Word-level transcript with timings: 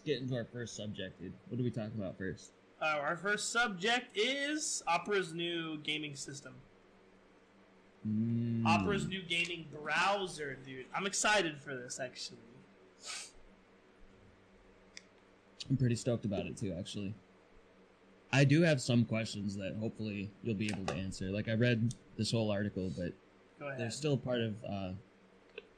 let's 0.00 0.06
get 0.06 0.22
into 0.22 0.34
our 0.34 0.46
first 0.46 0.76
subject, 0.76 1.20
dude. 1.20 1.32
What 1.48 1.58
do 1.58 1.64
we 1.64 1.70
talk 1.70 1.90
about 1.96 2.16
first? 2.16 2.52
Uh, 2.80 2.98
our 3.02 3.16
first 3.16 3.52
subject 3.52 4.16
is 4.16 4.82
Opera's 4.86 5.34
new 5.34 5.76
gaming 5.78 6.16
system. 6.16 6.54
Mm. 8.08 8.64
Opera's 8.64 9.06
new 9.06 9.22
gaming 9.22 9.66
browser, 9.70 10.56
dude. 10.64 10.86
I'm 10.94 11.06
excited 11.06 11.60
for 11.60 11.76
this, 11.76 12.00
actually. 12.00 12.38
I'm 15.68 15.76
pretty 15.76 15.96
stoked 15.96 16.24
about 16.24 16.46
it 16.46 16.56
too, 16.56 16.74
actually. 16.78 17.14
I 18.32 18.44
do 18.44 18.62
have 18.62 18.80
some 18.80 19.04
questions 19.04 19.54
that 19.56 19.76
hopefully 19.78 20.30
you'll 20.42 20.54
be 20.54 20.70
able 20.72 20.86
to 20.86 20.94
answer. 20.94 21.26
Like 21.26 21.48
I 21.48 21.54
read 21.54 21.94
this 22.16 22.32
whole 22.32 22.50
article, 22.50 22.90
but 22.96 23.12
there's 23.76 23.96
still 23.96 24.16
part 24.16 24.40
of 24.40 24.54
uh, 24.66 24.92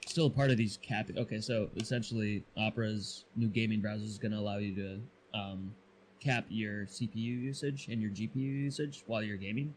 still 0.07 0.31
part 0.31 0.51
of 0.51 0.57
these 0.57 0.79
cap. 0.83 1.09
Okay, 1.17 1.41
so 1.41 1.69
essentially, 1.77 2.45
Opera's 2.57 3.25
new 3.37 3.49
gaming 3.49 3.81
browser 3.81 4.05
is 4.05 4.19
going 4.19 4.33
to 4.33 4.39
allow 4.39 4.59
you 4.59 4.75
to 4.75 5.01
um, 5.39 5.75
cap 6.21 6.45
your 6.49 6.87
CPU 6.87 7.15
usage 7.17 7.89
and 7.89 8.01
your 8.01 8.11
GPU 8.11 8.37
usage 8.37 9.05
while 9.07 9.23
you're 9.23 9.37
gaming. 9.37 9.75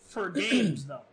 for 0.00 0.30
games, 0.30 0.86
though. 0.86 1.00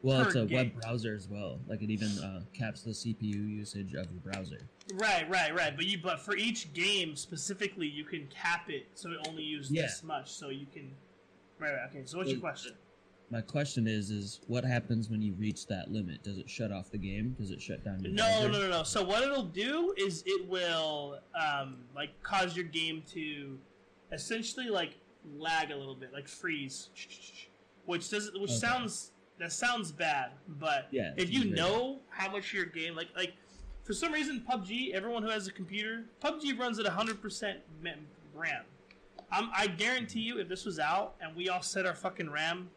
Well, 0.00 0.20
it's 0.22 0.36
a 0.36 0.46
game. 0.46 0.56
web 0.56 0.80
browser 0.80 1.12
as 1.16 1.26
well. 1.28 1.58
Like 1.66 1.82
it 1.82 1.90
even 1.90 2.06
uh, 2.22 2.42
caps 2.56 2.82
the 2.82 2.92
CPU 2.92 3.34
usage 3.34 3.94
of 3.94 4.06
your 4.12 4.20
browser. 4.24 4.60
Right, 4.94 5.28
right, 5.28 5.52
right. 5.52 5.74
But 5.74 5.86
you, 5.86 5.98
but 6.00 6.20
for 6.20 6.36
each 6.36 6.72
game 6.72 7.16
specifically, 7.16 7.88
you 7.88 8.04
can 8.04 8.28
cap 8.28 8.70
it 8.70 8.86
so 8.94 9.10
it 9.10 9.18
only 9.28 9.42
uses 9.42 9.72
Yeah. 9.72 9.82
this 9.82 10.04
much. 10.04 10.30
So 10.30 10.50
you 10.50 10.66
can. 10.72 10.92
Right, 11.58 11.72
right. 11.72 11.88
Okay. 11.90 12.02
So 12.04 12.18
what's 12.18 12.30
your 12.30 12.38
question? 12.38 12.74
My 13.30 13.40
question 13.42 13.86
is: 13.86 14.10
is 14.10 14.40
what 14.46 14.64
happens 14.64 15.10
when 15.10 15.20
you 15.20 15.34
reach 15.34 15.66
that 15.66 15.90
limit? 15.90 16.22
Does 16.22 16.38
it 16.38 16.48
shut 16.48 16.72
off 16.72 16.90
the 16.90 16.98
game? 16.98 17.36
Does 17.38 17.50
it 17.50 17.60
shut 17.60 17.84
down 17.84 18.00
your 18.02 18.12
No, 18.12 18.24
browser? 18.24 18.48
no, 18.48 18.58
no, 18.60 18.70
no. 18.70 18.82
So 18.84 19.04
what 19.04 19.22
it'll 19.22 19.42
do 19.42 19.92
is 19.98 20.22
it 20.26 20.48
will 20.48 21.18
um, 21.38 21.76
like 21.94 22.10
cause 22.22 22.56
your 22.56 22.64
game 22.64 23.02
to 23.12 23.58
essentially 24.12 24.70
like 24.70 24.94
lag 25.36 25.70
a 25.70 25.76
little 25.76 25.94
bit, 25.94 26.12
like 26.12 26.26
freeze, 26.26 26.88
which 27.84 28.08
does 28.08 28.30
which 28.32 28.44
Okay. 28.50 28.52
sounds 28.54 29.10
that 29.38 29.52
sounds 29.52 29.92
bad, 29.92 30.30
but 30.58 30.88
Yeah, 30.90 31.12
if 31.16 31.30
you 31.30 31.44
know 31.44 31.98
how 32.08 32.30
much 32.32 32.52
your 32.54 32.64
game 32.64 32.96
like 32.96 33.08
like 33.14 33.34
for 33.84 33.92
some 33.92 34.12
reason 34.12 34.42
PUBG, 34.50 34.92
everyone 34.94 35.22
who 35.22 35.28
has 35.30 35.46
a 35.46 35.52
computer, 35.52 36.04
PUBG 36.22 36.58
runs 36.58 36.78
at 36.78 36.84
100% 36.86 37.56
mem- 37.82 38.06
RAM. 38.34 38.64
Um, 39.32 39.50
I 39.54 39.66
guarantee 39.66 40.20
you, 40.20 40.38
if 40.38 40.48
this 40.48 40.64
was 40.66 40.78
out 40.78 41.14
and 41.22 41.34
we 41.36 41.48
all 41.48 41.62
set 41.62 41.86
our 41.86 41.94
fucking 41.94 42.30
RAM 42.30 42.68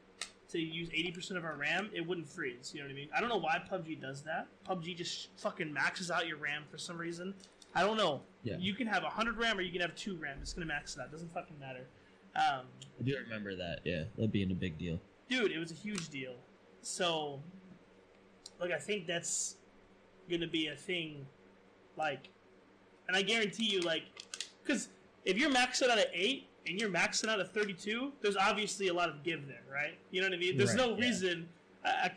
to 0.51 0.59
use 0.59 0.89
80% 0.89 1.37
of 1.37 1.45
our 1.45 1.55
RAM, 1.55 1.89
it 1.93 2.05
wouldn't 2.05 2.27
freeze. 2.27 2.71
You 2.73 2.81
know 2.81 2.87
what 2.87 2.91
I 2.91 2.95
mean? 2.95 3.09
I 3.15 3.19
don't 3.19 3.29
know 3.29 3.37
why 3.37 3.61
PUBG 3.71 4.01
does 4.01 4.21
that. 4.23 4.47
PUBG 4.67 4.95
just 4.97 5.29
fucking 5.37 5.71
maxes 5.71 6.11
out 6.11 6.27
your 6.27 6.37
RAM 6.37 6.63
for 6.69 6.77
some 6.77 6.97
reason. 6.97 7.33
I 7.73 7.81
don't 7.81 7.97
know. 7.97 8.21
Yeah. 8.43 8.57
You 8.59 8.73
can 8.73 8.87
have 8.87 9.03
100 9.03 9.37
RAM 9.37 9.57
or 9.57 9.61
you 9.61 9.71
can 9.71 9.81
have 9.81 9.95
2 9.95 10.17
RAM. 10.17 10.37
It's 10.41 10.53
going 10.53 10.67
to 10.67 10.73
max 10.73 10.95
it 10.95 11.01
out. 11.01 11.11
doesn't 11.11 11.33
fucking 11.33 11.57
matter. 11.59 11.87
Um, 12.35 12.65
I 12.99 13.03
do 13.03 13.15
remember 13.23 13.55
that. 13.55 13.79
Yeah, 13.83 14.03
that 14.17 14.31
being 14.31 14.51
a 14.51 14.55
big 14.55 14.77
deal. 14.77 14.99
dude, 15.29 15.51
it 15.51 15.59
was 15.59 15.71
a 15.71 15.75
huge 15.75 16.09
deal. 16.09 16.35
So, 16.81 17.41
like, 18.59 18.71
I 18.71 18.77
think 18.77 19.05
that's 19.05 19.57
gonna 20.29 20.47
be 20.47 20.67
a 20.67 20.75
thing. 20.75 21.25
Like, 21.97 22.29
and 23.07 23.17
I 23.17 23.21
guarantee 23.21 23.65
you, 23.65 23.81
like, 23.81 24.03
because 24.63 24.87
if 25.25 25.37
you're 25.37 25.49
maxed 25.49 25.83
out 25.83 25.97
at 25.97 26.09
eight 26.13 26.47
and 26.67 26.79
you're 26.79 26.89
maxing 26.89 27.29
out 27.29 27.39
at 27.39 27.53
thirty-two, 27.53 28.13
there's 28.21 28.37
obviously 28.37 28.87
a 28.89 28.93
lot 28.93 29.09
of 29.09 29.23
give 29.23 29.47
there, 29.47 29.63
right? 29.71 29.97
You 30.11 30.21
know 30.21 30.27
what 30.27 30.35
I 30.35 30.39
mean? 30.39 30.57
There's 30.57 30.69
Right, 30.75 30.77
no 30.87 30.95
yeah. 30.95 31.01
reason 31.05 31.49
a, 31.85 31.89
a, 31.89 32.11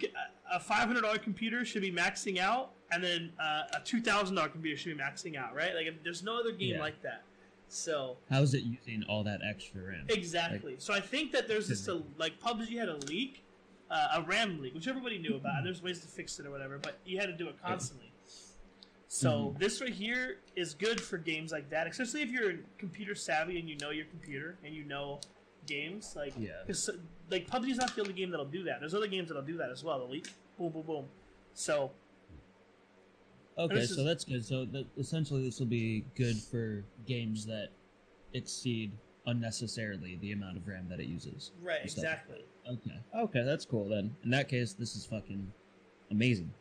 a 0.57 0.61
five 0.61 0.87
hundred 0.87 1.03
dollar 1.03 1.19
computer 1.19 1.65
should 1.65 1.83
be 1.83 1.93
maxing 1.93 2.39
out, 2.39 2.71
and 2.93 3.03
then 3.03 3.33
uh, 3.41 3.63
a 3.75 3.81
two 3.85 4.01
thousand 4.01 4.37
dollar 4.37 4.49
computer 4.49 4.77
should 4.77 4.97
be 4.97 5.03
maxing 5.03 5.37
out, 5.37 5.55
right? 5.55 5.75
Like, 5.75 6.03
there's 6.05 6.23
no 6.23 6.39
other 6.39 6.53
game 6.53 6.75
Yeah. 6.75 6.81
like 6.81 7.01
that. 7.03 7.23
So 7.69 8.19
How 8.31 8.43
is 8.43 8.55
it 8.55 8.63
using 8.63 9.03
all 9.09 9.25
that 9.25 9.41
extra 9.49 9.81
RAM? 9.83 10.05
Exactly. 10.09 10.77
so 10.79 10.93
I 10.95 11.01
think 11.01 11.33
that 11.33 11.49
there's 11.49 11.69
just 11.69 11.89
a 11.89 12.03
like 12.19 12.39
PUBG 12.41 12.79
had 12.79 12.89
a 12.89 12.97
leak, 13.07 13.43
uh, 13.91 14.09
a 14.19 14.23
RAM 14.23 14.61
leak, 14.61 14.75
which 14.75 14.87
everybody 14.87 15.19
knew 15.19 15.35
about. 15.37 15.57
And 15.59 15.67
there's 15.67 15.83
ways 15.83 16.01
to 16.01 16.07
fix 16.07 16.39
it 16.39 16.47
or 16.47 16.51
whatever, 16.51 16.79
but 16.79 16.99
you 17.05 17.19
had 17.19 17.27
to 17.27 17.33
do 17.33 17.49
it 17.49 17.57
constantly. 17.65 18.04
So 19.15 19.51
Mhm. 19.55 19.59
this 19.61 19.81
right 19.81 19.93
here 19.93 20.41
is 20.57 20.75
good 20.75 21.01
for 21.01 21.19
games 21.19 21.53
like 21.53 21.71
that, 21.71 21.87
especially 21.87 22.23
if 22.23 22.33
you're 22.33 22.55
computer 22.79 23.15
savvy 23.15 23.61
and 23.61 23.69
you 23.69 23.77
know 23.77 23.91
your 23.91 24.07
computer 24.07 24.59
and 24.65 24.75
you 24.75 24.83
know 24.83 25.21
games. 25.67 26.17
Like, 26.17 26.35
Yeah. 26.37 26.65
like 27.31 27.47
PUBG's 27.47 27.77
not 27.79 27.95
the 27.95 28.01
only 28.01 28.13
game 28.13 28.31
that'll 28.31 28.45
do 28.45 28.65
that. 28.65 28.81
There's 28.81 28.93
other 28.93 29.07
games 29.07 29.29
that'll 29.29 29.45
do 29.45 29.57
that 29.59 29.71
as 29.71 29.85
well. 29.85 30.05
Leak, 30.09 30.27
boom, 30.59 30.73
boom, 30.73 30.83
boom. 30.85 31.09
So 31.53 31.93
Okay, 33.57 33.77
this 33.77 33.95
so 33.95 34.01
is- 34.01 34.05
that's 34.05 34.25
good. 34.25 34.45
So 34.45 34.65
that, 34.65 34.85
essentially, 34.97 35.45
this 35.45 35.61
will 35.61 35.67
be 35.69 36.01
good 36.17 36.37
for 36.37 36.85
games 37.07 37.47
that 37.47 37.69
exceed 38.33 38.91
unnecessarily 39.27 40.17
the 40.17 40.33
amount 40.33 40.57
of 40.57 40.67
RAM 40.67 40.89
that 40.89 40.99
it 40.99 41.07
uses. 41.07 41.53
right, 41.63 41.85
exactly. 41.85 42.45
Okay. 42.67 42.99
Okay, 43.15 43.45
that's 43.45 43.65
cool 43.65 43.89
then. 43.89 44.17
In 44.25 44.31
that 44.31 44.49
case, 44.49 44.73
this 44.73 44.97
is 44.97 45.07
fucking 45.07 45.53
amazing. 46.11 46.53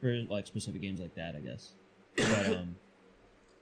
For 0.00 0.12
like 0.28 0.46
specific 0.46 0.80
games 0.80 1.00
like 1.00 1.14
that, 1.14 1.34
I 1.36 1.40
guess. 1.40 1.70
But 2.16 2.46
um 2.56 2.76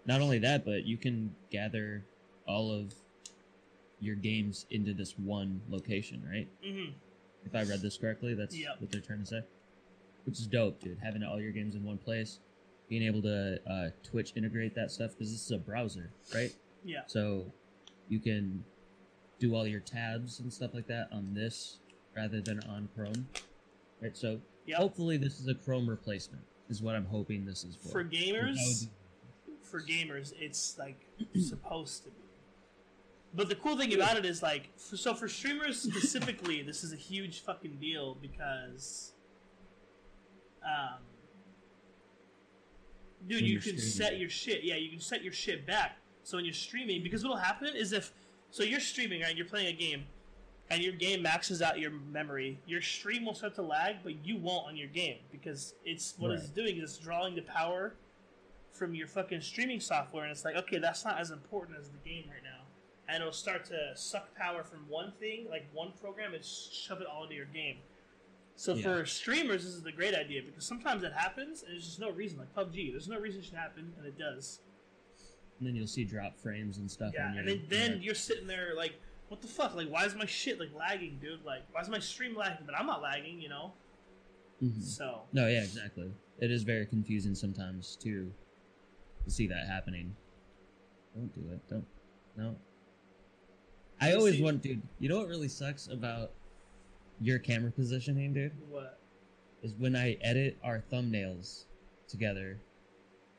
not 0.06 0.20
only 0.20 0.38
that, 0.38 0.64
but 0.64 0.84
you 0.84 0.96
can 0.96 1.34
gather 1.50 2.04
all 2.46 2.72
of 2.72 2.94
your 4.00 4.14
games 4.14 4.64
into 4.70 4.94
this 4.94 5.18
one 5.18 5.60
location, 5.68 6.22
right? 6.30 6.48
hmm 6.64 6.90
If 7.44 7.54
I 7.54 7.62
read 7.64 7.82
this 7.82 7.96
correctly, 7.98 8.34
that's 8.34 8.56
Yep. 8.56 8.80
what 8.80 8.90
they're 8.90 9.00
trying 9.00 9.20
to 9.20 9.26
say. 9.26 9.42
Which 10.24 10.38
is 10.38 10.46
dope, 10.46 10.80
dude. 10.80 10.98
Having 11.02 11.24
all 11.24 11.40
your 11.40 11.52
games 11.52 11.74
in 11.74 11.84
one 11.84 11.98
place, 11.98 12.38
being 12.88 13.02
able 13.02 13.22
to 13.22 13.60
uh, 13.68 13.90
Twitch 14.02 14.32
integrate 14.36 14.74
that 14.76 14.90
stuff 14.90 15.10
because 15.12 15.30
this 15.32 15.44
is 15.44 15.50
a 15.50 15.58
browser, 15.58 16.10
right? 16.34 16.52
Yeah. 16.84 17.02
So 17.06 17.52
you 18.08 18.18
can 18.20 18.64
do 19.40 19.54
all 19.54 19.66
your 19.66 19.80
tabs 19.80 20.40
and 20.40 20.52
stuff 20.52 20.72
like 20.74 20.86
that 20.88 21.08
on 21.12 21.34
this 21.34 21.78
rather 22.16 22.40
than 22.40 22.60
on 22.64 22.88
Chrome. 22.94 23.28
Right? 24.02 24.16
So 24.16 24.40
Yep. 24.68 24.78
hopefully 24.78 25.16
this 25.16 25.40
is 25.40 25.48
a 25.48 25.54
Chrome 25.54 25.88
replacement, 25.88 26.42
is 26.68 26.82
what 26.82 26.94
I'm 26.94 27.06
hoping 27.06 27.44
this 27.44 27.64
is 27.64 27.76
for. 27.76 27.88
For 27.88 28.04
gamers, 28.04 28.88
for 29.62 29.80
gamers, 29.80 30.32
it's 30.38 30.76
like 30.78 31.00
supposed 31.40 32.04
to 32.04 32.10
be. 32.10 32.16
But 33.34 33.48
the 33.48 33.54
cool 33.54 33.76
thing 33.76 33.94
about 33.94 34.16
it 34.16 34.24
is 34.24 34.42
like, 34.42 34.70
for, 34.78 34.96
so 34.96 35.14
for 35.14 35.28
streamers 35.28 35.80
specifically, 35.80 36.62
this 36.66 36.84
is 36.84 36.92
a 36.92 36.96
huge 36.96 37.40
fucking 37.40 37.78
deal 37.80 38.16
because, 38.20 39.12
um, 40.64 40.98
dude, 43.26 43.42
you 43.42 43.58
can 43.58 43.78
set 43.78 44.18
your 44.18 44.30
shit. 44.30 44.64
Yeah, 44.64 44.76
you 44.76 44.90
can 44.90 45.00
set 45.00 45.22
your 45.22 45.32
shit 45.32 45.66
back. 45.66 45.96
So 46.24 46.36
when 46.36 46.44
you're 46.44 46.54
streaming, 46.54 47.02
because 47.02 47.22
what'll 47.22 47.38
happen 47.38 47.74
is 47.74 47.92
if 47.92 48.12
so 48.50 48.62
you're 48.62 48.80
streaming 48.80 49.22
right, 49.22 49.36
you're 49.36 49.46
playing 49.46 49.68
a 49.68 49.72
game, 49.72 50.04
and 50.70 50.82
your 50.82 50.92
game 50.92 51.22
maxes 51.22 51.62
out 51.62 51.78
your 51.78 51.90
memory, 51.90 52.60
your 52.66 52.82
stream 52.82 53.24
will 53.24 53.34
start 53.34 53.54
to 53.54 53.62
lag, 53.62 53.96
but 54.02 54.24
you 54.24 54.36
won't 54.36 54.66
on 54.66 54.76
your 54.76 54.88
game 54.88 55.18
because 55.32 55.74
it's 55.84 56.14
what 56.18 56.30
it's 56.32 56.48
doing 56.50 56.76
is 56.76 56.82
it's 56.94 56.98
drawing 56.98 57.34
the 57.34 57.42
power 57.42 57.94
from 58.72 58.94
your 58.94 59.06
fucking 59.08 59.40
streaming 59.40 59.80
software, 59.80 60.24
and 60.24 60.30
it's 60.30 60.44
like, 60.44 60.56
okay, 60.56 60.78
that's 60.78 61.04
not 61.04 61.18
as 61.18 61.30
important 61.30 61.78
as 61.78 61.88
the 61.88 61.98
game 62.08 62.24
right 62.28 62.42
now, 62.44 62.64
and 63.08 63.20
it'll 63.22 63.32
start 63.32 63.64
to 63.64 63.92
suck 63.96 64.34
power 64.36 64.62
from 64.62 64.80
one 64.88 65.12
thing, 65.18 65.46
like 65.50 65.66
one 65.72 65.92
program, 66.00 66.34
and 66.34 66.44
shove 66.44 67.00
it 67.00 67.06
all 67.06 67.24
into 67.24 67.34
your 67.34 67.46
game. 67.46 67.78
So 68.56 68.74
Yeah. 68.74 68.82
for 68.82 69.06
streamers, 69.06 69.64
this 69.64 69.74
is 69.74 69.86
a 69.86 69.92
great 69.92 70.14
idea 70.14 70.42
because 70.42 70.64
sometimes 70.66 71.02
it 71.02 71.12
happens, 71.12 71.62
and 71.62 71.72
there's 71.72 71.86
just 71.86 71.98
no 72.00 72.10
reason. 72.10 72.38
Like 72.38 72.54
PUBG, 72.54 72.90
there's 72.92 73.08
no 73.08 73.18
reason 73.18 73.40
it 73.40 73.46
should 73.46 73.54
happen, 73.54 73.94
and 73.96 74.06
it 74.06 74.18
does. 74.18 74.60
And 75.58 75.66
then 75.66 75.74
you'll 75.74 75.86
see 75.88 76.04
drop 76.04 76.38
frames 76.38 76.78
and 76.78 76.88
stuff. 76.88 77.12
Yeah, 77.14 77.32
your, 77.32 77.40
and 77.40 77.48
then, 77.48 77.62
then 77.68 78.02
you're 78.02 78.14
sitting 78.14 78.46
there 78.46 78.74
like, 78.76 78.92
what 79.28 79.40
the 79.42 79.48
fuck? 79.48 79.74
Like, 79.74 79.88
why 79.88 80.04
is 80.04 80.14
my 80.14 80.26
shit 80.26 80.58
like 80.58 80.70
lagging, 80.74 81.18
dude? 81.20 81.44
Like, 81.44 81.62
why 81.72 81.80
is 81.80 81.88
my 81.88 81.98
stream 81.98 82.36
lagging? 82.36 82.64
But 82.66 82.74
I'm 82.78 82.86
not 82.86 83.02
lagging, 83.02 83.40
you 83.40 83.48
know. 83.48 83.72
Mhm. 84.62 84.82
So 84.82 85.22
No, 85.32 85.46
yeah, 85.48 85.62
exactly. 85.62 86.12
It 86.40 86.50
is 86.50 86.62
very 86.62 86.86
confusing 86.86 87.34
sometimes 87.34 87.96
too 87.96 88.32
to 89.24 89.30
see 89.30 89.46
that 89.48 89.66
happening. 89.66 90.14
Don't 91.14 91.32
do 91.34 91.52
it. 91.52 91.60
Don't. 91.68 91.86
No. 92.36 92.56
I 94.00 94.14
always 94.14 94.36
see- 94.36 94.42
want, 94.42 94.62
dude. 94.62 94.82
You 95.00 95.08
know 95.08 95.18
what 95.18 95.28
really 95.28 95.48
sucks 95.48 95.88
about 95.88 96.32
your 97.20 97.38
camera 97.38 97.70
positioning, 97.72 98.32
dude? 98.32 98.52
what? 98.70 98.98
Is 99.62 99.74
when 99.74 99.96
I 99.96 100.12
edit 100.20 100.56
our 100.62 100.80
thumbnails 100.92 101.64
together, 102.06 102.60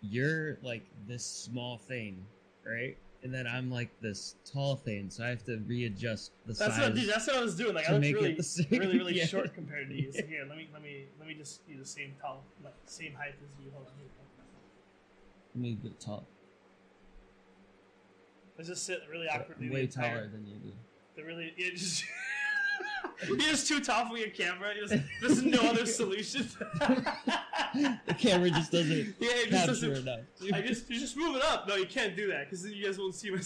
you're 0.01 0.57
like 0.62 0.83
this 1.07 1.24
small 1.25 1.77
thing, 1.77 2.25
right? 2.65 2.97
And 3.21 3.33
then 3.33 3.48
I'm 3.48 3.69
like 3.69 3.89
this 4.00 4.36
tall 4.45 4.77
thing, 4.77 5.10
so 5.10 5.25
I 5.25 5.27
have 5.27 5.44
to 5.45 5.57
readjust 5.68 6.31
the 6.45 6.54
That's 6.54 6.75
size. 6.75 6.81
what, 6.81 6.95
dude. 6.95 7.10
That's 7.10 7.27
what 7.27 7.36
I 7.36 7.42
was 7.42 7.56
doing. 7.56 7.75
Like, 7.75 7.89
I 7.89 7.94
looked 7.94 8.06
really, 8.06 8.39
really, 8.71 8.98
really 8.98 9.16
yeah. 9.18 9.25
short 9.25 9.54
compared 9.54 9.89
to 9.89 9.95
you. 9.95 10.12
So 10.13 10.25
here, 10.25 10.45
let 10.48 10.57
me, 10.57 10.69
let 10.71 10.81
me, 10.81 11.06
let 11.19 11.27
me 11.27 11.33
just 11.33 11.68
be 11.68 11.75
the 11.75 11.86
same 11.86 12.13
tall, 12.21 12.44
like 12.63 12.74
same 12.86 13.13
height 13.13 13.36
as 13.44 13.50
you. 13.62 13.71
Hold 13.74 13.88
on. 13.88 13.94
Here. 13.98 14.10
Let 15.56 15.62
me 15.62 15.77
get 15.83 16.00
tall. 16.00 16.25
Let's 18.57 18.69
just 18.69 18.86
sit 18.86 19.01
really 19.12 19.27
awkwardly. 19.27 19.69
Way 19.69 19.88
taller 19.88 20.27
than 20.27 20.45
you 20.45 20.56
do. 20.56 20.71
The 21.16 21.24
really, 21.24 21.54
it 21.57 21.75
just. 21.75 22.06
You're 23.27 23.37
just 23.37 23.67
too 23.67 23.79
tall 23.81 24.07
for 24.09 24.17
your 24.17 24.29
camera. 24.29 24.73
Just- 24.75 25.03
There's 25.21 25.43
no 25.43 25.59
other 25.69 25.85
solution. 25.85 26.47
the 26.79 28.15
camera 28.17 28.49
just 28.49 28.71
doesn't 28.71 28.89
Yeah, 29.19 29.29
it 29.31 29.49
just 29.49 29.67
doesn't. 29.67 29.91
enough. 29.97 30.19
I 30.53 30.61
just 30.61 30.89
you 30.89 30.99
just 30.99 31.17
move 31.17 31.35
it 31.35 31.41
up. 31.43 31.67
No, 31.67 31.75
you 31.75 31.85
can't 31.85 32.15
do 32.15 32.27
that 32.29 32.45
because 32.45 32.63
then 32.63 32.73
you 32.73 32.85
guys 32.85 32.97
won't 32.97 33.15
see 33.15 33.31
my. 33.31 33.39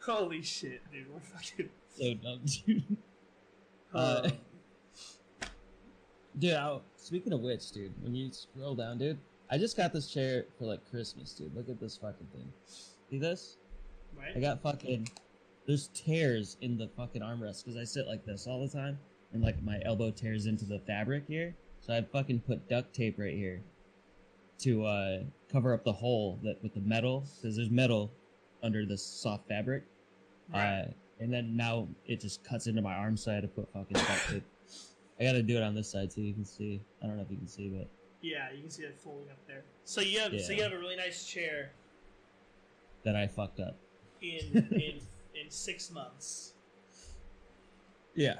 Holy 0.00 0.42
shit, 0.42 0.80
dude! 0.92 1.06
We're 1.12 1.20
fucking. 1.20 1.68
so 1.96 2.14
dumb, 2.14 2.40
dude. 2.66 2.82
Uh, 3.94 4.30
Dude, 6.36 6.54
I, 6.54 6.78
speaking 6.96 7.32
of 7.32 7.40
which, 7.40 7.70
dude, 7.70 7.92
when 8.02 8.12
you 8.14 8.28
scroll 8.32 8.74
down, 8.74 8.98
dude, 8.98 9.18
I 9.50 9.56
just 9.56 9.76
got 9.76 9.92
this 9.92 10.08
chair 10.12 10.46
for 10.58 10.64
like 10.64 10.80
Christmas, 10.90 11.32
dude. 11.32 11.54
Look 11.54 11.68
at 11.68 11.78
this 11.78 11.96
fucking 11.96 12.26
thing. 12.34 12.52
See 13.08 13.18
this? 13.18 13.56
I 14.34 14.40
got 14.40 14.62
fucking. 14.62 15.08
There's 15.66 15.88
tears 15.94 16.56
in 16.60 16.76
the 16.76 16.88
fucking 16.96 17.22
armrest 17.22 17.64
because 17.64 17.78
I 17.78 17.84
sit 17.84 18.06
like 18.06 18.24
this 18.24 18.46
all 18.46 18.60
the 18.60 18.68
time, 18.68 18.98
and 19.32 19.42
like 19.42 19.62
my 19.62 19.80
elbow 19.84 20.10
tears 20.10 20.46
into 20.46 20.64
the 20.64 20.78
fabric 20.80 21.24
here. 21.26 21.54
So 21.80 21.94
I 21.94 22.02
fucking 22.02 22.40
put 22.40 22.68
duct 22.68 22.94
tape 22.94 23.18
right 23.18 23.34
here 23.34 23.60
to 24.60 24.84
uh, 24.84 25.18
cover 25.50 25.74
up 25.74 25.84
the 25.84 25.92
hole 25.92 26.38
that 26.42 26.62
with 26.62 26.74
the 26.74 26.80
metal 26.80 27.24
because 27.36 27.56
there's 27.56 27.70
metal 27.70 28.10
under 28.62 28.86
this 28.86 29.04
soft 29.04 29.48
fabric. 29.48 29.84
Right. 30.52 30.82
Uh, 30.82 30.84
and 31.20 31.32
then 31.32 31.56
now 31.56 31.88
it 32.06 32.20
just 32.20 32.42
cuts 32.44 32.66
into 32.66 32.82
my 32.82 32.94
arm, 32.94 33.16
so 33.16 33.30
I 33.30 33.34
had 33.34 33.42
to 33.42 33.48
put 33.48 33.72
fucking 33.72 33.94
duct 33.94 34.30
tape. 34.30 34.44
I 35.20 35.24
gotta 35.24 35.42
do 35.42 35.56
it 35.56 35.62
on 35.62 35.74
this 35.74 35.90
side 35.90 36.12
so 36.12 36.20
you 36.20 36.34
can 36.34 36.44
see. 36.44 36.80
I 37.02 37.06
don't 37.06 37.16
know 37.16 37.22
if 37.22 37.30
you 37.30 37.36
can 37.36 37.46
see, 37.46 37.68
but 37.68 37.88
yeah, 38.20 38.50
you 38.52 38.62
can 38.62 38.70
see 38.70 38.82
it 38.82 38.98
folding 38.98 39.30
up 39.30 39.38
there. 39.46 39.62
So 39.84 40.00
you 40.00 40.18
have 40.20 40.38
so 40.40 40.52
you 40.52 40.62
have 40.62 40.72
a 40.72 40.78
really 40.78 40.96
nice 40.96 41.26
chair 41.26 41.70
that 43.04 43.14
I 43.14 43.26
fucked 43.26 43.60
up. 43.60 43.76
In 44.24 44.56
in 44.72 45.00
in 45.34 45.50
six 45.50 45.90
months. 45.90 46.52
Yeah. 48.14 48.34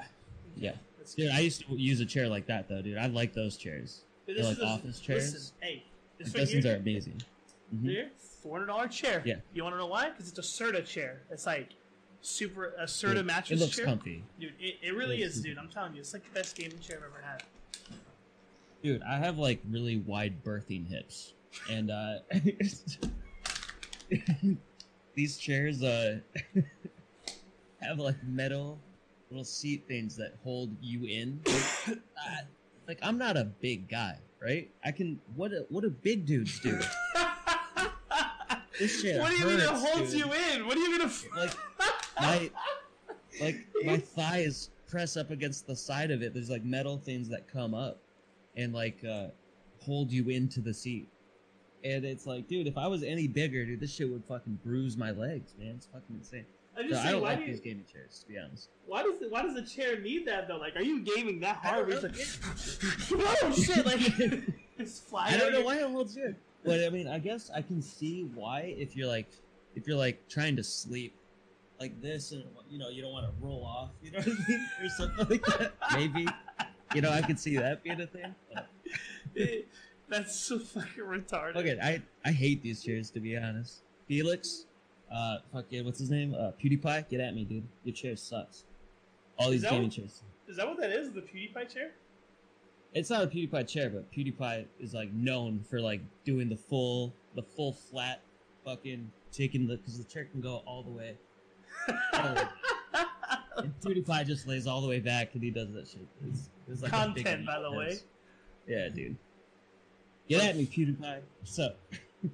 Yeah. 0.55 0.73
Dude. 1.15 1.29
I 1.31 1.39
used 1.39 1.67
to 1.67 1.75
use 1.75 1.99
a 1.99 2.05
chair 2.05 2.27
like 2.27 2.47
that 2.47 2.67
though, 2.67 2.81
dude. 2.81 2.97
I 2.97 3.05
like 3.07 3.33
those 3.33 3.57
chairs. 3.57 4.01
Dude, 4.25 4.37
they're 4.37 4.45
like 4.45 4.57
a- 4.57 4.65
office 4.65 4.99
chairs. 4.99 5.33
Listen, 5.33 5.53
hey, 5.61 5.83
this 6.17 6.27
Like, 6.29 6.33
right 6.35 6.39
those 6.41 6.51
things 6.51 6.63
here, 6.65 6.73
are 6.73 6.77
amazing. 6.77 7.21
Mhm. 7.75 7.83
here, 7.89 8.09
four 8.41 8.53
hundred 8.53 8.67
dollar 8.67 8.87
chair. 8.87 9.21
Yeah. 9.25 9.35
You 9.53 9.63
want 9.63 9.75
to 9.75 9.77
know 9.79 9.85
why? 9.87 10.09
Because 10.09 10.29
it's 10.29 10.39
a 10.39 10.41
Serta 10.41 10.83
chair. 10.85 11.21
It's 11.29 11.45
like 11.45 11.69
super 12.21 12.73
a 12.79 12.85
Serta 12.85 13.15
Dude, 13.15 13.25
mattress 13.27 13.59
It 13.59 13.63
looks 13.63 13.75
chair. 13.75 13.85
comfy. 13.85 14.23
Dude, 14.39 14.53
it, 14.59 14.77
it 14.81 14.95
really 14.95 15.19
Looks 15.21 15.35
is, 15.35 15.41
dude. 15.43 15.57
I'm 15.59 15.69
telling 15.69 15.93
you, 15.93 15.99
it's 15.99 16.13
like 16.13 16.23
the 16.23 16.31
best 16.39 16.55
gaming 16.57 16.79
chair 16.79 16.97
I've 16.97 17.03
ever 17.03 17.21
had. 17.23 17.43
Dude, 18.81 19.03
I 19.03 19.17
have 19.17 19.37
like 19.37 19.59
really 19.69 19.97
wide 19.97 20.43
birthing 20.43 20.87
hips, 20.87 21.33
and 21.69 21.91
uh, 21.91 22.19
these 25.15 25.37
chairs 25.37 25.81
uh 25.81 26.19
have 27.81 27.99
like 27.99 28.21
metal 28.23 28.77
little 29.29 29.43
seat 29.45 29.83
things 29.87 30.15
that 30.17 30.33
hold 30.43 30.75
you 30.81 31.05
in. 31.05 31.41
Uh, 32.27 32.37
like 32.87 32.97
I'm 33.03 33.17
not 33.19 33.37
a 33.37 33.43
big 33.43 33.87
guy, 33.87 34.17
right? 34.41 34.71
I 34.83 34.91
can. 34.91 35.19
What? 35.35 35.51
do- 35.51 35.65
What 35.69 35.81
do 35.81 35.89
big 35.91 36.25
dudes 36.25 36.59
do? 36.59 36.79
This 38.79 39.01
shit 39.01 39.19
what 39.19 39.31
do 39.31 39.37
you 39.37 39.45
mean 39.45 39.59
it 39.59 39.67
holds 39.69 40.11
dude. 40.11 40.21
you 40.21 40.33
in? 40.33 40.65
What 40.65 40.73
do 40.75 40.79
you 40.81 40.91
mean? 40.91 41.01
It... 41.01 41.11
Like 41.35 41.51
my 42.19 42.51
like 43.39 43.67
my 43.83 43.97
thighs 43.97 44.69
press 44.87 45.15
up 45.17 45.29
against 45.29 45.67
the 45.67 45.75
side 45.75 46.09
of 46.09 46.21
it. 46.23 46.33
There's 46.33 46.49
like 46.49 46.63
metal 46.63 46.97
things 46.97 47.29
that 47.29 47.47
come 47.47 47.73
up 47.73 47.99
and 48.55 48.73
like 48.73 49.03
uh 49.05 49.27
hold 49.83 50.11
you 50.11 50.29
into 50.29 50.61
the 50.61 50.73
seat. 50.73 51.07
And 51.85 52.03
it's 52.03 52.25
like, 52.25 52.47
dude, 52.47 52.65
if 52.65 52.77
I 52.79 52.87
was 52.87 53.03
any 53.03 53.27
bigger, 53.27 53.63
dude, 53.63 53.79
this 53.79 53.93
shit 53.93 54.09
would 54.09 54.25
fucking 54.25 54.59
bruise 54.65 54.97
my 54.97 55.11
legs, 55.11 55.53
man. 55.59 55.75
It's 55.75 55.85
fucking 55.85 56.15
insane. 56.15 56.45
I'm 56.75 56.85
So 56.85 56.89
just 56.89 57.05
I 57.05 57.11
don't 57.11 57.21
why 57.21 57.29
like 57.29 57.39
do 57.39 57.45
you, 57.45 57.51
these 57.51 57.61
gaming 57.61 57.85
chairs, 57.91 58.25
to 58.25 58.33
be 58.33 58.39
honest. 58.39 58.69
why 58.87 59.03
does 59.03 59.19
the, 59.19 59.29
why 59.29 59.43
does 59.43 59.53
the 59.53 59.61
chair 59.61 59.99
need 60.01 60.27
that 60.27 60.47
though? 60.47 60.57
Like, 60.57 60.75
are 60.75 60.81
you 60.81 61.01
gaming 61.01 61.39
that 61.41 61.57
hard? 61.57 61.87
where 61.87 61.97
It's 61.97 62.03
like, 63.11 63.11
oh 63.43 63.51
shit! 63.53 63.85
Like, 63.85 64.01
it's 64.79 64.99
flying. 64.99 65.35
I 65.35 65.37
don't 65.37 65.53
know 65.53 65.61
why 65.61 65.77
it 65.77 65.87
holds 65.87 66.15
good. 66.15 66.35
But 66.65 66.83
I 66.83 66.89
mean, 66.89 67.07
I 67.07 67.19
guess 67.19 67.51
I 67.53 67.61
can 67.61 67.81
see 67.81 68.23
why 68.33 68.73
if 68.77 68.95
you're 68.95 69.07
like 69.07 69.27
if 69.75 69.87
you're 69.87 69.95
like 69.97 70.27
trying 70.27 70.55
to 70.55 70.63
sleep 70.63 71.13
like 71.79 72.01
this 72.01 72.31
and 72.31 72.43
you 72.69 72.79
know 72.79 72.89
you 72.89 73.03
don't 73.03 73.13
want 73.13 73.27
to 73.27 73.45
roll 73.45 73.63
off, 73.63 73.91
you 74.01 74.11
know 74.11 74.17
what 74.19 74.27
I 74.27 74.49
mean, 74.49 74.67
or 74.83 74.89
something 74.89 75.27
like 75.29 75.45
that. 75.45 75.73
Maybe 75.93 76.27
you 76.95 77.01
know 77.01 77.11
I 77.11 77.21
could 77.21 77.39
see 77.39 77.57
that 77.57 77.83
being 77.83 78.01
a 78.01 78.07
thing. 78.07 78.33
But, 78.53 78.67
That's 80.09 80.35
so 80.35 80.59
fucking 80.59 81.03
retarded. 81.03 81.55
okay, 81.55 81.77
I 81.81 82.01
I 82.23 82.31
hate 82.31 82.61
these 82.61 82.83
chairs 82.83 83.09
to 83.11 83.19
be 83.19 83.37
honest. 83.37 83.81
Felix, 84.07 84.65
uh, 85.11 85.37
fucking 85.51 85.83
what's 85.85 85.99
his 85.99 86.09
name? 86.11 86.35
Uh, 86.35 86.51
PewDiePie, 86.61 87.09
get 87.09 87.19
at 87.19 87.33
me, 87.33 87.43
dude. 87.43 87.63
Your 87.83 87.93
chair 87.95 88.15
sucks. 88.15 88.65
All 89.37 89.49
these 89.49 89.63
gaming 89.63 89.83
what- 89.83 89.91
chairs. 89.91 90.23
Is 90.47 90.57
that 90.57 90.67
what 90.67 90.79
that 90.79 90.91
is? 90.91 91.11
The 91.11 91.21
PewDiePie 91.21 91.73
chair? 91.73 91.91
It's 92.93 93.09
not 93.09 93.23
a 93.23 93.27
PewDiePie 93.27 93.67
chair, 93.67 93.89
but 93.89 94.09
PewDiePie 94.11 94.65
is 94.79 94.93
like 94.93 95.11
known 95.11 95.65
for 95.69 95.81
like 95.81 96.01
doing 96.23 96.49
the 96.49 96.55
full, 96.55 97.13
the 97.35 97.41
full 97.41 97.73
flat, 97.73 98.21
fucking 98.63 99.11
taking 99.31 99.67
the 99.67 99.77
because 99.77 99.97
the 99.97 100.03
chair 100.03 100.25
can 100.25 100.39
go 100.39 100.61
all 100.65 100.83
the 100.83 100.91
way. 100.91 101.17
and 102.13 103.73
PewDiePie 103.81 104.25
just 104.27 104.47
lays 104.47 104.67
all 104.67 104.81
the 104.81 104.87
way 104.87 104.99
back 104.99 105.33
and 105.33 105.43
he 105.43 105.49
does 105.49 105.73
that 105.73 105.87
shit. 105.87 106.07
It's, 106.27 106.49
it's 106.69 106.81
like 106.83 106.91
Content, 106.91 107.45
by 107.45 107.59
the 107.59 107.71
way. 107.71 107.97
Yeah, 108.67 108.89
dude. 108.89 109.17
Get 110.27 110.43
at 110.43 110.55
me, 110.57 110.65
PewDiePie. 110.65 111.19
What's 111.39 111.59
up? 111.59 111.77
uh, 112.25 112.29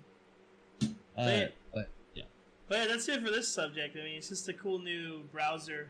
yeah. 1.18 1.48
but 1.74 1.90
yeah. 2.16 2.24
But 2.70 2.78
yeah, 2.80 2.88
that's 2.88 3.08
it 3.10 3.22
for 3.24 3.30
this 3.32 3.48
subject. 3.48 3.98
I 4.00 4.04
mean, 4.04 4.16
it's 4.18 4.30
just 4.30 4.48
a 4.50 4.54
cool 4.54 4.80
new 4.80 5.24
browser 5.32 5.90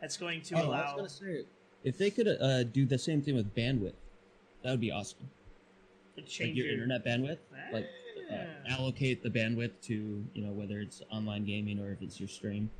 that's 0.00 0.16
going 0.16 0.42
to 0.42 0.54
Oh, 0.54 0.58
I 0.58 0.62
allow. 0.62 0.96
was 0.96 1.18
gonna 1.18 1.32
say, 1.32 1.44
if 1.82 1.98
they 1.98 2.10
could 2.10 2.28
uh, 2.28 2.62
do 2.64 2.86
the 2.86 2.98
same 2.98 3.20
thing 3.20 3.34
with 3.34 3.52
bandwidth, 3.54 3.94
that 4.62 4.70
would 4.70 4.80
be 4.80 4.92
awesome. 4.92 5.28
Like 6.16 6.26
change 6.26 6.56
your 6.56 6.68
internet 6.70 7.04
bandwidth, 7.04 7.38
like 7.72 7.84
uh, 7.84 7.86
Ah. 8.32 8.78
allocate 8.78 9.24
the 9.24 9.28
bandwidth 9.30 9.72
to 9.82 10.24
you 10.34 10.44
know 10.44 10.52
whether 10.52 10.78
it's 10.78 11.02
online 11.10 11.44
gaming 11.44 11.80
or 11.80 11.90
if 11.90 12.00
it's 12.00 12.20
your 12.20 12.28
stream 12.28 12.70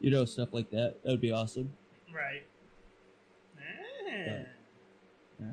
you 0.00 0.10
know 0.10 0.24
stuff 0.24 0.48
like 0.52 0.68
that 0.70 0.96
that 1.04 1.10
would 1.10 1.20
be 1.20 1.30
awesome 1.30 1.70
Right. 2.12 2.42
Ah. 5.40 5.44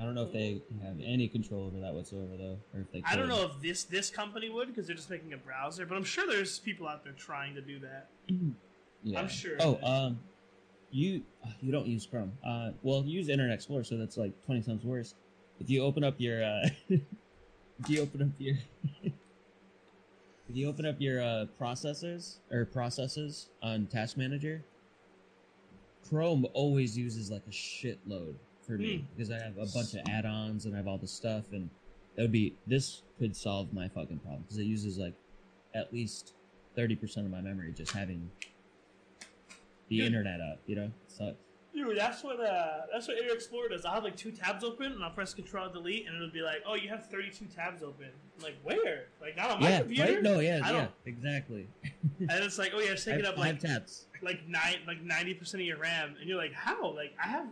I 0.00 0.04
don't 0.04 0.14
know 0.14 0.22
if 0.22 0.32
they 0.32 0.62
have 0.82 0.96
any 1.02 1.28
control 1.28 1.66
over 1.66 1.80
that 1.80 1.92
whatsoever 1.92 2.36
though 2.36 2.58
or 2.74 2.80
if 2.80 2.92
they 2.92 3.02
I 3.04 3.16
don't 3.16 3.28
know 3.28 3.44
if 3.44 3.60
this 3.62 3.84
this 3.84 4.10
company 4.10 4.48
would 4.50 4.68
because 4.68 4.86
they're 4.86 4.96
just 4.96 5.10
making 5.10 5.32
a 5.32 5.36
browser, 5.36 5.86
but 5.86 5.96
I'm 5.96 6.04
sure 6.04 6.26
there's 6.26 6.58
people 6.58 6.86
out 6.86 7.04
there 7.04 7.12
trying 7.14 7.54
to 7.54 7.60
do 7.60 7.78
that. 7.80 8.08
yeah. 9.02 9.18
I'm 9.18 9.28
sure 9.28 9.56
oh 9.60 9.78
um 9.82 10.20
you 10.90 11.22
you 11.60 11.72
don't 11.72 11.86
use 11.86 12.06
chrome. 12.06 12.32
Uh 12.44 12.70
well 12.82 13.02
you 13.04 13.18
use 13.18 13.28
internet 13.28 13.54
explorer 13.54 13.84
so 13.84 13.96
that's 13.96 14.16
like 14.16 14.32
20 14.46 14.62
times 14.62 14.84
worse. 14.84 15.14
If 15.60 15.70
you 15.70 15.82
open 15.82 16.04
up 16.04 16.14
your 16.18 16.44
uh 16.44 16.68
if 16.88 17.00
you 17.88 18.02
open 18.02 18.22
up 18.22 18.28
your 18.38 18.56
if 19.02 19.12
you 20.56 20.68
open 20.68 20.86
up 20.86 20.96
your 20.98 21.22
uh 21.22 21.46
processors 21.60 22.36
or 22.50 22.64
processes 22.64 23.48
on 23.62 23.86
task 23.86 24.16
manager 24.16 24.62
chrome 26.08 26.46
always 26.54 26.96
uses 26.96 27.30
like 27.30 27.42
a 27.46 27.50
shitload 27.50 28.34
for 28.68 28.74
me 28.78 28.98
Hmm. 28.98 29.04
because 29.16 29.30
i 29.32 29.38
have 29.42 29.56
a 29.58 29.66
bunch 29.74 29.94
of 29.94 30.00
add-ons 30.08 30.66
and 30.66 30.74
i 30.74 30.76
have 30.76 30.86
all 30.86 30.98
the 30.98 31.08
stuff 31.08 31.44
and 31.52 31.68
that 32.14 32.22
would 32.22 32.32
be 32.32 32.54
this 32.66 33.02
could 33.18 33.34
solve 33.34 33.72
my 33.72 33.88
fucking 33.88 34.18
problem 34.18 34.42
because 34.42 34.58
it 34.58 34.64
uses 34.64 34.98
like 34.98 35.14
at 35.74 35.92
least 35.92 36.34
30% 36.76 37.18
of 37.18 37.30
my 37.30 37.40
memory 37.40 37.72
just 37.72 37.92
having 37.92 38.30
the 39.88 39.96
Dude. 39.98 40.06
internet 40.06 40.40
up 40.40 40.60
you 40.66 40.76
know 40.76 40.84
it 40.84 40.92
sucks 41.08 41.34
Dude, 41.74 41.96
that's 41.96 42.24
what 42.24 42.40
uh, 42.40 42.80
that's 42.92 43.06
what 43.06 43.18
Internet 43.18 43.36
Explorer 43.36 43.68
does. 43.68 43.84
I 43.84 43.94
have 43.94 44.02
like 44.02 44.16
two 44.16 44.32
tabs 44.32 44.64
open, 44.64 44.90
and 44.90 45.04
I'll 45.04 45.10
press 45.12 45.32
Control 45.32 45.68
Delete, 45.68 46.06
and 46.08 46.16
it'll 46.16 46.30
be 46.32 46.40
like, 46.40 46.62
"Oh, 46.66 46.74
you 46.74 46.88
have 46.88 47.08
32 47.08 47.44
tabs 47.54 47.84
open." 47.84 48.06
I'm 48.36 48.42
like, 48.42 48.56
where? 48.64 49.04
Like 49.20 49.36
not 49.36 49.50
on 49.52 49.60
my 49.60 49.68
yeah 49.68 49.78
computer. 49.80 50.12
right 50.14 50.22
no 50.22 50.40
yeah 50.40 50.60
I 50.64 50.70
yeah 50.72 50.72
don't- 50.72 50.90
exactly 51.06 51.68
And 52.20 52.30
it's 52.42 52.58
like, 52.58 52.72
"Oh 52.74 52.80
yeah, 52.80 52.92
it's 52.92 53.04
taking 53.04 53.26
up 53.26 53.36
like 53.38 53.60
tabs 53.60 54.06
like 54.22 54.48
nine 54.48 54.78
like 54.88 55.02
90 55.02 55.34
percent 55.34 55.60
of 55.60 55.66
your 55.68 55.76
RAM," 55.78 56.16
and 56.18 56.28
you're 56.28 56.38
like, 56.38 56.52
"How? 56.54 56.90
Like 56.90 57.12
I 57.22 57.28
have." 57.28 57.46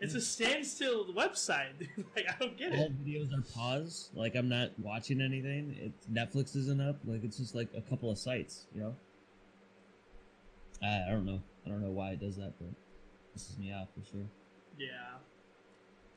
It's 0.00 0.14
a 0.14 0.20
standstill 0.20 1.06
website. 1.12 1.88
like 2.16 2.26
I 2.28 2.34
don't 2.40 2.56
get 2.56 2.72
all 2.72 2.78
it. 2.78 2.80
All 2.82 2.90
videos 3.04 3.32
are 3.38 3.42
paused 3.54 4.10
like 4.14 4.34
i'm 4.34 4.48
not 4.48 4.70
watching 4.78 5.20
anything 5.20 5.76
it's 5.80 6.06
netflix 6.06 6.56
isn't 6.56 6.80
up 6.80 6.96
like 7.04 7.22
it's 7.22 7.36
just 7.36 7.54
like 7.54 7.68
a 7.76 7.80
couple 7.82 8.10
of 8.10 8.16
sites 8.18 8.66
you 8.74 8.80
know 8.80 8.94
i, 10.82 11.02
I 11.06 11.10
don't 11.10 11.26
know 11.26 11.40
i 11.66 11.68
don't 11.68 11.82
know 11.82 11.90
why 11.90 12.10
it 12.12 12.20
does 12.20 12.36
that 12.36 12.52
but 12.58 12.68
it 12.68 12.74
pisses 13.36 13.58
me 13.58 13.72
off 13.72 13.88
for 13.94 14.04
sure 14.10 14.24
Yeah. 14.78 14.88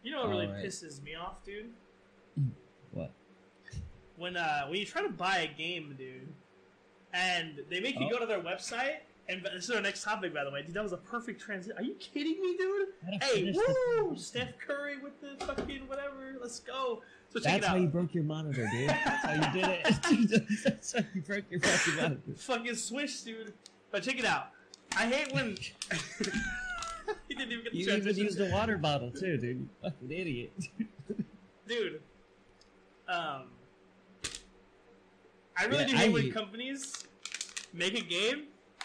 You 0.01 0.11
know 0.11 0.21
what 0.21 0.29
really 0.29 0.47
Alright. 0.47 0.65
pisses 0.65 1.01
me 1.03 1.15
off, 1.15 1.43
dude? 1.45 1.69
what 2.91 3.11
When 4.17 4.35
uh 4.37 4.67
when 4.67 4.79
you 4.79 4.85
try 4.85 5.01
to 5.01 5.09
buy 5.09 5.37
a 5.39 5.57
game, 5.57 5.95
dude, 5.97 6.27
and 7.13 7.59
they 7.69 7.79
make 7.79 7.99
you 7.99 8.07
Oh. 8.07 8.09
go 8.09 8.19
to 8.19 8.25
their 8.25 8.41
website. 8.41 8.97
And 9.29 9.41
this 9.55 9.65
is 9.65 9.71
our 9.71 9.81
next 9.81 10.03
topic, 10.03 10.33
by 10.33 10.43
the 10.43 10.51
way. 10.51 10.63
Dude, 10.63 10.73
that 10.73 10.83
was 10.83 10.91
a 10.91 10.97
perfect 10.97 11.39
transition. 11.41 11.77
Are 11.77 11.83
you 11.83 11.93
kidding 11.95 12.41
me, 12.41 12.57
dude? 12.57 12.87
Hey, 13.21 13.53
woo! 13.55 14.15
Steph 14.17 14.57
Curry 14.59 14.97
with 14.97 15.13
the 15.21 15.43
fucking 15.45 15.87
whatever. 15.87 16.35
Let's 16.41 16.59
go. 16.59 17.01
So 17.29 17.39
check 17.39 17.43
that's 17.43 17.55
it 17.55 17.63
out. 17.63 17.69
how 17.69 17.75
you 17.77 17.87
broke 17.87 18.13
your 18.13 18.25
monitor 18.25 18.67
dude 18.71 18.89
that's 18.89 19.25
how 19.25 19.33
you 19.33 19.61
did 19.61 19.69
it 19.69 20.53
that's 20.63 20.93
how 20.93 20.99
you 21.15 21.21
broke 21.21 21.45
your 21.49 21.61
fucking 21.61 21.95
monitor 21.95 22.21
fucking 22.37 22.75
swish, 22.75 23.21
dude. 23.21 23.53
But 23.91 24.03
check 24.03 24.19
it 24.19 24.25
out. 24.25 24.49
I 24.97 25.05
hate 25.07 25.33
when. 25.33 25.55
he 27.27 27.35
didn't 27.35 27.51
even 27.53 27.63
get 27.63 27.71
the 27.73 27.79
You 27.79 27.91
even 27.93 28.15
used 28.17 28.39
a 28.41 28.49
water 28.51 28.77
bottle 28.77 29.09
too, 29.09 29.37
dude. 29.37 29.43
You 29.59 29.69
fucking 29.81 30.11
idiot. 30.11 30.51
dude. 31.67 32.01
Um, 33.07 33.43
I 35.57 35.65
really 35.65 35.79
Yeah, 35.79 35.87
do 35.87 35.95
I 35.95 35.97
hate 35.99 36.11
when 36.13 36.21
hate- 36.23 36.33
companies 36.33 37.05
make 37.73 37.97
a 37.97 38.03
game 38.03 38.43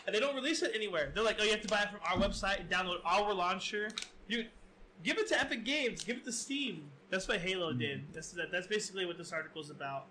and 0.08 0.14
they 0.14 0.20
don't 0.20 0.34
release 0.34 0.62
it 0.62 0.72
anywhere. 0.74 1.12
They're 1.14 1.22
like, 1.22 1.36
oh, 1.38 1.44
you 1.44 1.50
have 1.50 1.60
to 1.60 1.68
buy 1.68 1.82
it 1.82 1.90
from 1.90 2.00
our 2.02 2.16
website 2.16 2.60
and 2.60 2.70
download 2.70 3.00
our 3.04 3.34
launcher. 3.34 3.90
You 4.26 4.46
give 5.04 5.18
it 5.18 5.28
to 5.28 5.38
Epic 5.38 5.66
Games, 5.66 6.02
give 6.02 6.16
it 6.16 6.24
to 6.24 6.32
Steam. 6.32 6.84
That's 7.10 7.28
what 7.28 7.40
Halo 7.40 7.74
Mm. 7.74 7.78
did. 7.78 8.04
That's 8.14 8.30
that, 8.32 8.50
that's 8.50 8.66
basically 8.66 9.04
what 9.04 9.18
this 9.18 9.32
article 9.34 9.60
is 9.60 9.68
about. 9.68 10.06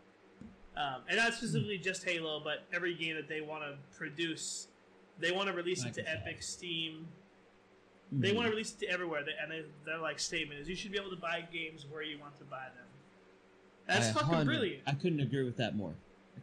Um, 0.75 1.01
and 1.07 1.17
not 1.17 1.33
specifically 1.33 1.79
just 1.79 2.03
Halo, 2.03 2.39
but 2.39 2.65
every 2.71 2.93
game 2.93 3.15
that 3.15 3.27
they 3.27 3.41
want 3.41 3.63
to 3.63 3.75
produce, 3.97 4.67
they 5.17 5.31
want 5.31 5.47
to 5.47 5.53
release 5.53 5.83
it 5.83 5.95
to. 5.95 6.07
Epic, 6.07 6.43
Steam, 6.43 7.07
they 8.11 8.33
want 8.33 8.45
to 8.45 8.51
release 8.51 8.73
it 8.73 8.85
to 8.85 8.85
everywhere, 8.91 9.23
they, 9.23 9.31
and 9.41 9.51
they, 9.51 9.65
their 9.83 9.97
like 9.97 10.19
statement 10.19 10.59
is 10.59 10.69
you 10.69 10.75
should 10.75 10.91
be 10.91 10.99
able 10.99 11.09
to 11.09 11.15
buy 11.15 11.43
games 11.51 11.87
where 11.89 12.03
you 12.03 12.19
want 12.19 12.37
to 12.37 12.43
buy 12.43 12.65
them. 12.75 12.85
That's 13.87 14.15
I 14.15 14.21
fucking 14.21 14.45
brilliant. 14.45 14.83
I 14.85 14.91
couldn't 14.91 15.21
agree 15.21 15.43
with 15.43 15.57
that 15.57 15.75
more. 15.75 15.95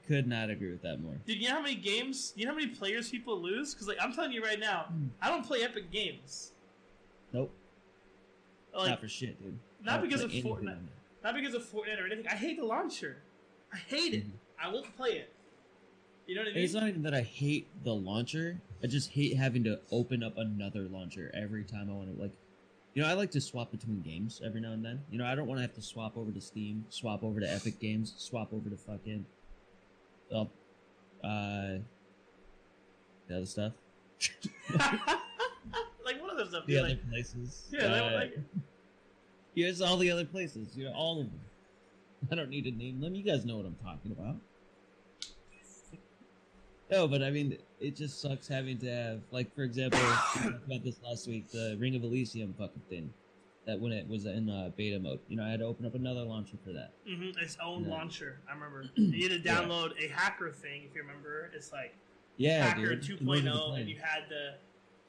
Could 0.07 0.27
not 0.27 0.51
agree 0.51 0.71
with 0.71 0.83
that 0.83 1.01
more. 1.01 1.15
Dude, 1.27 1.39
you 1.41 1.49
know 1.49 1.55
how 1.55 1.63
many 1.63 1.77
games? 1.77 2.33
You 2.37 2.45
know 2.45 2.53
how 2.53 2.59
many 2.59 2.69
players 2.69 3.09
people 3.11 3.41
lose? 3.41 3.73
Because 3.75 3.89
like 3.89 3.97
I'm 4.01 4.13
telling 4.13 4.33
you 4.33 4.43
right 4.43 4.61
now, 4.61 4.85
Hmm. 4.89 5.07
I 5.23 5.29
don't 5.31 5.45
play 5.47 5.63
Epic 5.63 5.91
Games. 5.91 6.53
Nope, 7.33 7.51
Like 8.77 8.91
not 8.91 9.01
for 9.01 9.09
shit, 9.09 9.41
dude. 9.43 9.59
not 9.83 10.03
because 10.03 10.21
of 10.23 10.31
anything 10.31 10.53
Fortnite. 10.53 10.79
not 11.25 11.35
because 11.35 11.55
of 11.55 11.63
Fortnite 11.65 12.01
or 12.01 12.07
anything. 12.07 12.27
I 12.29 12.35
hate 12.37 12.59
the 12.59 12.65
launcher. 12.65 13.17
I 13.73 13.77
hate 13.79 14.15
it. 14.15 14.27
Mhm. 14.27 14.33
I 14.63 14.69
won't 14.73 14.95
play 14.97 15.11
it. 15.13 15.31
You 16.27 16.35
know 16.37 16.43
what 16.43 16.51
I 16.53 16.55
mean? 16.55 16.65
It's 16.65 16.73
not 16.75 16.87
even 16.89 17.03
that 17.03 17.15
I 17.15 17.23
hate 17.23 17.67
the 17.83 17.95
launcher. 17.95 18.61
I 18.83 18.87
just 18.87 19.11
hate 19.11 19.37
having 19.37 19.65
to 19.65 19.81
open 19.91 20.23
up 20.23 20.37
another 20.39 20.83
launcher 20.89 21.31
every 21.35 21.65
time 21.65 21.91
I 21.91 21.95
want 21.95 22.15
to. 22.15 22.23
Like, 22.23 22.33
you 22.95 23.03
know, 23.03 23.09
I 23.09 23.15
like 23.15 23.31
to 23.33 23.41
swap 23.41 23.71
between 23.73 24.01
games 24.01 24.41
every 24.45 24.61
now 24.61 24.73
and 24.73 24.85
then. 24.85 25.03
You 25.11 25.19
know, 25.19 25.27
I 25.27 25.35
don't 25.35 25.47
want 25.49 25.59
to 25.59 25.63
have 25.63 25.75
to 25.75 25.83
swap 25.83 26.17
over 26.17 26.31
to 26.31 26.41
Steam, 26.41 26.87
swap 26.89 27.23
over 27.25 27.41
to 27.41 27.51
Epic 27.53 27.79
Games, 27.81 28.15
swap 28.17 28.53
over 28.55 28.71
to 28.71 28.77
fucking, 28.77 29.27
uh, 30.33 30.43
uh, 31.27 31.79
the 33.27 33.37
other 33.37 33.47
stuff. 33.47 33.73
like 36.05 36.21
what 36.21 36.31
other 36.33 36.47
stuff? 36.47 36.67
the 36.67 36.79
other 36.79 36.89
Like, 36.91 37.11
places. 37.11 37.65
yeah, 37.73 37.85
uh, 37.87 38.13
like, 38.15 38.39
it's 39.57 39.81
all 39.81 39.97
the 39.97 40.11
other 40.11 40.25
places. 40.25 40.77
You 40.77 40.85
know, 40.87 40.93
all 40.95 41.21
of 41.21 41.27
them. 41.27 41.41
I 42.33 42.35
don't 42.35 42.51
need 42.51 42.65
to 42.65 42.71
name 42.71 43.01
them. 43.01 43.15
You 43.15 43.23
guys 43.23 43.45
know 43.45 43.57
what 43.57 43.67
I'm 43.67 43.77
talking 43.85 44.13
about. 44.13 44.37
No, 46.91 47.09
but 47.09 47.23
I 47.23 47.31
mean, 47.31 47.57
it 47.81 47.97
just 47.97 48.21
sucks 48.21 48.47
having 48.47 48.79
to 48.79 48.87
have, 48.87 49.21
like, 49.31 49.55
for 49.55 49.63
example, 49.63 49.99
we 50.37 50.43
talked 50.51 50.67
about 50.67 50.85
this 50.85 50.97
last 51.03 51.27
week, 51.27 51.51
the 51.51 51.77
Ring 51.81 51.97
of 51.97 52.05
Elysium 52.05 52.55
fucking 52.59 52.83
thing. 52.91 53.13
That 53.67 53.81
when 53.81 53.93
it 53.93 54.07
was 54.07 54.27
in 54.27 54.51
uh, 54.51 54.71
beta 54.77 54.99
mode, 54.99 55.21
you 55.29 55.37
know, 55.37 55.45
I 55.45 55.49
had 55.49 55.61
to 55.61 55.65
open 55.65 55.87
up 55.87 55.95
another 55.95 56.23
launcher 56.23 56.57
for 56.63 56.73
that. 56.73 56.93
mhm, 57.09 57.35
its 57.41 57.57
own 57.65 57.85
Yeah. 57.85 57.91
launcher. 57.91 58.41
I 58.49 58.53
remember. 58.53 58.85
you 58.97 59.29
had 59.29 59.43
to 59.43 59.49
Yeah. 59.49 59.63
download 59.63 59.93
a 60.05 60.09
hacker 60.09 60.51
thing 60.53 60.83
if 60.85 60.95
you 60.95 61.01
remember. 61.01 61.51
It's 61.55 61.73
like 61.73 61.95
Yeah, 62.37 62.63
Hacker 62.67 62.97
dude. 62.97 63.21
2.0, 63.21 63.79
and 63.81 63.89
you 63.89 63.97
had 63.97 64.29
to 64.29 64.55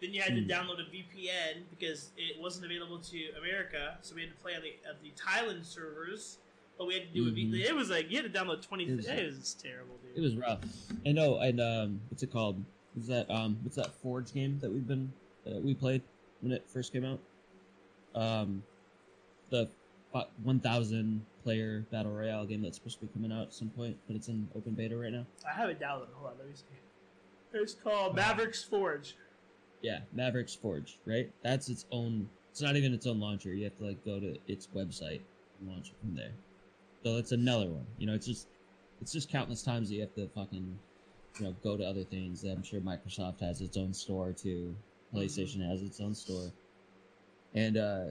then 0.02 0.14
you 0.14 0.22
had 0.22 0.32
Hmm. 0.34 0.46
to 0.48 0.54
download 0.54 0.80
a 0.80 0.90
VPN 0.92 1.64
because 1.70 2.12
it 2.18 2.40
wasn't 2.40 2.66
available 2.66 3.00
to 3.00 3.30
America, 3.38 3.98
so 4.02 4.14
we 4.14 4.22
had 4.22 4.30
to 4.30 4.36
play 4.38 4.54
on 4.54 4.62
the 4.62 4.74
of 4.90 4.98
the 5.02 5.12
Thailand 5.12 5.64
servers. 5.66 6.38
But 6.78 6.88
we 6.88 6.94
had 6.96 7.08
to 7.08 7.14
do 7.14 7.28
a 7.28 7.32
Mhm. 7.32 7.52
V- 7.52 7.64
It 7.64 7.74
was 7.76 7.90
like 7.90 8.12
you 8.12 8.22
had 8.22 8.32
to 8.32 8.40
download 8.40 8.62
twenty. 8.62 8.84
It 8.86 8.92
It 8.92 8.96
was- 8.98 9.38
was, 9.38 9.54
terrible, 9.56 9.98
dude. 10.04 10.18
It 10.18 10.22
was 10.22 10.36
rough. 10.36 10.62
I 11.06 11.12
know. 11.14 11.40
and 11.40 11.60
um, 11.62 12.02
what's 12.10 12.24
it 12.24 12.32
called? 12.32 12.64
Was 12.96 13.08
that 13.08 13.30
um, 13.32 13.58
what's 13.64 13.76
that 13.78 13.92
Forge 14.02 14.34
game 14.34 14.60
that 14.60 14.70
we've 14.72 14.86
been 14.88 15.12
uh, 15.48 15.60
we 15.62 15.74
played 15.74 16.02
when 16.42 16.52
it 16.52 16.68
first 16.70 16.92
came 16.94 17.04
out? 17.06 17.20
Um, 18.16 18.64
the 19.50 19.70
1,000 20.44 21.26
player 21.44 21.86
battle 21.92 22.12
royale 22.12 22.46
game 22.46 22.62
that's 22.62 22.78
supposed 22.78 23.00
to 23.00 23.06
be 23.06 23.14
coming 23.14 23.32
out 23.32 23.44
at 23.44 23.54
some 23.54 23.70
point, 23.70 23.98
but 24.08 24.16
it's 24.16 24.30
in 24.30 24.48
open 24.56 24.74
beta 24.74 24.98
right 24.98 25.12
now. 25.12 25.26
I 25.48 25.54
have 25.54 25.70
it 25.70 25.80
downloaded. 25.80 26.14
Hold 26.16 26.32
on, 26.32 26.38
let 26.40 26.48
me 26.48 26.56
see. 26.56 26.64
It's 27.54 27.74
called 27.74 28.16
Mavericks 28.16 28.64
Forge. 28.64 29.16
Yeah, 29.82 30.00
Mavericks 30.14 30.56
Forge, 30.56 30.98
right? 31.06 31.32
That's 31.44 31.70
its 31.70 31.86
own. 31.92 32.28
It's 32.52 32.62
not 32.62 32.76
even 32.76 32.94
its 32.94 33.06
own 33.06 33.20
launcher. 33.20 33.54
You 33.54 33.66
have 33.66 33.78
to 33.78 33.86
like 33.86 34.04
go 34.04 34.20
to 34.20 34.38
its 34.48 34.68
website 34.76 35.22
and 35.60 35.70
launch 35.70 35.90
it 35.90 35.96
from 36.00 36.16
there. 36.16 36.32
So 37.04 37.18
it's 37.18 37.32
another 37.32 37.68
one. 37.68 37.86
You 37.98 38.08
know, 38.08 38.14
it's 38.14 38.26
just 38.26 38.48
it's 39.02 39.12
just 39.12 39.30
countless 39.30 39.62
times 39.62 39.90
that 39.90 39.96
you 39.96 40.02
have 40.02 40.16
to 40.16 40.28
fucking 40.30 40.78
you 41.40 41.46
know 41.46 41.56
go 41.64 41.78
to 41.78 41.84
other 41.84 42.04
things. 42.04 42.44
I'm 42.44 42.64
sure 42.64 42.80
Microsoft 42.82 43.42
has 43.42 43.62
its 43.62 43.78
own 43.78 43.94
store 43.94 44.32
too. 44.34 44.76
PlayStation 45.14 45.68
has 45.70 45.82
its 45.82 46.02
own 46.02 46.16
store. 46.16 46.52
And 47.56 47.78
uh 47.78 48.06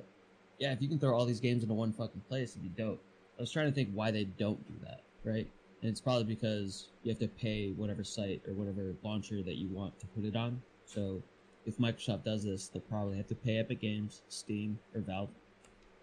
yeah, 0.59 0.73
if 0.73 0.81
you 0.81 0.89
can 0.89 0.99
throw 0.99 1.17
all 1.17 1.27
these 1.27 1.41
games 1.41 1.63
into 1.63 1.75
one 1.75 1.93
fucking 1.93 2.23
place, 2.29 2.51
it'd 2.53 2.63
be 2.63 2.83
dope. 2.83 3.03
I 3.39 3.43
was 3.43 3.51
trying 3.51 3.67
to 3.67 3.73
think 3.73 3.91
why 3.93 4.11
they 4.11 4.25
don't 4.25 4.65
do 4.69 4.75
that, 4.85 5.03
right? 5.25 5.49
And 5.83 5.91
it's 5.91 6.01
probably 6.01 6.25
because 6.25 6.89
you 7.03 7.11
have 7.11 7.19
to 7.19 7.29
pay 7.29 7.73
whatever 7.73 8.05
site 8.05 8.41
or 8.47 8.55
whatever 8.55 8.95
launcher 9.03 9.43
that 9.43 9.57
you 9.57 9.69
want 9.69 9.99
to 10.01 10.07
put 10.07 10.25
it 10.25 10.37
on. 10.37 10.63
So 10.87 11.21
if 11.67 11.79
Microsoft 11.79 12.25
does 12.25 12.45
this, 12.45 12.69
they'll 12.69 12.83
probably 12.83 13.17
have 13.17 13.27
to 13.29 13.35
pay 13.35 13.59
Epic 13.59 13.81
Games, 13.81 14.23
Steam, 14.29 14.79
or 14.95 15.01
Valve, 15.01 15.31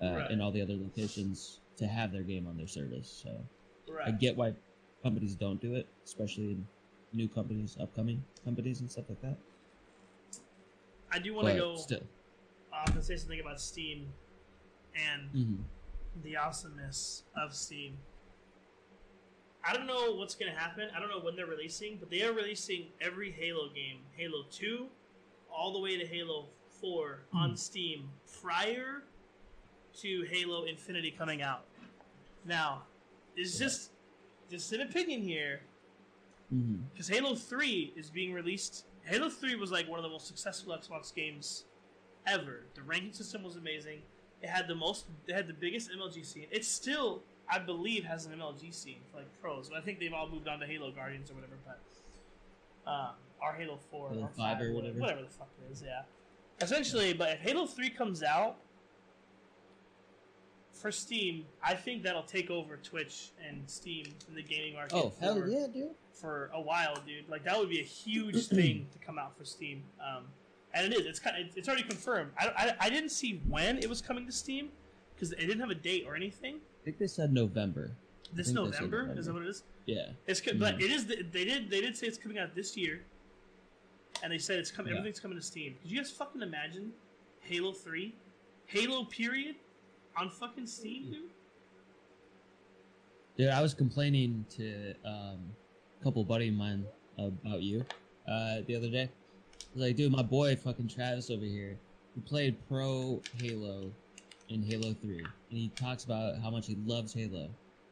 uh, 0.02 0.12
Right. 0.16 0.30
and 0.30 0.42
all 0.42 0.52
the 0.52 0.62
other 0.62 0.76
locations 0.76 1.60
to 1.78 1.88
have 1.88 2.12
their 2.12 2.24
game 2.24 2.46
on 2.48 2.58
their 2.58 2.68
service. 2.68 3.08
So 3.24 3.44
Right. 3.88 4.10
I 4.10 4.12
get 4.12 4.36
why 4.36 4.54
companies 5.02 5.36
don't 5.36 5.62
do 5.62 5.76
it, 5.76 5.88
especially 6.04 6.52
in 6.52 6.68
new 7.14 7.30
companies, 7.30 7.78
upcoming 7.80 8.24
companies, 8.44 8.82
and 8.82 8.92
stuff 8.92 9.06
like 9.10 9.22
that. 9.22 9.38
I 11.12 11.20
do 11.20 11.34
want 11.34 11.48
to 11.48 11.56
go 11.56 11.76
still. 11.76 12.04
Off 12.82 12.96
and 12.96 13.04
say 13.04 13.16
something 13.18 13.40
about 13.40 13.60
Steam 13.62 14.08
and 14.96 15.30
hmm 15.32 15.56
the 16.24 16.36
awesomeness 16.36 17.24
of 17.38 17.56
Steam. 17.56 17.98
I 19.66 19.74
don't 19.74 19.88
know 19.88 20.14
what's 20.16 20.36
going 20.36 20.52
to 20.52 20.60
happen. 20.60 20.90
I 20.96 21.00
don't 21.00 21.10
know 21.10 21.20
when 21.20 21.36
they're 21.38 21.46
releasing, 21.46 21.98
but 21.98 22.10
they 22.10 22.24
are 22.24 22.34
releasing 22.34 22.88
every 23.00 23.32
Halo 23.32 23.70
game, 23.70 24.00
Halo 24.18 24.44
2, 24.52 24.88
all 25.56 25.72
the 25.72 25.80
way 25.80 25.98
to 25.98 26.06
Halo 26.06 26.48
4 26.82 27.20
on 27.34 27.56
Steam 27.56 28.10
prior 28.42 29.04
to 30.02 30.26
Halo 30.30 30.66
Infinity 30.66 31.12
coming 31.12 31.42
out. 31.42 31.64
Now, 32.46 32.84
it's 33.38 33.58
just 33.58 33.92
just 34.50 34.74
an 34.74 34.82
opinion 34.82 35.22
here 35.22 35.62
hmm 36.50 36.76
because 36.92 37.08
Halo 37.08 37.36
3 37.36 37.94
is 37.96 38.10
being 38.10 38.34
released. 38.34 38.86
Halo 39.06 39.30
3 39.30 39.56
was 39.56 39.72
like 39.72 39.88
one 39.88 39.98
of 39.98 40.04
the 40.04 40.10
most 40.10 40.28
successful 40.28 40.78
Xbox 40.78 41.14
games 41.16 41.66
ever. 42.28 42.62
The 42.76 42.82
ranking 42.82 43.14
system 43.14 43.44
was 43.44 43.56
amazing. 43.56 44.02
It 44.42 44.50
had 44.50 44.68
the 44.68 44.76
most, 44.76 45.06
it 45.28 45.34
had 45.34 45.48
the 45.48 45.54
biggest 45.54 45.90
MLG 45.92 46.26
scene. 46.26 46.48
It 46.52 46.66
still, 46.66 47.22
I 47.50 47.60
believe, 47.60 48.04
has 48.06 48.26
an 48.26 48.34
MLG 48.34 48.74
scene 48.74 49.00
for 49.12 49.18
like 49.18 49.42
pros. 49.42 49.70
But 49.70 49.78
I 49.78 49.82
think 49.82 50.00
they've 50.00 50.14
all 50.14 50.28
moved 50.30 50.48
on 50.48 50.60
to 50.60 50.66
Halo 50.66 50.92
Guardians 50.92 51.30
or 51.30 51.36
whatever. 51.36 51.54
But 51.66 52.92
um, 52.92 53.10
or 53.42 53.54
Halo 53.54 53.78
4 53.90 54.10
Halo 54.10 54.22
or 54.24 54.28
5 54.28 54.36
5 54.36 54.62
or 54.62 54.74
whatever. 54.74 55.00
whatever. 55.00 55.22
the 55.22 55.30
fuck 55.30 55.50
it 55.68 55.72
is. 55.72 55.84
Yeah. 55.86 56.02
Essentially, 56.62 57.14
but 57.14 57.30
if 57.30 57.40
Halo 57.40 57.66
3 57.66 57.90
comes 57.92 58.24
out 58.24 58.58
for 60.74 60.92
Steam, 60.92 61.46
I 61.64 61.76
think 61.76 62.04
that'll 62.04 62.24
take 62.24 62.50
over 62.50 62.78
Twitch 62.78 63.30
and 63.48 63.64
Steam 63.70 64.06
in 64.28 64.36
the 64.36 64.44
gaming 64.44 64.74
market. 64.74 64.96
Oh 64.96 65.14
hell 65.20 65.36
for- 65.36 65.48
yeah, 65.48 65.68
dude! 65.72 65.90
for 66.14 66.52
a 66.54 66.62
while, 66.62 66.96
dude. 67.06 67.28
Like 67.30 67.44
that 67.46 67.58
would 67.58 67.70
be 67.70 67.80
a 67.80 67.84
huge 67.84 68.48
thing 68.48 68.88
to 68.94 69.00
come 69.00 69.18
out 69.18 69.38
for 69.38 69.46
Steam. 69.46 69.84
Um, 70.00 70.26
and 70.74 70.92
it 70.92 71.00
is. 71.00 71.06
It's 71.06 71.20
kind 71.20 71.38
of. 71.38 71.58
It's 71.58 71.68
already 71.68 71.84
confirmed. 71.84 72.32
I, 72.40 72.48
I, 72.58 72.86
I 72.88 72.90
didn't 72.90 73.10
see 73.10 73.42
when 73.48 73.78
it 73.78 73.90
was 73.90 74.02
coming 74.02 74.26
to 74.26 74.32
Steam 74.32 74.70
because 75.16 75.32
it 75.34 75.42
didn't 75.42 75.60
have 75.60 75.70
a 75.70 75.76
date 75.76 76.06
or 76.08 76.16
anything. 76.16 76.56
I 76.56 76.86
think 76.86 76.98
they 76.98 77.08
said 77.08 77.34
November. 77.34 77.92
This 78.34 78.48
think 78.48 78.58
they 78.58 78.64
said 78.64 78.82
November, 78.82 78.98
November. 79.02 79.20
is 79.20 79.26
that 79.26 79.34
what 79.34 79.44
it 79.44 79.50
is? 79.50 79.64
Yeah. 79.86 80.08
It's 80.28 80.42
co- 80.42 80.54
but 80.58 80.82
it 80.82 80.92
is. 80.92 81.06
They 81.06 81.46
did. 81.46 81.70
They 81.70 81.82
did 81.82 81.98
say 81.98 82.08
it's 82.08 82.18
coming 82.18 82.40
out 82.40 82.56
this 82.56 82.76
year. 82.78 83.02
And 84.24 84.32
they 84.32 84.38
said 84.38 84.60
it's 84.60 84.72
coming. 84.72 84.94
Yeah. 84.94 85.00
Everything's 85.00 85.20
coming 85.20 85.38
to 85.38 85.44
Steam. 85.44 85.76
Could 85.82 85.92
you 85.92 85.98
guys 85.98 86.12
fucking 86.12 86.42
imagine 86.42 86.92
Halo 87.42 87.72
Three, 87.72 88.14
Halo 88.66 89.06
period, 89.06 89.56
on 90.18 90.30
fucking 90.30 90.68
Steam, 90.68 91.12
dude? 91.12 91.30
Dude, 93.38 93.50
I 93.50 93.62
was 93.62 93.74
complaining 93.74 94.46
to 94.58 94.94
um, 95.06 95.40
a 96.00 96.04
couple 96.04 96.24
buddy 96.24 96.50
of 96.50 96.56
mine 96.56 96.86
about 97.18 97.62
you 97.62 97.86
uh, 98.28 98.58
the 98.68 98.76
other 98.76 98.90
day. 98.90 99.10
Like, 99.76 99.96
dude, 99.96 100.12
my 100.12 100.22
boy 100.22 100.56
fucking 100.56 100.90
Travis 100.90 101.30
over 101.30 101.46
here, 101.46 101.78
he 102.14 102.22
played 102.22 102.58
pro 102.68 103.22
Halo 103.42 103.92
in 104.50 104.62
Halo 104.62 104.94
3, 104.94 105.20
and 105.20 105.28
he 105.50 105.72
talks 105.76 106.04
about 106.04 106.40
how 106.40 106.50
much 106.50 106.68
he 106.68 106.78
loves 106.86 107.14
Halo. 107.14 107.48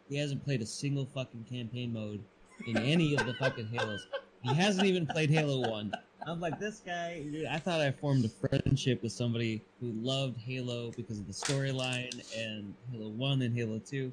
He 0.09 0.17
hasn't 0.17 0.43
played 0.43 0.61
a 0.61 0.65
single 0.65 1.05
fucking 1.05 1.45
campaign 1.49 1.93
mode 1.93 2.21
in 2.67 2.77
any 2.77 3.15
of 3.15 3.25
the 3.25 3.33
fucking 3.35 3.67
Halos. 3.67 4.07
He 4.41 4.53
hasn't 4.53 4.85
even 4.87 5.05
played 5.05 5.29
Halo 5.29 5.69
1. 5.69 5.93
I'm 6.27 6.41
like, 6.41 6.59
this 6.59 6.81
guy, 6.85 7.23
dude, 7.31 7.45
I 7.45 7.59
thought 7.59 7.79
I 7.79 7.91
formed 7.91 8.25
a 8.25 8.29
friendship 8.29 9.01
with 9.01 9.13
somebody 9.13 9.61
who 9.79 9.93
loved 10.01 10.37
Halo 10.37 10.91
because 10.91 11.19
of 11.19 11.27
the 11.27 11.33
storyline 11.33 12.11
and 12.37 12.73
Halo 12.91 13.09
1 13.09 13.41
and 13.41 13.55
Halo 13.55 13.79
2. 13.79 14.11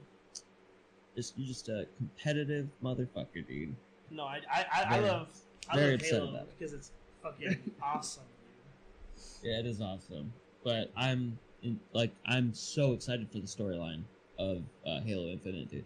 Just, 1.16 1.34
you're 1.36 1.48
just 1.48 1.68
a 1.68 1.86
competitive 1.96 2.68
motherfucker, 2.82 3.46
dude. 3.48 3.74
No, 4.10 4.24
I 4.24 4.40
I, 4.52 4.66
I, 4.72 4.96
I 4.96 5.00
love 5.00 5.28
I 5.68 5.76
very 5.76 5.96
love 5.96 6.00
Halo 6.02 6.46
because 6.56 6.72
it's 6.72 6.92
fucking 7.26 7.70
awesome. 7.82 8.22
Dude. 9.42 9.50
Yeah, 9.52 9.58
it 9.60 9.66
is 9.66 9.80
awesome. 9.80 10.32
But 10.64 10.90
I'm 10.96 11.38
in, 11.62 11.78
like 11.92 12.10
I'm 12.26 12.52
so 12.54 12.92
excited 12.92 13.30
for 13.30 13.38
the 13.38 13.46
storyline 13.46 14.02
of 14.38 14.62
uh, 14.86 15.00
Halo 15.00 15.28
Infinite, 15.28 15.70
dude. 15.70 15.84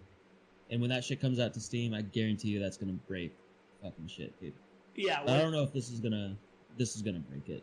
And 0.71 0.81
when 0.81 0.91
that 0.91 1.05
shit 1.05 1.21
comes 1.21 1.41
out 1.41 1.53
to 1.55 1.61
Steam, 1.61 1.95
I 1.95 2.03
guarantee 2.03 2.49
you 2.49 2.61
that's 2.61 2.77
gonna 2.77 2.93
break 3.09 3.35
fucking 3.83 4.09
shit, 4.09 4.39
dude. 4.41 4.53
Yeah, 4.97 5.21
I 5.23 5.39
don't 5.39 5.53
know 5.53 5.63
if 5.63 5.73
this 5.73 5.91
is 5.91 6.01
gonna 6.01 6.37
this 6.77 6.97
is 6.97 7.03
gonna 7.03 7.21
break 7.21 7.49
it. 7.49 7.63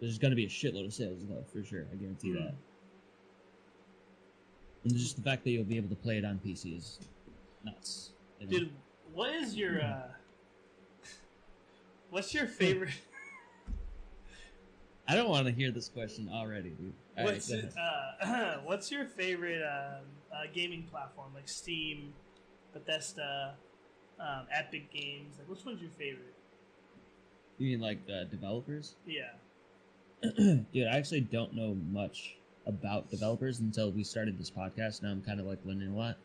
There's 0.00 0.18
gonna 0.18 0.34
be 0.36 0.44
a 0.44 0.48
shitload 0.48 0.86
of 0.86 0.94
sales 0.94 1.20
though, 1.28 1.44
for 1.52 1.64
sure. 1.64 1.84
I 1.92 1.96
guarantee 1.96 2.30
Hmm. 2.32 2.44
that. 2.44 2.54
And 4.84 4.96
just 4.96 5.16
the 5.16 5.22
fact 5.22 5.44
that 5.44 5.50
you'll 5.50 5.64
be 5.64 5.76
able 5.76 5.88
to 5.88 5.96
play 5.96 6.18
it 6.18 6.24
on 6.24 6.38
PC 6.44 6.76
is 6.76 6.98
nuts. 7.64 8.12
dude, 8.48 8.70
what 9.12 9.34
is 9.34 9.56
your 9.56 9.82
uh, 9.82 10.08
what's 12.10 12.32
your 12.34 12.46
favorite? 12.46 12.92
I 15.08 15.14
don't 15.14 15.30
want 15.30 15.46
to 15.46 15.52
hear 15.52 15.70
this 15.70 15.88
question 15.88 16.28
already, 16.30 16.68
dude. 16.68 16.92
All 17.16 17.24
right, 17.24 17.34
what's 17.34 17.50
ahead. 17.50 17.72
uh, 18.22 18.58
what's 18.64 18.90
your 18.92 19.06
favorite 19.06 19.62
um, 19.62 20.04
uh, 20.30 20.42
gaming 20.52 20.82
platform? 20.82 21.28
Like 21.34 21.48
Steam, 21.48 22.12
Bethesda, 22.74 23.54
um, 24.20 24.46
Epic 24.52 24.92
Games. 24.92 25.36
Like, 25.38 25.48
which 25.48 25.64
one's 25.64 25.80
your 25.80 25.90
favorite? 25.92 26.34
You 27.56 27.70
mean 27.70 27.80
like 27.80 28.00
uh, 28.08 28.24
developers? 28.24 28.96
Yeah. 29.06 29.30
Dude, 30.36 30.86
I 30.86 30.96
actually 30.96 31.22
don't 31.22 31.54
know 31.54 31.74
much 31.90 32.36
about 32.66 33.10
developers 33.10 33.60
until 33.60 33.90
we 33.90 34.04
started 34.04 34.38
this 34.38 34.50
podcast. 34.50 35.02
Now 35.02 35.10
I'm 35.10 35.22
kind 35.22 35.40
of 35.40 35.46
like 35.46 35.58
learning 35.64 35.88
a 35.88 35.96
lot. 35.96 36.18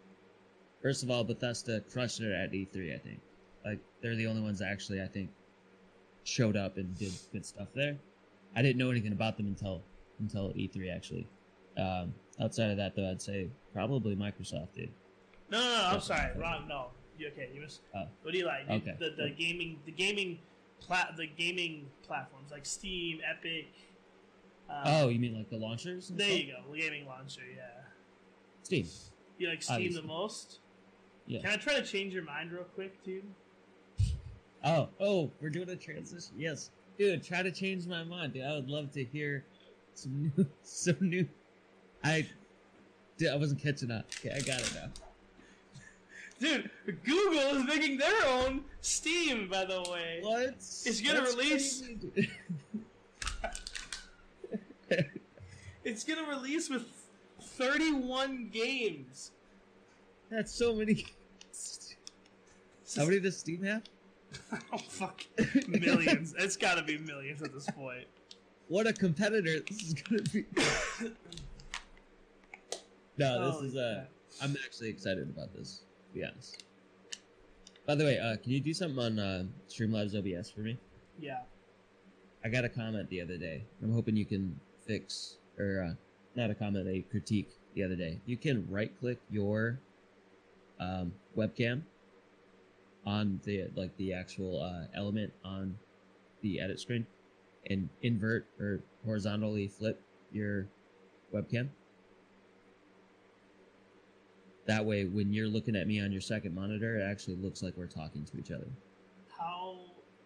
First 0.82 1.04
of 1.04 1.10
all, 1.10 1.24
Bethesda 1.24 1.80
crushed 1.80 2.20
it 2.20 2.34
at 2.34 2.52
E3. 2.52 2.94
I 2.94 2.98
think, 2.98 3.22
like 3.64 3.80
they're 4.02 4.16
the 4.16 4.28
only 4.28 4.42
ones 4.42 4.60
that 4.60 4.68
actually 4.68 5.02
I 5.02 5.08
think 5.08 5.30
showed 6.26 6.58
up 6.58 6.76
and 6.76 6.98
did 6.98 7.14
good 7.32 7.46
stuff 7.46 7.70
there. 7.74 7.98
I 8.56 8.62
didn't 8.62 8.78
know 8.78 8.92
anything 8.92 9.12
about 9.12 9.38
them 9.38 9.48
until 9.48 9.84
until 10.20 10.50
E3 10.54 10.96
actually. 10.96 11.28
Um, 11.78 12.14
outside 12.40 12.70
of 12.72 12.78
that, 12.78 12.96
though, 12.96 13.10
I'd 13.10 13.22
say 13.22 13.50
probably 13.74 14.16
Microsoft, 14.16 14.74
did. 14.76 14.92
No, 15.50 15.60
no, 15.60 15.66
no. 15.66 15.90
I'm 15.94 16.02
sorry, 16.02 16.32
wrong. 16.38 16.68
No, 16.68 16.88
you 17.18 17.28
okay? 17.28 17.50
You 17.54 17.62
was. 17.62 17.82
Oh. 17.96 18.04
What 18.22 18.34
do 18.34 18.38
you 18.38 18.46
like? 18.46 18.68
dude? 18.68 18.88
Okay. 18.88 18.96
The 19.00 19.24
the 19.24 19.30
gaming 19.30 19.80
the 19.86 19.92
gaming 19.92 20.40
plat 20.80 21.14
the 21.18 21.28
gaming 21.28 21.88
platforms 22.06 22.52
like 22.52 22.66
Steam, 22.66 23.20
Epic. 23.30 23.68
Um, 24.70 24.82
oh, 24.86 25.10
you 25.10 25.20
mean 25.20 25.36
like 25.36 25.50
the 25.50 25.58
launchers? 25.58 26.10
there 26.10 26.28
stuff? 26.28 26.40
you 26.40 26.54
go. 26.54 26.72
The 26.72 26.80
gaming 26.80 27.06
launcher. 27.06 27.42
Yeah. 27.56 27.64
Steam. 28.64 28.88
You 29.38 29.50
like 29.50 29.62
Steam 29.64 29.76
Obviously. 29.76 30.02
the 30.02 30.08
most? 30.08 30.60
Yeah. 31.26 31.42
Can 31.42 31.52
I 31.52 31.56
try 31.58 31.74
to 31.76 31.86
change 31.86 32.14
your 32.14 32.24
mind 32.24 32.52
real 32.52 32.64
quick, 32.64 33.04
dude? 33.04 33.24
Oh, 34.64 34.90
oh, 35.00 35.32
we're 35.42 35.50
doing 35.50 35.70
a 35.70 35.76
transition. 35.76 36.34
Yes, 36.38 36.72
dude, 36.98 37.24
try 37.24 37.42
to 37.44 37.52
change 37.52 37.88
my 37.88 38.04
mind. 38.04 38.34
Dude, 38.34 38.44
I 38.44 38.54
would 38.56 38.70
love 38.70 38.92
to 38.94 39.04
hear 39.04 39.44
some 39.96 40.32
new, 40.38 40.46
some 40.64 40.98
new. 41.02 41.28
I, 42.04 42.28
dude, 43.18 43.30
I 43.30 43.36
wasn't 43.36 43.62
catching 43.62 43.92
up. 43.92 44.06
Okay, 44.20 44.34
I 44.36 44.40
got 44.42 44.60
it 44.62 44.72
now. 44.76 44.90
Dude, 46.40 46.70
Google 47.06 47.58
is 47.58 47.64
making 47.66 47.98
their 47.98 48.26
own 48.28 48.66
Steam, 48.82 49.48
by 49.48 49.64
the 49.66 49.82
way. 49.90 50.20
What? 50.22 50.56
It's 50.58 51.00
gonna 51.02 51.22
That's 51.22 51.36
release- 51.36 51.84
It's 55.86 56.04
gonna 56.06 56.28
release 56.30 56.70
with 56.70 56.86
31 57.42 58.50
games. 58.54 59.32
That's 60.30 60.52
so 60.52 60.74
many. 60.76 61.06
How 62.96 63.06
many 63.06 63.20
does 63.20 63.38
Steam 63.38 63.64
have? 63.64 63.84
oh 64.74 64.78
fuck, 64.78 65.24
millions. 65.68 66.34
it's 66.38 66.58
got 66.58 66.76
to 66.76 66.84
be 66.84 66.98
millions 66.98 67.42
at 67.42 67.54
this 67.54 67.70
point. 67.72 68.06
What 68.68 68.88
a 68.88 68.94
competitor 68.94 69.60
this 69.60 69.82
is 69.82 69.94
gonna 69.94 70.22
be. 70.24 70.46
No, 73.18 73.46
this 73.46 73.56
Holy 73.56 73.68
is 73.68 73.76
uh. 73.76 74.06
I'm 74.42 74.56
actually 74.66 74.90
excited 74.90 75.30
about 75.30 75.54
this. 75.54 75.84
To 76.08 76.20
be 76.20 76.26
honest. 76.26 76.64
By 77.86 77.96
the 77.96 78.06
way, 78.06 78.18
uh, 78.18 78.38
can 78.38 78.52
you 78.52 78.60
do 78.60 78.74
something 78.74 79.00
on 79.00 79.20
uh, 79.20 79.44
Streamlabs 79.68 80.16
OBS 80.16 80.50
for 80.50 80.62
me? 80.62 80.78
Yeah. 81.20 81.40
I 82.44 82.50
got 82.50 82.64
a 82.66 82.70
comment 82.70 83.10
the 83.10 83.22
other 83.22 83.38
day. 83.38 83.66
I'm 83.82 83.94
hoping 83.94 84.16
you 84.16 84.26
can 84.26 84.60
fix, 84.86 85.38
or 85.60 85.90
uh, 85.90 85.94
not 86.36 86.50
a 86.50 86.56
comment, 86.56 86.88
a 86.88 87.02
critique 87.12 87.50
the 87.76 87.84
other 87.84 87.96
day. 87.96 88.20
You 88.26 88.38
can 88.38 88.66
right 88.70 88.92
click 89.00 89.20
your 89.30 89.80
um, 90.80 91.14
webcam 91.38 91.84
on 93.06 93.40
the 93.44 93.68
like 93.76 93.96
the 93.98 94.14
actual 94.14 94.62
uh, 94.62 94.86
element 94.96 95.32
on 95.44 95.78
the 96.42 96.60
edit 96.60 96.80
screen 96.80 97.06
and 97.70 97.90
invert 98.02 98.46
or 98.60 98.82
horizontally 99.06 99.68
flip 99.68 100.02
your 100.32 100.68
webcam. 101.34 101.70
That 104.66 104.86
way, 104.86 105.06
when 105.06 105.34
you're 105.34 105.48
looking 105.48 105.76
at 105.76 105.88
me 105.88 106.00
on 106.00 106.12
your 106.12 106.22
second 106.22 106.56
monitor, 106.56 107.00
it 107.00 107.04
actually 107.04 107.36
looks 107.36 107.62
like 107.62 107.76
we're 107.76 107.86
talking 107.86 108.24
to 108.26 108.38
each 108.38 108.52
other. 108.52 108.68
How? 109.38 109.80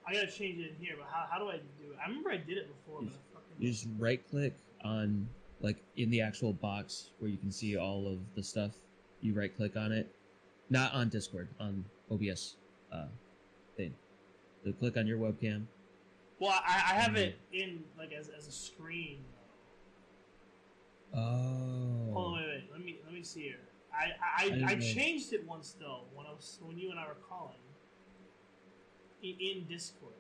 I 0.08 0.14
gotta 0.14 0.28
change 0.28 0.60
it 0.60 0.76
in 0.78 0.86
here, 0.86 0.96
but 0.98 1.08
how, 1.12 1.26
how 1.30 1.40
do 1.40 1.50
I 1.50 1.58
do 1.58 1.92
it? 1.92 1.98
I 2.04 2.08
remember 2.08 2.32
I 2.32 2.38
did 2.38 2.58
it 2.58 2.68
before, 2.68 3.02
but 3.02 3.10
I 3.10 3.34
fucking. 3.34 3.56
You 3.60 3.72
just 3.72 3.88
right 3.98 4.22
click 4.30 4.56
on 4.84 5.28
like 5.60 5.78
in 5.96 6.12
the 6.12 6.22
actual 6.22 6.54
box 6.54 7.12
where 7.18 7.32
you 7.32 7.38
can 7.38 7.52
see 7.52 7.78
all 7.78 8.08
of 8.08 8.20
the 8.36 8.44
stuff. 8.44 8.76
You 9.22 9.34
right 9.34 9.56
click 9.56 9.76
on 9.76 9.92
it, 9.92 10.14
not 10.70 10.94
on 10.94 11.10
Discord, 11.10 11.50
on 11.60 11.84
OBS 12.12 12.58
uh, 12.92 13.08
thing. 13.76 13.94
So 14.64 14.72
click 14.74 14.98
on 14.98 15.08
your 15.08 15.18
webcam. 15.18 15.66
Well, 16.40 16.52
I, 16.52 16.76
I 16.76 16.96
have 16.96 17.16
it 17.16 17.38
in 17.52 17.84
like 17.98 18.12
as, 18.14 18.30
as 18.30 18.48
a 18.48 18.52
screen. 18.52 19.20
Oh. 21.16 22.12
Hold 22.14 22.28
on, 22.28 22.34
wait, 22.34 22.48
wait. 22.48 22.64
Let 22.72 22.82
me 22.84 22.98
let 23.06 23.14
me 23.14 23.24
see 23.24 23.42
here. 23.44 23.60
I 23.94 24.12
I, 24.44 24.64
I, 24.68 24.72
I 24.72 24.76
changed 24.76 25.34
it 25.34 25.48
once 25.48 25.76
though 25.80 26.02
when 26.14 26.26
I 26.28 26.32
was 26.32 26.60
when 26.62 26.78
you 26.78 26.92
and 26.92 27.00
I 27.00 27.08
were 27.08 27.18
calling 27.28 27.56
in, 29.24 29.36
in 29.40 29.66
Discord. 29.68 30.14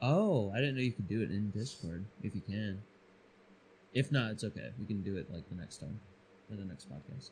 Oh, 0.00 0.50
I 0.54 0.58
didn't 0.58 0.76
know 0.76 0.82
you 0.82 0.92
could 0.92 1.08
do 1.08 1.22
it 1.22 1.30
in 1.30 1.50
Discord 1.50 2.04
if 2.22 2.34
you 2.34 2.40
can. 2.40 2.82
If 3.92 4.10
not, 4.10 4.30
it's 4.30 4.44
okay. 4.44 4.70
We 4.78 4.86
can 4.86 5.02
do 5.02 5.16
it 5.16 5.30
like 5.30 5.48
the 5.48 5.54
next 5.54 5.78
time 5.78 6.00
for 6.48 6.56
the 6.56 6.64
next 6.64 6.90
podcast. 6.90 7.30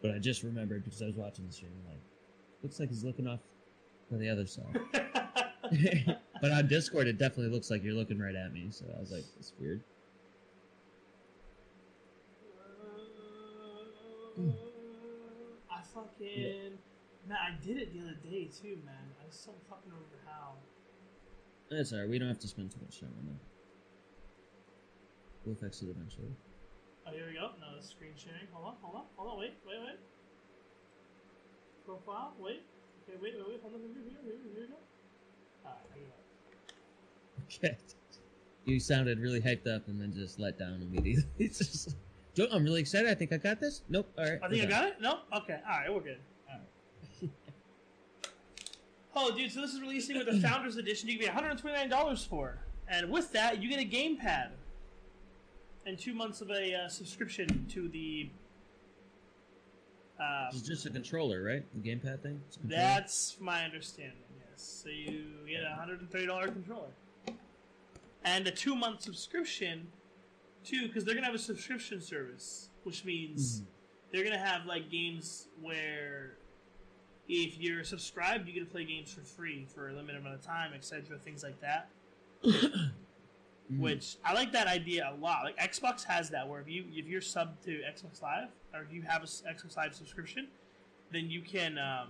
But 0.00 0.12
I 0.12 0.18
just 0.18 0.42
remembered 0.42 0.84
because 0.84 1.02
I 1.02 1.06
was 1.06 1.16
watching 1.16 1.46
the 1.46 1.52
stream. 1.52 1.72
Like, 1.88 2.00
looks 2.62 2.80
like 2.80 2.88
he's 2.88 3.04
looking 3.04 3.26
off 3.26 3.40
to 4.10 4.16
the 4.16 4.28
other 4.28 4.46
side. 4.46 4.78
but 6.40 6.50
on 6.50 6.68
Discord, 6.68 7.06
it 7.06 7.18
definitely 7.18 7.52
looks 7.52 7.70
like 7.70 7.82
you're 7.82 7.94
looking 7.94 8.18
right 8.18 8.34
at 8.34 8.52
me. 8.52 8.68
So 8.70 8.84
I 8.96 9.00
was 9.00 9.10
like, 9.10 9.24
"That's 9.36 9.52
weird." 9.58 9.82
I 15.70 15.82
fucking 15.94 16.78
man, 17.28 17.38
I 17.38 17.64
did 17.64 17.76
it 17.76 17.92
the 17.92 18.00
other 18.00 18.16
day 18.24 18.48
too, 18.48 18.78
man. 18.84 19.12
I 19.20 19.28
just 19.30 19.46
don't 19.46 19.56
fucking 19.68 19.90
remember 19.90 20.20
how. 20.26 20.54
That's 21.70 21.92
alright. 21.92 22.08
We 22.08 22.18
don't 22.18 22.28
have 22.28 22.40
to 22.40 22.48
spend 22.48 22.70
too 22.70 22.80
much 22.82 23.00
time 23.00 23.12
on 23.18 23.26
that. 23.26 23.40
We'll 25.44 25.56
fix 25.56 25.82
it 25.82 25.88
eventually. 25.88 26.32
Oh, 27.06 27.10
here 27.10 27.26
we 27.26 27.34
go. 27.34 27.50
No, 27.58 27.80
screen 27.80 28.12
sharing. 28.16 28.46
Hold 28.52 28.66
on, 28.66 28.74
hold 28.80 28.94
on, 28.94 29.04
hold 29.16 29.32
on. 29.32 29.38
Wait, 29.38 29.54
wait, 29.66 29.80
wait. 29.80 29.98
Profile. 31.86 32.32
Wait. 32.38 32.62
Okay, 33.08 33.18
wait, 33.20 33.34
wait, 33.36 33.44
wait. 33.48 33.60
Hold 33.62 33.74
on. 33.74 33.80
Here, 33.80 33.88
here, 33.94 34.18
here, 34.24 34.34
here 34.54 34.62
we 34.62 34.66
go. 34.68 34.74
Alright, 35.64 35.80
I 35.90 35.98
got 35.98 37.68
it. 37.68 37.74
Okay. 37.74 37.76
You 38.64 38.78
sounded 38.80 39.18
really 39.18 39.40
hyped 39.40 39.66
up 39.66 39.88
and 39.88 40.00
then 40.00 40.12
just 40.12 40.38
let 40.38 40.58
down 40.58 40.80
immediately. 40.82 41.24
It's 41.38 41.58
just, 41.58 41.96
"Don't- 42.34 42.52
I'm 42.52 42.62
really 42.64 42.80
excited. 42.80 43.10
I 43.10 43.14
think 43.14 43.32
I 43.32 43.36
got 43.36 43.60
this. 43.60 43.82
Nope. 43.88 44.08
All 44.16 44.24
right. 44.24 44.38
I 44.42 44.48
think 44.48 44.62
I 44.62 44.66
got 44.66 44.88
it. 44.88 44.96
Nope. 45.00 45.20
Okay. 45.36 45.58
All 45.68 45.78
right, 45.78 45.92
we're 45.92 46.00
good. 46.00 46.18
All 46.48 46.58
right. 47.22 47.30
oh, 49.16 49.36
dude! 49.36 49.50
So 49.50 49.60
this 49.60 49.74
is 49.74 49.80
releasing 49.80 50.16
with 50.16 50.26
the 50.26 50.40
Founders 50.40 50.76
Edition. 50.76 51.08
You 51.08 51.16
can 51.18 51.26
pay 51.26 51.32
129 51.32 51.88
dollars 51.88 52.24
for, 52.24 52.58
and 52.88 53.10
with 53.10 53.32
that, 53.32 53.60
you 53.60 53.68
get 53.68 53.80
a 53.80 53.84
gamepad 53.88 54.50
and 55.84 55.98
two 55.98 56.14
months 56.14 56.40
of 56.40 56.50
a 56.50 56.74
uh, 56.84 56.88
subscription 56.88 57.66
to 57.70 57.88
the. 57.88 58.30
Uh, 60.22 60.48
It's 60.52 60.62
just 60.62 60.86
a 60.86 60.90
controller, 60.90 61.42
right? 61.42 61.64
The 61.74 61.90
gamepad 61.90 62.20
thing. 62.22 62.40
It's 62.46 62.56
a 62.56 62.60
controller? 62.60 62.82
That's 62.82 63.36
my 63.40 63.64
understanding. 63.64 64.18
Yes. 64.50 64.82
So 64.84 64.88
you 64.88 65.24
get 65.48 65.64
a 65.64 65.74
hundred 65.74 66.00
and 66.00 66.10
thirty 66.10 66.26
dollar 66.26 66.48
controller, 66.48 66.90
and 68.24 68.46
a 68.46 68.50
two 68.50 68.76
month 68.76 69.02
subscription, 69.02 69.88
too, 70.64 70.86
because 70.86 71.04
they're 71.04 71.14
gonna 71.14 71.26
have 71.26 71.34
a 71.34 71.38
subscription 71.38 72.00
service, 72.00 72.68
which 72.84 73.04
means 73.04 73.60
Mhm. 73.62 73.66
they're 74.12 74.24
gonna 74.24 74.38
have 74.38 74.66
like 74.66 74.90
games 74.90 75.48
where 75.60 76.36
if 77.28 77.56
you're 77.58 77.84
subscribed, 77.84 78.46
you 78.46 78.52
get 78.54 78.60
to 78.60 78.66
play 78.70 78.84
games 78.84 79.12
for 79.12 79.22
free 79.22 79.64
for 79.64 79.88
a 79.88 79.92
limited 79.92 80.20
amount 80.20 80.34
of 80.34 80.42
time, 80.42 80.72
etc. 80.74 81.18
Things 81.18 81.42
like 81.42 81.58
that. 81.60 81.88
Mhm. 83.70 83.78
Which 83.80 84.16
I 84.24 84.32
like 84.34 84.52
that 84.52 84.66
idea 84.66 85.10
a 85.12 85.16
lot. 85.20 85.44
Like 85.44 85.56
Xbox 85.58 86.04
has 86.04 86.30
that, 86.30 86.48
where 86.48 86.60
if 86.60 86.68
you 86.68 86.84
if 86.92 87.06
you're 87.06 87.20
sub 87.20 87.60
to 87.62 87.70
Xbox 87.70 88.20
Live 88.22 88.48
or 88.74 88.82
if 88.82 88.92
you 88.92 89.02
have 89.02 89.22
a 89.22 89.26
Xbox 89.26 89.76
Live 89.76 89.94
subscription, 89.94 90.48
then 91.12 91.30
you 91.30 91.40
can 91.42 91.78
um, 91.78 92.08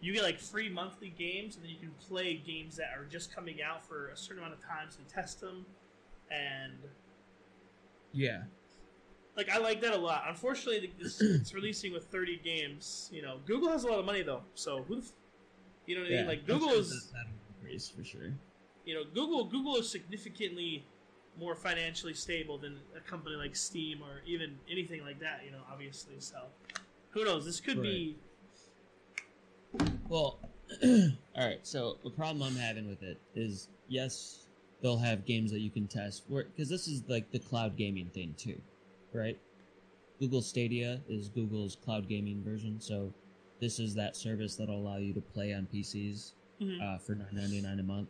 you 0.00 0.12
get 0.12 0.22
like 0.22 0.38
free 0.40 0.68
monthly 0.68 1.10
games, 1.10 1.54
and 1.56 1.64
then 1.64 1.70
you 1.70 1.78
can 1.78 1.90
play 2.08 2.34
games 2.34 2.76
that 2.76 2.90
are 2.96 3.04
just 3.04 3.34
coming 3.34 3.62
out 3.62 3.86
for 3.86 4.08
a 4.08 4.16
certain 4.16 4.42
amount 4.42 4.54
of 4.58 4.64
times 4.66 4.96
to 4.96 5.02
test 5.14 5.40
them, 5.40 5.64
and 6.30 6.72
Yeah. 8.12 8.42
like 9.36 9.48
I 9.50 9.58
like 9.58 9.80
that 9.82 9.92
a 9.94 9.98
lot. 9.98 10.24
Unfortunately, 10.26 10.92
it's, 10.98 11.20
it's 11.22 11.54
releasing 11.54 11.92
with 11.92 12.06
30 12.06 12.38
games. 12.44 13.08
You 13.12 13.22
know, 13.22 13.38
Google 13.46 13.68
has 13.70 13.84
a 13.84 13.88
lot 13.88 13.98
of 14.00 14.04
money 14.04 14.22
though, 14.22 14.42
so 14.54 14.82
who, 14.82 14.96
the 14.96 15.02
f- 15.02 15.12
you 15.86 15.94
know 15.94 16.02
what 16.02 16.10
I 16.12 16.16
mean? 16.16 16.26
Like 16.26 16.46
Google 16.46 16.70
is, 16.70 17.12
for 17.96 18.02
sure. 18.04 18.32
You 18.90 18.96
know, 18.96 19.04
Google 19.04 19.44
Google 19.44 19.76
is 19.76 19.88
significantly 19.88 20.84
more 21.38 21.54
financially 21.54 22.12
stable 22.12 22.58
than 22.58 22.80
a 22.96 23.00
company 23.08 23.36
like 23.36 23.54
Steam 23.54 24.02
or 24.02 24.20
even 24.26 24.58
anything 24.68 25.04
like 25.04 25.20
that. 25.20 25.42
You 25.44 25.52
know, 25.52 25.60
obviously. 25.70 26.14
So 26.18 26.38
who 27.10 27.24
knows? 27.24 27.46
This 27.46 27.60
could 27.60 27.80
be 27.80 28.16
Well, 30.08 30.40
all 30.84 31.08
right. 31.36 31.60
So 31.62 31.98
the 32.02 32.10
problem 32.10 32.42
I'm 32.42 32.56
having 32.56 32.88
with 32.88 33.04
it 33.04 33.20
is, 33.36 33.68
yes, 33.86 34.46
they'll 34.82 34.98
have 34.98 35.24
games 35.24 35.52
that 35.52 35.60
you 35.60 35.70
can 35.70 35.86
test 35.86 36.24
because 36.28 36.68
this 36.68 36.88
is 36.88 37.04
like 37.06 37.30
the 37.30 37.38
cloud 37.38 37.76
gaming 37.76 38.10
thing 38.12 38.34
too, 38.36 38.60
right? 39.12 39.38
Google 40.18 40.42
Stadia 40.42 41.00
is 41.08 41.28
Google's 41.28 41.76
cloud 41.76 42.08
gaming 42.08 42.42
version, 42.42 42.80
so 42.80 43.12
this 43.60 43.78
is 43.78 43.94
that 43.94 44.16
service 44.16 44.56
that'll 44.56 44.80
allow 44.80 44.96
you 44.96 45.14
to 45.14 45.20
play 45.20 45.54
on 45.54 45.68
PCs 45.72 46.32
Mhm. 46.60 46.82
uh, 46.82 46.98
for 46.98 47.14
nine 47.14 47.28
ninety 47.32 47.60
nine 47.60 47.78
a 47.78 47.84
month, 47.84 48.08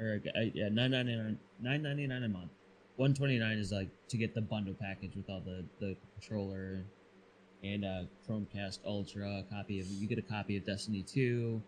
or 0.00 0.20
uh, 0.36 0.40
yeah, 0.54 0.68
nine 0.68 0.90
ninety 0.92 1.14
nine 1.14 1.38
nine 1.60 1.82
ninety 1.82 2.06
nine 2.06 2.22
a 2.24 2.28
month. 2.28 2.50
One 2.96 3.14
twenty 3.14 3.38
nine 3.38 3.58
is 3.58 3.72
like 3.72 3.88
to 4.08 4.16
get 4.16 4.34
the 4.34 4.40
bundle 4.40 4.74
package 4.74 5.14
with 5.16 5.28
all 5.28 5.40
the 5.40 5.64
the 5.78 5.96
controller 6.14 6.84
and 7.62 7.84
uh, 7.84 8.02
Chromecast 8.28 8.80
Ultra. 8.86 9.44
Copy 9.50 9.80
of 9.80 9.86
you 9.86 10.08
get 10.08 10.18
a 10.18 10.22
copy 10.22 10.56
of 10.56 10.64
Destiny 10.64 11.02
two. 11.02 11.62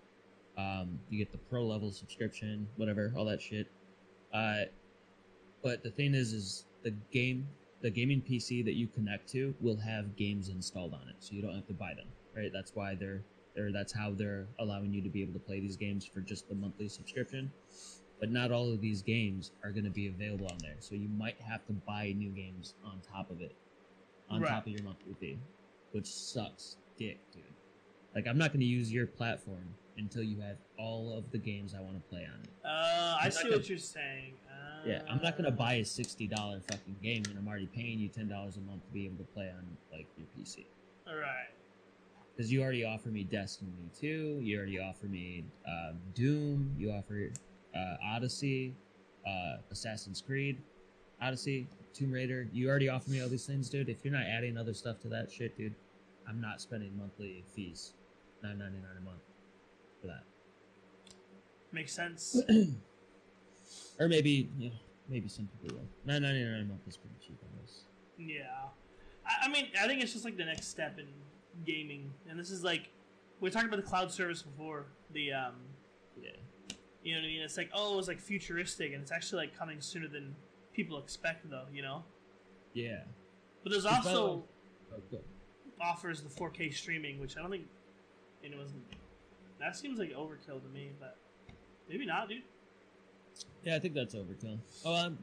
Um, 0.56 0.98
you 1.08 1.18
get 1.18 1.32
the 1.32 1.38
pro 1.38 1.64
level 1.64 1.90
subscription, 1.90 2.68
whatever, 2.76 3.12
all 3.16 3.24
that 3.26 3.40
shit. 3.40 3.70
Uh, 4.34 4.64
but 5.62 5.82
the 5.82 5.90
thing 5.90 6.14
is, 6.14 6.32
is 6.32 6.64
the 6.82 6.90
game, 7.12 7.48
the 7.80 7.90
gaming 7.90 8.20
PC 8.20 8.64
that 8.64 8.74
you 8.74 8.86
connect 8.88 9.28
to 9.30 9.54
will 9.60 9.76
have 9.76 10.16
games 10.16 10.48
installed 10.48 10.92
on 10.92 11.08
it, 11.08 11.16
so 11.20 11.34
you 11.34 11.42
don't 11.42 11.54
have 11.54 11.66
to 11.68 11.72
buy 11.72 11.94
them. 11.94 12.06
Right? 12.36 12.50
That's 12.52 12.72
why 12.74 12.94
they're, 12.94 13.22
they're 13.54 13.72
that's 13.72 13.92
how 13.92 14.12
they're 14.12 14.46
allowing 14.58 14.92
you 14.92 15.02
to 15.02 15.08
be 15.08 15.22
able 15.22 15.34
to 15.34 15.38
play 15.38 15.60
these 15.60 15.76
games 15.76 16.04
for 16.04 16.20
just 16.20 16.48
the 16.48 16.54
monthly 16.54 16.88
subscription. 16.88 17.50
But 18.22 18.30
not 18.30 18.52
all 18.52 18.72
of 18.72 18.80
these 18.80 19.02
games 19.02 19.50
are 19.64 19.72
going 19.72 19.82
to 19.82 19.90
be 19.90 20.06
available 20.06 20.46
on 20.46 20.58
there, 20.58 20.76
so 20.78 20.94
you 20.94 21.08
might 21.08 21.40
have 21.40 21.66
to 21.66 21.72
buy 21.72 22.14
new 22.16 22.30
games 22.30 22.74
on 22.84 23.00
top 23.00 23.32
of 23.32 23.40
it, 23.40 23.52
on 24.30 24.40
Right. 24.40 24.48
top 24.48 24.64
of 24.68 24.72
your 24.72 24.84
monthly 24.84 25.14
fee, 25.14 25.38
which 25.90 26.06
sucks 26.06 26.76
dick, 26.96 27.18
dude. 27.32 27.42
Like 28.14 28.28
I'm 28.28 28.38
not 28.38 28.50
going 28.52 28.60
to 28.60 28.66
use 28.66 28.92
your 28.92 29.08
platform 29.08 29.74
until 29.96 30.22
you 30.22 30.40
have 30.40 30.56
all 30.78 31.12
of 31.12 31.32
the 31.32 31.38
games 31.38 31.74
I 31.74 31.80
want 31.80 31.96
to 31.96 32.08
play 32.10 32.24
on 32.32 32.40
it. 32.44 32.50
Uh, 32.64 33.16
I 33.20 33.28
see 33.28 33.48
not 33.48 33.58
what 33.58 33.68
you're 33.68 33.76
saying. 33.76 34.34
Uh, 34.48 34.88
Yeah, 34.88 35.02
I'm 35.10 35.20
not 35.20 35.36
gonna 35.36 35.50
buy 35.50 35.74
a 35.74 35.84
sixty 35.84 36.28
dollar 36.28 36.60
fucking 36.60 36.98
game 37.02 37.24
when 37.26 37.36
I'm 37.36 37.48
already 37.48 37.66
paying 37.66 37.98
you 37.98 38.08
ten 38.08 38.28
dollars 38.28 38.56
a 38.56 38.60
month 38.60 38.86
to 38.86 38.92
be 38.92 39.04
able 39.04 39.16
to 39.16 39.30
play 39.32 39.50
on 39.50 39.66
like 39.90 40.06
your 40.16 40.26
PC. 40.38 40.64
All 41.08 41.16
right. 41.16 41.50
Because 42.36 42.52
you 42.52 42.62
already 42.62 42.84
offer 42.84 43.08
me 43.08 43.24
Destiny 43.24 43.72
two, 43.98 44.38
you 44.40 44.56
already 44.58 44.78
offer 44.78 45.06
me 45.06 45.44
uh, 45.68 45.92
Doom, 46.14 46.74
you 46.78 46.92
offer 46.92 47.30
uh, 47.76 47.96
Odyssey, 48.04 48.74
uh, 49.26 49.56
Assassin's 49.70 50.20
Creed, 50.20 50.58
Odyssey, 51.20 51.66
Tomb 51.94 52.12
Raider. 52.12 52.48
You 52.52 52.68
already 52.68 52.88
offered 52.88 53.10
me 53.10 53.22
all 53.22 53.28
these 53.28 53.46
things, 53.46 53.68
dude. 53.68 53.88
If 53.88 54.04
you're 54.04 54.12
not 54.14 54.26
adding 54.26 54.56
other 54.56 54.74
stuff 54.74 55.00
to 55.00 55.08
that 55.08 55.30
shit, 55.30 55.56
dude, 55.56 55.74
I'm 56.28 56.40
not 56.40 56.60
spending 56.60 56.96
monthly 56.96 57.44
fees, 57.54 57.94
nine 58.42 58.58
ninety 58.58 58.78
nine 58.78 58.96
a 58.98 59.04
month 59.04 59.22
for 60.00 60.08
that. 60.08 60.24
Makes 61.72 61.92
sense. 61.92 62.40
Or 63.98 64.08
maybe, 64.08 64.50
know, 64.58 64.70
maybe 65.08 65.28
some 65.28 65.48
people 65.62 65.76
will. 65.76 65.86
Nine 66.04 66.22
ninety 66.22 66.42
nine 66.44 66.60
a 66.60 66.64
month 66.64 66.80
is 66.86 66.96
pretty 66.96 67.14
cheap 67.24 67.38
on 67.42 67.60
this. 67.62 67.84
Yeah, 68.18 68.42
I, 69.26 69.46
I 69.46 69.48
mean, 69.48 69.68
I 69.80 69.86
think 69.86 70.02
it's 70.02 70.12
just 70.12 70.24
like 70.24 70.36
the 70.36 70.44
next 70.44 70.68
step 70.68 70.98
in 70.98 71.06
gaming, 71.64 72.10
and 72.28 72.38
this 72.38 72.50
is 72.50 72.64
like 72.64 72.90
we 73.40 73.50
talked 73.50 73.66
about 73.66 73.76
the 73.76 73.82
cloud 73.88 74.10
service 74.10 74.42
before. 74.42 74.86
The 75.12 75.32
um, 75.32 75.54
Yeah. 76.20 76.30
You 77.02 77.14
know 77.14 77.20
what 77.20 77.24
I 77.24 77.28
mean? 77.28 77.42
It's 77.42 77.56
like 77.56 77.70
oh, 77.74 77.98
it's 77.98 78.08
like 78.08 78.20
futuristic, 78.20 78.92
and 78.92 79.02
it's 79.02 79.12
actually 79.12 79.46
like 79.46 79.58
coming 79.58 79.80
sooner 79.80 80.08
than 80.08 80.34
people 80.74 80.98
expect, 80.98 81.48
though. 81.50 81.66
You 81.72 81.82
know, 81.82 82.04
Yeah. 82.74 83.00
but 83.62 83.70
there's 83.70 83.86
also 83.86 84.44
Oh, 84.94 85.18
offers 85.80 86.20
the 86.20 86.28
4K 86.28 86.72
streaming, 86.72 87.18
which 87.18 87.36
I 87.36 87.40
don't 87.40 87.50
think 87.50 87.66
anyone's. 88.44 88.72
That 89.58 89.76
seems 89.76 89.98
like 89.98 90.10
overkill 90.10 90.62
to 90.62 90.68
me, 90.72 90.90
but 91.00 91.16
maybe 91.88 92.04
not, 92.06 92.28
dude. 92.28 92.42
Yeah, 93.64 93.76
I 93.76 93.78
think 93.78 93.94
that's 93.94 94.14
overkill. 94.14 94.58
Oh, 94.84 94.94
um, 94.94 95.18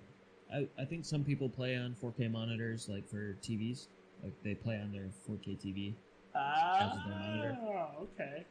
I, 0.54 0.68
I 0.80 0.86
think 0.86 1.06
some 1.06 1.24
people 1.24 1.50
play 1.50 1.76
on 1.76 1.96
4K 2.02 2.32
monitors, 2.32 2.90
like 2.90 3.08
for 3.08 3.36
TVs. 3.44 3.88
Like 4.24 4.34
they 4.44 4.56
play 4.56 4.80
on 4.80 4.92
their 4.92 5.10
4K 5.30 5.58
TV. 5.64 5.94
Ah, 6.36 7.92
okay. 8.02 8.46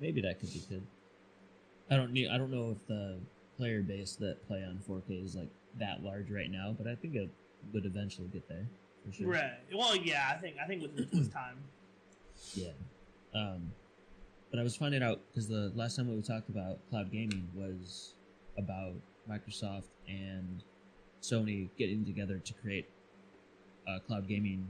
Maybe 0.00 0.20
that 0.20 0.38
could 0.38 0.52
be 0.52 0.62
good. 0.68 0.86
I 1.90 1.96
don't 1.96 2.12
need. 2.12 2.28
I 2.28 2.38
don't 2.38 2.50
know 2.50 2.70
if 2.70 2.86
the 2.88 3.18
player 3.56 3.82
base 3.82 4.16
that 4.16 4.46
play 4.46 4.62
on 4.64 4.80
4K 4.88 5.24
is 5.24 5.34
like 5.36 5.50
that 5.78 6.02
large 6.02 6.30
right 6.30 6.50
now, 6.50 6.74
but 6.76 6.86
I 6.86 6.94
think 6.94 7.14
it 7.14 7.30
would 7.72 7.84
eventually 7.86 8.28
get 8.28 8.48
there 8.48 8.66
for 9.04 9.12
sure. 9.12 9.28
Right. 9.28 9.52
Well, 9.74 9.96
yeah, 9.96 10.30
I 10.32 10.36
think 10.38 10.56
I 10.62 10.66
think 10.66 10.82
with 10.82 10.96
with 11.12 11.32
time. 11.32 11.56
Yeah. 12.54 12.70
Um, 13.34 13.72
but 14.50 14.60
I 14.60 14.62
was 14.62 14.76
finding 14.76 15.02
out 15.02 15.20
because 15.32 15.48
the 15.48 15.72
last 15.74 15.96
time 15.96 16.14
we 16.14 16.20
talked 16.22 16.48
about 16.48 16.78
cloud 16.90 17.10
gaming 17.12 17.48
was 17.54 18.14
about 18.58 18.94
Microsoft 19.28 19.84
and 20.08 20.62
Sony 21.22 21.68
getting 21.78 22.04
together 22.04 22.38
to 22.38 22.52
create 22.54 22.86
a 23.88 24.00
cloud 24.00 24.28
gaming 24.28 24.66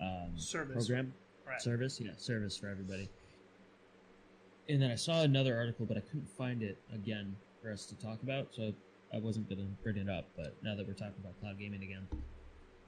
um, 0.00 0.30
Service. 0.36 0.86
program 0.86 1.12
Right. 1.46 1.60
service. 1.60 2.00
Yeah, 2.00 2.12
service 2.18 2.56
for 2.56 2.68
everybody. 2.68 3.08
And 4.68 4.80
then 4.80 4.90
I 4.90 4.94
saw 4.94 5.22
another 5.22 5.56
article, 5.56 5.86
but 5.86 5.96
I 5.96 6.00
couldn't 6.00 6.28
find 6.38 6.62
it 6.62 6.78
again 6.94 7.34
for 7.62 7.70
us 7.72 7.86
to 7.86 7.94
talk 7.96 8.22
about, 8.22 8.48
so 8.52 8.72
I 9.12 9.18
wasn't 9.18 9.48
gonna 9.48 9.66
bring 9.82 9.96
it 9.96 10.08
up. 10.08 10.26
But 10.36 10.56
now 10.62 10.74
that 10.76 10.86
we're 10.86 10.94
talking 10.94 11.14
about 11.20 11.38
cloud 11.40 11.58
gaming 11.58 11.82
again, 11.82 12.06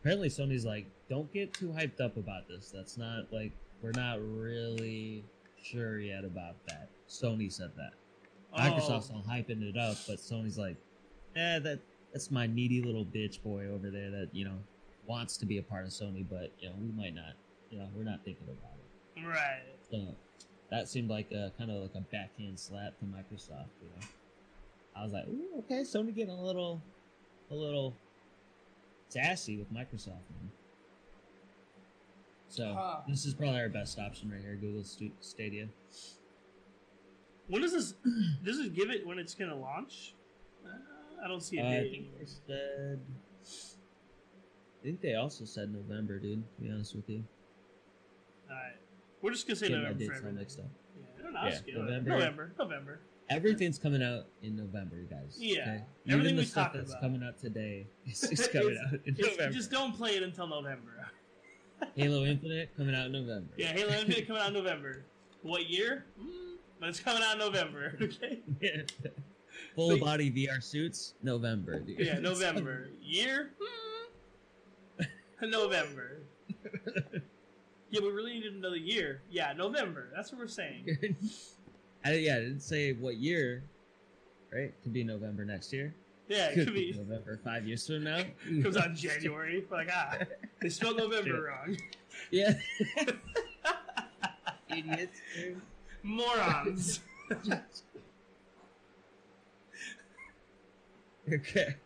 apparently 0.00 0.28
Sony's 0.28 0.64
like, 0.64 0.86
don't 1.08 1.32
get 1.32 1.52
too 1.52 1.68
hyped 1.68 2.00
up 2.00 2.16
about 2.16 2.48
this. 2.48 2.70
That's 2.74 2.96
not 2.96 3.32
like 3.32 3.52
we're 3.82 3.92
not 3.92 4.18
really 4.22 5.24
sure 5.62 5.98
yet 6.00 6.24
about 6.24 6.56
that. 6.68 6.88
Sony 7.08 7.52
said 7.52 7.70
that. 7.76 7.92
Microsoft's 8.58 9.10
Oh. 9.10 9.16
all 9.16 9.22
hyping 9.28 9.62
it 9.62 9.76
up, 9.76 9.96
but 10.06 10.16
Sony's 10.18 10.56
like, 10.58 10.76
eh, 11.36 11.58
that 11.58 11.80
that's 12.12 12.30
my 12.30 12.46
needy 12.46 12.80
little 12.80 13.04
bitch 13.04 13.42
boy 13.42 13.66
over 13.66 13.90
there 13.90 14.10
that 14.10 14.28
you 14.32 14.44
know 14.44 14.56
wants 15.06 15.36
to 15.38 15.44
be 15.46 15.58
a 15.58 15.62
part 15.62 15.84
of 15.84 15.90
Sony, 15.90 16.24
but 16.28 16.52
you 16.60 16.68
know 16.68 16.74
we 16.80 16.88
might 16.92 17.14
not. 17.14 17.34
You 17.70 17.80
know, 17.80 17.88
we're 17.96 18.04
not 18.04 18.24
thinking 18.24 18.44
about 18.44 18.76
it. 18.78 19.26
Right. 19.26 19.62
So 19.90 20.14
that 20.74 20.88
seemed 20.88 21.08
like 21.08 21.30
a 21.30 21.52
kind 21.56 21.70
of 21.70 21.82
like 21.82 21.94
a 21.94 22.00
backhand 22.00 22.58
slap 22.58 22.98
to 22.98 23.04
Microsoft. 23.04 23.68
You 23.80 23.88
know, 23.94 24.06
I 24.96 25.04
was 25.04 25.12
like, 25.12 25.26
Ooh, 25.28 25.58
okay, 25.60 25.82
Sony 25.82 26.12
getting 26.14 26.34
a 26.34 26.42
little, 26.42 26.82
a 27.50 27.54
little 27.54 27.94
sassy 29.08 29.56
with 29.56 29.72
Microsoft. 29.72 30.26
Man. 30.30 30.50
So 32.48 32.74
Huh. 32.76 33.00
this 33.08 33.24
is 33.24 33.34
probably 33.34 33.60
our 33.60 33.68
best 33.68 33.98
option 34.00 34.30
right 34.32 34.40
here, 34.40 34.56
Google 34.56 34.82
Stu- 34.82 35.12
Stadia. 35.20 35.68
When 37.46 37.62
does 37.62 37.72
this? 37.72 37.94
Does 38.44 38.58
it 38.58 38.74
give 38.74 38.90
it 38.90 39.06
when 39.06 39.18
it's 39.18 39.34
gonna 39.34 39.54
launch? 39.54 40.14
Uh, 40.64 40.70
I 41.22 41.28
don't 41.28 41.42
see 41.42 41.58
a 41.58 41.62
Uh, 41.62 41.68
I 41.68 41.90
think 41.90 42.18
they 42.18 42.24
said. 42.24 43.00
I 44.80 44.82
think 44.82 45.00
they 45.02 45.14
also 45.14 45.44
said 45.44 45.70
November, 45.72 46.18
dude. 46.18 46.42
To 46.56 46.62
be 46.62 46.70
honest 46.70 46.96
with 46.96 47.08
you, 47.08 47.22
Alright. 48.48 48.76
We're 49.24 49.30
just 49.30 49.46
gonna 49.46 49.56
say 49.56 49.70
November 49.70 49.92
for 49.94 49.98
dates 50.00 50.10
everything. 50.18 50.34
mixed 50.38 50.58
up. 50.58 50.66
Yeah, 51.16 51.24
no, 51.24 51.30
no, 51.30 51.48
Yeah. 51.48 51.78
November. 51.78 52.10
November. 52.10 52.52
November. 52.58 53.00
Everything's 53.30 53.78
coming 53.78 54.02
out 54.02 54.26
in 54.42 54.54
November, 54.54 54.96
you 54.96 55.06
guys. 55.06 55.38
Yeah. 55.40 55.60
okay? 55.62 55.84
Everything 56.10 56.36
we 56.36 56.44
stuff 56.44 56.64
talked 56.64 56.76
that's 56.76 56.90
about. 56.90 57.00
coming 57.00 57.22
out 57.22 57.38
today 57.38 57.86
is, 58.06 58.22
is 58.24 58.46
coming 58.48 58.76
out 58.86 59.00
in 59.06 59.16
November. 59.18 59.50
just 59.50 59.70
don't 59.70 59.96
play 59.96 60.16
it 60.16 60.22
until 60.22 60.46
November. 60.46 61.08
Halo 61.96 62.24
Infinite 62.26 62.76
coming 62.76 62.94
out 62.94 63.06
in 63.06 63.12
November. 63.12 63.48
Yeah, 63.56 63.68
Halo 63.72 63.92
Infinite 63.94 64.26
coming 64.26 64.42
out 64.42 64.48
in 64.48 64.54
November. 64.54 65.04
What 65.40 65.70
year? 65.70 66.04
Mm, 66.20 66.56
but 66.78 66.90
it's 66.90 67.00
coming 67.00 67.22
out 67.22 67.32
in 67.32 67.38
November. 67.38 67.96
Okay. 68.02 68.84
Full 69.74 69.88
So- 69.92 69.98
body 70.00 70.30
VR 70.30 70.62
suits, 70.62 71.14
November, 71.22 71.78
dude. 71.80 71.98
Yeah, 71.98 72.18
November. 72.18 72.90
Year? 73.00 73.52
Hmm. 74.98 75.48
November. 75.50 76.18
Yeah, 77.94 78.00
we 78.00 78.10
really 78.10 78.34
need 78.40 78.46
another 78.46 78.76
year. 78.76 79.22
Yeah, 79.30 79.52
November. 79.52 80.08
That's 80.16 80.32
what 80.32 80.40
we're 80.40 80.48
saying. 80.48 81.16
I, 82.04 82.14
yeah, 82.14 82.34
I 82.34 82.40
didn't 82.40 82.62
say 82.62 82.92
what 82.92 83.18
year. 83.18 83.62
Right? 84.52 84.74
Could 84.82 84.92
be 84.92 85.04
November 85.04 85.44
next 85.44 85.72
year. 85.72 85.94
Yeah, 86.28 86.48
it 86.48 86.54
could 86.54 86.74
be. 86.74 86.92
November 86.92 87.38
five 87.44 87.68
years 87.68 87.86
from 87.86 88.02
now. 88.02 88.20
Comes 88.62 88.76
out 88.76 88.88
in 88.88 88.96
January. 88.96 89.64
We're 89.70 89.76
like, 89.76 89.90
ah, 89.92 90.18
they 90.60 90.70
spelled 90.70 90.96
November 90.96 91.42
wrong. 91.42 91.76
Yeah. 92.32 92.54
Idiots. 94.76 95.20
Morons. 96.02 96.98
okay. 101.32 101.76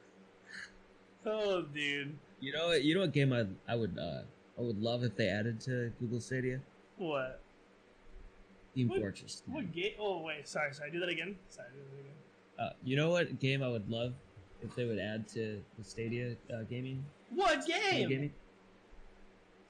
oh, 1.26 1.62
dude. 1.62 2.16
You 2.40 2.54
know 2.54 2.68
what? 2.68 2.82
You 2.82 2.94
know 2.94 3.00
what 3.00 3.12
game 3.12 3.34
I 3.34 3.44
I 3.70 3.76
would 3.76 3.98
uh 3.98 4.22
I 4.58 4.62
would 4.62 4.80
love 4.82 5.04
if 5.04 5.16
they 5.16 5.28
added 5.28 5.60
to 5.62 5.92
Google 6.00 6.20
Stadia? 6.20 6.60
What? 6.96 7.40
Team 8.74 8.88
What- 8.88 9.00
Fortress. 9.00 9.42
What 9.46 9.72
game? 9.72 9.92
Oh, 9.98 10.22
wait. 10.22 10.48
Sorry, 10.48 10.74
sorry. 10.74 10.90
Do 10.90 11.00
that 11.00 11.08
again. 11.08 11.36
Sorry. 11.48 11.68
Do 11.72 11.78
that 11.78 12.00
again. 12.00 12.12
Uh, 12.58 12.72
you 12.82 12.96
know 12.96 13.10
what 13.10 13.38
game 13.38 13.62
I 13.62 13.68
would 13.68 13.88
love 13.88 14.14
if 14.62 14.74
they 14.74 14.84
would 14.84 14.98
add 14.98 15.28
to 15.28 15.62
the 15.78 15.84
Stadia 15.84 16.34
uh, 16.52 16.62
gaming? 16.68 17.04
What 17.30 17.64
game? 17.66 18.08
gaming? 18.08 18.32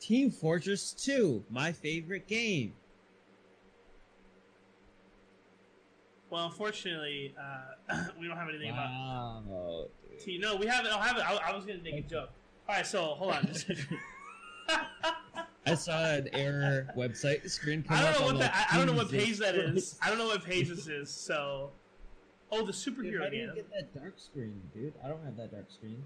Team 0.00 0.30
Fortress 0.30 0.92
2, 0.92 1.44
my 1.50 1.72
favorite 1.72 2.26
game. 2.26 2.72
Well, 6.30 6.46
unfortunately, 6.46 7.34
uh, 7.38 8.04
we 8.20 8.26
don't 8.28 8.36
have 8.36 8.48
anything 8.48 8.70
about 8.70 8.90
Wow. 8.90 9.86
T. 10.20 10.38
No, 10.38 10.56
we 10.56 10.66
haven't. 10.66 10.92
I 10.92 11.06
have 11.06 11.16
it. 11.16 11.22
I, 11.28 11.50
I 11.52 11.56
was 11.56 11.64
gonna 11.64 11.82
make 11.82 11.94
a 11.94 12.00
joke. 12.02 12.30
All 12.68 12.74
right, 12.76 12.86
so 12.86 13.02
hold 13.02 13.32
on. 13.34 13.48
I 15.70 15.74
saw 15.74 16.04
an 16.14 16.28
error 16.32 16.88
website 16.96 17.48
screen 17.50 17.84
I 17.88 18.02
don't 18.02 18.20
know 18.20 18.26
what 18.26 18.38
that. 18.38 18.52
like, 18.54 18.72
I, 18.72 18.74
I 18.74 18.78
don't 18.78 18.86
know 18.86 19.00
what 19.00 19.10
page 19.10 19.38
that 19.38 19.54
is. 19.54 19.98
I 20.02 20.08
don't 20.08 20.18
know 20.18 20.26
what 20.26 20.44
page 20.44 20.68
this 20.68 20.86
is. 20.88 21.10
So, 21.10 21.70
oh, 22.50 22.64
the 22.64 22.72
superhero 22.72 23.24
you 23.24 23.30
game. 23.30 23.52
get 23.54 23.70
that 23.70 23.94
dark 23.94 24.14
screen, 24.18 24.60
dude? 24.74 24.94
I 25.04 25.08
don't 25.08 25.24
have 25.24 25.36
that 25.36 25.52
dark 25.52 25.70
screen. 25.70 26.02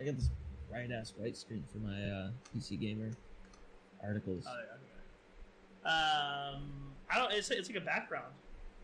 I 0.00 0.04
got 0.04 0.16
this 0.16 0.30
bright 0.70 0.90
ass 0.90 1.14
white 1.16 1.36
screen 1.36 1.64
for 1.70 1.78
my 1.78 2.02
uh, 2.10 2.30
PC 2.54 2.80
gamer 2.80 3.10
articles. 4.02 4.44
Oh, 4.48 4.52
yeah, 4.54 5.90
okay. 5.90 6.56
Um, 6.56 6.62
I 7.10 7.18
don't. 7.18 7.32
It's 7.32 7.50
it's 7.50 7.68
like 7.68 7.78
a 7.78 7.84
background. 7.84 8.32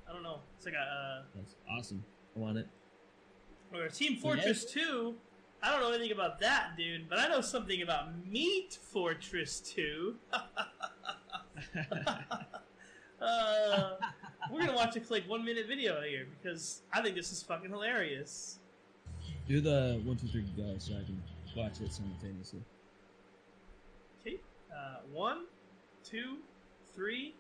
I 0.09 0.13
don't 0.13 0.23
know. 0.23 0.41
It's 0.57 0.67
like 0.67 0.75
a 0.75 1.25
That's 1.35 1.55
awesome. 1.71 2.05
I 2.37 2.39
want 2.39 2.59
it. 2.59 2.69
uh, 3.75 3.79
or 3.79 3.89
Team 3.89 4.17
Fortress 4.17 4.65
Two. 4.65 5.15
I 5.63 5.71
don't 5.71 5.81
know 5.81 5.91
anything 5.91 6.13
about 6.13 6.41
that, 6.41 6.77
dude. 6.77 7.09
But 7.09 7.19
I 7.19 7.29
know 7.29 7.41
something 7.41 7.83
about 7.83 8.27
Meat 8.27 8.79
Fortress 8.93 9.61
Two. 9.61 10.17
uh, 13.21 13.97
we're 14.51 14.61
gonna 14.61 14.75
watch 14.75 14.97
a 14.97 15.03
like 15.11 15.29
one 15.29 15.45
minute 15.45 15.67
video 15.69 16.01
here 16.01 16.27
because 16.41 16.83
I 16.93 17.03
think 17.03 17.15
this 17.15 17.31
is 17.31 17.43
fucking 17.43 17.71
hilarious. 17.71 18.59
Do 19.49 19.61
the 19.61 20.01
one, 20.05 20.17
two, 20.17 20.29
three, 20.29 20.45
go, 20.57 20.75
so 20.79 20.95
I 20.95 21.05
can 21.05 21.23
watch 21.57 21.81
it 21.81 21.93
simultaneously. 21.93 22.63
Okay. 24.21 24.39
Uh, 24.73 25.01
one, 25.13 25.45
two, 26.05 26.39
three, 26.95 27.35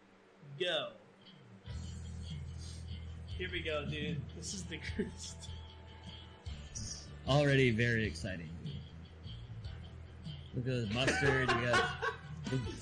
go. 0.58 0.88
Here 3.26 3.48
we 3.50 3.60
go, 3.60 3.86
dude. 3.86 4.20
This 4.36 4.52
is 4.52 4.64
the 4.64 4.78
cruise. 4.94 5.36
Already 7.28 7.70
very 7.70 8.04
exciting. 8.04 8.48
Look 10.54 10.66
at 10.66 10.88
the 10.88 10.94
mustard. 10.94 11.50
You 11.50 11.68
got 11.68 11.84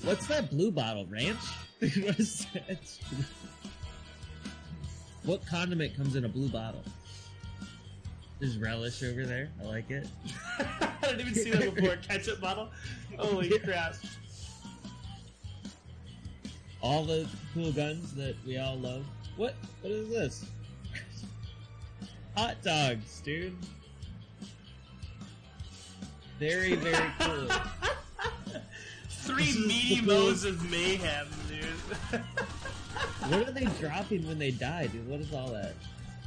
what's 0.03 0.27
that 0.27 0.49
blue 0.49 0.71
bottle? 0.71 1.05
Ranch? 1.05 1.37
what 1.79 2.19
is 2.19 2.45
that? 2.53 2.97
What 5.23 5.45
condiment 5.45 5.95
comes 5.95 6.15
in 6.15 6.25
a 6.25 6.29
blue 6.29 6.49
bottle? 6.49 6.83
There's 8.39 8.57
relish 8.57 9.03
over 9.03 9.25
there. 9.25 9.49
I 9.61 9.65
like 9.65 9.91
it. 9.91 10.07
I 10.59 10.91
didn't 11.01 11.21
even 11.21 11.33
see 11.35 11.51
that 11.51 11.75
before. 11.75 11.97
Ketchup 11.97 12.39
bottle. 12.39 12.69
Holy 13.17 13.59
crap! 13.59 13.95
All 16.81 17.03
the 17.03 17.27
cool 17.53 17.71
guns 17.73 18.13
that 18.13 18.35
we 18.47 18.57
all 18.57 18.77
love. 18.77 19.03
What? 19.35 19.55
What 19.81 19.91
is 19.91 20.09
this? 20.09 20.45
Hot 22.35 22.55
dogs, 22.63 23.21
dude. 23.25 23.55
Very, 26.39 26.75
very 26.75 27.11
cool. 27.19 27.47
Three 29.09 29.53
meaty 29.67 29.95
the 30.01 30.07
modes 30.07 30.43
of 30.45 30.69
mayhem, 30.71 31.27
dude. 31.47 32.21
What 33.29 33.47
are 33.47 33.51
they 33.51 33.65
dropping 33.79 34.27
when 34.27 34.39
they 34.39 34.49
die, 34.51 34.87
dude? 34.87 35.07
What 35.07 35.19
is 35.19 35.31
all 35.33 35.49
that? 35.51 35.73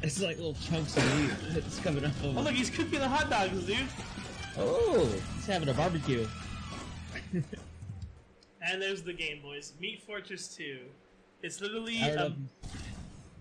It's 0.03 0.21
like 0.23 0.37
little 0.37 0.55
chunks 0.55 0.97
of 0.97 1.05
meat 1.21 1.31
that's 1.55 1.81
coming 1.81 2.05
up. 2.05 2.13
oh 2.23 2.29
look, 2.31 2.53
he's 2.53 2.71
cooking 2.71 3.01
the 3.01 3.09
hot 3.09 3.29
dogs, 3.29 3.65
dude. 3.65 3.79
Oh, 4.57 5.09
he's 5.35 5.47
having 5.47 5.69
a 5.69 5.75
barbecue. 5.75 6.27
And 7.33 8.81
there's 8.81 9.03
the 9.03 9.13
game, 9.13 9.41
boys. 9.43 9.73
Meat 9.81 10.03
Fortress 10.07 10.55
2. 10.57 10.79
It's 11.43 11.61
literally 11.61 12.01
I 12.03 12.07
don't 12.09 12.17
know. 12.17 12.27
um, 12.27 12.49
If, 12.63 12.83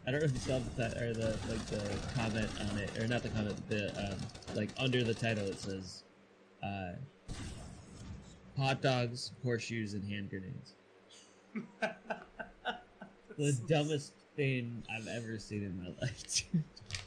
I 0.07 0.11
don't 0.11 0.19
know 0.21 0.25
if 0.25 0.33
you 0.33 0.39
saw 0.39 0.59
the 0.75 0.85
or 1.03 1.13
the 1.13 1.37
like 1.47 1.65
the 1.67 1.81
comment 2.15 2.49
on 2.71 2.77
it, 2.79 2.97
or 2.99 3.07
not 3.07 3.21
the 3.21 3.29
comment, 3.29 3.69
the 3.69 3.89
um, 4.11 4.17
like 4.55 4.69
under 4.79 5.03
the 5.03 5.13
title 5.13 5.45
it 5.45 5.59
says, 5.59 6.03
uh, 6.63 6.93
"Hot 8.57 8.81
dogs, 8.81 9.31
horseshoes, 9.43 9.93
and 9.93 10.03
hand 10.09 10.29
grenades." 10.29 10.73
the 13.37 13.57
dumbest 13.67 14.13
thing 14.35 14.83
I've 14.89 15.07
ever 15.07 15.37
seen 15.39 15.63
in 15.63 15.77
my 15.81 15.89
life. 16.01 16.43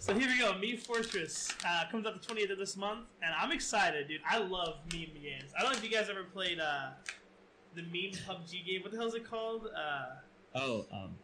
So 0.00 0.12
here 0.14 0.28
we 0.28 0.38
go. 0.38 0.52
Meme 0.58 0.78
Fortress 0.78 1.52
uh, 1.66 1.84
comes 1.90 2.06
out 2.06 2.20
the 2.20 2.34
20th 2.34 2.52
of 2.52 2.58
this 2.58 2.76
month, 2.76 3.06
and 3.22 3.34
I'm 3.38 3.52
excited, 3.52 4.08
dude. 4.08 4.20
I 4.28 4.38
love 4.38 4.76
meme 4.92 5.06
games. 5.22 5.50
I 5.58 5.62
don't 5.62 5.72
know 5.72 5.78
if 5.78 5.84
you 5.84 5.90
guys 5.90 6.10
ever 6.10 6.24
played 6.24 6.60
uh, 6.60 6.90
the 7.74 7.82
meme 7.82 8.12
PUBG 8.26 8.66
game. 8.66 8.82
What 8.82 8.92
the 8.92 8.98
hell 8.98 9.08
is 9.08 9.14
it 9.14 9.28
called? 9.28 9.68
Uh, 9.74 10.58
oh, 10.58 10.86
um, 10.92 11.14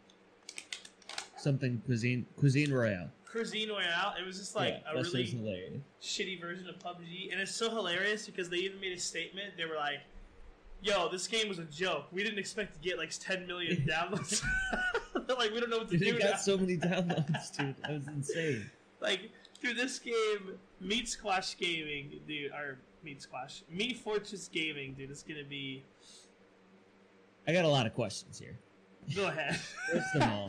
something 1.37 1.83
cuisine 1.87 2.27
cuisine 2.39 2.73
royale. 2.73 3.11
Cuisine 3.31 3.69
Royale. 3.69 4.15
It 4.21 4.27
was 4.27 4.39
just 4.39 4.55
like 4.57 4.83
yeah, 4.85 4.93
a 4.93 5.03
really 5.03 5.25
shitty 6.03 6.41
version 6.41 6.69
of 6.69 6.79
PUBG, 6.79 7.31
and 7.31 7.41
it's 7.41 7.55
so 7.55 7.71
hilarious 7.71 8.27
because 8.27 8.49
they 8.49 8.59
even 8.59 8.81
made 8.81 8.93
a 8.93 8.99
statement. 9.01 9.55
They 9.57 9.67
were 9.67 9.77
like, 9.77 10.01
"Yo, 10.83 11.09
this 11.09 11.27
game 11.27 11.49
was 11.49 11.59
a 11.59 11.65
joke. 11.65 12.07
We 12.13 12.23
didn't 12.23 12.39
expect 12.39 12.75
to 12.75 12.81
get 12.81 12.99
like 12.99 13.11
10 13.19 13.47
million 13.47 13.87
downloads. 13.89 14.43
Like, 15.39 15.53
we 15.53 15.61
don't 15.61 15.71
know 15.71 15.79
what 15.79 15.89
to 15.91 15.97
Dude, 15.97 16.09
do 16.09 16.17
it 16.17 16.25
now." 16.25 16.31
got 16.33 16.41
so 16.41 16.59
many 16.59 16.77
downloads, 16.79 17.57
dude. 17.57 17.77
That 17.83 17.93
was 17.93 18.07
insane. 18.09 18.69
Like, 19.01 19.31
dude, 19.63 19.77
this 19.77 19.99
game, 20.01 20.59
Meat 20.81 21.09
Squash 21.09 21.57
Gaming, 21.57 22.21
dude, 22.27 22.51
or 22.51 22.79
Meat 23.05 23.23
Squash, 23.23 23.63
Meat 23.71 23.97
Fortress 23.99 24.49
Gaming, 24.49 24.95
dude, 24.95 25.11
it's 25.11 25.23
gonna 25.23 25.45
be. 25.45 25.85
I 27.47 27.53
got 27.53 27.65
a 27.65 27.69
lot 27.69 27.87
of 27.87 27.95
questions 27.95 28.39
here. 28.41 28.59
Go 29.15 29.29
ahead. 29.29 29.57
First 29.93 30.17
of 30.17 30.23
all, 30.23 30.49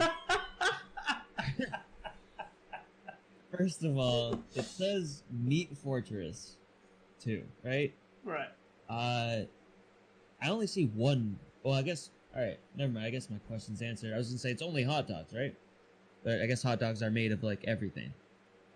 first 3.55 3.83
of 3.83 3.97
all, 3.97 4.39
it 4.55 4.65
says 4.65 5.23
Meat 5.31 5.75
Fortress 5.77 6.57
2, 7.23 7.43
right? 7.63 7.93
right. 8.23 8.49
Uh, 8.89 9.45
I 10.41 10.49
only 10.49 10.67
see 10.67 10.85
one. 10.87 11.37
Well, 11.63 11.75
I 11.75 11.81
guess. 11.81 12.09
All 12.35 12.41
right, 12.41 12.59
never 12.75 12.91
mind. 12.91 13.05
I 13.05 13.09
guess 13.09 13.29
my 13.29 13.37
question's 13.47 13.81
answered. 13.81 14.13
I 14.13 14.17
was 14.17 14.29
gonna 14.29 14.39
say 14.39 14.51
it's 14.51 14.61
only 14.61 14.83
hot 14.83 15.07
dogs, 15.07 15.33
right? 15.33 15.55
But 16.23 16.41
I 16.41 16.45
guess 16.45 16.63
hot 16.63 16.79
dogs 16.79 17.03
are 17.03 17.11
made 17.11 17.31
of 17.31 17.43
like 17.43 17.63
everything, 17.65 18.13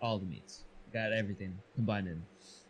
all 0.00 0.18
the 0.18 0.26
meats. 0.26 0.64
Got 0.92 1.12
everything 1.12 1.58
combined 1.74 2.08
in. 2.08 2.22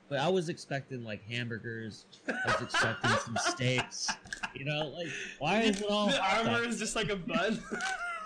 But 0.09 0.21
I 0.21 0.29
was 0.29 0.49
expecting 0.49 1.05
like 1.05 1.29
hamburgers. 1.29 2.07
I 2.29 2.53
was 2.53 2.62
expecting 2.62 3.11
some 3.11 3.37
steaks. 3.53 4.09
You 4.55 4.64
know, 4.64 4.92
like 4.97 5.09
why 5.38 5.62
is 5.62 5.81
it 5.81 5.90
all 5.90 6.07
the 6.07 6.21
armor 6.23 6.51
dogs? 6.51 6.75
is 6.75 6.79
just 6.79 6.97
like 6.97 7.11
a 7.11 7.16
bun. 7.16 7.62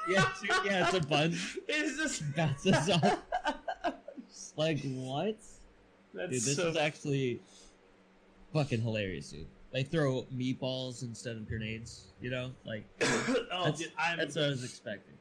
Yeah, 0.08 0.24
yeah, 0.64 0.86
it's 0.86 0.94
a 0.94 1.00
bun. 1.00 1.36
it's 1.68 1.98
just. 1.98 2.22
That's 2.34 2.88
all. 2.88 3.18
Like 4.60 4.82
what? 4.82 5.38
That's 6.12 6.30
Dude, 6.30 6.42
this 6.42 6.56
so. 6.56 6.68
is 6.68 6.76
actually 6.76 7.40
fucking 8.52 8.82
hilarious, 8.82 9.30
dude. 9.30 9.46
They 9.72 9.84
throw 9.84 10.26
meatballs 10.36 11.02
instead 11.02 11.36
of 11.36 11.48
grenades. 11.48 12.08
You 12.20 12.30
know, 12.30 12.50
like 12.66 12.84
oh, 13.00 13.62
that's, 13.64 13.80
dude, 13.80 13.92
I'm. 13.98 14.18
that's 14.18 14.36
what 14.36 14.44
I 14.44 14.48
was 14.48 14.62
expecting. 14.62 15.14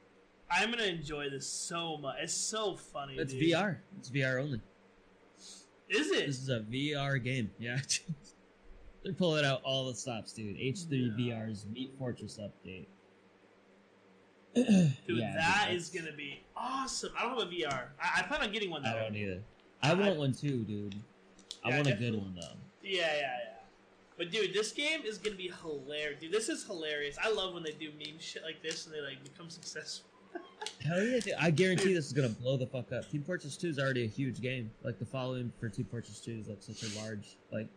I'm 0.52 0.71
gonna 0.71 0.84
enjoy 0.84 1.30
this 1.30 1.47
so 1.47 1.95
much. 1.99 2.17
It's 2.21 2.34
so 2.34 2.75
funny. 2.75 3.15
It's 3.15 3.32
dude. 3.32 3.54
VR. 3.54 3.78
It's 3.97 4.10
VR 4.10 4.41
only. 4.41 4.60
Is 5.88 6.12
it? 6.12 6.28
This 6.28 6.39
is 6.39 6.49
a 6.49 6.60
VR 6.60 7.23
game. 7.23 7.49
Yeah. 7.60 7.78
They're 9.06 9.13
pulling 9.13 9.45
out 9.45 9.62
all 9.63 9.88
the 9.88 9.95
stops, 9.95 10.34
dude. 10.34 10.58
H3 10.58 10.89
No. 10.89 11.15
VR's 11.15 11.65
Meat 11.71 11.93
Fortress 11.97 12.38
update. 12.41 12.88
Dude, 14.56 14.94
Yeah, 15.08 15.34
that 15.36 15.70
is 15.72 15.90
gonna 15.90 16.12
be 16.12 16.42
awesome. 16.56 17.12
I 17.18 17.24
don't 17.24 17.40
have 17.40 17.48
a 17.48 17.52
VR. 17.52 17.84
I, 18.02 18.20
I 18.20 18.24
plan 18.24 18.42
on 18.42 18.52
getting 18.52 18.70
one 18.70 18.84
though. 18.84 18.90
I 18.90 19.04
don't 19.04 19.16
either. 19.16 19.42
I 19.82 19.92
I- 19.92 19.94
want 19.94 20.18
one 20.18 20.34
too, 20.34 20.64
dude. 20.64 20.96
I 21.64 21.70
Yeah, 21.70 21.76
want 21.78 21.88
a 21.88 21.94
good 21.96 22.16
one 22.16 22.36
though. 22.40 22.48
Yeah, 22.84 23.02
yeah, 23.02 23.20
yeah. 23.22 23.38
But 24.18 24.32
dude, 24.32 24.54
this 24.54 24.72
game 24.72 25.02
is 25.06 25.18
gonna 25.18 25.36
be 25.38 25.52
hilarious. 25.62 26.20
Dude, 26.20 26.32
this 26.32 26.50
is 26.50 26.66
hilarious. 26.66 27.18
I 27.24 27.32
love 27.32 27.54
when 27.54 27.64
they 27.64 27.72
do 27.72 27.90
meme 27.98 28.20
shit 28.20 28.44
like 28.44 28.62
this 28.62 28.86
and 28.86 28.94
they 28.96 29.02
like 29.02 29.24
become 29.24 29.50
successful. 29.50 30.10
Hell 30.86 31.02
yeah, 31.04 31.20
dude. 31.20 31.34
I 31.40 31.52
guarantee 31.52 31.94
this 31.94 32.08
is 32.08 32.14
gonna 32.14 32.30
blow 32.30 32.58
the 32.58 32.68
fuck 32.68 32.92
up. 32.92 33.10
Team 33.10 33.24
Fortress 33.24 33.56
2 33.56 33.68
is 33.70 33.80
already 33.80 34.04
a 34.04 34.08
huge 34.08 34.42
game. 34.42 34.72
Like 34.84 35.00
the 35.00 35.06
following 35.06 35.52
for 35.60 35.70
Team 35.70 35.88
Fortress 35.90 36.20
2 36.20 36.32
is 36.42 36.48
like 36.48 36.62
such 36.62 36.84
a 36.84 37.00
large 37.00 37.38
like 37.52 37.68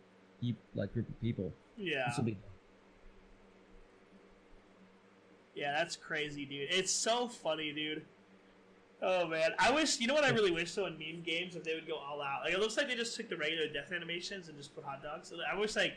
heap 0.41 0.57
like 0.75 0.91
group 0.93 1.07
of 1.07 1.21
people. 1.21 1.53
Yeah. 1.77 2.05
This 2.09 2.17
will 2.17 2.25
be 2.25 2.37
Yeah, 5.55 5.73
that's 5.77 5.95
crazy, 5.95 6.45
dude. 6.45 6.67
It's 6.71 6.91
so 6.91 7.27
funny, 7.27 7.71
dude. 7.71 8.03
Oh 9.01 9.27
man, 9.27 9.51
I 9.59 9.69
wish 9.71 9.99
you 9.99 10.07
know 10.07 10.13
what 10.13 10.23
I 10.23 10.29
really 10.29 10.51
wish 10.51 10.73
though 10.73 10.85
in 10.85 10.97
meme 10.97 11.23
games 11.25 11.55
if 11.57 11.63
they 11.63 11.73
would 11.75 11.85
go 11.87 11.95
all 11.95 12.21
out. 12.21 12.43
Like 12.45 12.53
it 12.53 12.59
looks 12.59 12.77
like 12.77 12.87
they 12.87 12.95
just 12.95 13.15
took 13.17 13.29
the 13.29 13.35
regular 13.35 13.67
death 13.67 13.91
animations 13.93 14.47
and 14.47 14.57
just 14.57 14.73
put 14.73 14.85
hot 14.85 15.03
dogs. 15.03 15.27
So 15.27 15.35
I 15.51 15.57
wish 15.59 15.75
like, 15.75 15.95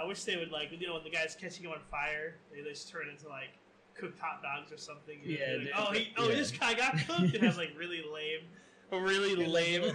I 0.00 0.06
wish 0.06 0.24
they 0.24 0.36
would 0.36 0.50
like 0.50 0.70
you 0.72 0.86
know 0.86 0.94
when 0.94 1.04
the 1.04 1.10
guy's 1.10 1.34
catching 1.34 1.64
him 1.64 1.72
on 1.72 1.80
fire, 1.90 2.36
they 2.52 2.62
just 2.62 2.88
turn 2.88 3.08
into 3.10 3.28
like 3.28 3.50
cooked 3.94 4.18
hot 4.18 4.42
dogs 4.42 4.72
or 4.72 4.78
something. 4.78 5.18
Yeah, 5.22 5.58
like, 5.58 5.68
oh 5.76 5.92
he, 5.92 6.12
oh 6.16 6.28
Yeah. 6.28 6.34
this 6.36 6.50
guy 6.50 6.72
got 6.72 6.96
cooked 7.06 7.34
and 7.34 7.42
has 7.44 7.58
like 7.58 7.72
really 7.78 8.02
lame, 8.12 8.40
really 8.90 9.36
lame. 9.46 9.92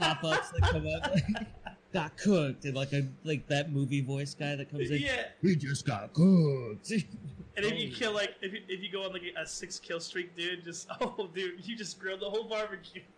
Pop 0.00 0.24
ups 0.24 0.50
that 0.50 0.62
come 0.62 0.86
up. 0.88 1.12
Like, 1.92 2.02
got 2.02 2.16
cooked 2.16 2.64
and 2.64 2.74
like 2.74 2.92
a 2.92 3.08
like 3.24 3.46
that 3.48 3.72
movie 3.72 4.00
voice 4.00 4.34
guy 4.34 4.56
that 4.56 4.70
comes 4.70 4.90
in. 4.90 5.02
yeah, 5.02 5.24
We 5.42 5.56
just 5.56 5.86
got 5.86 6.12
cooked. 6.12 6.90
and 7.56 7.66
if 7.66 7.78
you 7.78 7.90
kill 7.90 8.12
like 8.12 8.34
if 8.40 8.52
you, 8.52 8.60
if 8.68 8.82
you 8.82 8.90
go 8.90 9.04
on 9.04 9.12
like 9.12 9.22
a 9.36 9.46
six 9.46 9.78
kill 9.78 10.00
streak, 10.00 10.34
dude, 10.36 10.64
just 10.64 10.88
oh 11.00 11.28
dude, 11.34 11.66
you 11.66 11.76
just 11.76 11.98
grilled 11.98 12.20
the 12.20 12.30
whole 12.30 12.44
barbecue. 12.48 13.02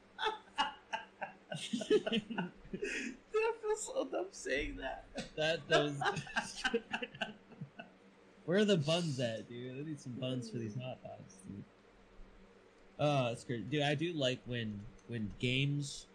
Dude, 1.73 2.03
I 3.35 3.53
feel 3.61 3.77
so 3.77 4.09
dumb 4.11 4.27
saying 4.31 4.79
that. 4.79 5.05
that 5.37 5.69
that 5.69 5.83
was. 5.83 6.01
Where 8.47 8.59
are 8.59 8.65
the 8.65 8.79
buns 8.79 9.21
at, 9.21 9.49
dude? 9.49 9.79
I 9.79 9.89
need 9.89 10.01
some 10.01 10.13
buns 10.13 10.49
for 10.51 10.57
these 10.59 10.75
hot 10.75 11.03
dogs, 11.03 11.35
dude. 11.47 11.63
Oh, 12.99 13.29
that's 13.29 13.45
great, 13.45 13.69
dude. 13.71 13.83
I 13.83 13.95
do 13.95 14.13
like 14.15 14.41
when 14.47 14.81
when 15.09 15.31
games 15.39 16.07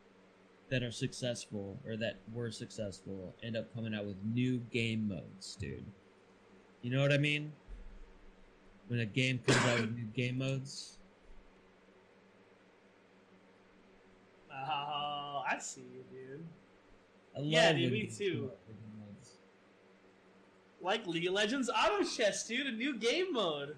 that 0.70 0.84
are 0.84 0.92
successful 0.92 1.80
or 1.86 1.96
that 1.98 2.18
were 2.34 2.52
successful 2.52 3.36
end 3.42 3.56
up 3.56 3.74
coming 3.74 3.94
out 3.94 4.06
with 4.06 4.18
new 4.24 4.58
game 4.72 5.08
modes, 5.08 5.56
dude. 5.60 5.86
You 6.82 6.92
know 6.92 7.02
what 7.02 7.12
I 7.12 7.18
mean? 7.18 7.52
When 8.88 9.00
a 9.00 9.06
game 9.06 9.40
comes 9.46 9.60
out 9.66 9.82
with 9.82 9.96
new 9.96 10.06
game 10.16 10.38
modes. 10.38 10.98
Oh, 14.52 15.44
I 15.50 15.58
see 15.60 15.82
you, 15.82 16.04
dude. 16.12 16.46
I 17.36 17.40
love 17.40 17.48
Yeah, 17.48 17.74
dude, 17.74 17.92
me 17.92 18.08
too. 18.08 18.32
come 18.34 18.44
out 18.46 18.58
with 18.68 18.78
new 18.78 19.06
modes. 19.06 19.32
Like 20.82 21.08
League 21.08 21.28
of 21.28 21.34
Legends 21.34 21.70
Auto 21.70 22.04
Chess, 22.04 22.48
dude, 22.48 22.68
a 22.68 22.72
new 22.72 22.98
game 22.98 23.34
mode. 23.34 23.76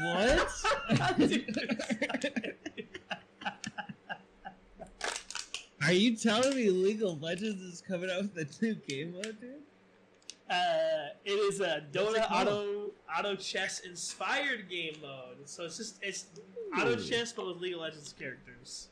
What? 0.00 0.48
Dude. 1.18 1.56
Are 5.82 5.92
you 5.92 6.14
telling 6.14 6.54
me 6.54 6.68
League 6.68 7.02
of 7.02 7.22
Legends 7.22 7.62
is 7.62 7.80
coming 7.80 8.10
out 8.10 8.22
with 8.22 8.36
a 8.36 8.64
new 8.64 8.74
game 8.74 9.12
mode, 9.12 9.36
dude? 9.40 9.54
Uh, 10.50 11.14
it 11.24 11.30
is 11.30 11.60
a 11.60 11.84
What's 11.92 12.18
Dota? 12.18 12.30
Auto 12.30 12.90
Auto 13.16 13.36
Chess 13.36 13.80
inspired 13.80 14.68
game 14.68 14.96
mode. 15.00 15.48
So 15.48 15.64
it's 15.64 15.78
just 15.78 15.98
it's 16.02 16.26
Auto 16.76 16.98
Ooh. 16.98 17.02
Chess 17.02 17.32
but 17.32 17.46
with 17.46 17.58
League 17.58 17.74
of 17.74 17.80
Legends 17.80 18.12
characters. 18.18 18.88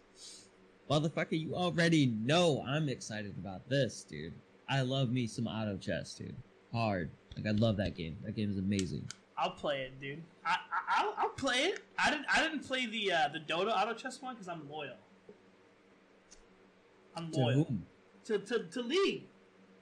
Motherfucker, 0.89 1.39
you 1.39 1.55
already 1.55 2.07
know 2.07 2.65
I'm 2.67 2.89
excited 2.89 3.35
about 3.39 3.69
this, 3.69 4.05
dude. 4.09 4.33
I 4.71 4.81
love 4.81 5.11
me 5.11 5.27
some 5.27 5.47
auto 5.47 5.77
chess, 5.77 6.15
dude. 6.15 6.35
Hard. 6.73 7.11
Like 7.37 7.47
I 7.47 7.51
love 7.51 7.77
that 7.77 7.95
game. 7.95 8.17
That 8.25 8.35
game 8.35 8.51
is 8.51 8.59
amazing. 8.59 9.07
I'll 9.37 9.51
play 9.51 9.83
it, 9.83 10.01
dude. 10.01 10.23
I, 10.45 10.53
I 10.53 11.03
I'll, 11.03 11.15
I'll 11.19 11.29
play 11.31 11.65
it. 11.65 11.81
I 11.99 12.11
didn't 12.11 12.27
I 12.33 12.43
didn't 12.43 12.67
play 12.67 12.87
the 12.87 13.13
uh, 13.13 13.29
the 13.33 13.41
Dota 13.41 13.71
Auto 13.77 13.93
Chess 13.95 14.23
one 14.23 14.35
because 14.35 14.49
I'm 14.49 14.69
loyal. 14.71 14.97
I'm 17.19 17.31
To 17.33 17.41
loyal 17.41 17.65
whom? 17.65 17.87
to, 18.27 18.39
to 18.39 18.65
to 18.65 18.83
League, 18.83 19.25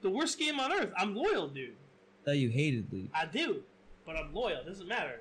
the 0.03 0.11
worst 0.11 0.39
game 0.39 0.59
on 0.61 0.73
earth. 0.73 0.93
I'm 0.97 1.15
loyal, 1.15 1.49
dude. 1.49 1.75
Thought 2.25 2.39
you 2.39 2.49
hated 2.49 2.93
League. 2.93 3.11
I 3.15 3.27
do, 3.27 3.63
but 4.05 4.17
I'm 4.17 4.33
loyal. 4.35 4.59
It 4.61 4.67
doesn't 4.67 4.89
matter. 4.89 5.21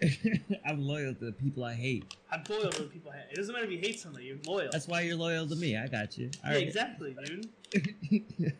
I'm 0.66 0.80
loyal 0.80 1.12
to 1.14 1.24
the 1.26 1.32
people 1.32 1.64
I 1.64 1.74
hate. 1.74 2.04
I'm 2.30 2.44
loyal 2.48 2.70
to 2.70 2.82
the 2.82 2.88
people. 2.88 3.10
I 3.10 3.16
hate. 3.16 3.26
It 3.32 3.36
doesn't 3.36 3.52
matter 3.52 3.64
if 3.66 3.72
you 3.72 3.78
hate 3.78 3.98
somebody. 3.98 4.26
You're 4.26 4.36
loyal. 4.46 4.68
That's 4.70 4.86
why 4.86 5.00
you're 5.00 5.16
loyal 5.16 5.46
to 5.48 5.56
me. 5.56 5.76
I 5.76 5.88
got 5.88 6.16
you. 6.18 6.30
yeah, 6.44 6.48
Alright. 6.50 6.62
exactly, 6.68 7.16
dude. 7.24 7.48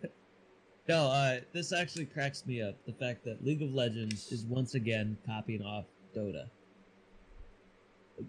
no, 0.89 1.07
uh, 1.07 1.39
this 1.53 1.73
actually 1.73 2.07
cracks 2.07 2.45
me 2.47 2.61
up. 2.63 2.75
The 2.87 2.93
fact 2.93 3.25
that 3.25 3.45
League 3.45 3.63
of 3.63 3.73
Legends 3.73 4.33
is 4.33 4.45
once 4.45 4.75
again 4.75 5.17
copying 5.27 5.63
off 5.63 5.85
Dota. 6.17 6.47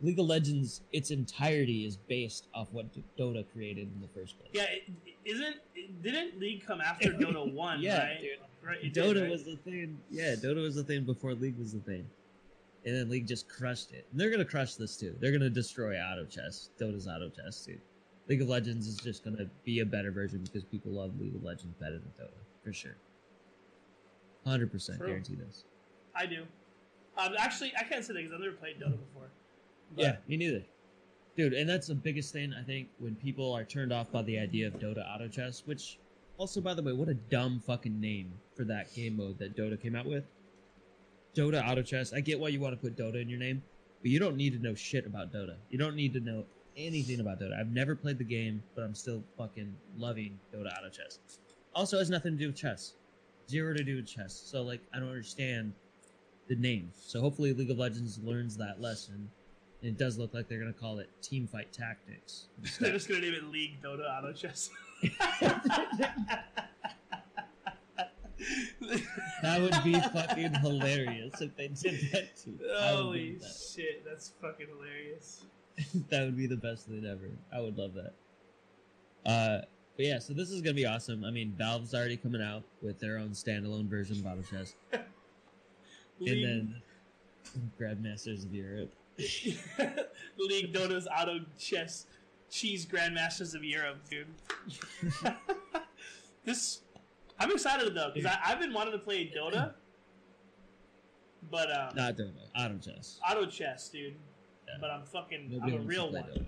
League 0.04 0.20
of 0.20 0.28
Legends, 0.28 0.82
its 0.92 1.12
entirety 1.12 1.86
is 1.86 1.98
based 1.98 2.48
off 2.54 2.68
what 2.72 2.86
Dota 3.18 3.44
created 3.52 3.90
in 3.94 4.02
the 4.02 4.08
first 4.08 4.38
place. 4.40 4.52
Yeah, 4.54 4.64
it, 4.64 4.84
isn't 5.26 5.56
it, 5.76 6.04
didn't 6.04 6.40
League 6.40 6.66
come 6.66 6.82
after 6.82 7.10
Dota 7.14 7.52
one? 7.52 7.82
Yeah, 7.82 8.04
right? 8.04 8.22
dude. 8.22 8.30
Right. 8.62 8.78
it 8.84 8.94
did, 8.94 9.04
Dota 9.04 9.22
right? 9.22 9.32
was 9.32 9.46
the 9.46 9.56
thing. 9.58 9.98
Yeah, 10.12 10.36
Dota 10.36 10.62
was 10.62 10.76
the 10.76 10.84
thing 10.84 11.06
before 11.06 11.34
League 11.34 11.58
was 11.58 11.74
the 11.74 11.80
thing. 11.80 12.06
And 12.86 12.96
then 12.96 13.10
League 13.10 13.28
just 13.28 13.50
crushed 13.50 13.92
it. 13.92 14.06
And 14.12 14.20
they're 14.20 14.30
gonna 14.30 14.46
crush 14.46 14.76
this 14.76 14.96
too. 14.96 15.16
They're 15.20 15.32
gonna 15.32 15.50
destroy 15.50 15.98
auto 15.98 16.26
chess. 16.26 16.70
Dota's 16.80 17.08
auto 17.08 17.30
chess 17.30 17.66
too. 17.66 17.78
League 18.28 18.42
of 18.42 18.48
Legends 18.50 18.88
is 18.88 18.98
just 18.98 19.24
gonna 19.24 19.50
be 19.66 19.80
a 19.80 19.86
better 19.86 20.12
version 20.12 20.40
because 20.44 20.64
people 20.64 20.92
love 20.92 21.20
League 21.20 21.36
of 21.36 21.44
Legends 21.44 21.76
better 21.80 21.98
than 22.00 22.12
Dota 22.20 22.32
for 22.64 22.72
sure. 22.72 22.96
Hundred 24.46 24.72
percent 24.72 25.00
guarantee 25.00 25.36
this. 25.36 25.66
I 26.16 26.26
do. 26.26 26.44
Um, 27.18 27.34
actually, 27.38 27.74
I 27.78 27.84
can't 27.84 28.04
say 28.06 28.14
that 28.14 28.20
because 28.20 28.34
I've 28.34 28.40
never 28.40 28.56
played 28.56 28.80
Dota 28.80 28.98
before. 28.98 29.30
But 29.96 30.04
Yeah, 30.04 30.16
me 30.28 30.38
neither. 30.38 30.64
Dude, 31.36 31.54
and 31.54 31.70
that's 31.70 31.88
the 31.88 31.96
biggest 31.96 32.34
thing 32.34 32.54
I 32.54 32.64
think 32.64 32.90
when 33.00 33.16
people 33.16 33.54
are 33.54 33.64
turned 33.64 33.94
off 33.94 34.12
by 34.12 34.24
the 34.24 34.38
idea 34.38 34.68
of 34.68 34.74
Dota 34.74 35.08
Auto 35.08 35.28
Chess, 35.28 35.64
which 35.66 36.00
also 36.38 36.62
by 36.62 36.74
the 36.74 36.82
way, 36.82 36.94
what 36.94 37.10
a 37.10 37.14
dumb 37.14 37.62
fucking 37.66 38.00
name 38.00 38.34
for 38.56 38.64
that 38.66 38.94
game 38.94 39.18
mode 39.18 39.40
that 39.40 39.56
Dota 39.56 39.82
came 39.82 39.96
out 39.96 40.06
with. 40.06 40.26
Dota 41.36 41.66
Auto 41.66 41.82
Chess. 41.82 42.14
I 42.14 42.20
get 42.20 42.40
why 42.40 42.50
you 42.50 42.60
want 42.60 42.74
to 42.74 42.78
put 42.78 42.98
Dota 42.98 43.22
in 43.22 43.30
your 43.30 43.40
name, 43.40 43.62
but 44.02 44.12
you 44.12 44.20
don't 44.20 44.36
need 44.36 44.54
to 44.54 44.60
know 44.60 44.74
shit 44.74 45.06
about 45.06 45.32
Dota. 45.32 45.56
You 45.70 45.78
don't 45.78 45.96
need 45.96 46.14
to 46.14 46.20
know 46.20 46.46
anything 46.76 47.20
about 47.20 47.40
Dota. 47.40 47.60
I've 47.60 47.72
never 47.72 47.96
played 47.96 48.18
the 48.18 48.24
game, 48.24 48.64
but 48.76 48.84
I'm 48.84 48.96
still 48.96 49.24
fucking 49.38 49.76
loving 49.98 50.40
Dota 50.54 50.68
Auto 50.78 50.90
Chess. 50.90 51.20
Also 51.74 52.00
has 52.00 52.10
nothing 52.10 52.34
to 52.34 52.38
do 52.38 52.48
with 52.48 52.56
chess. 52.56 52.96
Zero 53.50 53.74
to 53.74 53.84
do 53.84 53.98
with 53.98 54.08
chess. 54.08 54.34
So 54.34 54.62
like 54.62 54.82
I 54.94 55.00
don't 55.00 55.10
understand 55.10 55.74
the 56.48 56.56
name. 56.56 56.92
So 56.96 57.22
hopefully 57.22 57.54
League 57.54 57.72
of 57.72 57.78
Legends 57.78 58.20
learns 58.24 58.58
that 58.58 58.82
lesson. 58.82 59.30
And 59.82 59.92
it 59.92 59.98
does 59.98 60.18
look 60.18 60.34
like 60.34 60.48
they're 60.48 60.60
gonna 60.60 60.74
call 60.74 61.00
it 61.00 61.10
Teamfight 61.22 61.72
Tactics. 61.72 62.48
They're 62.80 62.92
just 62.92 63.08
gonna 63.08 63.22
name 63.22 63.34
it 63.34 63.46
League 63.46 63.82
Dota 63.82 64.04
Auto 64.10 64.34
Chess. 64.34 64.70
That 69.42 69.62
would 69.62 69.84
be 69.84 69.94
fucking 69.94 70.54
hilarious 70.56 71.42
if 71.42 71.56
they 71.56 71.68
did 71.68 72.12
that 72.12 72.36
too. 72.36 72.58
Holy 72.78 73.36
that. 73.36 73.48
shit, 73.48 74.04
that's 74.06 74.34
fucking 74.42 74.68
hilarious. 74.68 75.46
that 76.10 76.26
would 76.26 76.38
be 76.38 76.48
the 76.48 76.58
best 76.58 76.88
thing 76.88 77.06
ever. 77.06 77.30
I 77.54 77.62
would 77.62 77.78
love 77.78 77.94
that. 77.94 78.14
Uh, 79.26 79.66
but 79.96 80.06
yeah, 80.06 80.20
so 80.20 80.34
this 80.34 80.50
is 80.50 80.62
gonna 80.62 80.74
be 80.74 80.86
awesome. 80.86 81.24
I 81.24 81.32
mean, 81.32 81.54
Valve's 81.58 81.94
already 81.94 82.18
coming 82.18 82.42
out 82.42 82.64
with 82.82 83.00
their 83.00 83.18
own 83.18 83.30
standalone 83.30 83.88
version 83.88 84.20
of 84.20 84.26
Auto 84.26 84.42
Chess, 84.42 84.76
and 84.92 85.02
then 86.20 86.82
Grandmasters 87.80 88.46
of 88.46 88.54
Europe. 88.54 88.92
League 90.38 90.74
Dota's 90.74 91.08
Auto 91.08 91.40
Chess 91.58 92.06
Cheese 92.50 92.86
Grandmasters 92.86 93.56
of 93.56 93.64
Europe, 93.64 93.98
dude. 94.10 94.28
this, 96.46 96.82
I'm 97.40 97.52
excited 97.52 97.94
though 97.94 98.12
because 98.14 98.36
I've 98.44 98.60
been 98.60 98.74
wanting 98.74 98.94
to 98.94 99.00
play 99.00 99.32
Dota, 99.36 99.74
but 101.52 101.72
um, 101.72 101.96
Not 101.96 102.18
Dota, 102.18 102.32
Auto 102.58 102.78
Chess. 102.78 103.20
Auto 103.30 103.46
Chess, 103.46 103.90
dude. 103.90 104.16
Yeah. 104.68 104.76
But 104.80 104.92
I'm 104.92 105.04
fucking, 105.04 105.50
Nobody 105.52 105.76
I'm 105.76 105.82
a 105.82 105.84
real 105.84 106.12
one. 106.12 106.24
Dota. 106.24 106.46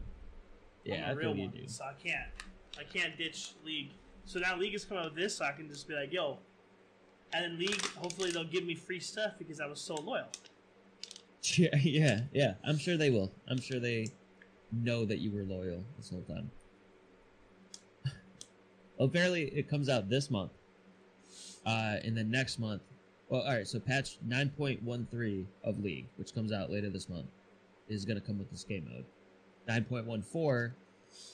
Yeah, 0.83 1.03
I'm 1.03 1.09
I 1.09 1.11
a 1.11 1.15
real 1.15 1.35
one, 1.35 1.49
do. 1.49 1.67
so 1.67 1.83
I 1.83 1.93
can't, 2.01 2.29
I 2.79 2.83
can't 2.83 3.17
ditch 3.17 3.53
League. 3.63 3.91
So 4.25 4.39
now 4.39 4.57
League 4.57 4.73
is 4.73 4.85
coming 4.85 5.03
out 5.03 5.13
with 5.13 5.21
this, 5.21 5.35
so 5.35 5.45
I 5.45 5.51
can 5.51 5.67
just 5.67 5.87
be 5.87 5.93
like, 5.93 6.11
yo, 6.11 6.39
and 7.33 7.43
then 7.43 7.59
League, 7.59 7.81
hopefully 7.95 8.31
they'll 8.31 8.43
give 8.43 8.65
me 8.65 8.75
free 8.75 8.99
stuff 8.99 9.33
because 9.37 9.59
I 9.59 9.67
was 9.67 9.79
so 9.79 9.95
loyal. 9.95 10.27
Yeah, 11.83 12.21
yeah. 12.33 12.53
I'm 12.63 12.77
sure 12.77 12.97
they 12.97 13.09
will. 13.09 13.31
I'm 13.47 13.59
sure 13.59 13.79
they 13.79 14.09
know 14.71 15.05
that 15.05 15.19
you 15.19 15.31
were 15.31 15.43
loyal 15.43 15.83
this 15.97 16.09
whole 16.09 16.21
time. 16.21 16.51
well, 18.97 19.07
apparently 19.07 19.45
it 19.45 19.69
comes 19.69 19.89
out 19.89 20.09
this 20.09 20.29
month. 20.29 20.51
Uh, 21.65 21.97
in 22.03 22.15
the 22.15 22.23
next 22.23 22.59
month. 22.59 22.81
Well, 23.29 23.41
all 23.41 23.53
right. 23.53 23.67
So 23.67 23.79
patch 23.79 24.17
9.13 24.27 25.45
of 25.63 25.79
League, 25.83 26.07
which 26.17 26.33
comes 26.33 26.51
out 26.51 26.71
later 26.71 26.89
this 26.89 27.07
month, 27.07 27.27
is 27.87 28.03
going 28.03 28.19
to 28.19 28.25
come 28.25 28.39
with 28.39 28.49
this 28.49 28.63
game 28.63 28.89
mode. 28.91 29.05
9.14 29.69 30.71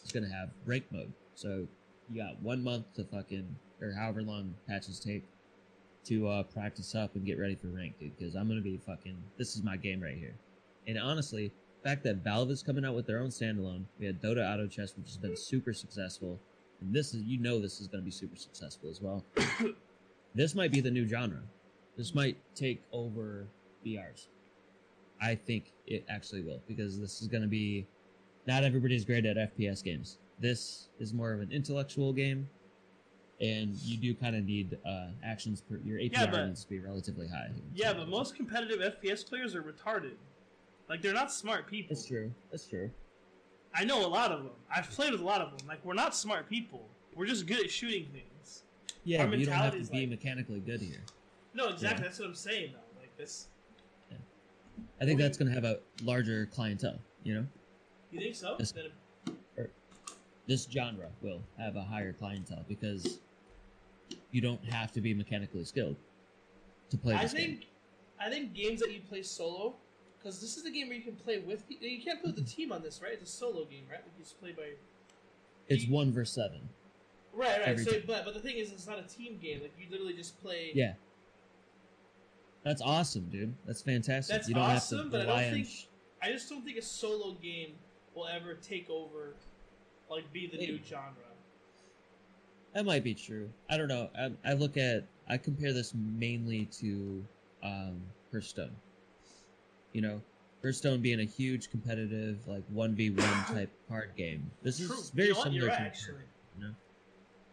is 0.03 0.11
going 0.11 0.25
to 0.25 0.31
have 0.31 0.49
rank 0.65 0.83
mode. 0.91 1.11
So 1.35 1.65
you 2.09 2.21
got 2.21 2.41
one 2.41 2.63
month 2.63 2.93
to 2.95 3.05
fucking, 3.05 3.55
or 3.81 3.93
however 3.93 4.21
long 4.21 4.53
patches 4.67 4.99
take 4.99 5.23
to 6.07 6.27
uh, 6.27 6.43
practice 6.43 6.95
up 6.95 7.15
and 7.15 7.25
get 7.25 7.39
ready 7.39 7.55
for 7.55 7.67
rank, 7.67 7.99
dude. 7.99 8.17
Because 8.17 8.35
I'm 8.35 8.47
gonna 8.47 8.61
be 8.61 8.77
fucking. 8.77 9.17
This 9.37 9.55
is 9.55 9.63
my 9.63 9.77
game 9.77 10.01
right 10.01 10.17
here. 10.17 10.35
And 10.87 10.97
honestly, 10.97 11.51
the 11.81 11.89
fact 11.89 12.03
that 12.03 12.17
Valve 12.17 12.51
is 12.51 12.63
coming 12.63 12.85
out 12.85 12.95
with 12.95 13.05
their 13.05 13.19
own 13.19 13.29
standalone, 13.29 13.83
we 13.99 14.05
had 14.05 14.21
Dota 14.21 14.53
Auto 14.53 14.67
Chess, 14.67 14.95
which 14.97 15.07
has 15.07 15.17
been 15.17 15.35
super 15.35 15.73
successful, 15.73 16.39
and 16.81 16.93
this 16.93 17.13
is 17.13 17.23
you 17.23 17.39
know 17.39 17.59
this 17.59 17.79
is 17.79 17.87
gonna 17.87 18.03
be 18.03 18.11
super 18.11 18.35
successful 18.35 18.89
as 18.89 19.01
well. 19.01 19.23
this 20.35 20.55
might 20.55 20.71
be 20.71 20.81
the 20.81 20.91
new 20.91 21.07
genre. 21.07 21.41
This 21.97 22.13
might 22.13 22.37
take 22.55 22.83
over 22.91 23.47
BRs. 23.85 24.27
I 25.21 25.35
think 25.35 25.71
it 25.87 26.05
actually 26.09 26.41
will 26.41 26.61
because 26.67 26.99
this 26.99 27.21
is 27.21 27.27
going 27.27 27.41
to 27.41 27.49
be 27.49 27.87
not 28.45 28.63
everybody's 28.63 29.03
great 29.03 29.25
at 29.25 29.35
FPS 29.35 29.83
games. 29.83 30.19
This 30.39 30.89
is 30.99 31.13
more 31.13 31.33
of 31.33 31.41
an 31.41 31.51
intellectual 31.51 32.13
game, 32.13 32.47
and 33.39 33.75
you 33.83 33.97
do 33.97 34.13
kind 34.15 34.35
of 34.35 34.45
need 34.45 34.77
uh, 34.85 35.07
actions 35.23 35.61
per 35.61 35.77
your 35.85 35.99
APR 35.99 36.11
Yeah, 36.13 36.25
but- 36.27 36.45
needs 36.47 36.63
to 36.63 36.69
be 36.69 36.79
relatively 36.79 37.27
high. 37.27 37.49
Yeah, 37.73 37.93
but 37.93 38.07
most 38.09 38.35
competitive 38.35 38.79
FPS 38.79 39.27
players 39.27 39.55
are 39.55 39.61
retarded. 39.61 40.13
Like 40.89 41.01
they're 41.01 41.13
not 41.13 41.31
smart 41.31 41.67
people. 41.67 41.95
That's 41.95 42.07
true. 42.07 42.31
That's 42.51 42.65
true. 42.67 42.89
I 43.75 43.83
know 43.83 44.05
a 44.05 44.07
lot 44.07 44.31
of 44.31 44.43
them. 44.43 44.53
I've 44.73 44.89
played 44.89 45.11
with 45.11 45.21
a 45.21 45.25
lot 45.25 45.41
of 45.41 45.55
them. 45.57 45.67
Like 45.67 45.83
we're 45.83 45.93
not 45.93 46.15
smart 46.15 46.49
people. 46.49 46.87
We're 47.15 47.25
just 47.25 47.45
good 47.45 47.59
at 47.59 47.69
shooting 47.69 48.07
things. 48.11 48.63
Yeah, 49.03 49.23
Our 49.25 49.35
you 49.35 49.45
don't 49.45 49.55
have 49.55 49.73
to 49.73 49.91
be 49.91 49.99
like- 50.01 50.09
mechanically 50.09 50.59
good 50.59 50.81
here. 50.81 51.01
No, 51.53 51.69
exactly. 51.69 52.01
Yeah. 52.03 52.07
That's 52.07 52.19
what 52.19 52.27
I'm 52.29 52.35
saying 52.35 52.71
though. 52.73 52.99
Like 53.01 53.15
this. 53.17 53.47
I 55.01 55.05
think 55.05 55.19
that's 55.19 55.37
going 55.37 55.47
to 55.49 55.53
have 55.53 55.63
a 55.63 55.79
larger 56.03 56.47
clientele. 56.47 56.97
You 57.23 57.35
know, 57.35 57.45
You 58.11 58.19
think 58.19 58.35
so? 58.35 58.57
Then- 58.57 58.91
this 60.47 60.65
genre 60.71 61.09
will 61.21 61.41
have 61.57 61.75
a 61.75 61.81
higher 61.83 62.13
clientele 62.13 62.63
because 62.69 63.19
you 64.31 64.41
don't 64.41 64.63
have 64.65 64.91
to 64.93 65.01
be 65.01 65.13
mechanically 65.13 65.63
skilled 65.63 65.95
to 66.89 66.97
play 66.97 67.13
I 67.13 67.23
this 67.23 67.33
think 67.33 67.59
game. 67.59 67.69
I 68.19 68.29
think 68.29 68.53
games 68.53 68.79
that 68.81 68.91
you 68.91 69.01
play 69.07 69.21
solo, 69.21 69.75
because 70.17 70.41
this 70.41 70.57
is 70.57 70.63
the 70.63 70.71
game 70.71 70.87
where 70.87 70.97
you 70.97 71.03
can 71.03 71.15
play 71.15 71.39
with 71.39 71.67
people. 71.67 71.87
You 71.87 72.01
can't 72.01 72.21
play 72.21 72.29
with 72.29 72.35
the 72.35 72.41
mm-hmm. 72.41 72.61
team 72.61 72.71
on 72.71 72.81
this, 72.81 73.01
right? 73.01 73.13
It's 73.13 73.23
a 73.23 73.33
solo 73.33 73.65
game, 73.65 73.83
right? 73.89 73.99
You 74.05 74.23
just 74.23 74.39
play 74.39 74.51
by. 74.51 74.69
It's 75.67 75.87
one 75.87 76.11
versus 76.11 76.33
seven. 76.33 76.69
Right, 77.33 77.59
right. 77.65 77.79
So, 77.79 78.01
but 78.07 78.25
but 78.25 78.33
the 78.33 78.39
thing 78.39 78.57
is, 78.57 78.71
it's 78.71 78.87
not 78.87 78.99
a 78.99 79.03
team 79.03 79.37
game. 79.41 79.61
Like 79.61 79.73
you 79.79 79.85
literally 79.91 80.13
just 80.13 80.41
play. 80.41 80.71
Yeah. 80.73 80.93
That's 82.63 82.81
awesome, 82.81 83.29
dude. 83.31 83.53
That's 83.65 83.81
fantastic. 83.81 84.35
That's 84.35 84.49
you 84.49 84.55
don't 84.55 84.63
awesome, 84.63 84.97
have 84.97 85.05
to 85.05 85.11
but 85.11 85.29
I 85.29 85.43
don't 85.43 85.53
think- 85.53 85.87
I 86.21 86.31
just 86.31 86.49
don't 86.49 86.65
think 86.65 86.77
a 86.77 86.81
solo 86.81 87.33
game 87.35 87.73
will 88.15 88.27
ever 88.27 88.55
take 88.55 88.89
over, 88.89 89.35
like 90.09 90.31
be 90.33 90.47
the 90.47 90.57
new 90.57 90.79
genre. 90.83 91.13
That 92.73 92.85
might 92.85 93.03
be 93.03 93.13
true. 93.13 93.49
I 93.69 93.77
don't 93.77 93.87
know. 93.87 94.09
I, 94.17 94.31
I 94.45 94.53
look 94.53 94.77
at 94.77 95.05
I 95.27 95.37
compare 95.37 95.73
this 95.73 95.93
mainly 95.95 96.65
to 96.79 97.23
um, 97.63 98.01
Hearthstone. 98.31 98.75
You 99.93 100.01
know, 100.01 100.21
Hearthstone 100.61 101.01
being 101.01 101.19
a 101.19 101.25
huge 101.25 101.69
competitive 101.71 102.37
like 102.47 102.63
one 102.69 102.93
v 102.95 103.09
one 103.09 103.43
type 103.47 103.71
card 103.89 104.11
game. 104.15 104.49
This 104.61 104.77
True. 104.77 104.95
is 104.95 105.09
very 105.09 105.29
you 105.29 105.33
know 105.33 105.41
similar 105.43 105.59
You're 105.61 105.69
right, 105.69 105.77
to 105.77 105.81
actually. 105.83 106.21
you 106.57 106.65
know. 106.65 106.73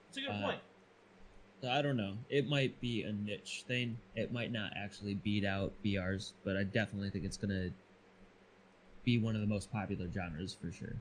It's 0.08 0.18
a 0.18 0.20
good 0.20 0.30
Uh, 0.30 0.42
point. 0.42 0.60
So 1.62 1.70
I 1.70 1.80
don't 1.80 1.96
know. 1.96 2.18
It 2.28 2.46
might 2.46 2.78
be 2.80 3.04
a 3.04 3.12
niche 3.12 3.64
thing. 3.66 3.96
It 4.14 4.32
might 4.32 4.52
not 4.52 4.72
actually 4.76 5.14
beat 5.14 5.46
out 5.46 5.72
BRs, 5.82 6.32
but 6.44 6.56
I 6.58 6.64
definitely 6.64 7.08
think 7.08 7.24
it's 7.24 7.38
gonna 7.38 7.70
be 9.04 9.18
one 9.18 9.34
of 9.34 9.40
the 9.40 9.46
most 9.46 9.72
popular 9.72 10.10
genres 10.12 10.54
for 10.60 10.70
sure. 10.70 10.96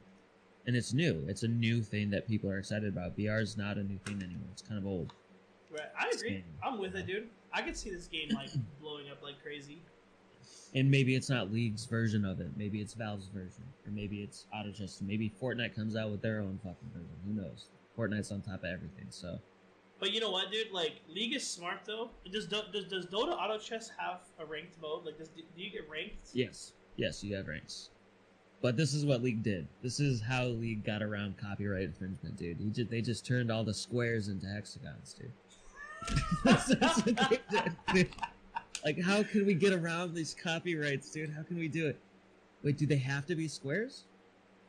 And 0.66 0.76
it's 0.76 0.94
new. 0.94 1.24
It's 1.28 1.44
a 1.44 1.48
new 1.48 1.82
thing 1.82 2.10
that 2.12 2.28
people 2.28 2.50
are 2.50 2.58
excited 2.58 2.88
about. 2.88 3.16
BR 3.16 3.40
is 3.40 3.58
not 3.58 3.78
a 3.78 3.84
new 3.84 3.98
thing 4.06 4.22
anymore. 4.24 4.48
It's 4.52 4.62
kind 4.62 4.78
of 4.80 4.86
old. 4.88 5.14
Right, 5.72 5.82
I 6.00 6.10
agree. 6.16 6.30
game. 6.30 6.44
I'm 6.64 6.80
with 6.80 6.96
it, 6.96 7.06
dude. 7.08 7.28
I 7.52 7.62
could 7.62 7.76
see 7.76 7.90
this 7.90 8.08
game 8.08 8.30
like 8.34 8.50
blowing 8.82 9.10
up 9.12 9.22
like 9.22 9.42
crazy. 9.42 9.82
And 10.76 10.90
maybe 10.90 11.16
it's 11.16 11.30
not 11.30 11.52
League's 11.52 11.86
version 11.86 12.26
of 12.26 12.40
it. 12.40 12.50
Maybe 12.58 12.82
it's 12.82 12.94
Valve's 12.94 13.28
version, 13.28 13.64
or 13.86 13.92
maybe 13.92 14.22
it's 14.24 14.46
Auto 14.54 14.72
Chess. 14.72 15.02
Maybe 15.06 15.32
Fortnite 15.42 15.76
comes 15.76 15.96
out 15.96 16.10
with 16.12 16.22
their 16.22 16.40
own 16.40 16.60
fucking 16.64 16.90
version. 16.94 17.16
Who 17.28 17.34
knows? 17.34 17.68
Fortnite's 17.98 18.32
on 18.32 18.42
top 18.42 18.60
of 18.64 18.66
everything. 18.66 19.06
So 19.10 19.40
But 20.00 20.12
you 20.12 20.20
know 20.20 20.32
what, 20.32 20.52
dude? 20.52 20.72
Like 20.72 20.94
League 21.14 21.34
is 21.36 21.46
smart 21.46 21.80
though. 21.86 22.10
Does 22.32 22.48
Do- 22.48 22.62
does, 22.72 22.86
does 22.86 23.06
Dota 23.08 23.38
Auto 23.38 23.58
Chess 23.60 23.92
have 23.98 24.22
a 24.40 24.46
ranked 24.46 24.82
mode? 24.82 25.06
Like, 25.06 25.18
does 25.18 25.28
do 25.30 25.44
you 25.58 25.70
get 25.72 25.88
ranked? 25.90 26.30
yes, 26.34 26.74
yes, 26.98 27.24
you 27.24 27.36
have 27.36 27.48
ranks. 27.48 27.90
But 28.64 28.78
this 28.78 28.94
is 28.94 29.06
what 29.06 29.22
League 29.22 29.44
did. 29.44 29.68
This 29.82 30.00
is 30.00 30.22
how 30.22 30.46
League 30.46 30.86
got 30.86 31.04
around 31.04 31.38
copyright 31.38 31.84
infringement, 31.84 32.38
dude. 32.38 32.58
He 32.58 32.70
just, 32.70 32.90
they 32.90 33.02
just 33.02 33.26
turned 33.26 33.52
all 33.52 33.66
the 33.66 33.74
squares 33.74 34.30
into 34.30 34.48
hexagons, 34.48 35.14
dude. 35.20 35.34
That's 36.46 36.70
what 36.70 37.16
they 37.18 37.40
did, 37.52 37.76
dude. 37.94 38.10
Like, 38.86 39.02
how 39.02 39.22
can 39.22 39.46
we 39.46 39.54
get 39.54 39.74
around 39.74 40.14
these 40.16 40.34
copyrights, 40.42 41.10
dude? 41.10 41.34
How 41.34 41.44
can 41.44 41.58
we 41.58 41.68
do 41.68 41.88
it? 41.88 42.00
Wait, 42.64 42.78
do 42.78 42.86
they 42.86 42.98
have 42.98 43.26
to 43.26 43.36
be 43.36 43.50
squares? 43.50 44.06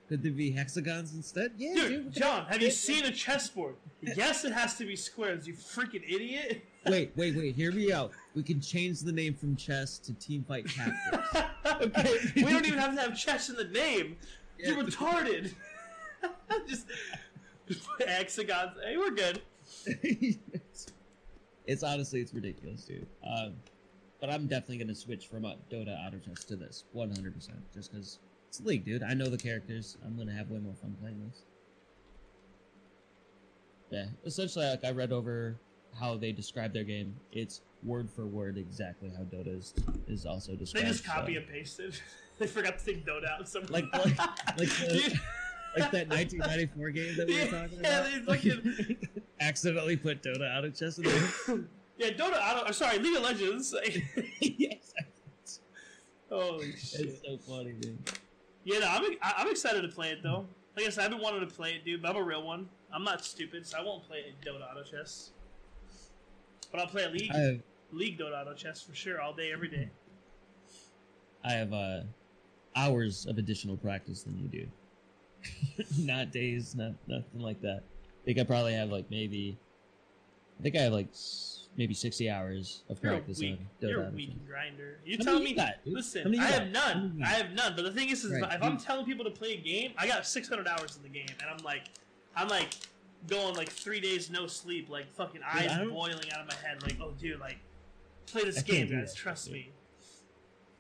Could 0.09 0.25
they 0.25 0.31
be 0.31 0.51
hexagons 0.51 1.15
instead? 1.15 1.53
Yeah, 1.57 1.75
dude. 1.75 1.89
Dude, 1.89 2.13
John, 2.13 2.47
have 2.47 2.61
you 2.61 2.73
seen 2.73 3.05
a 3.05 3.13
chessboard? 3.13 3.77
Yes, 4.01 4.45
it 4.45 4.53
has 4.53 4.75
to 4.79 4.87
be 4.87 4.97
squares. 4.97 5.47
You 5.47 5.55
freaking 5.55 6.03
idiot. 6.03 6.65
Wait, 6.87 7.13
wait, 7.17 7.37
wait. 7.37 7.55
Hear 7.55 7.73
me 7.73 7.93
out. 7.93 8.13
We 8.35 8.43
can 8.43 8.61
change 8.61 9.01
the 9.01 9.13
name 9.13 9.35
from 9.35 9.57
chess 9.57 9.99
to 9.99 10.13
Teamfight 10.13 10.75
Tactics. 10.75 11.51
Okay. 11.81 12.19
we 12.37 12.43
don't 12.43 12.67
even 12.67 12.79
have 12.79 12.95
to 12.95 13.01
have 13.01 13.19
chess 13.19 13.49
in 13.49 13.57
the 13.57 13.65
name. 13.65 14.17
You're 14.59 14.85
retarded. 14.85 15.53
just, 16.69 16.87
hexagons. 17.99 18.73
Hey, 18.85 18.97
we're 18.97 19.11
good. 19.11 19.43
it's 21.67 21.83
honestly 21.83 22.21
it's 22.21 22.33
ridiculous, 22.35 22.85
dude. 22.85 23.07
Um, 23.27 23.55
but 24.21 24.31
I'm 24.31 24.47
definitely 24.47 24.79
gonna 24.79 24.95
switch 24.95 25.27
from 25.27 25.45
uh, 25.45 25.55
Dota 25.71 25.97
Auto 26.07 26.19
Chess 26.19 26.45
to 26.45 26.57
this 26.57 26.85
100 26.93 27.35
percent 27.35 27.59
just 27.73 27.91
because 27.91 28.19
it's 28.49 28.61
League, 28.61 28.85
dude. 28.85 29.03
I 29.03 29.15
know 29.15 29.27
the 29.27 29.39
characters. 29.39 29.97
I'm 30.05 30.17
gonna 30.17 30.33
have 30.33 30.51
way 30.51 30.59
more 30.59 30.75
fun 30.75 30.97
playing 31.01 31.21
this. 31.27 31.43
Yeah, 33.91 34.07
essentially, 34.25 34.67
like 34.67 34.85
I 34.85 34.91
read 34.91 35.13
over 35.13 35.57
how 35.99 36.17
they 36.17 36.33
describe 36.33 36.73
their 36.73 36.85
game. 36.85 37.15
It's 37.33 37.63
word 37.83 38.11
for 38.11 38.27
word 38.27 38.57
exactly 38.59 39.11
how 39.17 39.25
Dota 39.25 39.57
is, 39.59 39.75
is 40.09 40.27
also 40.27 40.55
described. 40.55 40.87
They 40.87 40.91
just 40.91 41.05
copy 41.05 41.35
so- 41.35 41.41
and 41.41 41.49
pasted. 41.49 42.01
they 42.39 42.47
forgot 42.47 42.79
to 42.79 42.85
take 42.85 43.05
Dota 43.07 43.29
out 43.29 43.49
somewhere. 43.49 43.83
Like- 43.83 43.93
like- 43.93 44.19
like 44.19 44.69
the- 44.69 45.21
like 45.77 45.91
that 45.91 46.09
1994 46.09 46.91
game 46.91 47.17
that 47.17 47.27
we 47.27 47.35
were 47.35 47.47
talking 47.47 47.79
yeah, 47.83 47.99
about. 47.99 48.13
Yeah, 48.13 48.19
they 48.19 48.25
fucking- 48.25 48.97
accidentally 49.41 49.97
put 49.97 50.23
Dota 50.23 50.57
Auto 50.57 50.71
Chess 50.71 50.99
in 50.99 51.05
yeah, 51.97 52.11
Dota. 52.11 52.41
I 52.41 52.55
don't, 52.55 52.75
sorry, 52.75 52.99
League 52.99 53.17
of 53.17 53.23
Legends. 53.23 53.75
yes, 54.41 54.93
Holy 56.31 56.73
shit. 56.77 57.01
it's 57.03 57.21
so 57.25 57.37
funny, 57.39 57.73
dude. 57.73 57.99
Yeah, 58.65 58.81
no, 58.81 58.89
I'm, 58.89 59.05
I'm 59.23 59.49
excited 59.51 59.83
to 59.83 59.89
play 59.89 60.11
it 60.11 60.23
though. 60.23 60.47
Like 60.77 60.87
I 60.87 60.91
said, 60.91 61.05
I've 61.05 61.11
been 61.11 61.21
wanting 61.21 61.41
to 61.41 61.55
play 61.55 61.75
it, 61.75 61.85
dude. 61.85 62.03
But 62.03 62.11
I'm 62.11 62.17
a 62.17 62.23
real 62.23 62.43
one. 62.43 62.69
I'm 62.93 63.05
not 63.05 63.25
stupid, 63.25 63.67
so 63.67 63.79
I 63.79 63.83
won't 63.83 64.05
play 64.07 64.19
it 64.19 64.27
in 64.27 64.53
Dota 64.53 64.69
Auto 64.71 64.83
Chess. 64.83 65.31
But 66.75 66.81
I'll 66.81 66.89
play 66.89 67.05
a 67.05 67.09
League, 67.09 67.31
have 67.33 67.61
League 67.93 68.19
Dota 68.19 68.43
Auto 68.43 68.53
Chess 68.53 68.83
for 68.83 68.97
sure, 68.97 69.21
all 69.21 69.33
day, 69.33 69.53
every 69.53 69.69
day. 69.69 69.89
I 71.45 71.53
have 71.53 71.73
uh, 71.73 72.01
hours 72.75 73.27
of 73.27 73.39
additional 73.39 73.77
practice 73.77 74.25
than 74.25 74.37
you 74.37 74.49
do. 74.49 75.85
not 76.05 76.33
days, 76.33 76.75
not 76.75 76.95
nothing 77.07 77.41
like 77.41 77.61
that. 77.63 77.83
I 77.85 78.25
think 78.25 78.41
I 78.41 78.43
probably 78.43 78.73
have 78.73 78.91
like 78.91 79.09
maybe. 79.09 79.57
I 80.59 80.63
think 80.65 80.75
I 80.75 80.81
have 80.81 80.93
like 80.93 81.11
maybe 81.77 81.95
sixty 81.95 82.29
hours 82.29 82.83
of 82.91 82.99
You're 83.01 83.13
practice 83.13 83.39
weak, 83.39 83.53
on 83.53 83.67
Dota. 83.81 83.91
you're 83.91 84.07
a 84.09 84.11
weak 84.11 84.45
grinder. 84.45 84.99
You 85.05 85.19
How 85.19 85.25
tell 85.25 85.39
me. 85.39 85.51
you 85.51 85.55
got, 85.57 85.75
dude? 85.85 85.95
Listen, 85.95 86.35
I 86.35 86.39
got? 86.39 86.51
have 86.59 86.69
none. 86.73 87.03
Many 87.03 87.19
you 87.19 87.25
I 87.25 87.39
have 87.39 87.53
none. 87.53 87.75
But 87.77 87.85
the 87.85 87.93
thing 87.93 88.11
is, 88.11 88.25
is 88.25 88.33
Right, 88.33 88.53
if 88.53 88.61
I'm 88.65 88.79
telling 88.79 89.07
people 89.07 89.25
to 89.27 89.31
play 89.31 89.53
a 89.53 89.59
game, 89.59 89.93
I 89.97 90.09
got 90.09 90.27
600 90.27 90.67
hours 90.67 90.97
in 90.97 91.05
the 91.05 91.09
game, 91.09 91.37
and 91.41 91.49
I'm 91.49 91.65
like, 91.65 91.85
I'm 92.35 92.49
like 92.49 92.71
going 93.29 93.55
like 93.55 93.71
three 93.71 94.01
days 94.01 94.31
no 94.31 94.47
sleep, 94.47 94.89
like 94.91 95.13
fucking 95.15 95.41
eyes 95.43 95.71
boiling 95.89 96.33
out 96.33 96.41
of 96.41 96.49
my 96.49 96.55
head, 96.67 96.83
like, 96.83 96.97
oh 97.01 97.13
dude, 97.19 97.41
like 97.41 97.59
play 98.27 98.45
this 98.45 98.59
I 98.59 98.63
game, 98.63 98.89
guys. 98.89 99.13
that, 99.13 99.17
Trust 99.17 99.47
dude. 99.47 99.55
me. 99.55 99.71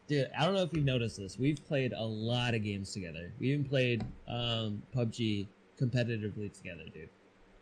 Dude, 0.06 0.30
I 0.38 0.44
don't 0.44 0.54
know 0.54 0.62
if 0.62 0.72
you've 0.72 0.84
noticed 0.84 1.16
this. 1.16 1.38
We've 1.38 1.64
played 1.66 1.94
a 1.94 2.04
lot 2.04 2.54
of 2.54 2.62
games 2.62 2.92
together. 2.92 3.32
We 3.40 3.52
even 3.52 3.64
played 3.64 4.04
um, 4.28 4.82
PUBG 4.94 5.46
competitively 5.80 6.52
together, 6.52 6.82
dude. 6.92 7.08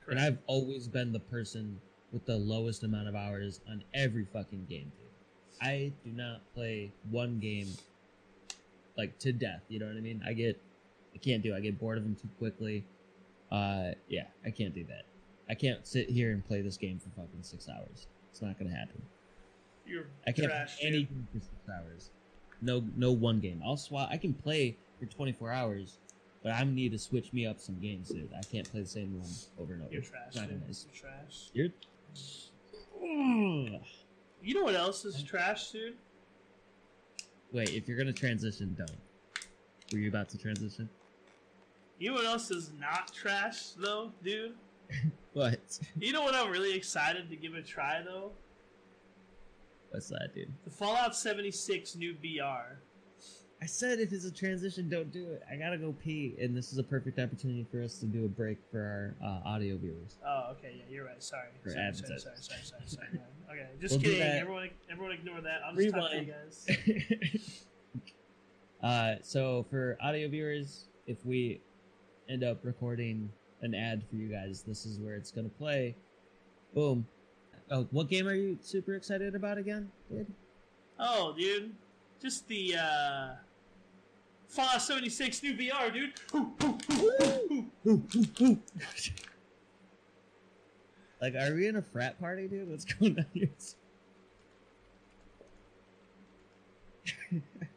And 0.09 0.19
I've 0.19 0.39
always 0.49 0.89
been 0.89 1.13
the 1.13 1.21
person 1.21 1.81
with 2.11 2.27
the 2.27 2.37
lowest 2.37 2.83
amount 2.83 3.09
of 3.09 3.15
hours 3.15 3.61
on 3.71 3.85
every 3.95 4.25
fucking 4.25 4.67
game, 4.69 4.91
dude. 4.99 5.09
I 5.61 5.93
do 6.05 6.11
not 6.11 6.41
play 6.55 6.93
one 7.11 7.39
game 7.39 7.69
like 8.99 9.19
to 9.21 9.33
death. 9.33 9.63
You 9.69 9.79
know 9.79 9.87
what 9.87 9.97
I 9.97 10.01
mean? 10.01 10.21
I 10.27 10.33
get, 10.33 10.61
I 11.15 11.19
can't 11.19 11.43
do. 11.43 11.55
I 11.55 11.61
get 11.61 11.79
bored 11.79 11.99
of 11.99 12.05
them 12.05 12.17
too 12.17 12.29
quickly. 12.39 12.85
Uh, 13.53 13.93
yeah, 14.09 14.25
I 14.47 14.51
can't 14.51 14.75
do 14.75 14.83
that. 14.85 15.03
I 15.49 15.55
can't 15.55 15.87
sit 15.87 16.09
here 16.09 16.31
and 16.31 16.47
play 16.47 16.63
this 16.63 16.79
game 16.79 16.99
for 16.99 17.11
fucking 17.11 17.43
six 17.43 17.69
hours. 17.69 18.07
It's 18.31 18.41
not 18.41 18.59
gonna 18.59 18.75
happen. 18.75 19.03
You're 19.87 20.07
I 20.27 20.33
can't 20.33 20.49
trash, 20.49 20.79
play 20.79 20.89
any 20.89 21.05
for 21.05 21.41
six 21.41 21.69
hours. 21.69 22.11
No, 22.63 22.83
no 22.97 23.13
one 23.13 23.41
game. 23.41 23.61
I'll 23.65 23.77
swap. 23.77 24.09
I 24.11 24.17
can 24.17 24.33
play 24.33 24.77
for 24.99 25.05
24 25.07 25.53
hours, 25.53 25.99
but 26.43 26.53
I 26.53 26.65
need 26.65 26.93
to 26.93 26.99
switch 26.99 27.33
me 27.35 27.45
up 27.47 27.61
some 27.61 27.79
games, 27.79 28.09
dude. 28.09 28.31
I 28.35 28.43
can't 28.45 28.71
play 28.71 28.81
the 28.81 28.89
same 28.89 29.19
one 29.19 29.29
over 29.61 29.75
and 29.75 29.83
over. 29.83 29.93
You're 29.93 30.03
trash. 30.03 30.35
not 30.35 30.49
Dude. 30.49 30.63
You're 30.67 30.95
trash. 30.95 31.51
You're. 31.53 31.69
You 34.43 34.55
know 34.55 34.65
what 34.65 34.75
else 34.75 35.05
is 35.05 35.23
trash, 35.23 35.73
dude? 35.73 35.95
Wait, 37.53 37.71
if 37.71 37.87
you're 37.87 37.99
gonna 37.99 38.13
transition, 38.15 38.75
don't. 38.79 38.91
Were 39.93 39.99
you 39.99 40.09
about 40.09 40.31
to 40.31 40.39
transition? 40.39 40.89
You 42.03 42.09
know 42.09 42.15
what 42.17 42.25
else 42.25 42.51
is 42.51 42.73
not 42.81 43.13
trash 43.15 43.63
though, 43.79 44.11
dude? 44.25 44.55
What? 45.35 45.79
You 45.99 46.13
know 46.13 46.23
what 46.23 46.35
I'm 46.35 46.51
really 46.51 46.75
excited 46.75 47.31
to 47.31 47.37
give 47.37 47.55
it 47.55 47.61
a 47.61 47.63
try 47.63 48.03
though? 48.05 48.33
What's 49.91 50.09
that, 50.09 50.35
dude? 50.35 50.53
The 50.65 50.71
Fallout 50.71 51.17
76 51.17 51.95
new 51.95 52.13
BR. 52.13 52.77
I 53.63 53.67
said 53.67 54.01
if 54.01 54.13
it's 54.13 54.27
a 54.27 54.33
transition, 54.33 54.91
don't 54.91 55.11
do 55.11 55.31
it. 55.31 55.43
I 55.51 55.55
gotta 55.55 55.79
go 55.79 55.93
pee, 55.93 56.35
and 56.39 56.55
this 56.57 56.73
is 56.73 56.79
a 56.79 56.83
perfect 56.83 57.21
opportunity 57.21 57.65
for 57.71 57.81
us 57.81 57.99
to 58.01 58.07
do 58.07 58.25
a 58.25 58.29
break 58.29 58.59
for 58.71 59.15
our 59.23 59.27
uh, 59.27 59.49
audio 59.49 59.79
viewers. 59.79 60.19
Oh, 60.27 60.55
okay, 60.59 60.75
yeah, 60.77 60.85
you're 60.91 61.07
right. 61.07 61.23
Sorry. 61.23 61.49
For 61.63 61.71
Sorry, 61.71 61.95
sorry, 61.95 62.19
sorry, 62.19 62.37
sorry, 62.37 62.61
sorry, 62.65 62.83
sorry. 62.87 63.09
Okay, 63.51 63.69
just 63.81 63.95
We'll 63.95 64.03
kidding. 64.03 64.23
Everyone, 64.23 64.71
everyone, 64.91 65.13
ignore 65.13 65.41
that. 65.41 65.61
I'm 65.65 65.77
just 65.77 65.95
talking 65.95 66.19
to 66.19 66.27
you 66.27 67.15
guys. 67.15 67.67
uh, 68.83 69.15
so 69.23 69.65
for 69.71 69.97
audio 70.01 70.29
viewers, 70.29 70.87
if 71.07 71.25
we 71.25 71.61
end 72.29 72.45
up 72.45 72.59
recording 72.63 73.31
an 73.63 73.75
ad 73.75 74.03
for 74.09 74.17
you 74.17 74.29
guys, 74.29 74.63
this 74.63 74.87
is 74.87 74.99
where 74.99 75.15
it's 75.15 75.31
gonna 75.31 75.49
play. 75.49 75.95
Boom. 76.75 77.07
Oh, 77.71 77.87
what 77.91 78.09
game 78.09 78.29
are 78.29 78.35
you 78.35 78.59
super 78.61 78.95
excited 78.95 79.35
about 79.35 79.59
again, 79.59 79.91
dude? 80.11 80.27
Oh, 80.99 81.35
dude, 81.37 81.73
just 82.21 82.47
the 82.49 82.77
uh, 82.77 83.29
Fallout 84.49 84.83
76 84.83 85.43
new 85.43 85.55
BR, 85.57 85.91
dude. 85.93 86.13
Like, 91.21 91.35
are 91.37 91.55
we 91.55 91.69
in 91.69 91.77
a 91.77 91.83
frat 91.83 92.21
party, 92.21 92.49
dude? 92.49 92.69
What's 92.69 92.85
going 92.85 93.19
on 93.19 93.27
here? 93.33 93.49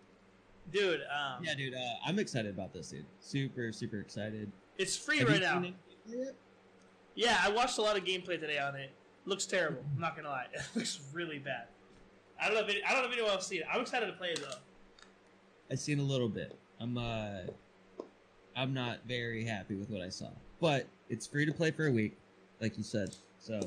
Dude, 0.76 1.02
um, 1.04 1.44
Yeah, 1.44 1.56
dude. 1.56 1.74
Uh, 1.74 1.78
I'm 2.06 2.20
excited 2.20 2.54
about 2.54 2.74
this, 2.74 2.90
dude. 2.90 3.06
Super, 3.22 3.72
super 3.72 4.00
excited. 4.00 4.52
it's 4.78 4.98
free 4.98 5.20
Have 5.20 5.30
right 5.30 5.42
now. 5.42 5.64
it? 6.10 6.36
Yeah, 7.16 7.38
I 7.42 7.50
watched 7.50 7.78
a 7.78 7.82
lot 7.82 7.98
of 7.98 8.04
gameplay 8.04 8.40
today 8.40 8.60
on 8.60 8.76
it. 8.76 8.92
Looks 9.26 9.46
terrible. 9.46 9.82
I'm 9.96 10.02
not 10.02 10.16
gonna 10.18 10.30
lie. 10.30 10.48
It 10.54 10.62
looks 10.76 11.00
really 11.14 11.40
bad. 11.40 11.68
I 12.42 12.48
don't 12.48 12.56
know 12.56 12.62
if 12.64 12.70
any, 12.70 12.84
I 12.84 12.92
don't 12.92 13.04
know 13.04 13.08
if 13.08 13.14
anyone 13.14 13.32
else 13.32 13.48
seen 13.48 13.62
it. 13.62 13.68
I'm 13.72 13.80
excited 13.82 14.08
to 14.08 14.14
play 14.14 14.30
it 14.32 14.42
though. 14.42 14.58
I've 15.72 15.80
seen 15.80 16.00
a 16.00 16.04
little 16.04 16.28
bit. 16.28 16.54
I'm 16.82 16.98
uh, 16.98 17.40
I'm 18.56 18.74
not 18.74 19.00
very 19.08 19.46
happy 19.46 19.76
with 19.76 19.90
what 19.90 20.02
I 20.02 20.10
saw, 20.10 20.28
but 20.60 20.88
it's 21.10 21.26
free 21.26 21.46
to 21.46 21.54
play 21.54 21.72
for 21.72 21.88
a 21.88 21.92
week, 21.92 22.18
like 22.60 22.78
you 22.78 22.84
said. 22.84 23.16
So, 23.40 23.62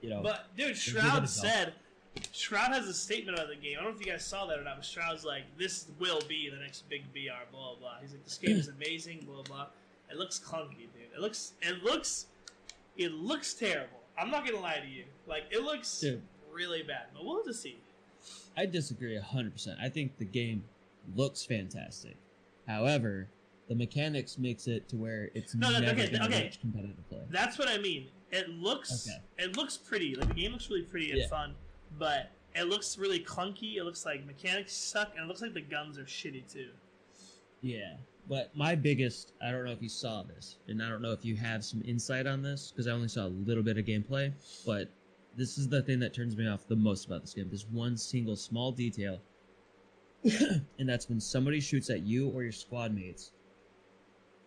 you 0.00 0.10
know, 0.10 0.22
But 0.22 0.46
dude, 0.56 0.70
it 0.70 0.76
Shroud 0.76 1.28
said 1.28 1.74
Shroud 2.32 2.72
has 2.72 2.86
a 2.88 2.94
statement 2.94 3.36
about 3.38 3.48
the 3.48 3.56
game. 3.56 3.76
I 3.78 3.82
don't 3.82 3.92
know 3.92 3.98
if 4.00 4.04
you 4.04 4.12
guys 4.12 4.24
saw 4.24 4.46
that 4.46 4.58
or 4.58 4.62
not, 4.64 4.76
but 4.76 4.84
Shroud's 4.84 5.24
like, 5.24 5.44
"This 5.58 5.86
will 5.98 6.20
be 6.28 6.48
the 6.50 6.56
next 6.56 6.88
big 6.88 7.02
BR." 7.12 7.30
Blah 7.50 7.72
blah. 7.72 7.78
blah. 7.78 7.92
He's 8.00 8.12
like, 8.12 8.24
"This 8.24 8.38
game 8.38 8.56
is 8.56 8.68
amazing." 8.68 9.24
Blah 9.26 9.42
blah. 9.42 9.66
It 10.10 10.16
looks 10.16 10.38
clunky, 10.38 10.78
dude. 10.92 11.10
It 11.14 11.20
looks. 11.20 11.52
It 11.62 11.82
looks. 11.82 12.26
It 12.96 13.12
looks 13.12 13.54
terrible. 13.54 14.00
I'm 14.18 14.30
not 14.30 14.46
gonna 14.46 14.60
lie 14.60 14.78
to 14.80 14.86
you. 14.88 15.04
Like, 15.26 15.44
it 15.50 15.62
looks 15.62 16.00
Dude. 16.00 16.22
really 16.50 16.82
bad. 16.82 17.06
But 17.12 17.24
we'll 17.24 17.42
to 17.44 17.52
see. 17.52 17.78
I 18.56 18.64
disagree 18.66 19.18
hundred 19.18 19.52
percent. 19.52 19.78
I 19.82 19.88
think 19.88 20.16
the 20.18 20.24
game 20.24 20.64
looks 21.14 21.44
fantastic. 21.44 22.16
However, 22.66 23.28
the 23.68 23.74
mechanics 23.74 24.38
makes 24.38 24.66
it 24.66 24.88
to 24.88 24.96
where 24.96 25.30
it's 25.34 25.54
No, 25.54 25.70
no, 25.70 25.80
never 25.80 26.00
okay, 26.00 26.18
okay. 26.22 26.50
competitive 26.60 27.08
play. 27.08 27.20
That's 27.30 27.58
what 27.58 27.68
I 27.68 27.78
mean. 27.78 28.06
It 28.30 28.48
looks. 28.48 29.06
Okay. 29.08 29.44
It 29.44 29.56
looks 29.56 29.76
pretty. 29.76 30.14
Like 30.14 30.28
the 30.28 30.34
game 30.34 30.52
looks 30.52 30.68
really 30.70 30.82
pretty 30.82 31.10
and 31.10 31.20
Yeah. 31.20 31.28
fun, 31.28 31.54
but 31.98 32.30
it 32.54 32.64
looks 32.64 32.98
really 32.98 33.20
clunky. 33.20 33.76
It 33.76 33.84
looks 33.84 34.04
like 34.04 34.26
mechanics 34.26 34.72
suck, 34.72 35.12
and 35.14 35.24
it 35.24 35.28
looks 35.28 35.42
like 35.42 35.54
the 35.54 35.60
guns 35.60 35.98
are 35.98 36.04
shitty 36.04 36.50
too. 36.50 36.70
Yeah, 37.60 37.94
but 38.28 38.54
my 38.56 38.74
biggest, 38.74 39.32
I 39.42 39.50
don't 39.50 39.64
know 39.64 39.72
if 39.72 39.82
you 39.82 39.88
saw 39.88 40.22
this, 40.22 40.56
and 40.68 40.82
I 40.82 40.88
don't 40.88 41.02
know 41.02 41.12
if 41.12 41.24
you 41.24 41.36
have 41.36 41.64
some 41.64 41.82
insight 41.86 42.26
on 42.26 42.42
this, 42.42 42.70
because 42.70 42.86
I 42.86 42.92
only 42.92 43.08
saw 43.08 43.26
a 43.26 43.28
little 43.28 43.62
bit 43.62 43.78
of 43.78 43.84
gameplay, 43.84 44.32
but 44.64 44.88
this 45.36 45.58
is 45.58 45.68
the 45.68 45.82
thing 45.82 46.00
that 46.00 46.14
turns 46.14 46.36
me 46.36 46.48
off 46.48 46.66
the 46.66 46.76
most 46.76 47.06
about 47.06 47.22
this 47.22 47.34
game. 47.34 47.48
This 47.50 47.66
one 47.70 47.96
single 47.96 48.36
small 48.36 48.72
detail, 48.72 49.20
and 50.24 50.88
that's 50.88 51.08
when 51.08 51.20
somebody 51.20 51.60
shoots 51.60 51.90
at 51.90 52.02
you 52.02 52.30
or 52.30 52.42
your 52.42 52.52
squad 52.52 52.94
mates, 52.94 53.32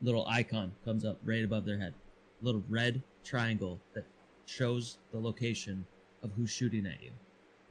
little 0.01 0.25
icon 0.27 0.71
comes 0.83 1.05
up 1.05 1.17
right 1.23 1.43
above 1.43 1.65
their 1.65 1.77
head. 1.77 1.93
Little 2.41 2.63
red 2.69 3.01
triangle 3.23 3.79
that 3.93 4.05
shows 4.45 4.97
the 5.11 5.19
location 5.19 5.85
of 6.23 6.31
who's 6.35 6.49
shooting 6.49 6.85
at 6.85 7.01
you. 7.03 7.11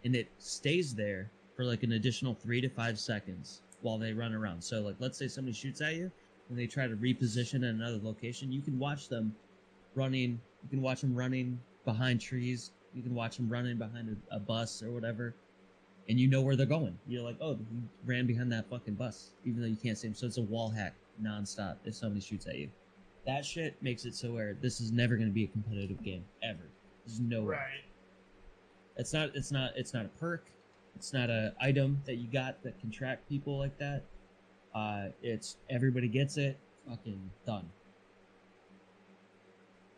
And 0.04 0.14
it 0.14 0.30
stays 0.38 0.94
there 0.94 1.30
for 1.56 1.64
like 1.64 1.82
an 1.82 1.92
additional 1.92 2.34
three 2.34 2.60
to 2.60 2.68
five 2.68 2.98
seconds 2.98 3.62
while 3.82 3.98
they 3.98 4.12
run 4.12 4.34
around. 4.34 4.62
So, 4.62 4.80
like, 4.80 4.96
let's 4.98 5.18
say 5.18 5.28
somebody 5.28 5.54
shoots 5.54 5.80
at 5.80 5.94
you 5.94 6.10
and 6.48 6.58
they 6.58 6.66
try 6.66 6.86
to 6.86 6.96
reposition 6.96 7.56
at 7.56 7.74
another 7.74 8.00
location, 8.02 8.50
you 8.52 8.62
can 8.62 8.78
watch 8.78 9.08
them 9.08 9.34
running. 9.94 10.40
You 10.62 10.70
can 10.70 10.82
watch 10.82 11.00
them 11.00 11.14
running 11.14 11.60
behind 11.84 12.20
trees. 12.20 12.72
You 12.94 13.02
can 13.02 13.14
watch 13.14 13.36
them 13.36 13.48
running 13.48 13.76
behind 13.76 14.16
a, 14.30 14.36
a 14.36 14.38
bus 14.38 14.82
or 14.82 14.90
whatever, 14.90 15.34
and 16.08 16.18
you 16.18 16.26
know 16.26 16.40
where 16.40 16.56
they're 16.56 16.66
going. 16.66 16.98
You're 17.06 17.22
like, 17.22 17.36
oh, 17.40 17.54
he 17.54 17.82
ran 18.06 18.26
behind 18.26 18.50
that 18.52 18.68
fucking 18.70 18.94
bus, 18.94 19.30
even 19.44 19.60
though 19.60 19.68
you 19.68 19.76
can't 19.76 19.96
see 19.96 20.08
him. 20.08 20.14
So 20.14 20.26
it's 20.26 20.38
a 20.38 20.42
wall 20.42 20.70
hack 20.70 20.94
nonstop 21.22 21.76
if 21.84 21.94
somebody 21.94 22.20
shoots 22.20 22.46
at 22.46 22.56
you. 22.56 22.70
That 23.26 23.44
shit 23.44 23.76
makes 23.82 24.06
it 24.06 24.14
so 24.14 24.32
where 24.32 24.54
this 24.54 24.80
is 24.80 24.90
never 24.90 25.16
going 25.16 25.28
to 25.28 25.34
be 25.34 25.44
a 25.44 25.48
competitive 25.48 26.02
game 26.02 26.24
ever. 26.42 26.70
There's 27.06 27.20
no 27.20 27.42
way. 27.42 27.56
Right. 27.56 27.84
It's 28.98 29.12
not. 29.12 29.30
It's 29.34 29.50
not. 29.52 29.72
It's 29.76 29.94
not 29.94 30.04
a 30.04 30.08
perk. 30.08 30.46
It's 30.96 31.12
not 31.12 31.30
a 31.30 31.54
item 31.60 32.02
that 32.06 32.16
you 32.16 32.26
got 32.28 32.62
that 32.64 32.78
can 32.80 32.90
track 32.90 33.20
people 33.28 33.56
like 33.58 33.78
that. 33.78 34.02
Uh, 34.74 35.06
it's 35.22 35.56
everybody 35.70 36.08
gets 36.08 36.36
it. 36.36 36.58
Fucking 36.88 37.30
done. 37.46 37.68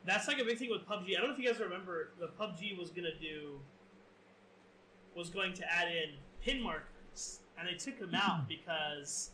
That's 0.04 0.28
like 0.28 0.38
a 0.38 0.44
big 0.44 0.58
thing 0.58 0.70
with 0.70 0.86
PUBG. 0.86 1.16
I 1.16 1.20
don't 1.20 1.28
know 1.28 1.34
if 1.34 1.38
you 1.38 1.46
guys 1.50 1.60
remember 1.60 2.10
the 2.18 2.28
PUBG 2.28 2.78
was 2.78 2.90
gonna 2.90 3.14
do 3.20 3.60
was 5.14 5.28
going 5.28 5.52
to 5.54 5.64
add 5.72 5.88
in 5.88 6.10
pin 6.42 6.62
markers, 6.62 7.40
and 7.58 7.68
they 7.68 7.74
took 7.74 7.98
them 7.98 8.14
out 8.14 8.48
because 8.48 9.30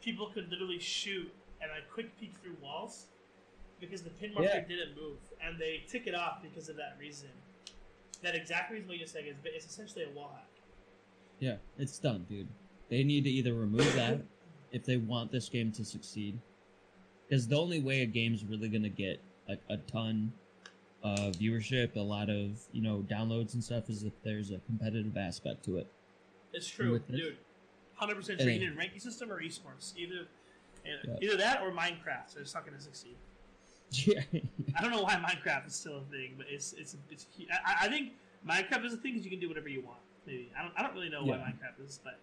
people 0.00 0.28
could 0.32 0.48
literally 0.50 0.78
shoot 0.78 1.30
and 1.60 1.70
like 1.70 1.90
quick 1.92 2.18
peek 2.18 2.34
through 2.42 2.56
walls 2.62 3.06
because 3.80 4.02
the 4.02 4.10
pin 4.10 4.32
marker 4.34 4.48
Yeah. 4.54 4.60
didn't 4.60 4.96
move, 4.96 5.18
and 5.44 5.58
they 5.58 5.84
took 5.88 6.06
it 6.06 6.14
off 6.14 6.42
because 6.42 6.68
of 6.68 6.76
that 6.76 6.96
reason. 6.98 7.28
That 8.22 8.34
exact 8.34 8.70
reason 8.70 8.88
what 8.88 8.98
you 8.98 9.06
said 9.06 9.24
is 9.26 9.36
but 9.42 9.52
it's 9.54 9.66
essentially 9.66 10.04
a 10.04 10.10
wall 10.16 10.32
hack. 10.34 10.46
Yeah, 11.38 11.56
it's 11.78 11.98
done, 11.98 12.26
dude. 12.28 12.48
They 12.90 13.02
need 13.02 13.24
to 13.24 13.30
either 13.30 13.54
remove 13.54 13.92
that 13.94 14.20
if 14.72 14.84
they 14.84 14.96
want 14.98 15.32
this 15.32 15.48
game 15.48 15.72
to 15.72 15.84
succeed, 15.84 16.38
because 17.28 17.48
the 17.48 17.56
only 17.56 17.80
way 17.80 18.02
a 18.02 18.06
game's 18.06 18.44
really 18.44 18.68
gonna 18.68 18.88
get 18.88 19.20
like 19.48 19.60
a 19.70 19.76
ton 19.78 20.32
of 21.02 21.34
viewership, 21.36 21.96
a 21.96 22.00
lot 22.00 22.28
of 22.28 22.58
you 22.72 22.82
know 22.82 23.04
downloads 23.10 23.54
and 23.54 23.64
stuff, 23.64 23.88
is 23.88 24.02
if 24.02 24.12
there's 24.22 24.50
a 24.50 24.58
competitive 24.66 25.16
aspect 25.16 25.64
to 25.64 25.78
it. 25.78 25.86
It's 26.52 26.68
true, 26.68 26.98
dude. 26.98 27.38
Hundred 27.94 28.16
percent 28.16 28.40
ain't. 28.40 28.62
Either 28.62 28.74
ranking 28.76 29.00
system 29.00 29.30
or 29.30 29.40
esports, 29.42 29.96
either 29.96 30.26
Yeah. 30.84 31.16
either 31.20 31.36
that 31.36 31.62
or 31.62 31.70
Minecraft. 31.70 32.28
So 32.28 32.40
it's 32.40 32.54
not 32.54 32.64
going 32.66 32.76
to 32.76 32.82
succeed. 32.82 33.16
Yeah, 33.92 34.20
I 34.76 34.82
don't 34.82 34.92
know 34.92 35.02
why 35.02 35.14
Minecraft 35.14 35.66
is 35.66 35.74
still 35.74 35.98
a 35.98 36.12
thing, 36.12 36.34
but 36.36 36.46
it's 36.48 36.72
it's 36.74 36.96
it's. 37.10 37.26
I, 37.66 37.86
I 37.86 37.88
think 37.88 38.12
Minecraft 38.48 38.84
is 38.84 38.92
a 38.94 38.96
thing 38.96 39.12
because 39.14 39.24
you 39.24 39.30
can 39.30 39.40
do 39.40 39.48
whatever 39.48 39.68
you 39.68 39.82
want. 39.82 39.98
Maybe 40.26 40.50
I 40.56 40.62
don't 40.62 40.72
I 40.76 40.82
don't 40.82 40.94
really 40.94 41.08
know 41.10 41.24
why 41.24 41.36
Minecraft 41.36 41.84
is, 41.84 41.98
but 42.04 42.18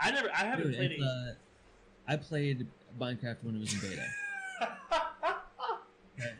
I 0.00 0.10
never 0.10 0.28
I 0.32 0.38
haven't 0.38 0.66
Dude, 0.68 0.76
played 0.76 0.92
it. 0.92 1.00
uh, 1.00 1.32
I 2.08 2.16
played 2.16 2.66
Minecraft 3.00 3.36
when 3.42 3.56
it 3.56 3.60
was 3.60 3.72
in 3.74 3.80
beta. 3.90 4.06
I'm 6.20 6.30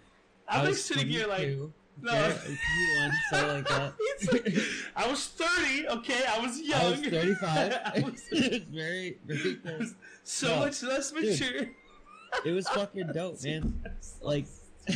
I 0.49 0.59
like 0.61 0.69
was 0.71 0.85
sitting 0.85 1.09
here 1.09 1.27
like 1.29 1.39
22, 1.55 1.73
no. 2.03 2.13
okay, 2.13 2.31
or 2.31 2.35
21, 2.35 3.13
something 3.31 3.49
like 3.49 3.69
that. 3.69 3.93
Like, 4.33 4.59
I 4.97 5.09
was 5.11 5.27
30, 5.29 5.89
okay? 5.89 6.21
I 6.29 6.41
was 6.41 6.61
young. 6.61 6.81
I 6.83 6.91
was 6.91 7.01
35. 7.01 7.73
I 7.85 8.01
was, 8.01 8.23
it 8.33 8.53
was 8.53 8.63
very, 8.65 9.19
very 9.25 9.55
cool. 9.65 9.87
so 10.25 10.49
No, 10.49 10.59
much 10.61 10.83
less 10.83 11.11
dude. 11.13 11.71
It 12.45 12.53
was 12.53 12.69
fucking 12.69 13.09
dope, 13.13 13.43
man. 13.45 13.83
Like, 14.21 14.47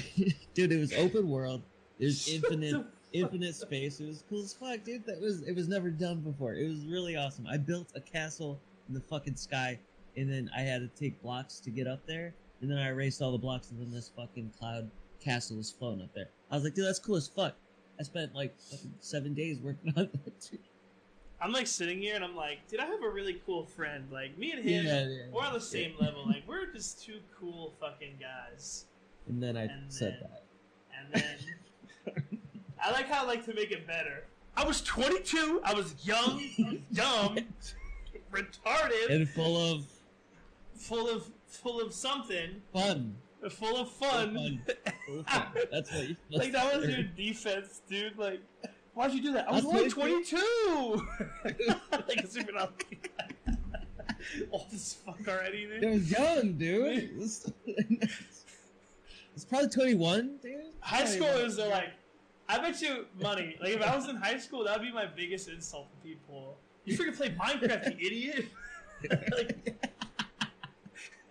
dude, 0.54 0.72
it 0.72 0.78
was 0.78 0.92
open 0.94 1.28
world. 1.28 1.62
There's 1.98 2.28
infinite, 2.28 2.84
infinite 3.12 3.54
space. 3.54 4.00
It 4.00 4.06
was 4.06 4.24
cool 4.28 4.42
as 4.42 4.52
fuck, 4.52 4.84
dude. 4.84 5.06
That 5.06 5.20
was, 5.20 5.42
it 5.42 5.54
was 5.54 5.68
never 5.68 5.90
done 5.90 6.20
before. 6.20 6.54
It 6.54 6.68
was 6.68 6.84
really 6.86 7.16
awesome. 7.16 7.46
I 7.46 7.56
built 7.56 7.92
a 7.94 8.00
castle 8.00 8.58
in 8.88 8.94
the 8.94 9.00
fucking 9.00 9.36
sky, 9.36 9.78
and 10.16 10.30
then 10.30 10.50
I 10.56 10.60
had 10.60 10.80
to 10.80 10.88
take 10.88 11.20
blocks 11.22 11.60
to 11.60 11.70
get 11.70 11.86
up 11.86 12.04
there, 12.06 12.34
and 12.60 12.70
then 12.70 12.78
I 12.78 12.88
erased 12.88 13.22
all 13.22 13.32
the 13.32 13.38
blocks, 13.38 13.70
and 13.70 13.80
then 13.80 13.90
this 13.90 14.10
fucking 14.16 14.52
cloud 14.58 14.90
castle 15.22 15.56
was 15.56 15.70
floating 15.70 16.02
up 16.02 16.14
there. 16.14 16.28
I 16.50 16.54
was 16.54 16.64
like, 16.64 16.74
dude, 16.74 16.86
that's 16.86 16.98
cool 16.98 17.16
as 17.16 17.28
fuck. 17.28 17.54
I 17.98 18.02
spent 18.02 18.34
like 18.34 18.54
fucking 18.60 18.92
seven 19.00 19.34
days 19.34 19.58
working 19.58 19.92
on 19.96 20.08
that. 20.24 20.58
I'm 21.40 21.52
like 21.52 21.66
sitting 21.66 22.00
here 22.00 22.14
and 22.14 22.24
I'm 22.24 22.34
like, 22.36 22.66
did 22.68 22.80
I 22.80 22.86
have 22.86 23.02
a 23.02 23.08
really 23.10 23.40
cool 23.44 23.64
friend? 23.66 24.06
Like 24.10 24.38
me 24.38 24.52
and 24.52 24.64
him, 24.64 24.86
Yeah, 24.86 25.06
yeah, 25.06 25.22
we're 25.32 25.42
on 25.42 25.52
the 25.52 25.58
yeah. 25.58 25.64
same 25.64 25.94
level. 26.00 26.26
Like 26.26 26.44
we're 26.48 26.66
just 26.72 27.04
two 27.04 27.20
cool 27.38 27.74
fucking 27.80 28.14
guys. 28.20 28.86
And 29.28 29.42
then 29.42 29.56
I 29.56 29.62
And 29.64 29.92
said 29.92 30.18
then- 30.20 30.30
that. 30.30 30.42
And 30.98 31.22
then 32.14 32.38
I 32.82 32.90
like 32.90 33.08
how 33.08 33.24
I 33.24 33.26
like 33.26 33.44
to 33.46 33.54
make 33.54 33.70
it 33.70 33.86
better. 33.86 34.24
I 34.56 34.64
was 34.64 34.80
22. 34.82 35.60
I 35.62 35.74
was 35.74 35.94
young, 36.02 36.42
dumb, 36.94 37.36
retarded, 38.32 39.10
And 39.10 39.28
full 39.28 39.72
of 39.74 39.84
full 40.74 41.08
of 41.10 41.30
full 41.46 41.80
of 41.80 41.92
something, 41.92 42.62
fun. 42.72 43.14
full 43.50 43.76
of 43.76 43.90
fun. 43.90 44.34
Fun. 44.34 44.62
Full 45.06 45.20
of 45.20 45.26
fun. 45.26 45.46
That's 45.70 45.92
what 45.92 46.08
you 46.08 46.16
like 46.30 46.52
that 46.52 46.74
was 46.78 46.88
your 46.88 47.02
defense, 47.02 47.82
dude. 47.88 48.16
Like, 48.18 48.40
why'd 48.96 49.12
you 49.12 49.22
do 49.22 49.32
that? 49.34 49.48
I 49.48 49.52
was 49.52 49.64
I'm 49.64 49.76
only 49.76 49.90
22. 49.90 50.36
22. 51.42 51.74
like 52.08 52.18
a 52.18 52.26
super 52.26 52.68
Old 54.50 54.66
as 54.72 54.94
fuck 54.94 55.20
already, 55.28 55.64
It 55.64 55.82
man. 55.82 55.92
was 55.92 56.10
young, 56.10 56.54
dude. 56.54 57.10
It's 59.36 59.44
probably 59.44 59.68
21, 59.68 60.38
dude. 60.42 60.54
High 60.80 61.04
21. 61.04 61.28
schoolers 61.28 61.58
are 61.62 61.68
like, 61.68 61.90
I 62.48 62.58
bet 62.58 62.80
you 62.80 63.04
money. 63.20 63.56
Like 63.60 63.74
if 63.74 63.82
I 63.82 63.94
was 63.94 64.08
in 64.08 64.16
high 64.16 64.38
school, 64.38 64.64
that 64.64 64.78
would 64.78 64.86
be 64.86 64.92
my 64.92 65.04
biggest 65.06 65.48
insult 65.50 65.90
to 65.90 65.96
people. 66.08 66.56
You 66.86 66.96
freaking 66.96 67.16
play 67.16 67.30
Minecraft, 67.30 68.00
you 68.00 68.06
idiot! 68.06 68.46
like, 69.10 69.76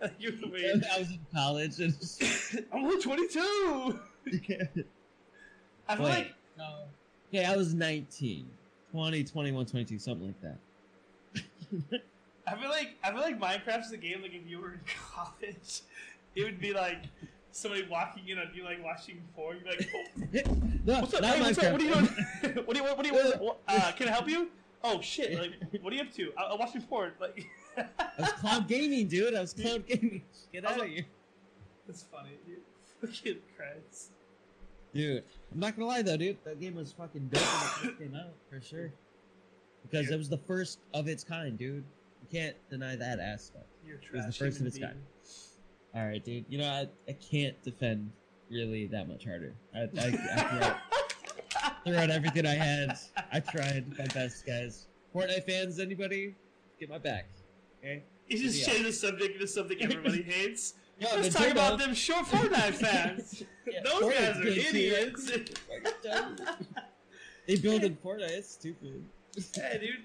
like, 0.00 0.12
you're 0.20 0.32
the 0.32 0.48
way. 0.48 0.70
I 0.94 0.98
was 1.00 1.10
in 1.10 1.18
college 1.34 1.80
and 1.80 1.98
just, 1.98 2.22
I'm 2.72 2.84
only 2.84 3.02
22. 3.02 3.98
I 5.88 5.96
feel 5.96 6.04
Wait. 6.04 6.10
like 6.10 6.34
no. 6.56 6.84
Okay, 7.28 7.44
I 7.44 7.56
was 7.56 7.74
19. 7.74 8.48
20, 8.92 9.24
21, 9.24 9.66
22, 9.66 9.98
something 9.98 10.26
like 10.26 10.40
that. 10.42 12.00
I 12.46 12.56
feel 12.56 12.70
like 12.70 12.96
I 13.02 13.10
feel 13.10 13.20
like 13.20 13.40
Minecraft's 13.40 13.90
a 13.90 13.96
game 13.96 14.22
like 14.22 14.32
if 14.32 14.48
you 14.48 14.60
were 14.60 14.74
in 14.74 14.80
college, 15.12 15.82
it 16.36 16.44
would 16.44 16.60
be 16.60 16.72
like 16.72 17.02
somebody 17.50 17.86
walking 17.90 18.28
in 18.28 18.38
on 18.38 18.50
you 18.54 18.64
like 18.64 18.82
watching 18.84 19.20
porn. 19.34 19.58
You're 19.64 19.74
like, 19.74 19.88
oh, 19.94 20.56
no, 20.86 21.00
what's 21.00 21.14
up? 21.14 21.24
Hey, 21.24 21.40
what's 21.40 21.58
up? 21.58 21.72
What 21.72 21.80
are 21.80 21.84
you 21.84 21.92
doing? 21.92 22.06
what 22.64 22.76
are 22.76 22.80
you? 22.80 22.84
What 22.84 23.04
are 23.04 23.08
you? 23.08 23.32
What, 23.38 23.60
uh, 23.66 23.92
can 23.92 24.08
I 24.08 24.12
help 24.12 24.28
you? 24.28 24.48
Oh 24.84 25.00
shit! 25.00 25.38
Like, 25.38 25.82
what 25.82 25.92
are 25.92 25.96
you 25.96 26.02
up 26.02 26.12
to? 26.12 26.32
I, 26.38 26.44
I'm 26.44 26.58
watching 26.58 26.82
porn. 26.82 27.12
Like, 27.20 27.46
I 27.76 27.86
was 28.18 28.32
cloud 28.32 28.68
gaming, 28.68 29.08
dude. 29.08 29.34
I 29.34 29.40
was 29.40 29.52
cloud 29.52 29.86
gaming. 29.86 30.22
Get 30.52 30.64
out 30.64 30.80
of 30.80 30.86
here. 30.86 31.06
that's 31.86 32.04
funny, 32.04 32.30
dude. 32.46 32.58
Fucking 33.00 33.38
Christ. 33.56 34.12
Dude, 34.96 35.22
I'm 35.52 35.60
not 35.60 35.76
gonna 35.76 35.86
lie 35.88 36.02
though, 36.02 36.16
dude. 36.16 36.38
That 36.44 36.60
game 36.60 36.74
was 36.74 36.92
fucking 36.92 37.28
dope 37.32 37.40
when 37.42 37.42
it 37.42 37.86
first 37.88 37.98
came 37.98 38.14
out, 38.14 38.32
for 38.50 38.60
sure. 38.60 38.92
Because 39.88 40.10
it 40.10 40.16
was 40.16 40.28
the 40.28 40.38
first 40.38 40.78
of 40.94 41.06
its 41.08 41.22
kind, 41.22 41.56
dude. 41.58 41.84
You 42.22 42.40
can't 42.40 42.56
deny 42.70 42.96
that 42.96 43.20
aspect. 43.20 43.66
You're 43.86 43.98
trash. 43.98 44.10
It 44.12 44.26
was 44.26 44.38
the 44.38 44.44
first 44.44 44.60
of 44.60 44.66
human 44.66 44.66
its 44.68 44.78
kind. 44.78 44.98
All 45.94 46.06
right, 46.08 46.24
dude. 46.24 46.44
You 46.48 46.58
know, 46.58 46.68
I, 46.68 46.88
I 47.08 47.12
can't 47.14 47.60
defend 47.62 48.10
really 48.50 48.86
that 48.88 49.08
much 49.08 49.24
harder. 49.24 49.54
I, 49.74 49.78
I, 49.80 49.84
I 49.84 49.88
threw, 50.50 50.60
out, 50.60 50.76
threw 51.84 51.96
out 51.96 52.10
everything 52.10 52.46
I 52.46 52.54
had. 52.54 52.98
I 53.32 53.40
tried 53.40 53.96
my 53.98 54.06
best, 54.06 54.44
guys. 54.44 54.86
Fortnite 55.14 55.44
fans, 55.46 55.78
anybody, 55.78 56.34
get 56.80 56.90
my 56.90 56.98
back. 56.98 57.26
Okay. 57.80 58.02
You 58.28 58.38
just 58.38 58.58
Yeah. 58.66 58.74
change 58.74 58.86
the 58.86 58.92
subject 58.92 59.34
into 59.34 59.46
something 59.46 59.80
everybody 59.80 60.22
hates. 60.26 60.74
Yo, 60.98 61.08
Let's 61.14 61.28
the 61.34 61.38
talk 61.38 61.50
about 61.52 61.78
them 61.78 61.94
short 61.94 62.24
Fortnite 62.26 62.74
fans. 62.82 63.42
Yeah, 63.66 63.80
Those 63.84 64.02
Fortnite 64.04 64.12
guys 64.18 64.40
are 64.40 64.42
kids 64.44 64.70
here. 64.70 64.94
idiots. 64.94 65.30
They 67.46 67.54
build 67.56 67.84
in 67.84 67.94
Fortnite. 67.96 68.30
It's 68.30 68.50
stupid. 68.50 69.04
hey, 69.54 69.78
dude. 69.80 70.02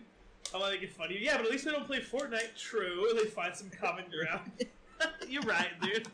I 0.54 0.58
want 0.60 0.74
to 0.74 0.80
make 0.80 0.88
it 0.88 0.96
funny. 0.96 1.18
Yeah, 1.20 1.38
but 1.38 1.48
at 1.48 1.52
least 1.52 1.66
they 1.66 1.72
don't 1.72 1.88
play 1.88 2.00
Fortnite. 2.00 2.56
True. 2.56 3.08
They 3.16 3.26
find 3.30 3.56
some 3.56 3.72
common 3.72 4.06
ground. 4.12 4.52
You're 5.28 5.42
right, 5.42 5.70
dude. 5.82 6.08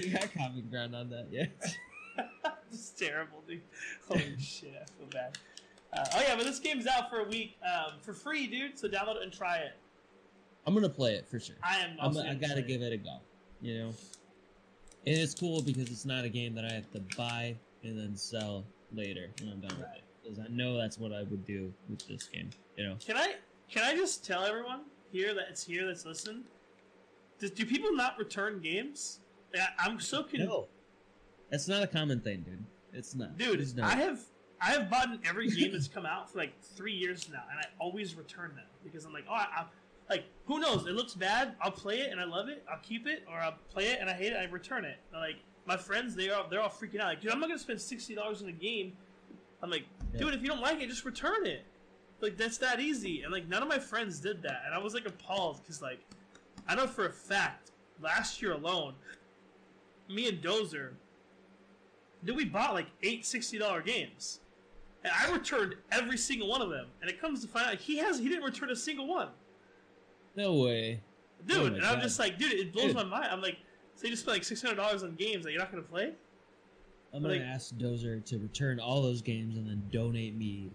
We 0.00 0.08
got 0.10 0.32
common 0.34 0.66
ground 0.70 0.96
on 0.96 1.08
that, 1.10 1.28
yeah. 1.30 1.46
It's 2.72 2.90
terrible, 2.90 3.44
dude. 3.46 3.60
Holy 4.08 4.34
shit, 4.40 4.74
I 4.74 4.84
feel 4.98 5.06
bad. 5.12 5.38
Uh, 5.92 6.04
oh 6.16 6.20
yeah, 6.26 6.34
but 6.34 6.44
this 6.44 6.58
game's 6.58 6.88
out 6.88 7.08
for 7.08 7.20
a 7.20 7.24
week 7.28 7.56
um, 7.64 7.92
for 8.00 8.12
free, 8.12 8.48
dude. 8.48 8.76
So 8.76 8.88
download 8.88 9.16
it 9.18 9.22
and 9.22 9.32
try 9.32 9.58
it. 9.58 9.74
I'm 10.66 10.74
gonna 10.74 10.88
play 10.88 11.14
it 11.14 11.28
for 11.28 11.38
sure. 11.38 11.56
I 11.62 11.78
am. 11.78 11.96
I'm, 12.00 12.16
I 12.16 12.34
gotta 12.34 12.62
give 12.62 12.82
it 12.82 12.92
a 12.92 12.96
go. 12.96 13.18
You 13.60 13.78
know, 13.78 13.88
and 15.06 15.18
it's 15.18 15.34
cool 15.34 15.62
because 15.62 15.90
it's 15.90 16.04
not 16.04 16.24
a 16.24 16.28
game 16.28 16.54
that 16.54 16.64
I 16.64 16.72
have 16.72 16.90
to 16.92 17.00
buy 17.16 17.56
and 17.82 17.98
then 17.98 18.16
sell 18.16 18.64
later 18.92 19.28
when 19.40 19.52
I'm 19.52 19.60
done 19.60 19.78
with 19.78 19.88
it. 19.94 20.02
Because 20.22 20.38
I 20.38 20.46
know 20.48 20.76
that's 20.76 20.98
what 20.98 21.12
I 21.12 21.22
would 21.24 21.44
do 21.44 21.72
with 21.88 22.06
this 22.08 22.24
game. 22.24 22.50
You 22.76 22.88
know, 22.88 22.96
Can 23.04 23.16
I? 23.16 23.34
Can 23.70 23.82
I 23.84 23.94
just 23.94 24.24
tell 24.24 24.44
everyone 24.44 24.82
here 25.12 25.34
that 25.34 25.46
it's 25.50 25.64
here 25.64 25.86
that's 25.86 26.04
listening? 26.04 26.44
Do, 27.38 27.48
do 27.48 27.66
people 27.66 27.92
not 27.92 28.18
return 28.18 28.60
games? 28.60 29.20
I'm 29.78 30.00
so 30.00 30.22
confused. 30.22 30.48
no, 30.48 30.66
that's 31.50 31.68
not 31.68 31.82
a 31.82 31.86
common 31.86 32.20
thing, 32.20 32.44
dude. 32.46 32.64
It's 32.92 33.14
not, 33.14 33.36
Dude, 33.36 33.60
It's 33.60 33.74
not. 33.74 33.92
I 33.92 34.00
have 34.00 34.20
I 34.60 34.70
have 34.70 34.88
bought 34.88 35.08
every 35.24 35.48
game 35.48 35.72
that's 35.72 35.88
come 35.88 36.06
out 36.06 36.30
for 36.30 36.38
like 36.38 36.60
three 36.62 36.92
years 36.92 37.28
now, 37.30 37.42
and 37.50 37.60
I 37.60 37.64
always 37.78 38.14
return 38.14 38.54
them 38.54 38.64
because 38.82 39.04
I'm 39.04 39.12
like, 39.12 39.24
oh, 39.28 39.34
I, 39.34 39.46
I, 39.56 39.64
like 40.10 40.24
who 40.46 40.58
knows? 40.60 40.86
It 40.86 40.92
looks 40.94 41.14
bad. 41.14 41.54
I'll 41.60 41.70
play 41.70 42.00
it 42.00 42.12
and 42.12 42.20
I 42.20 42.24
love 42.24 42.48
it. 42.48 42.64
I'll 42.70 42.80
keep 42.82 43.06
it, 43.06 43.24
or 43.28 43.38
I'll 43.38 43.56
play 43.70 43.84
it 43.86 43.98
and 44.00 44.08
I 44.10 44.12
hate 44.12 44.32
it. 44.32 44.36
I 44.36 44.44
return 44.44 44.84
it. 44.84 44.98
Like 45.12 45.36
my 45.66 45.76
friends, 45.76 46.14
they 46.14 46.28
are 46.30 46.46
they're 46.50 46.60
all 46.60 46.68
freaking 46.68 47.00
out. 47.00 47.06
Like, 47.06 47.20
dude, 47.20 47.30
I'm 47.32 47.40
not 47.40 47.48
gonna 47.48 47.58
spend 47.58 47.80
sixty 47.80 48.14
dollars 48.14 48.42
on 48.42 48.48
a 48.48 48.52
game. 48.52 48.92
I'm 49.62 49.70
like, 49.70 49.84
Yeah. 50.12 50.20
dude, 50.20 50.34
if 50.34 50.42
you 50.42 50.48
don't 50.48 50.60
like 50.60 50.80
it, 50.80 50.88
just 50.88 51.04
return 51.04 51.46
it. 51.46 51.64
Like 52.20 52.36
that's 52.36 52.58
that 52.58 52.80
easy. 52.80 53.22
And 53.22 53.32
like 53.32 53.48
none 53.48 53.62
of 53.62 53.68
my 53.68 53.78
friends 53.78 54.20
did 54.20 54.42
that, 54.42 54.62
and 54.66 54.74
I 54.74 54.78
was 54.78 54.94
like 54.94 55.06
appalled 55.06 55.60
because 55.62 55.80
like 55.82 56.00
I 56.68 56.74
know 56.74 56.86
for 56.86 57.06
a 57.06 57.12
fact 57.12 57.70
last 58.02 58.42
year 58.42 58.52
alone, 58.52 58.94
me 60.08 60.28
and 60.28 60.42
Dozer 60.42 60.90
Dude, 62.24 62.36
we 62.36 62.44
bought 62.44 62.72
like 62.72 62.86
eight 63.02 63.22
$60 63.22 63.84
games. 63.84 64.40
And 65.02 65.12
I 65.14 65.30
returned 65.30 65.74
every 65.92 66.16
single 66.16 66.48
one 66.48 66.62
of 66.62 66.70
them. 66.70 66.86
And 67.02 67.10
it 67.10 67.20
comes 67.20 67.42
to 67.42 67.48
find 67.48 67.66
out 67.66 67.74
he 67.76 67.98
has 67.98 68.18
he 68.18 68.28
didn't 68.28 68.44
return 68.44 68.70
a 68.70 68.76
single 68.76 69.06
one. 69.06 69.28
No 70.36 70.54
way. 70.54 71.00
Dude, 71.46 71.56
Oh 71.58 71.66
and 71.66 71.84
I'm 71.84 72.00
just 72.00 72.18
like, 72.18 72.38
dude, 72.38 72.52
it 72.52 72.72
blows 72.72 72.86
Dude. 72.86 72.96
my 72.96 73.04
mind. 73.04 73.26
I'm 73.30 73.42
like, 73.42 73.58
so 73.96 74.04
you 74.04 74.10
just 74.10 74.22
spent 74.22 74.36
like 74.38 74.44
six 74.44 74.62
hundred 74.62 74.76
dollars 74.76 75.02
on 75.02 75.14
games 75.14 75.44
that 75.44 75.52
you're 75.52 75.60
not 75.60 75.70
gonna 75.70 75.82
play? 75.82 76.12
I'm 77.12 77.22
gonna 77.22 77.34
Like- 77.34 77.42
ask 77.42 77.74
Dozer 77.76 78.24
to 78.26 78.38
return 78.38 78.80
all 78.80 79.02
those 79.02 79.22
games 79.22 79.56
and 79.56 79.68
then 79.68 79.82
donate 79.90 80.34
me 80.34 80.70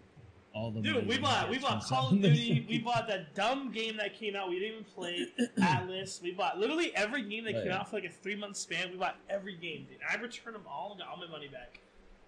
all 0.54 0.72
the 0.72 0.80
money. 0.82 0.94
Dude, 0.94 1.08
we 1.08 1.18
bought 1.18 1.50
we 1.50 1.58
bought 1.60 1.84
Call 1.84 2.10
of. 2.10 2.22
Duty, 2.22 2.66
we 2.70 2.80
bought 2.80 3.08
that 3.08 3.34
dumb 3.36 3.72
game 3.72 3.98
that 3.98 4.18
came 4.18 4.36
out, 4.36 4.50
we 4.50 4.60
didn't 4.60 4.72
even 4.74 4.84
play 4.86 5.28
Atlas, 5.62 6.20
we 6.24 6.32
bought 6.32 6.58
literally 6.60 6.96
every 6.96 7.24
game 7.24 7.44
that 7.46 7.54
came 7.54 7.72
out 7.72 7.90
for 7.90 7.98
like 7.98 8.06
a 8.06 8.10
three 8.10 8.36
month 8.36 8.58
span, 8.58 8.90
we 8.92 8.98
bought 8.98 9.18
every 9.30 9.56
game, 9.56 9.86
dude. 9.90 9.98
I 10.10 10.16
returned 10.22 10.56
them 10.56 10.66
all 10.70 10.92
and 10.92 11.00
got 11.00 11.10
all 11.10 11.18
my 11.18 11.28
money 11.28 11.48
back. 11.48 11.80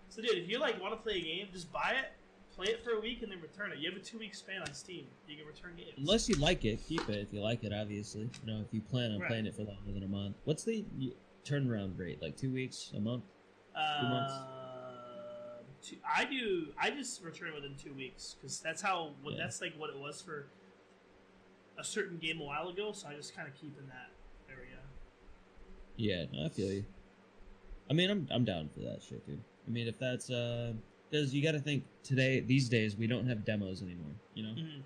So 0.09 0.21
dude, 0.21 0.37
if 0.37 0.49
you 0.49 0.59
like 0.59 0.81
wanna 0.81 0.97
play 0.97 1.17
a 1.17 1.21
game, 1.21 1.47
just 1.53 1.71
buy 1.71 1.95
it, 2.01 2.11
play 2.55 2.67
it 2.67 2.83
for 2.83 2.91
a 2.91 2.99
week 2.99 3.21
and 3.21 3.31
then 3.31 3.41
return 3.41 3.71
it. 3.71 3.79
You 3.79 3.89
have 3.91 3.99
a 3.99 4.03
two 4.03 4.17
week 4.19 4.35
span 4.35 4.61
on 4.61 4.73
Steam. 4.73 5.05
You 5.27 5.37
can 5.37 5.47
return 5.47 5.73
games. 5.77 5.93
Unless 5.97 6.29
you 6.29 6.35
like 6.35 6.65
it, 6.65 6.79
keep 6.87 7.07
it. 7.09 7.17
If 7.17 7.33
you 7.33 7.41
like 7.41 7.63
it, 7.63 7.73
obviously. 7.73 8.29
You 8.45 8.53
know, 8.53 8.61
if 8.61 8.73
you 8.73 8.81
plan 8.81 9.11
on 9.11 9.19
Right. 9.19 9.27
playing 9.29 9.45
it 9.45 9.55
for 9.55 9.63
longer 9.63 9.91
than 9.93 10.03
a 10.03 10.07
month. 10.07 10.35
What's 10.45 10.63
the 10.63 10.85
turnaround 11.45 11.97
rate? 11.97 12.21
Like 12.21 12.37
two 12.37 12.51
weeks, 12.51 12.91
a 12.95 12.99
month? 12.99 13.23
Two 13.73 14.07
months? 14.07 14.33
Uh, 14.33 15.63
two, 15.81 15.95
I 16.05 16.25
do. 16.25 16.67
I 16.77 16.89
just 16.91 17.23
return 17.23 17.49
it 17.49 17.55
within 17.55 17.75
two 17.75 17.93
weeks 17.93 18.35
because 18.39 18.59
that's 18.59 18.81
how. 18.81 19.13
Yeah. 19.23 19.37
that's 19.37 19.61
like 19.61 19.73
what 19.77 19.89
it 19.89 19.97
was 19.97 20.21
for 20.21 20.47
a 21.77 21.83
certain 21.83 22.17
game 22.17 22.41
a 22.41 22.43
while 22.43 22.69
ago. 22.69 22.91
So 22.91 23.07
I 23.07 23.15
just 23.15 23.35
kind 23.35 23.47
of 23.47 23.55
keep 23.55 23.77
in 23.79 23.87
that 23.87 24.11
area. 24.49 24.77
Yeah, 25.95 26.25
no, 26.33 26.45
I 26.45 26.49
feel 26.49 26.71
you. 26.71 26.85
I 27.89 27.93
mean, 27.93 28.09
I'm 28.09 28.27
I'm 28.31 28.45
down 28.45 28.69
for 28.73 28.79
that 28.81 29.01
shit, 29.01 29.25
dude. 29.25 29.41
I 29.67 29.71
mean, 29.71 29.87
if 29.87 29.97
that's 29.99 30.29
uh, 30.29 30.73
because 31.11 31.33
you 31.33 31.43
got 31.43 31.51
to 31.51 31.59
think 31.59 31.83
today, 32.03 32.39
these 32.39 32.69
days, 32.69 32.95
we 32.95 33.05
don't 33.05 33.27
have 33.27 33.43
demos 33.43 33.81
anymore. 33.83 34.13
You 34.33 34.43
know, 34.43 34.53
Mhm. 34.53 34.83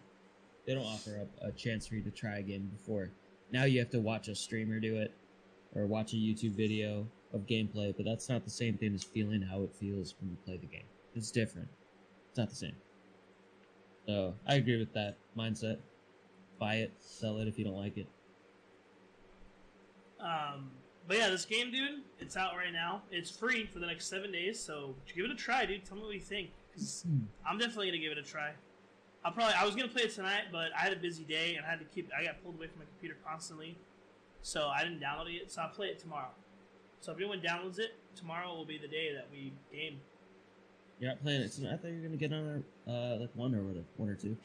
they 0.65 0.73
don't 0.73 0.86
offer 0.86 1.19
up 1.21 1.30
a 1.41 1.51
chance 1.51 1.86
for 1.86 1.95
you 1.95 2.03
to 2.03 2.11
try 2.11 2.39
a 2.39 2.41
game 2.41 2.67
before. 2.67 3.11
Now 3.51 3.65
you 3.65 3.80
have 3.80 3.91
to 3.91 3.99
watch 3.99 4.28
a 4.28 4.36
streamer 4.36 4.80
do 4.80 4.97
it, 4.97 5.13
or 5.76 5.86
watch 5.86 6.13
a 6.13 6.15
YouTube 6.15 6.53
video 6.53 7.07
of 7.32 7.45
gameplay. 7.45 7.95
But 7.95 8.05
that's 8.05 8.28
not 8.28 8.43
the 8.43 8.49
same 8.49 8.78
thing 8.78 8.95
as 8.95 9.03
feeling 9.03 9.41
how 9.41 9.61
it 9.63 9.76
feels 9.76 10.15
when 10.19 10.32
you 10.32 10.38
play 10.38 10.57
the 10.57 10.65
game. 10.65 10.88
It's 11.13 11.32
different. 11.32 11.69
It's 12.30 12.38
not 12.38 12.49
the 12.49 12.55
same. 12.55 12.76
So 14.07 14.36
I 14.47 14.55
agree 14.55 14.78
with 14.78 14.93
that 14.93 15.17
mindset. 15.38 15.80
Buy 16.57 16.76
it, 16.76 16.91
sell 16.99 17.38
it 17.39 17.47
if 17.47 17.59
you 17.59 17.65
don't 17.65 17.76
like 17.76 17.97
it. 17.97 18.07
Um, 20.19 20.71
but 21.08 21.18
yeah, 21.18 21.30
this 21.30 21.45
game, 21.45 21.72
dude, 21.72 22.01
it's 22.20 22.36
out 22.38 22.56
right 22.56 22.74
now. 22.74 23.01
It's 23.12 23.30
free 23.30 23.66
for 23.66 23.80
the 23.80 23.88
next 23.88 24.08
seven 24.08 24.32
days. 24.32 24.60
So 24.60 24.95
give 25.16 25.26
it 25.26 25.32
a 25.32 25.36
try, 25.36 25.66
dude. 25.66 25.86
Tell 25.86 25.97
me 25.97 26.03
what 26.03 26.14
you 26.16 26.20
think. 26.22 26.49
'cause 26.74 27.06
I'm 27.47 27.58
definitely 27.58 27.88
gonna 27.88 27.99
give 27.99 28.12
it 28.12 28.18
a 28.18 28.24
try. 28.24 28.51
I'll 29.24 29.32
probably. 29.32 29.53
I 29.53 29.64
was 29.66 29.76
gonna 29.76 29.88
play 29.88 30.03
it 30.03 30.12
tonight, 30.14 30.45
but 30.51 30.74
I 30.76 30.80
had 30.82 30.91
a 30.93 30.97
busy 30.97 31.24
day 31.24 31.56
and 31.56 31.66
I 31.66 31.70
had 31.70 31.80
to 31.80 31.86
keep. 31.86 32.12
I 32.14 32.24
got 32.26 32.43
pulled 32.43 32.56
away 32.56 32.68
from 32.68 32.80
my 32.80 32.86
computer 32.86 33.16
constantly, 33.26 33.78
so 34.41 34.68
I 34.68 34.84
didn't 34.84 34.99
download 34.99 35.28
it. 35.28 35.34
yet, 35.34 35.51
So 35.51 35.62
I'll 35.62 35.70
play 35.70 35.88
it 35.88 35.99
tomorrow. 35.99 36.32
So 36.99 37.12
if 37.14 37.18
anyone 37.18 37.39
downloads 37.41 37.80
it, 37.80 37.95
tomorrow 38.16 38.53
will 38.53 38.66
be 38.66 38.78
the 38.78 38.88
day 38.89 39.14
that 39.14 39.28
we 39.32 39.53
game. 39.72 40.01
You're 40.99 41.12
not 41.12 41.22
playing 41.22 41.41
it 41.41 41.51
tonight. 41.53 41.74
I 41.74 41.78
thought 41.78 41.88
you 41.91 41.97
were 42.01 42.03
gonna 42.08 42.18
get 42.18 42.34
on 42.34 42.64
uh 42.88 43.18
like 43.22 43.34
one 43.36 43.56
or 43.56 43.62
whatever, 43.64 43.86
one 43.97 44.10
or 44.10 44.16
two. 44.16 44.36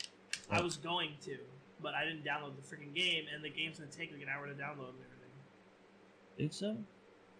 I 0.50 0.60
was 0.62 0.76
going 0.76 1.10
to, 1.22 1.36
but 1.82 1.94
I 1.94 2.04
didn't 2.04 2.24
download 2.24 2.52
the 2.56 2.62
freaking 2.62 2.94
game, 2.94 3.24
and 3.34 3.42
the 3.44 3.50
game's 3.50 3.78
gonna 3.80 3.90
take 3.90 4.12
like 4.12 4.22
an 4.22 4.28
hour 4.28 4.46
to 4.46 4.52
download 4.54 4.90
and 4.90 4.98
everything. 5.02 5.09
Think 6.40 6.52
so? 6.54 6.76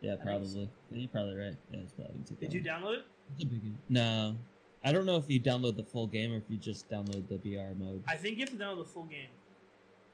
Yeah, 0.02 0.16
probably. 0.22 0.46
so. 0.46 0.68
You're 0.92 1.08
probably 1.08 1.34
right. 1.36 1.56
Yeah, 1.72 1.80
it's 1.80 1.92
probably 1.92 2.16
Did 2.38 2.52
you 2.52 2.60
download 2.62 2.98
it? 2.98 3.04
It's 3.34 3.44
a 3.44 3.46
big 3.46 3.62
game. 3.62 3.78
No, 3.88 4.36
I 4.84 4.92
don't 4.92 5.06
know 5.06 5.16
if 5.16 5.24
you 5.28 5.40
download 5.40 5.76
the 5.76 5.84
full 5.84 6.06
game 6.06 6.32
or 6.32 6.36
if 6.36 6.42
you 6.48 6.58
just 6.58 6.88
download 6.90 7.26
the 7.28 7.36
BR 7.38 7.74
mode. 7.82 8.02
I 8.06 8.16
think 8.16 8.36
you 8.36 8.44
have 8.44 8.50
to 8.50 8.56
download 8.62 8.78
the 8.78 8.84
full 8.84 9.04
game, 9.04 9.28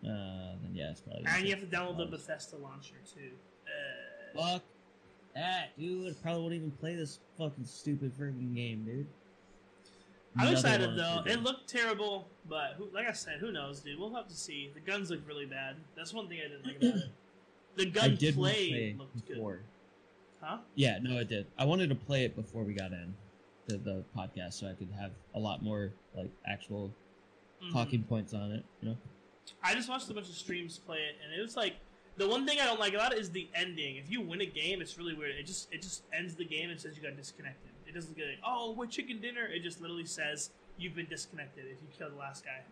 Uh, 0.05 0.55
then 0.63 0.71
yeah, 0.73 0.91
it's 0.91 1.01
probably. 1.01 1.25
and 1.27 1.45
you 1.45 1.51
have 1.55 1.61
to 1.69 1.77
download 1.77 1.99
the. 1.99 2.07
Bethesda 2.07 2.57
launcher 2.59 2.95
too. 3.13 3.33
Uh, 3.67 4.41
Fuck 4.53 4.63
that, 5.35 5.77
dude. 5.79 6.09
I 6.11 6.13
probably 6.23 6.43
won't 6.43 6.55
even 6.55 6.71
play 6.73 6.95
this 6.95 7.19
fucking 7.39 7.65
stupid 7.65 8.13
freaking 8.17 8.55
game, 8.55 8.85
dude. 8.85 9.07
I'm 10.37 10.49
Another 10.49 10.53
excited 10.57 10.97
though. 10.97 11.23
It 11.27 11.43
looked 11.43 11.69
terrible, 11.69 12.29
but 12.49 12.75
who, 12.77 12.89
like 12.93 13.09
I 13.09 13.13
said, 13.13 13.39
who 13.41 13.51
knows, 13.51 13.81
dude? 13.81 13.99
We'll 13.99 14.15
have 14.15 14.29
to 14.29 14.37
see. 14.37 14.71
The 14.75 14.81
guns 14.81 15.11
look 15.11 15.21
really 15.27 15.47
bad. 15.47 15.77
That's 15.97 16.13
one 16.13 16.29
thing 16.29 16.39
I 16.45 16.49
didn't 16.49 16.67
like 16.67 16.77
about 16.77 17.03
it. 17.05 17.11
The 17.77 17.83
I 17.87 17.91
gun 17.91 18.17
play 18.17 18.33
play 18.33 18.97
looked 18.99 19.27
before. 19.29 19.53
good. 19.57 19.63
Huh? 20.41 20.59
Yeah, 20.75 20.99
no, 21.01 21.19
it 21.19 21.29
did. 21.29 21.47
I 21.59 21.65
wanted 21.65 21.89
to 21.91 21.95
play 21.95 22.25
it 22.25 22.35
before 22.37 22.63
we 22.63 22.73
got 22.75 22.93
in 22.93 23.15
the, 23.67 23.79
the 23.79 24.05
podcast, 24.17 24.55
so 24.55 24.67
I 24.69 24.75
could 24.75 24.89
have 24.99 25.13
a 25.35 25.39
lot 25.39 25.63
more 25.63 25.93
like 26.15 26.31
actual 26.47 26.93
Mhm. 27.63 27.73
talking 27.73 28.03
points 28.05 28.35
on 28.35 28.53
it. 28.53 28.65
You 28.83 28.91
know, 28.91 28.97
I 29.63 29.75
just 29.75 29.89
watched 29.89 30.09
a 30.11 30.15
bunch 30.15 30.29
of 30.29 30.35
streams 30.35 30.79
play 30.79 30.99
it, 30.99 31.17
and 31.25 31.33
it 31.33 31.41
was 31.43 31.57
like 31.57 31.77
the 32.17 32.29
one 32.29 32.47
thing 32.47 32.61
I 32.61 32.65
don't 32.67 32.79
like 32.81 32.95
about 32.95 33.13
it 33.13 33.19
is 33.19 33.31
the 33.31 33.49
ending. 33.55 33.97
If 33.97 34.11
you 34.11 34.21
win 34.21 34.41
a 34.43 34.47
game, 34.47 34.81
it's 34.83 34.97
really 34.99 35.15
weird. 35.15 35.35
It 35.37 35.47
just 35.47 35.73
it 35.73 35.83
just 35.83 36.03
ends 36.13 36.35
the 36.35 36.45
game 36.45 36.71
and 36.71 36.81
says 36.81 36.97
you 36.97 37.03
got 37.03 37.17
disconnected. 37.17 37.71
It 37.87 37.93
doesn't 37.95 38.17
get 38.17 38.27
like, 38.29 38.39
oh, 38.45 38.73
we're 38.73 38.87
chicken 38.87 39.21
dinner. 39.21 39.47
It 39.47 39.61
just 39.63 39.81
literally 39.81 40.05
says 40.07 40.51
you've 40.79 40.95
been 40.95 41.07
disconnected 41.07 41.65
if 41.67 41.81
you 41.83 41.89
kill 41.97 42.11
the 42.11 42.17
last 42.17 42.45
guy. 42.45 42.63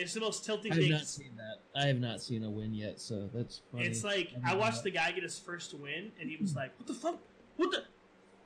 It's 0.00 0.14
the 0.14 0.20
most 0.20 0.44
tilting 0.44 0.72
I 0.72 0.76
have 0.76 0.84
thing. 0.84 0.92
not 0.92 1.06
seen 1.06 1.32
that. 1.36 1.80
I 1.80 1.86
have 1.86 2.00
not 2.00 2.22
seen 2.22 2.42
a 2.44 2.50
win 2.50 2.72
yet, 2.72 3.00
so 3.00 3.28
that's 3.34 3.60
funny. 3.70 3.84
It's 3.84 4.02
like 4.02 4.30
I 4.44 4.52
know. 4.52 4.60
watched 4.60 4.82
the 4.82 4.90
guy 4.90 5.10
get 5.12 5.22
his 5.22 5.38
first 5.38 5.74
win, 5.74 6.10
and 6.18 6.30
he 6.30 6.36
was 6.40 6.52
hmm. 6.52 6.58
like, 6.58 6.78
"What 6.78 6.86
the 6.86 6.94
fuck? 6.94 7.18
What 7.56 7.70
the? 7.70 7.82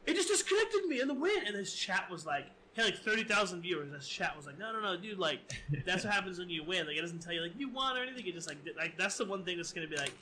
It 0.06 0.14
just 0.14 0.28
disconnected 0.28 0.86
me 0.86 1.00
in 1.00 1.08
the 1.08 1.14
win." 1.14 1.46
And 1.46 1.54
his 1.54 1.72
chat 1.72 2.10
was 2.10 2.26
like, 2.26 2.46
he 2.74 2.82
had 2.82 2.90
like 2.90 3.02
thirty 3.02 3.22
thousand 3.24 3.62
viewers. 3.62 3.92
His 3.92 4.08
chat 4.08 4.36
was 4.36 4.46
like, 4.46 4.58
"No, 4.58 4.72
no, 4.72 4.80
no, 4.80 4.96
dude! 5.00 5.18
Like, 5.18 5.38
that's 5.86 6.04
what 6.04 6.12
happens 6.18 6.38
when 6.38 6.50
you 6.50 6.64
win. 6.64 6.86
Like, 6.86 6.96
it 6.96 7.00
doesn't 7.00 7.20
tell 7.20 7.32
you 7.32 7.42
like 7.42 7.52
you 7.56 7.68
won 7.68 7.96
or 7.96 8.02
anything. 8.02 8.26
It 8.26 8.34
just 8.34 8.48
like 8.48 8.58
like 8.76 8.98
that's 8.98 9.16
the 9.16 9.24
one 9.24 9.44
thing 9.44 9.56
that's 9.56 9.72
gonna 9.72 9.88
be 9.88 9.96
like." 9.96 10.12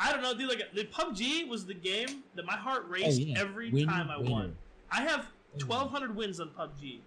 I 0.00 0.12
don't 0.12 0.22
know, 0.22 0.32
dude. 0.32 0.48
Like 0.48 0.62
the 0.74 0.84
PUBG 0.84 1.48
was 1.48 1.66
the 1.66 1.74
game 1.74 2.22
that 2.36 2.46
my 2.46 2.56
heart 2.56 2.84
Oh, 2.86 2.92
raced 2.92 3.20
yeah. 3.20 3.36
every 3.36 3.70
Win 3.70 3.88
time 3.88 4.08
I 4.10 4.18
winner. 4.18 4.30
won. 4.30 4.56
I 4.92 5.02
have 5.02 5.26
Oh, 5.54 5.58
twelve 5.58 5.90
hundred 5.90 6.14
wins 6.14 6.40
on 6.40 6.50
PUBG, 6.50 7.00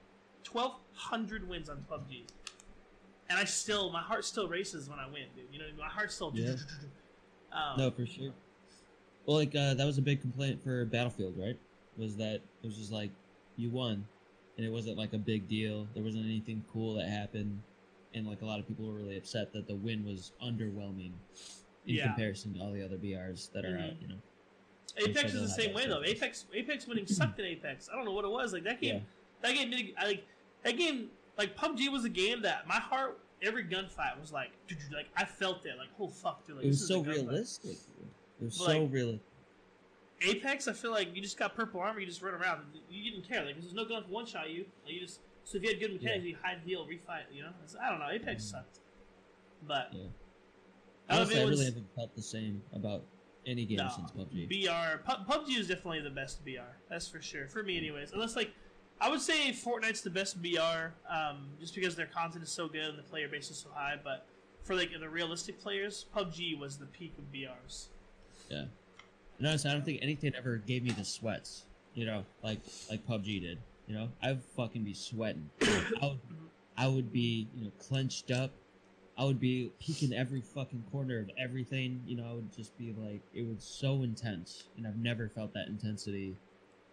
twelve 0.43 0.75
hundred 0.93 1.47
wins 1.47 1.69
on 1.69 1.85
PUBG, 1.89 2.23
and 3.31 3.39
I 3.39 3.45
still 3.45 3.89
my 3.91 4.01
heart 4.01 4.25
still 4.25 4.47
races 4.47 4.89
when 4.89 4.99
I 4.99 5.05
win, 5.05 5.23
dude. 5.35 5.45
You 5.51 5.59
know, 5.59 5.65
my 5.79 5.87
heart 5.87 6.11
still. 6.11 6.31
Yeah. 6.35 6.55
Um, 7.51 7.77
No, 7.77 7.91
for 7.91 8.05
sure. 8.05 8.31
Well, 9.25 9.37
like 9.37 9.55
uh, 9.55 9.73
that 9.75 9.85
was 9.85 9.97
a 9.97 10.01
big 10.01 10.21
complaint 10.21 10.61
for 10.63 10.85
Battlefield, 10.85 11.35
right? 11.37 11.57
Was 11.97 12.15
that 12.17 12.35
it 12.35 12.65
was 12.65 12.77
just 12.77 12.91
like 12.91 13.11
you 13.57 13.69
won, 13.69 14.05
and 14.57 14.65
it 14.65 14.69
wasn't 14.71 14.97
like 14.97 15.13
a 15.13 15.17
big 15.17 15.47
deal. 15.47 15.87
There 15.93 16.03
wasn't 16.03 16.25
anything 16.25 16.63
cool 16.73 16.95
that 16.95 17.07
happened, 17.07 17.61
and 18.13 18.27
like 18.27 18.41
a 18.41 18.45
lot 18.45 18.59
of 18.59 18.67
people 18.67 18.85
were 18.87 18.93
really 18.93 19.17
upset 19.17 19.53
that 19.53 19.67
the 19.67 19.75
win 19.75 20.05
was 20.05 20.31
underwhelming 20.43 21.11
in 21.87 21.95
Yeah. 21.95 22.07
comparison 22.07 22.53
to 22.55 22.59
all 22.61 22.71
the 22.71 22.83
other 22.83 22.97
BRs 22.97 23.51
that 23.53 23.65
are 23.65 23.77
out. 23.77 23.91
Mhm. 23.91 24.01
You 24.01 24.07
know. 24.09 24.15
Apex 24.97 25.33
is 25.33 25.41
the 25.41 25.61
same 25.63 25.73
way 25.73 25.87
though. 25.87 26.03
Apex 26.03 26.45
Apex 26.53 26.85
winning 26.87 27.07
sucked 27.07 27.39
in 27.39 27.45
Apex. 27.45 27.89
I 27.91 27.95
don't 27.95 28.05
know 28.05 28.11
what 28.11 28.25
it 28.25 28.31
was. 28.31 28.51
Like 28.53 28.63
that 28.63 28.81
game, 28.81 28.95
Yeah. 28.95 29.01
that 29.41 29.53
game 29.55 29.71
like 29.97 30.25
that 30.63 30.77
game. 30.77 31.11
Like 31.37 31.55
PUBG 31.55 31.89
was 31.89 32.03
a 32.05 32.09
game 32.09 32.41
that 32.41 32.67
my 32.67 32.75
heart 32.75 33.17
every 33.41 33.63
gunfight 33.63 34.19
was 34.19 34.31
like, 34.31 34.51
like 34.93 35.07
I 35.15 35.25
felt 35.25 35.65
it. 35.65 35.77
Like 35.77 35.89
oh 35.99 36.07
fuck, 36.07 36.45
dude. 36.45 36.57
Like, 36.57 36.65
It 36.65 36.69
was 36.69 36.87
so 36.87 37.01
realistic. 37.03 37.71
It 38.39 38.43
was 38.45 38.57
But, 38.57 38.65
so 38.65 38.79
like, 38.83 38.91
real. 38.91 39.19
Apex, 40.23 40.67
I 40.67 40.73
feel 40.73 40.91
like 40.91 41.15
you 41.15 41.21
just 41.21 41.37
got 41.39 41.55
purple 41.55 41.79
armor, 41.79 41.99
you 41.99 42.05
just 42.05 42.21
run 42.21 42.35
around. 42.35 42.61
You 42.89 43.11
didn't 43.11 43.27
care, 43.27 43.43
like 43.43 43.59
there's 43.59 43.73
no 43.73 43.85
gun 43.85 44.03
to 44.03 44.09
one 44.09 44.25
shot 44.25 44.49
you. 44.51 44.65
Like, 44.85 44.93
you 44.93 44.99
just 45.01 45.19
so 45.43 45.57
if 45.57 45.63
you 45.63 45.69
had 45.69 45.79
good 45.79 45.93
mechanics, 45.93 46.25
you 46.25 46.37
hide, 46.41 46.59
heal, 46.63 46.85
refight. 46.85 47.23
You 47.33 47.43
know, 47.43 47.49
It's- 47.63 47.75
I 47.81 47.89
don't 47.89 47.99
know. 47.99 48.09
Apex 48.11 48.43
Mhm. 48.43 48.49
sucked, 48.51 48.79
but 49.67 49.89
Yeah. 49.91 49.99
I 49.99 50.01
don't 50.03 50.03
know 50.03 50.05
if 50.05 51.09
Honestly, 51.09 51.35
I 51.35 51.39
anyone's- 51.39 51.59
really 51.59 51.65
haven't 51.71 51.95
felt 51.95 52.15
the 52.15 52.21
same 52.21 52.63
about 52.73 53.03
any 53.47 53.65
game 53.65 53.77
No, 53.77 53.89
since 53.89 54.11
PUBG. 54.11 54.47
BR 54.47 54.99
Pu- 54.99 55.23
PUBG 55.25 55.57
is 55.57 55.67
definitely 55.67 56.01
the 56.01 56.11
best 56.11 56.45
BR. 56.45 56.77
That's 56.89 57.07
for 57.07 57.19
sure. 57.21 57.47
For 57.47 57.63
me, 57.63 57.75
anyways. 57.77 58.11
Unless 58.13 58.35
like, 58.35 58.53
I 59.01 59.09
would 59.09 59.19
say 59.19 59.51
Fortnite's 59.51 60.01
the 60.01 60.11
best 60.11 60.41
BR, 60.43 60.93
um, 61.09 61.47
just 61.59 61.73
because 61.73 61.95
their 61.95 62.05
content 62.05 62.43
is 62.43 62.51
so 62.51 62.67
good 62.67 62.85
and 62.85 62.99
the 62.99 63.03
player 63.03 63.27
base 63.27 63.49
is 63.49 63.57
so 63.57 63.69
high. 63.73 63.95
But 64.01 64.27
for 64.63 64.75
like 64.75 64.91
the 64.97 65.09
realistic 65.09 65.59
players, 65.59 66.05
PUBG 66.15 66.59
was 66.59 66.77
the 66.77 66.85
peak 66.85 67.13
of 67.17 67.23
BRs. 67.33 67.87
Yeah. 68.47 68.65
And 69.39 69.47
honestly, 69.47 69.71
I 69.71 69.73
don't 69.73 69.83
think 69.83 69.99
anything 70.03 70.33
ever 70.37 70.57
gave 70.57 70.83
me 70.83 70.91
the 70.91 71.03
sweats. 71.03 71.63
You 71.95 72.05
know, 72.05 72.23
like 72.43 72.59
like 72.91 73.05
PUBG 73.07 73.41
did. 73.41 73.57
You 73.87 73.95
know, 73.95 74.09
I'd 74.21 74.43
fucking 74.55 74.83
be 74.83 74.93
sweating. 74.93 75.49
I 75.61 76.05
would, 76.05 76.19
I 76.77 76.87
would 76.87 77.11
be 77.11 77.47
you 77.55 77.65
know 77.65 77.71
clenched 77.79 78.29
up. 78.29 78.51
I 79.17 79.25
would 79.25 79.39
be 79.39 79.71
peeking 79.79 80.13
every 80.13 80.41
fucking 80.41 80.83
corner 80.91 81.19
of 81.19 81.31
everything. 81.39 82.01
You 82.05 82.17
know, 82.17 82.25
I 82.29 82.33
would 82.33 82.55
just 82.55 82.77
be 82.77 82.95
like, 82.97 83.21
it 83.33 83.47
was 83.47 83.63
so 83.63 84.03
intense, 84.03 84.65
and 84.77 84.87
I've 84.87 84.97
never 84.97 85.27
felt 85.27 85.53
that 85.53 85.67
intensity 85.67 86.37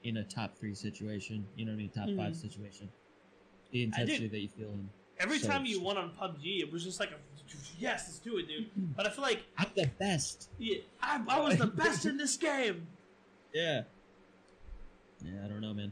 in 0.05 0.18
a 0.18 0.24
top 0.24 0.57
three 0.57 0.74
situation. 0.74 1.46
You 1.57 1.64
know 1.66 1.72
what 1.72 1.76
I 1.76 1.78
mean? 1.78 1.90
Top 1.90 2.07
five 2.16 2.32
Mhm. 2.32 2.36
situation. 2.36 2.88
The 3.70 3.82
intensity 3.82 4.28
that 4.28 4.40
you 4.40 4.49
feel 4.49 4.70
in. 4.70 4.88
Every 5.18 5.38
So 5.38 5.49
time 5.49 5.66
you 5.66 5.80
won 5.80 5.96
on 5.99 6.11
PUBG, 6.12 6.61
it 6.61 6.72
was 6.72 6.84
just 6.84 7.01
like 7.01 7.11
a 7.11 7.16
yes, 7.78 8.05
let's 8.07 8.18
do 8.20 8.36
it, 8.38 8.46
dude. 8.46 8.70
But 8.96 9.07
I 9.07 9.11
feel 9.11 9.22
like 9.22 9.42
I'm 9.57 9.70
the 9.74 9.86
best. 9.99 10.49
yeah, 10.59 10.78
I, 11.03 11.22
I 11.28 11.40
was 11.40 11.59
the 11.59 11.66
best 11.66 12.07
in 12.07 12.16
this 12.16 12.36
game. 12.36 12.86
Yeah. 13.55 13.84
Yeah, 15.24 15.44
I 15.44 15.49
don't 15.49 15.62
know, 15.62 15.72
man. 15.72 15.90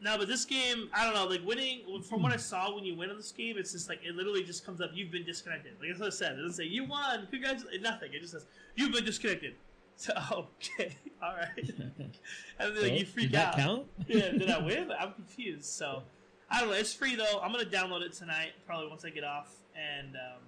No, 0.00 0.16
but 0.18 0.26
this 0.26 0.44
game, 0.46 0.88
I 0.92 1.04
don't 1.04 1.14
know. 1.14 1.26
Like 1.26 1.46
winning, 1.46 1.82
from 2.08 2.22
what 2.22 2.32
I 2.32 2.36
saw 2.36 2.74
when 2.74 2.84
you 2.84 2.94
win 2.96 3.10
on 3.10 3.16
this 3.16 3.30
game, 3.30 3.56
it's 3.58 3.72
just 3.72 3.88
like 3.90 4.00
it 4.02 4.14
literally 4.16 4.42
just 4.42 4.64
comes 4.64 4.80
up. 4.80 4.90
You've 4.94 5.10
been 5.12 5.24
disconnected. 5.24 5.72
Like 5.78 5.90
that's 5.90 6.00
what 6.00 6.08
it 6.08 6.12
said. 6.12 6.32
It 6.32 6.36
doesn't 6.42 6.54
say 6.54 6.64
you 6.64 6.84
won. 6.84 7.26
Congratulations. 7.30 7.82
Nothing. 7.82 8.12
It 8.14 8.20
just 8.20 8.32
says 8.32 8.46
you've 8.74 8.90
been 8.92 9.04
disconnected. 9.04 9.54
So 9.96 10.12
okay, 10.32 10.96
all 11.22 11.34
right. 11.36 11.70
And 12.58 12.76
then 12.76 12.82
like, 12.84 13.00
you 13.00 13.04
freak 13.06 13.26
did 13.26 13.32
that 13.32 13.54
out. 13.54 13.56
count? 13.56 13.86
yeah, 14.06 14.30
did 14.30 14.48
I 14.48 14.58
win? 14.64 14.92
I'm 14.98 15.12
confused. 15.12 15.64
So 15.64 16.02
I 16.50 16.60
don't 16.60 16.70
know. 16.70 16.76
It's 16.76 16.94
free 16.94 17.16
though. 17.16 17.40
I'm 17.42 17.50
gonna 17.50 17.64
download 17.64 18.02
it 18.02 18.12
tonight, 18.12 18.52
probably 18.64 18.88
once 18.88 19.04
I 19.04 19.10
get 19.10 19.24
off, 19.24 19.52
and 19.74 20.14
um, 20.14 20.42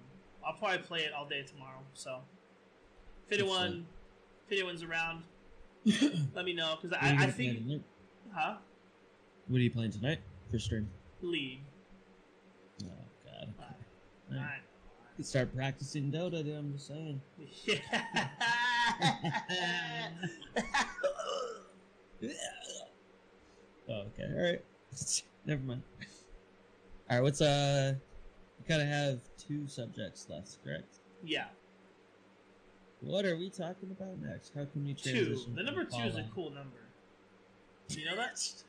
I'll 0.45 0.53
probably 0.53 0.77
play 0.79 0.99
it 1.01 1.11
all 1.13 1.27
day 1.27 1.43
tomorrow. 1.43 1.79
So 1.93 2.19
if 3.27 3.37
anyone, 3.37 3.85
if 4.45 4.53
anyone's 4.53 4.83
around, 4.83 5.23
let 6.33 6.45
me 6.45 6.53
know 6.53 6.77
because 6.81 6.91
What 6.91 7.03
are 7.03 7.13
you 7.13 7.19
I, 7.19 7.23
I 7.23 7.31
think, 7.31 7.83
huh? 8.33 8.55
What 9.47 9.57
are 9.57 9.63
you 9.63 9.71
playing 9.71 9.91
tonight 9.91 10.19
for 10.49 10.59
stream? 10.59 10.89
League. 11.21 11.59
Oh 12.83 12.87
God. 13.25 13.53
Alright. 13.59 13.75
Yeah. 14.31 14.37
Alright. 14.37 14.61
Start 15.21 15.53
practicing 15.55 16.11
Dota, 16.11 16.43
dude. 16.43 16.55
I'm 16.55 16.73
just 16.73 16.87
saying. 16.87 17.21
Oh, 23.89 23.93
okay. 23.93 24.23
All 24.35 24.43
right. 24.43 24.61
Never 25.45 25.61
mind. 25.61 25.83
All 27.09 27.17
right. 27.17 27.23
What's 27.23 27.41
uh? 27.41 27.93
We 28.59 28.65
kind 28.67 28.81
of 28.81 28.87
have 28.87 29.19
two 29.37 29.67
subjects 29.67 30.27
left, 30.29 30.57
correct? 30.63 30.95
yeah, 31.23 31.45
What 33.01 33.25
are 33.25 33.37
we 33.37 33.49
talking 33.49 33.91
about 33.91 34.19
next? 34.19 34.51
How 34.55 34.65
can 34.65 34.83
we 34.85 34.93
two. 34.93 35.37
The 35.55 35.63
number 35.63 35.83
two 35.83 36.01
is 36.03 36.15
a 36.15 36.25
cool 36.33 36.49
number. 36.51 36.77
You 37.89 38.05
know 38.05 38.15
that? 38.15 38.39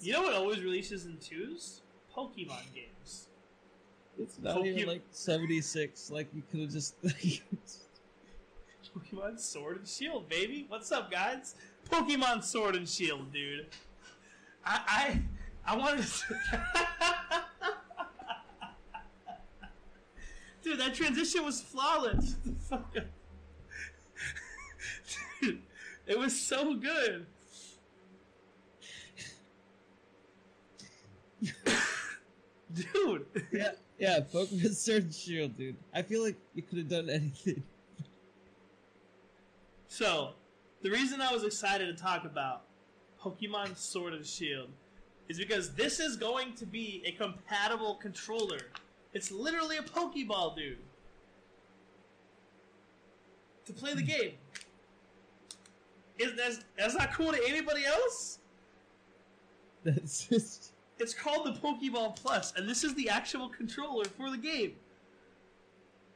You 0.00 0.12
know 0.12 0.22
what 0.22 0.34
always 0.34 0.60
releases 0.60 1.06
in 1.06 1.16
twos? 1.18 1.80
Pokemon 2.14 2.64
games. 2.74 3.28
It's 4.18 4.38
not 4.40 4.56
Poke- 4.56 4.66
even 4.66 4.86
like 4.88 5.02
76. 5.12 6.10
Like 6.10 6.28
you 6.34 6.42
could 6.50 6.60
have 6.60 6.70
just. 6.72 6.94
Pokemon 8.94 9.40
Sword 9.40 9.78
and 9.78 9.88
Shield, 9.88 10.28
baby. 10.28 10.66
What's 10.68 10.92
up, 10.92 11.10
guys? 11.10 11.56
Pokemon 11.90 12.44
Sword 12.44 12.76
and 12.76 12.88
Shield, 12.88 13.32
dude. 13.32 13.66
I 14.64 15.20
I, 15.66 15.72
I 15.72 15.76
wanted 15.76 16.06
to. 16.06 16.34
dude, 20.62 20.78
that 20.78 20.94
transition 20.94 21.44
was 21.44 21.60
flawless. 21.60 22.36
dude, 25.40 25.60
it 26.06 26.16
was 26.18 26.40
so 26.40 26.74
good. 26.74 27.26
dude. 32.72 33.26
yeah, 33.52 33.72
yeah. 33.98 34.20
Pokemon 34.32 34.72
Sword 34.74 35.02
and 35.04 35.14
Shield, 35.14 35.56
dude. 35.56 35.76
I 35.92 36.02
feel 36.02 36.22
like 36.22 36.36
you 36.54 36.62
could 36.62 36.78
have 36.78 36.88
done 36.88 37.10
anything. 37.10 37.64
So, 39.96 40.30
the 40.82 40.90
reason 40.90 41.20
I 41.20 41.32
was 41.32 41.44
excited 41.44 41.86
to 41.86 42.02
talk 42.02 42.24
about 42.24 42.62
Pokemon 43.22 43.76
Sword 43.76 44.12
and 44.12 44.26
Shield 44.26 44.70
is 45.28 45.38
because 45.38 45.72
this 45.74 46.00
is 46.00 46.16
going 46.16 46.54
to 46.54 46.66
be 46.66 47.00
a 47.06 47.12
compatible 47.12 47.94
controller. 47.94 48.58
It's 49.12 49.30
literally 49.30 49.76
a 49.76 49.82
Pokeball, 49.82 50.56
dude. 50.56 50.78
To 53.66 53.72
play 53.72 53.94
the 53.94 54.02
game. 54.02 54.32
Is 56.18 56.32
that's, 56.36 56.64
that's 56.76 56.96
not 56.96 57.12
cool 57.12 57.30
to 57.30 57.40
anybody 57.46 57.84
else? 57.84 58.40
That's 59.84 60.26
just. 60.26 60.72
It's 60.98 61.14
called 61.14 61.46
the 61.46 61.52
Pokeball 61.52 62.16
Plus, 62.16 62.52
and 62.56 62.68
this 62.68 62.82
is 62.82 62.96
the 62.96 63.08
actual 63.08 63.48
controller 63.48 64.06
for 64.06 64.32
the 64.32 64.38
game. 64.38 64.72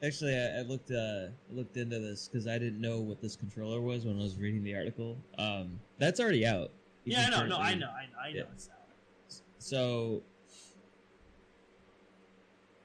Actually, 0.02 0.36
I, 0.36 0.58
I 0.58 0.62
looked 0.62 0.90
uh, 0.90 1.26
looked 1.50 1.76
into 1.76 1.98
this 1.98 2.28
because 2.28 2.46
I 2.46 2.58
didn't 2.58 2.80
know 2.80 3.00
what 3.00 3.20
this 3.20 3.34
controller 3.34 3.80
was 3.80 4.04
when 4.04 4.16
I 4.18 4.22
was 4.22 4.36
reading 4.36 4.62
the 4.62 4.76
article. 4.76 5.16
Um, 5.38 5.80
that's 5.98 6.20
already 6.20 6.46
out. 6.46 6.70
Yeah, 7.04 7.26
I 7.26 7.30
know, 7.30 7.46
no, 7.46 7.56
I 7.58 7.74
know, 7.74 7.88
I 7.88 8.06
know, 8.06 8.18
I 8.22 8.32
know 8.32 8.38
Yeah. 8.38 8.42
it's 8.52 8.68
out. 8.68 9.42
so 9.58 10.22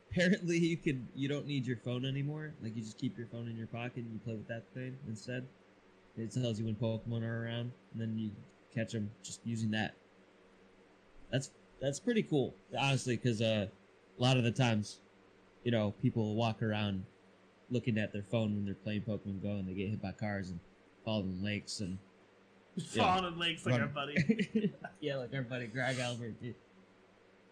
apparently 0.09 0.57
you 0.57 0.77
can 0.77 1.07
you 1.15 1.27
don't 1.27 1.45
need 1.45 1.67
your 1.67 1.77
phone 1.77 2.05
anymore. 2.05 2.53
Like 2.63 2.75
you 2.75 2.81
just 2.81 2.97
keep 2.97 3.17
your 3.17 3.27
phone 3.27 3.47
in 3.47 3.57
your 3.57 3.67
pocket 3.67 3.97
and 3.97 4.13
you 4.13 4.19
play 4.19 4.35
with 4.35 4.47
that 4.47 4.63
thing 4.73 4.97
instead. 5.07 5.45
It 6.17 6.31
tells 6.31 6.59
you 6.59 6.65
when 6.65 6.75
Pokemon 6.75 7.23
are 7.23 7.45
around, 7.45 7.71
and 7.91 8.01
then 8.01 8.17
you 8.17 8.31
catch 8.73 8.93
them 8.93 9.09
just 9.23 9.41
using 9.45 9.71
that. 9.71 9.93
That's 11.31 11.51
that's 11.81 11.99
pretty 11.99 12.23
cool, 12.23 12.55
honestly, 12.77 13.17
because 13.17 13.41
uh, 13.41 13.67
a 14.17 14.21
lot 14.21 14.37
of 14.37 14.43
the 14.43 14.51
times, 14.51 14.99
you 15.63 15.71
know, 15.71 15.93
people 16.01 16.35
walk 16.35 16.61
around 16.61 17.05
looking 17.69 17.97
at 17.97 18.13
their 18.13 18.23
phone 18.23 18.53
when 18.55 18.65
they're 18.65 18.75
playing 18.75 19.01
Pokemon 19.01 19.41
Go, 19.41 19.49
and 19.49 19.67
they 19.67 19.73
get 19.73 19.89
hit 19.89 20.01
by 20.01 20.11
cars 20.11 20.49
and 20.49 20.59
fall 21.03 21.21
in 21.21 21.43
lakes 21.43 21.79
and 21.79 21.97
Falling 22.95 23.25
in 23.25 23.39
lakes 23.39 23.65
like 23.65 23.79
our 23.79 23.87
buddy. 23.87 24.73
yeah, 24.99 25.17
like 25.17 25.33
our 25.33 25.43
buddy 25.43 25.67
Greg 25.67 25.99
Albert. 25.99 26.41
Dude. 26.41 26.55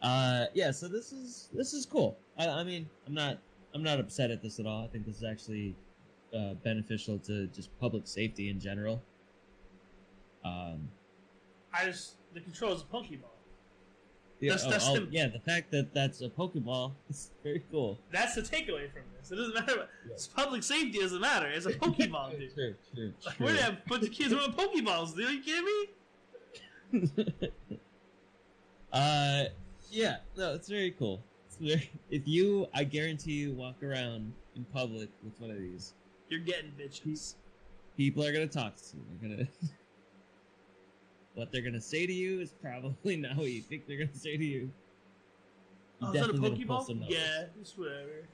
Uh, 0.01 0.45
yeah. 0.53 0.71
So 0.71 0.87
this 0.87 1.11
is 1.11 1.49
this 1.53 1.73
is 1.73 1.85
cool. 1.85 2.17
I, 2.37 2.47
I 2.47 2.63
mean, 2.63 2.89
I'm 3.05 3.13
not 3.13 3.37
I'm 3.75 3.83
not 3.83 3.99
upset 3.99 4.31
at 4.31 4.41
this 4.41 4.59
at 4.59 4.65
all. 4.65 4.83
I 4.83 4.87
think 4.87 5.05
this 5.05 5.17
is 5.17 5.23
actually 5.23 5.75
uh, 6.35 6.55
beneficial 6.63 7.19
to 7.19 7.45
just 7.47 7.69
public 7.79 8.07
safety 8.07 8.49
in 8.49 8.59
general. 8.59 9.01
Um, 10.43 10.89
I 11.71 11.85
just 11.85 12.15
the 12.33 12.41
control 12.41 12.73
is 12.73 12.81
a 12.81 12.85
Pokeball. 12.85 13.30
Yeah, 14.41 14.49
That's- 14.51 14.65
oh, 14.67 14.69
that's 14.71 14.87
oh, 14.89 14.95
the- 15.05 15.07
yeah. 15.11 15.27
The 15.27 15.39
fact 15.39 15.71
that 15.71 15.93
that's 15.93 16.21
a 16.21 16.29
Pokeball 16.29 16.91
is 17.09 17.31
very 17.43 17.63
cool. 17.71 17.99
That's 18.11 18.35
the 18.35 18.41
takeaway 18.41 18.91
from 18.91 19.03
this. 19.17 19.31
It 19.31 19.35
doesn't 19.35 19.53
matter. 19.53 19.77
What, 19.77 19.89
Yeah. 20.07 20.13
it's 20.13 20.27
public 20.27 20.63
safety 20.63 20.99
doesn't 20.99 21.21
matter. 21.21 21.47
It's 21.47 21.65
a 21.65 21.73
Pokeball, 21.73 22.37
dude. 22.39 22.53
True, 22.53 22.75
true, 22.93 23.13
Like, 23.25 23.37
true. 23.37 23.45
where 23.45 23.55
did 23.55 23.63
a 23.65 23.77
bunch 23.87 24.03
of 24.03 24.11
kids 24.11 24.33
running 24.33 24.51
Pokeballs, 24.53 25.15
dude? 25.15 25.25
Are 25.27 25.31
you 25.31 25.41
kidding 25.43 25.65
me? 25.65 27.49
uh, 28.93 29.43
yeah, 29.89 30.17
no, 30.37 30.53
it's 30.53 30.67
very 30.69 30.91
cool. 30.91 31.21
It's 31.47 31.57
very, 31.57 31.89
if 32.09 32.23
you, 32.27 32.67
I 32.73 32.83
guarantee 32.83 33.33
you, 33.33 33.53
walk 33.53 33.81
around 33.83 34.33
in 34.55 34.65
public 34.73 35.09
with 35.23 35.33
one 35.39 35.51
of 35.51 35.57
these, 35.59 35.93
You're 36.29 36.39
getting 36.41 36.71
bitches. 36.79 37.35
people 37.97 38.23
are 38.25 38.31
gonna 38.33 38.47
talk 38.47 38.75
to 38.75 38.97
you. 38.97 39.03
They're 39.21 39.29
gonna. 39.37 39.47
What 41.35 41.51
they're 41.51 41.61
gonna 41.61 41.81
say 41.81 42.05
to 42.05 42.13
you 42.13 42.39
is 42.41 42.51
probably 42.61 43.15
not 43.17 43.35
what 43.37 43.47
you 43.49 43.61
think 43.61 43.87
they're 43.87 43.97
gonna 43.97 44.13
say 44.13 44.37
to 44.37 44.45
you. 44.45 44.71
Oh, 46.01 46.07
is 46.07 46.13
that 46.13 46.29
a 46.29 46.33
Pokeball? 46.33 47.05
Yeah, 47.07 47.45
it's 47.59 47.77
whatever. 47.77 48.27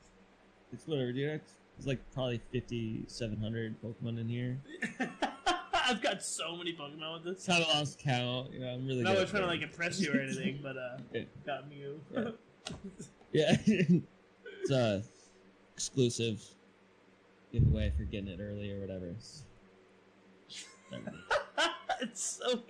It's 0.72 0.88
whatever, 0.88 1.12
dude. 1.12 1.30
It's- 1.36 1.54
like 1.86 2.00
probably 2.12 2.42
5,700 2.52 3.76
Pokemon 3.84 4.20
in 4.20 4.28
here. 4.28 4.58
I've 5.74 6.02
got 6.02 6.24
so 6.24 6.56
many 6.56 6.74
Pokemon 6.74 7.24
with 7.24 7.36
this. 7.36 7.48
A 7.50 7.60
lost 7.60 8.00
count. 8.00 8.52
You 8.52 8.62
know, 8.62 8.68
I'm 8.74 8.88
really. 8.88 9.04
Not 9.04 9.16
trying 9.28 9.44
to 9.44 9.48
like 9.48 9.62
impress 9.62 10.00
you 10.00 10.12
or 10.12 10.20
anything, 10.22 10.60
but 10.64 10.76
uh, 10.76 10.98
Yeah. 11.14 11.22
got 11.46 11.70
Mew. 11.70 12.02
Yeah. 13.32 13.58
it's 13.68 14.72
uh 14.72 15.04
exclusive 15.76 16.42
giveaway 17.54 17.94
for 17.96 18.06
getting 18.06 18.30
it 18.30 18.40
early 18.42 18.72
or 18.72 18.80
whatever. 18.82 19.14
it's 22.02 22.40
so 22.42 22.64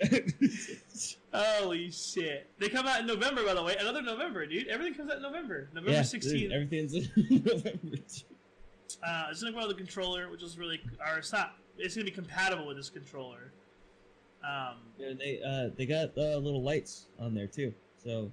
holy 1.34 1.92
shit. 1.92 2.50
They 2.60 2.70
come 2.70 2.88
out 2.88 3.02
in 3.02 3.08
November, 3.08 3.44
by 3.46 3.54
the 3.54 3.64
way. 3.64 3.76
Another 3.80 4.02
November, 4.02 4.46
dude. 4.46 4.68
Everything 4.68 4.94
comes 4.96 5.12
out 5.12 5.18
in 5.18 5.24
November. 5.24 5.70
November 5.74 5.92
yeah, 5.92 6.02
sixteenth. 6.04 6.52
everything's 6.52 6.94
in 6.94 7.10
November. 7.46 7.98
Uh, 9.06 9.28
it's 9.30 9.42
gonna 9.42 9.52
come 9.52 9.62
out 9.62 9.68
with 9.68 9.78
the 9.78 9.84
controller, 9.84 10.30
which 10.30 10.42
is 10.44 10.58
really, 10.58 10.82
or 11.12 11.18
it's 11.20 11.32
not. 11.32 11.56
It's 11.78 11.96
gonna 11.96 12.06
be 12.06 12.12
compatible 12.12 12.66
with 12.68 12.78
this 12.78 12.90
controller. 12.90 13.52
Um, 14.44 14.78
Yeah, 14.98 15.14
they 15.18 15.42
uh 15.46 15.70
they 15.76 15.86
got 15.86 16.18
uh, 16.18 16.38
little 16.38 16.64
lights 16.64 17.08
on 17.20 17.34
there 17.34 17.48
too. 17.48 17.74
So 17.98 18.32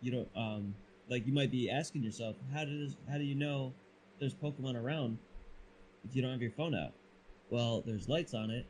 you 0.00 0.10
don't 0.12 0.28
um 0.36 0.74
like 1.08 1.26
you 1.26 1.32
might 1.32 1.50
be 1.50 1.70
asking 1.70 2.02
yourself, 2.02 2.36
how 2.52 2.64
does 2.64 2.96
how 3.10 3.18
do 3.18 3.24
you 3.24 3.34
know 3.34 3.72
there's 4.18 4.34
Pokemon 4.34 4.80
around 4.80 5.18
if 6.08 6.16
you 6.16 6.22
don't 6.22 6.30
have 6.32 6.42
your 6.42 6.52
phone 6.52 6.74
out? 6.74 6.92
Well, 7.50 7.82
there's 7.86 8.08
lights 8.08 8.32
on 8.34 8.50
it 8.50 8.66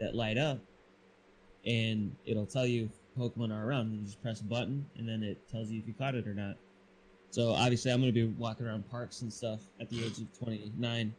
that 0.00 0.14
light 0.14 0.38
up 0.38 0.58
and 1.68 2.16
it'll 2.24 2.46
tell 2.46 2.66
you 2.66 2.84
if 2.86 2.90
Pokemon 3.20 3.52
are 3.52 3.68
around. 3.68 3.92
You 3.94 4.02
just 4.04 4.20
press 4.22 4.40
a 4.40 4.44
button 4.44 4.86
and 4.96 5.06
then 5.08 5.22
it 5.22 5.38
tells 5.50 5.70
you 5.70 5.78
if 5.80 5.86
you 5.86 5.92
caught 5.94 6.14
it 6.14 6.26
or 6.26 6.34
not. 6.34 6.56
So 7.30 7.52
obviously 7.52 7.92
I'm 7.92 8.00
gonna 8.00 8.10
be 8.10 8.24
walking 8.24 8.66
around 8.66 8.88
parks 8.90 9.20
and 9.20 9.30
stuff 9.32 9.60
at 9.80 9.90
the 9.90 10.02
age 10.04 10.18
of 10.18 10.38
twenty 10.38 10.72
nine 10.78 11.14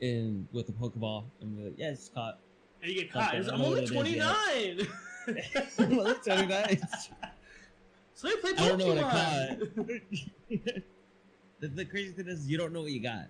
and 0.00 0.48
with 0.52 0.68
a 0.70 0.72
Pokeball 0.72 1.24
and 1.42 1.56
be 1.56 1.64
like, 1.64 1.74
yeah, 1.76 1.90
it's 1.90 2.08
caught. 2.08 2.38
and 2.82 2.90
you 2.90 3.02
get 3.02 3.12
caught. 3.12 3.34
I 3.34 3.38
I'm 3.38 3.60
only 3.60 3.68
what 3.68 3.78
it 3.78 3.84
is, 3.84 3.90
twenty 3.90 4.16
yeah. 4.16 4.34
well, 5.96 6.06
it's 6.08 6.26
29. 6.26 6.80
so 8.14 8.28
they 8.28 8.36
play 8.36 8.52
Pokemon. 8.52 8.60
I 8.60 8.68
don't 8.68 8.78
know 8.78 8.86
what 8.86 8.98
I 8.98 9.02
caught. 9.02 9.58
the, 11.60 11.68
the 11.68 11.84
crazy 11.84 12.12
thing 12.12 12.28
is, 12.28 12.48
you 12.48 12.56
don't 12.56 12.72
know 12.72 12.80
what 12.80 12.90
you 12.92 13.02
got. 13.02 13.26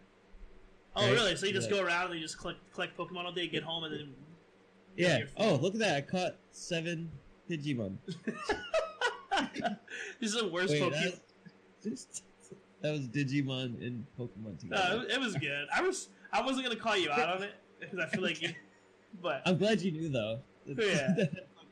oh, 0.94 1.02
Right? 1.04 1.12
really? 1.12 1.36
So 1.36 1.46
you 1.46 1.52
just 1.52 1.68
Yeah. 1.68 1.78
go 1.78 1.82
around 1.84 2.12
and 2.12 2.14
you 2.14 2.20
just 2.20 2.38
collect 2.38 2.58
collect 2.72 2.96
Pokemon 2.96 3.24
all 3.24 3.32
day, 3.32 3.48
get 3.48 3.64
home, 3.64 3.82
and 3.82 3.92
then 3.92 4.14
Yeah. 4.96 5.20
Oh, 5.36 5.54
look 5.56 5.74
at 5.74 5.80
that! 5.80 5.96
I 5.96 6.00
caught 6.02 6.36
seven 6.50 7.10
Digimon. 7.48 7.96
this 10.20 10.32
is 10.34 10.34
the 10.34 10.48
worst 10.48 10.70
Wait, 10.72 10.82
Pokemon. 10.82 11.20
that, 11.82 12.20
that 12.82 12.92
was 12.92 13.08
Digimon 13.08 13.84
and 13.86 14.04
Pokemon 14.18 14.58
together. 14.60 15.04
it, 15.08 15.12
it 15.12 15.20
was 15.20 15.34
good. 15.34 15.66
I 15.74 15.82
was 15.82 16.08
I 16.32 16.42
wasn't 16.42 16.66
gonna 16.66 16.76
call 16.78 16.96
you 16.96 17.10
out 17.10 17.36
on 17.36 17.42
it 17.42 17.54
because 17.78 17.98
I 17.98 18.06
feel 18.06 18.22
like 18.22 18.42
you, 18.42 18.50
but 19.22 19.42
I'm 19.46 19.58
glad 19.58 19.80
you 19.80 19.92
knew 19.92 20.08
though. 20.08 20.40
Yeah. 20.66 21.14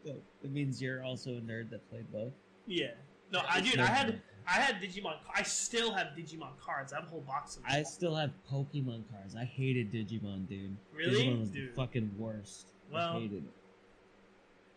That 0.04 0.50
means 0.50 0.80
you're 0.80 1.04
also 1.04 1.32
a 1.32 1.40
nerd 1.40 1.70
that 1.70 1.88
played 1.90 2.10
both. 2.12 2.32
yeah. 2.66 2.92
No, 3.30 3.42
I 3.46 3.60
dude, 3.60 3.78
I 3.78 3.86
had 3.86 4.22
I 4.46 4.52
had 4.52 4.80
Digimon. 4.80 5.16
I 5.34 5.42
still 5.42 5.92
have 5.92 6.08
Digimon 6.16 6.58
cards. 6.58 6.94
I 6.94 6.96
have 6.96 7.04
a 7.04 7.10
whole 7.10 7.20
box 7.20 7.56
of 7.56 7.62
them. 7.62 7.72
I 7.74 7.82
still 7.82 8.14
have 8.14 8.30
Pokemon 8.50 9.02
cards. 9.12 9.36
I 9.36 9.44
hated 9.44 9.92
Digimon, 9.92 10.48
dude. 10.48 10.74
Really? 10.94 11.24
Digimon 11.24 11.40
was 11.40 11.50
Dude. 11.50 11.72
the 11.72 11.76
fucking 11.76 12.10
worst. 12.16 12.68
Well- 12.92 13.16
I 13.16 13.20
hated 13.20 13.44
it. 13.44 13.52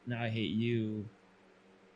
Now 0.07 0.23
I 0.23 0.29
hate 0.29 0.51
you 0.51 1.07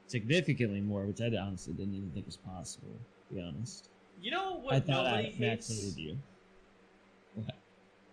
significantly 0.08 0.80
more, 0.82 1.06
which 1.06 1.22
I 1.22 1.36
honestly 1.38 1.74
didn't 1.74 1.96
even 1.96 2.12
think 2.12 2.26
was 2.28 2.38
possible. 2.38 2.96
To 3.30 3.36
be 3.36 3.42
honest, 3.42 3.90
You 4.22 4.32
know 4.32 4.60
what 4.62 4.76
I 4.76 4.80
thought 4.80 5.08
I 5.08 5.24
hates? 5.24 5.68
hated 5.68 5.98
you. 5.98 6.18
What? 7.34 7.56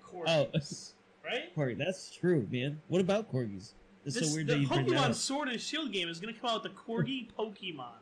Corgis, 0.02 0.92
oh. 0.94 1.28
right? 1.28 1.54
Corgi, 1.56 1.76
that's 1.78 2.10
true, 2.10 2.48
man. 2.50 2.80
What 2.88 3.00
about 3.00 3.30
corgis? 3.30 3.72
It's 4.04 4.16
This, 4.16 4.28
so 4.30 4.34
weird 4.34 4.48
the 4.48 4.54
that 4.64 4.68
Pokemon. 4.68 5.14
Sword 5.14 5.48
and 5.48 5.60
Shield 5.60 5.92
game 5.92 6.08
is 6.08 6.18
going 6.18 6.34
to 6.34 6.40
come 6.40 6.50
out 6.50 6.62
with 6.64 6.72
the 6.72 6.78
Corgi 6.78 7.28
Pokemon. 7.38 7.92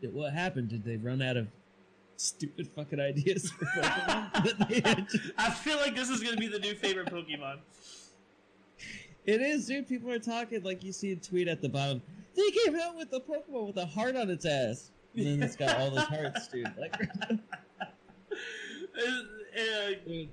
What 0.12 0.32
happened? 0.32 0.68
Did 0.68 0.84
they 0.84 0.96
run 0.96 1.20
out 1.20 1.36
of 1.36 1.48
stupid 2.18 2.68
fucking 2.68 3.00
ideas 3.00 3.50
for 3.50 3.64
Pokemon? 3.64 4.32
That 4.44 4.68
they 4.68 4.80
had 4.80 5.08
to- 5.08 5.20
I 5.38 5.50
feel 5.50 5.76
like 5.78 5.94
this 5.96 6.10
is 6.10 6.20
going 6.22 6.34
to 6.34 6.40
be 6.40 6.48
the 6.48 6.58
new 6.58 6.74
favorite 6.74 7.06
Pokemon. 7.08 7.58
it 9.24 9.40
is, 9.40 9.66
dude. 9.66 9.88
People 9.88 10.10
are 10.12 10.18
talking 10.18 10.62
like 10.62 10.82
you 10.84 10.92
see 10.92 11.12
a 11.12 11.16
tweet 11.16 11.48
at 11.48 11.60
the 11.62 11.68
bottom. 11.68 12.02
They 12.36 12.50
came 12.50 12.76
out 12.78 12.96
with 12.96 13.12
a 13.12 13.20
Pokemon 13.20 13.66
with 13.66 13.76
a 13.78 13.86
heart 13.86 14.14
on 14.16 14.30
its 14.30 14.44
ass, 14.46 14.90
and 15.16 15.26
then 15.26 15.42
it's 15.42 15.56
got 15.56 15.76
all 15.78 15.90
those 15.90 16.04
hearts, 16.04 16.48
dude. 16.48 16.70
Like, 16.78 16.94
Uh, 19.00 19.10
uh, 19.10 19.90
dude. 20.06 20.28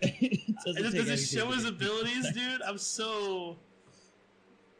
it 0.00 0.54
doesn't 0.64 0.82
does 0.82 0.92
take 0.92 1.06
it 1.08 1.16
show 1.18 1.50
his 1.52 1.64
abilities, 1.64 2.26
excited. 2.26 2.34
dude? 2.58 2.62
I'm 2.62 2.78
so. 2.78 3.56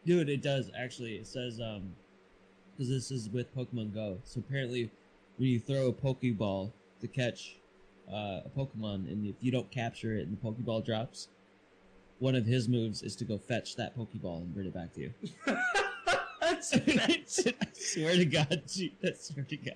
Dude, 0.05 0.29
it 0.29 0.43
does 0.43 0.71
actually. 0.77 1.15
It 1.17 1.27
says 1.29 1.61
um, 1.61 1.93
because 2.77 2.89
this 2.91 3.11
is 3.13 3.29
with 3.31 3.55
Pokemon 3.55 3.95
Go. 3.95 4.19
So 4.25 4.41
apparently, 4.41 4.91
when 5.43 5.51
you 5.51 5.59
throw 5.59 5.89
a 5.89 5.93
Pokeball 5.93 6.71
to 7.01 7.09
catch 7.09 7.57
uh, 8.09 8.43
a 8.47 8.51
Pokemon, 8.57 9.11
and 9.11 9.27
if 9.27 9.35
you 9.41 9.51
don't 9.51 9.69
capture 9.73 10.17
it, 10.17 10.29
and 10.29 10.39
the 10.39 10.41
Pokeball 10.41 10.87
drops, 10.87 11.27
one 12.21 12.37
of 12.37 12.47
his 12.47 12.69
moves 12.69 13.03
is 13.03 13.17
to 13.17 13.25
go 13.25 13.39
fetch 13.39 13.75
that 13.75 13.99
Pokeball 13.99 14.43
and 14.43 14.55
bring 14.55 14.69
it 14.69 14.75
back 14.75 14.93
to 14.93 15.01
you. 15.01 15.13
That's 16.41 16.73
I 16.77 17.25
swear 17.73 18.15
to 18.15 18.25
God, 18.25 18.63
dude, 18.73 18.93
I 19.03 19.15
swear 19.19 19.45
to 19.47 19.57
God. 19.57 19.75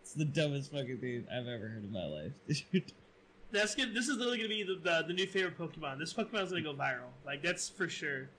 It's 0.00 0.14
the 0.14 0.24
dumbest 0.24 0.72
fucking 0.72 1.00
thing 1.00 1.26
I've 1.30 1.46
ever 1.46 1.68
heard 1.68 1.84
in 1.84 1.92
my 1.92 2.06
life. 2.06 2.32
dude. 2.72 2.92
That's 3.52 3.74
good. 3.74 3.94
This 3.94 4.08
is 4.08 4.16
literally 4.16 4.38
gonna 4.38 4.48
be 4.48 4.62
the, 4.62 4.80
the 4.82 5.04
the 5.06 5.12
new 5.12 5.26
favorite 5.26 5.58
Pokemon. 5.58 5.98
This 5.98 6.14
Pokemon's 6.14 6.48
gonna 6.48 6.62
go 6.62 6.72
viral. 6.72 7.12
Like 7.26 7.42
that's 7.42 7.68
for 7.68 7.90
sure. 7.90 8.30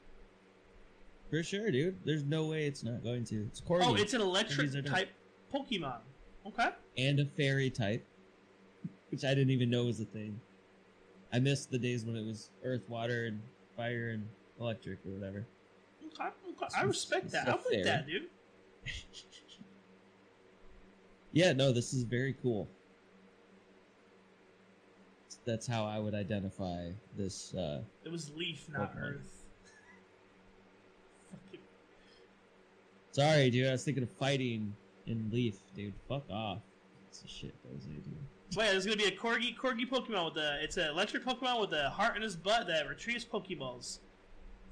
For 1.30 1.44
sure, 1.44 1.70
dude. 1.70 2.00
There's 2.04 2.24
no 2.24 2.48
way 2.48 2.66
it's 2.66 2.84
not 2.84 3.04
going 3.04 3.24
to. 3.26 3.44
It's 3.44 3.62
Corgi. 3.62 3.84
Oh, 3.84 3.94
it's 3.94 4.16
an 4.16 4.22
electric 4.22 4.84
type 4.88 5.10
Pokemon. 5.54 6.00
Okay. 6.48 6.70
and 6.98 7.20
a 7.20 7.26
fairy 7.26 7.70
type, 7.72 8.06
which 9.10 9.24
I 9.26 9.30
didn't 9.30 9.50
even 9.50 9.70
know 9.70 9.86
was 9.86 10.00
a 10.00 10.06
thing. 10.06 10.40
I 11.34 11.40
missed 11.40 11.72
the 11.72 11.80
days 11.80 12.06
when 12.06 12.16
it 12.16 12.24
was 12.26 12.50
earth, 12.64 12.88
water, 12.88 13.26
and 13.26 13.42
fire 13.76 14.10
and 14.10 14.28
electric 14.60 15.00
or 15.06 15.10
whatever. 15.12 15.46
Okay. 16.06 16.30
okay. 16.52 16.68
I 16.78 16.84
respect 16.84 17.32
that. 17.32 17.48
I'm 17.50 17.58
with 17.70 17.84
that, 17.86 18.06
dude. 18.08 18.28
Yeah, 21.34 21.52
no, 21.52 21.74
this 21.74 21.94
is 21.94 22.04
very 22.04 22.34
cool. 22.42 22.66
That's 25.44 25.68
how 25.68 25.86
I 25.86 26.00
would 26.00 26.16
identify 26.16 26.92
this. 27.18 27.54
Uh, 27.54 27.82
It 28.06 28.12
was 28.12 28.32
Leaf, 28.38 28.68
not 28.72 28.96
Pokemon. 28.96 29.02
Earth. 29.02 29.44
Sorry, 33.12 33.50
dude. 33.50 33.68
I 33.68 33.72
was 33.74 33.84
thinking 33.84 34.04
of 34.04 34.10
fighting 34.12 34.74
in 35.08 35.30
Leaf, 35.32 35.56
dude. 35.76 35.94
Fuck 36.08 36.24
off. 36.30 36.60
It's 37.10 37.24
a 37.24 37.28
shit, 37.28 37.54
Jose, 37.72 37.88
dude. 37.88 38.04
Wait, 38.56 38.72
there's 38.72 38.86
gonna 38.86 38.98
be 38.98 39.06
a 39.06 39.12
corgi 39.12 39.56
corgi 39.58 39.88
Pokemon 39.90 40.34
with 40.34 40.44
a 40.44 40.64
it's 40.64 40.78
an 40.78 40.88
electric 40.90 41.24
Pokemon 41.26 41.62
with 41.62 41.74
a 41.74 41.90
heart 41.90 42.16
in 42.16 42.22
his 42.22 42.36
butt 42.36 42.68
that 42.68 42.88
retrieves 42.88 43.26
Pokeballs. 43.26 44.00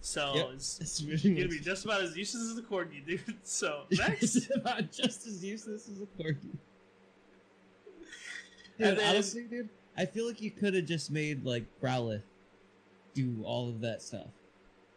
So 0.01 0.33
Yep. 0.35 0.49
it's 0.55 0.79
It's 0.79 1.01
really 1.03 1.35
gonna 1.35 1.47
be 1.47 1.59
just 1.59 1.85
about 1.85 2.01
as 2.01 2.15
useless 2.15 2.51
as 2.51 2.57
a 2.57 2.61
corgi, 2.61 3.05
dude. 3.05 3.21
So 3.43 3.83
it's 3.89 3.99
next, 3.99 4.49
about 4.55 4.91
just 4.91 5.25
as 5.27 5.43
useless 5.43 5.87
as 5.89 6.01
a 6.01 6.05
corgi. 6.21 6.37
And 8.79 8.89
Dude, 8.89 8.97
then- 8.97 9.09
honestly, 9.15 9.43
dude, 9.43 9.69
I 9.97 10.05
feel 10.05 10.25
like 10.27 10.41
you 10.41 10.51
could 10.51 10.73
have 10.73 10.85
just 10.85 11.11
made 11.11 11.45
like 11.45 11.65
Growlithe 11.81 12.23
do 13.13 13.43
all 13.45 13.69
of 13.69 13.81
that 13.81 14.01
stuff. 14.01 14.27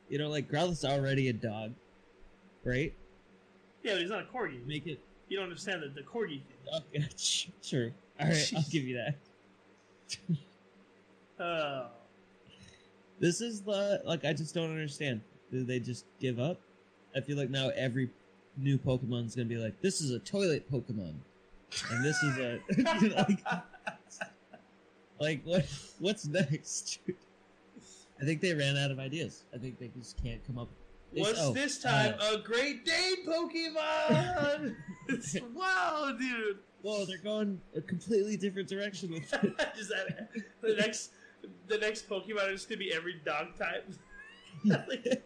You 0.08 0.18
know, 0.18 0.28
like 0.28 0.50
Growlithe's 0.50 0.84
already 0.84 1.28
a 1.28 1.32
dog, 1.32 1.72
right? 2.64 2.94
yeah, 3.82 3.92
but 3.92 4.00
he's 4.00 4.10
not 4.10 4.22
a 4.22 4.36
corgi. 4.36 4.64
Make 4.66 4.86
it. 4.86 5.00
You 5.28 5.36
don't 5.36 5.44
understand 5.44 5.82
the, 5.82 5.88
the 5.88 6.02
corgi 6.06 6.40
thing. 6.42 6.72
Okay, 6.94 7.06
sure. 7.62 7.90
All 8.20 8.28
right, 8.28 8.52
I'll 8.56 8.62
give 8.70 8.84
you 8.84 8.96
that. 8.96 9.14
Uh, 11.42 11.88
This 13.18 13.40
is 13.40 13.62
the 13.62 14.02
like 14.04 14.24
I 14.24 14.32
just 14.32 14.54
don't 14.54 14.70
understand. 14.70 15.20
Do 15.50 15.64
they 15.64 15.80
just 15.80 16.04
give 16.20 16.38
up? 16.38 16.60
I 17.16 17.20
feel 17.20 17.36
like 17.36 17.50
now 17.50 17.70
every 17.74 18.10
new 18.58 18.78
Pokemon's 18.78 19.34
gonna 19.34 19.48
be 19.48 19.56
like, 19.56 19.80
this 19.80 20.00
is 20.02 20.10
a 20.10 20.18
toilet 20.18 20.70
Pokemon, 20.70 21.14
and 21.90 22.04
this 22.04 22.22
is 22.22 22.38
a 22.38 22.60
like, 23.16 23.42
like 25.18 25.40
what 25.44 25.66
what's 25.98 26.26
next? 26.26 26.98
I 28.20 28.24
think 28.24 28.40
they 28.40 28.52
ran 28.52 28.76
out 28.76 28.90
of 28.90 28.98
ideas. 28.98 29.44
I 29.54 29.58
think 29.58 29.78
they 29.78 29.90
just 29.98 30.22
can't 30.22 30.44
come 30.46 30.58
up. 30.58 30.68
What's 31.20 31.40
oh, 31.40 31.52
this 31.52 31.78
time? 31.78 32.14
uh, 32.20 32.34
a 32.34 32.38
Great 32.38 32.84
Dane 32.84 33.26
Pokemon. 33.26 34.76
It's- 35.08 35.36
wow, 35.54 36.12
dude. 36.18 36.58
Whoa, 36.82 37.04
they're 37.04 37.18
going 37.18 37.60
a 37.76 37.80
completely 37.80 38.36
different 38.36 38.68
direction 38.68 39.12
with 39.12 39.32
it. 39.44 39.68
Is 39.78 39.88
that 39.88 40.30
the 40.60 40.74
next? 40.74 41.10
The 41.68 41.78
next 41.78 42.08
Pokemon 42.08 42.52
is 42.52 42.64
gonna 42.64 42.78
be 42.78 42.92
every 42.92 43.20
dog 43.24 43.56
type. 43.56 43.88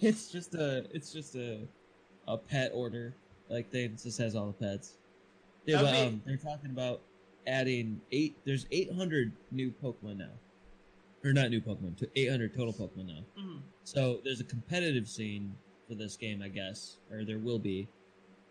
It's 0.00 0.30
just 0.30 0.54
a 0.54 0.84
it's 0.92 1.12
just 1.12 1.36
a 1.36 1.60
a 2.28 2.36
pet 2.36 2.70
order. 2.74 3.14
Like 3.48 3.70
they 3.70 3.88
just 3.88 4.18
has 4.18 4.34
all 4.34 4.46
the 4.46 4.52
pets. 4.52 4.94
Yeah, 5.64 5.82
but 5.82 5.96
um, 5.96 6.22
they're 6.26 6.36
talking 6.36 6.70
about 6.70 7.00
adding 7.46 8.00
eight. 8.12 8.36
There's 8.44 8.66
800 8.70 9.32
new 9.50 9.72
Pokemon 9.82 10.18
now, 10.18 10.30
or 11.26 11.32
not 11.32 11.50
new 11.50 11.60
Pokemon. 11.60 11.96
to 11.98 12.08
800 12.14 12.54
total 12.54 12.72
Pokemon 12.72 13.06
now. 13.06 13.24
mhm. 13.38 13.60
So 13.84 14.20
there's 14.24 14.40
a 14.40 14.44
competitive 14.44 15.08
scene 15.08 15.54
for 15.88 15.94
this 15.94 16.16
game, 16.16 16.42
I 16.42 16.48
guess, 16.48 16.98
or 17.10 17.24
there 17.24 17.38
will 17.38 17.58
be. 17.58 17.88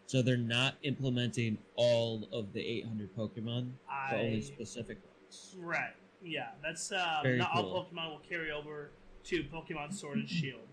So 0.08 0.22
they're 0.22 0.38
not 0.38 0.76
implementing 0.84 1.58
all 1.76 2.28
of 2.32 2.54
the 2.54 2.62
800 2.62 3.16
Pokemon, 3.16 3.72
but 4.12 4.20
only 4.20 4.42
specific 4.42 4.98
ones. 5.04 5.56
right. 5.58 5.94
Yeah, 6.22 6.50
that's 6.64 6.92
um, 6.92 7.24
Very 7.24 7.38
not 7.38 7.52
all. 7.56 7.86
Pokemon 7.86 8.10
will 8.12 8.22
carry 8.28 8.52
over 8.52 8.92
to 9.26 9.44
Pokemon 9.44 9.94
Sword 9.94 10.18
and 10.18 10.30
Shield. 10.30 10.68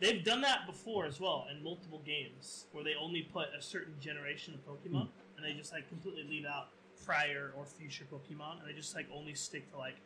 They've 0.00 0.24
done 0.24 0.40
that 0.42 0.66
before 0.66 1.06
as 1.06 1.20
well 1.20 1.46
in 1.50 1.62
multiple 1.62 2.00
games 2.04 2.66
where 2.72 2.82
they 2.84 2.94
only 2.94 3.22
put 3.22 3.48
a 3.56 3.60
certain 3.62 3.94
generation 4.00 4.54
of 4.54 4.64
Pokemon 4.66 5.02
Hmm. 5.08 5.36
and 5.36 5.44
they 5.44 5.52
just 5.54 5.72
like 5.72 5.88
completely 5.88 6.24
leave 6.24 6.46
out 6.46 6.68
prior 7.04 7.52
or 7.56 7.64
future 7.64 8.04
Pokemon 8.10 8.60
and 8.60 8.68
they 8.68 8.72
just 8.72 8.94
like 8.94 9.06
only 9.12 9.34
stick 9.34 9.70
to 9.72 9.76
like 9.76 9.96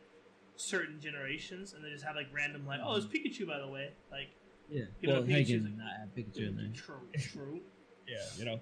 certain 0.55 0.99
generations 0.99 1.73
and 1.73 1.83
they 1.83 1.89
just 1.89 2.03
have 2.03 2.15
like 2.15 2.27
random 2.33 2.65
like 2.65 2.79
oh 2.83 2.95
it's 2.95 3.05
Pikachu 3.05 3.47
by 3.47 3.59
the 3.59 3.67
way 3.67 3.89
like 4.11 4.29
Yeah. 4.69 4.85
You 5.01 5.09
know, 5.09 5.13
well, 5.21 5.29
you 5.29 5.35
Pikachu's 5.37 5.47
can 5.49 5.63
like- 5.65 5.77
not 5.77 5.93
have 5.99 6.09
Pikachu 6.15 6.47
in 6.49 6.55
there? 6.55 6.71
true 6.73 7.01
true 7.19 7.59
Yeah, 8.07 8.17
you 8.37 8.45
know, 8.45 8.59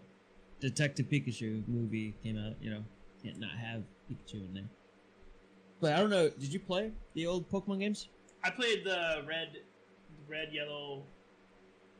Detective 0.59 1.07
Pikachu 1.07 1.67
movie 1.67 2.15
came 2.23 2.37
out. 2.37 2.53
You 2.61 2.69
know, 2.71 2.83
can't 3.23 3.39
not 3.39 3.51
have 3.51 3.83
Pikachu 4.09 4.45
in 4.47 4.53
there. 4.53 4.69
But 5.79 5.93
I 5.93 5.97
don't 5.97 6.09
know. 6.11 6.29
Did 6.29 6.53
you 6.53 6.59
play 6.59 6.91
the 7.15 7.25
old 7.25 7.49
Pokemon 7.49 7.79
games? 7.79 8.07
I 8.43 8.51
played 8.51 8.83
the 8.85 9.23
red 9.27 9.57
red 10.27 10.49
yellow 10.53 11.03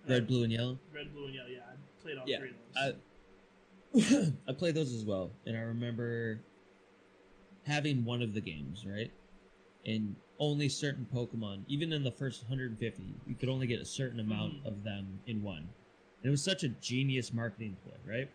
uh, 0.07 0.13
Red, 0.13 0.27
blue, 0.27 0.43
and 0.43 0.51
yellow. 0.53 0.79
red 0.93 1.11
blue 1.13 1.25
and 1.25 1.35
yellow 1.35 1.49
yeah 1.49 1.59
I 1.71 2.01
played 2.01 2.17
all 2.17 2.23
Yeah, 2.27 2.37
three 2.39 2.49
of 2.49 2.55
those 3.93 4.27
I 4.47 4.47
I 4.51 4.53
played 4.53 4.75
those 4.75 4.93
as 4.93 5.03
well, 5.03 5.31
and 5.45 5.57
I 5.57 5.61
remember 5.61 6.39
having 7.65 8.05
one 8.05 8.21
of 8.21 8.33
the 8.33 8.41
games 8.41 8.85
right, 8.87 9.11
and 9.86 10.15
only 10.39 10.69
certain 10.69 11.07
Pokemon, 11.13 11.63
even 11.67 11.93
in 11.93 12.03
the 12.03 12.11
first 12.11 12.43
150, 12.43 13.03
you 13.27 13.36
could 13.36 13.49
only 13.49 13.67
get 13.67 13.79
a 13.79 13.86
certain 13.86 14.19
amount 14.19 14.53
Mhm. 14.63 14.65
of 14.65 14.84
them 14.84 15.19
in 15.27 15.43
one. 15.43 15.69
And 16.21 16.25
it 16.25 16.29
was 16.29 16.43
such 16.43 16.63
a 16.63 16.69
genius 16.69 17.34
marketing 17.34 17.77
play, 17.84 17.97
right? 18.05 18.29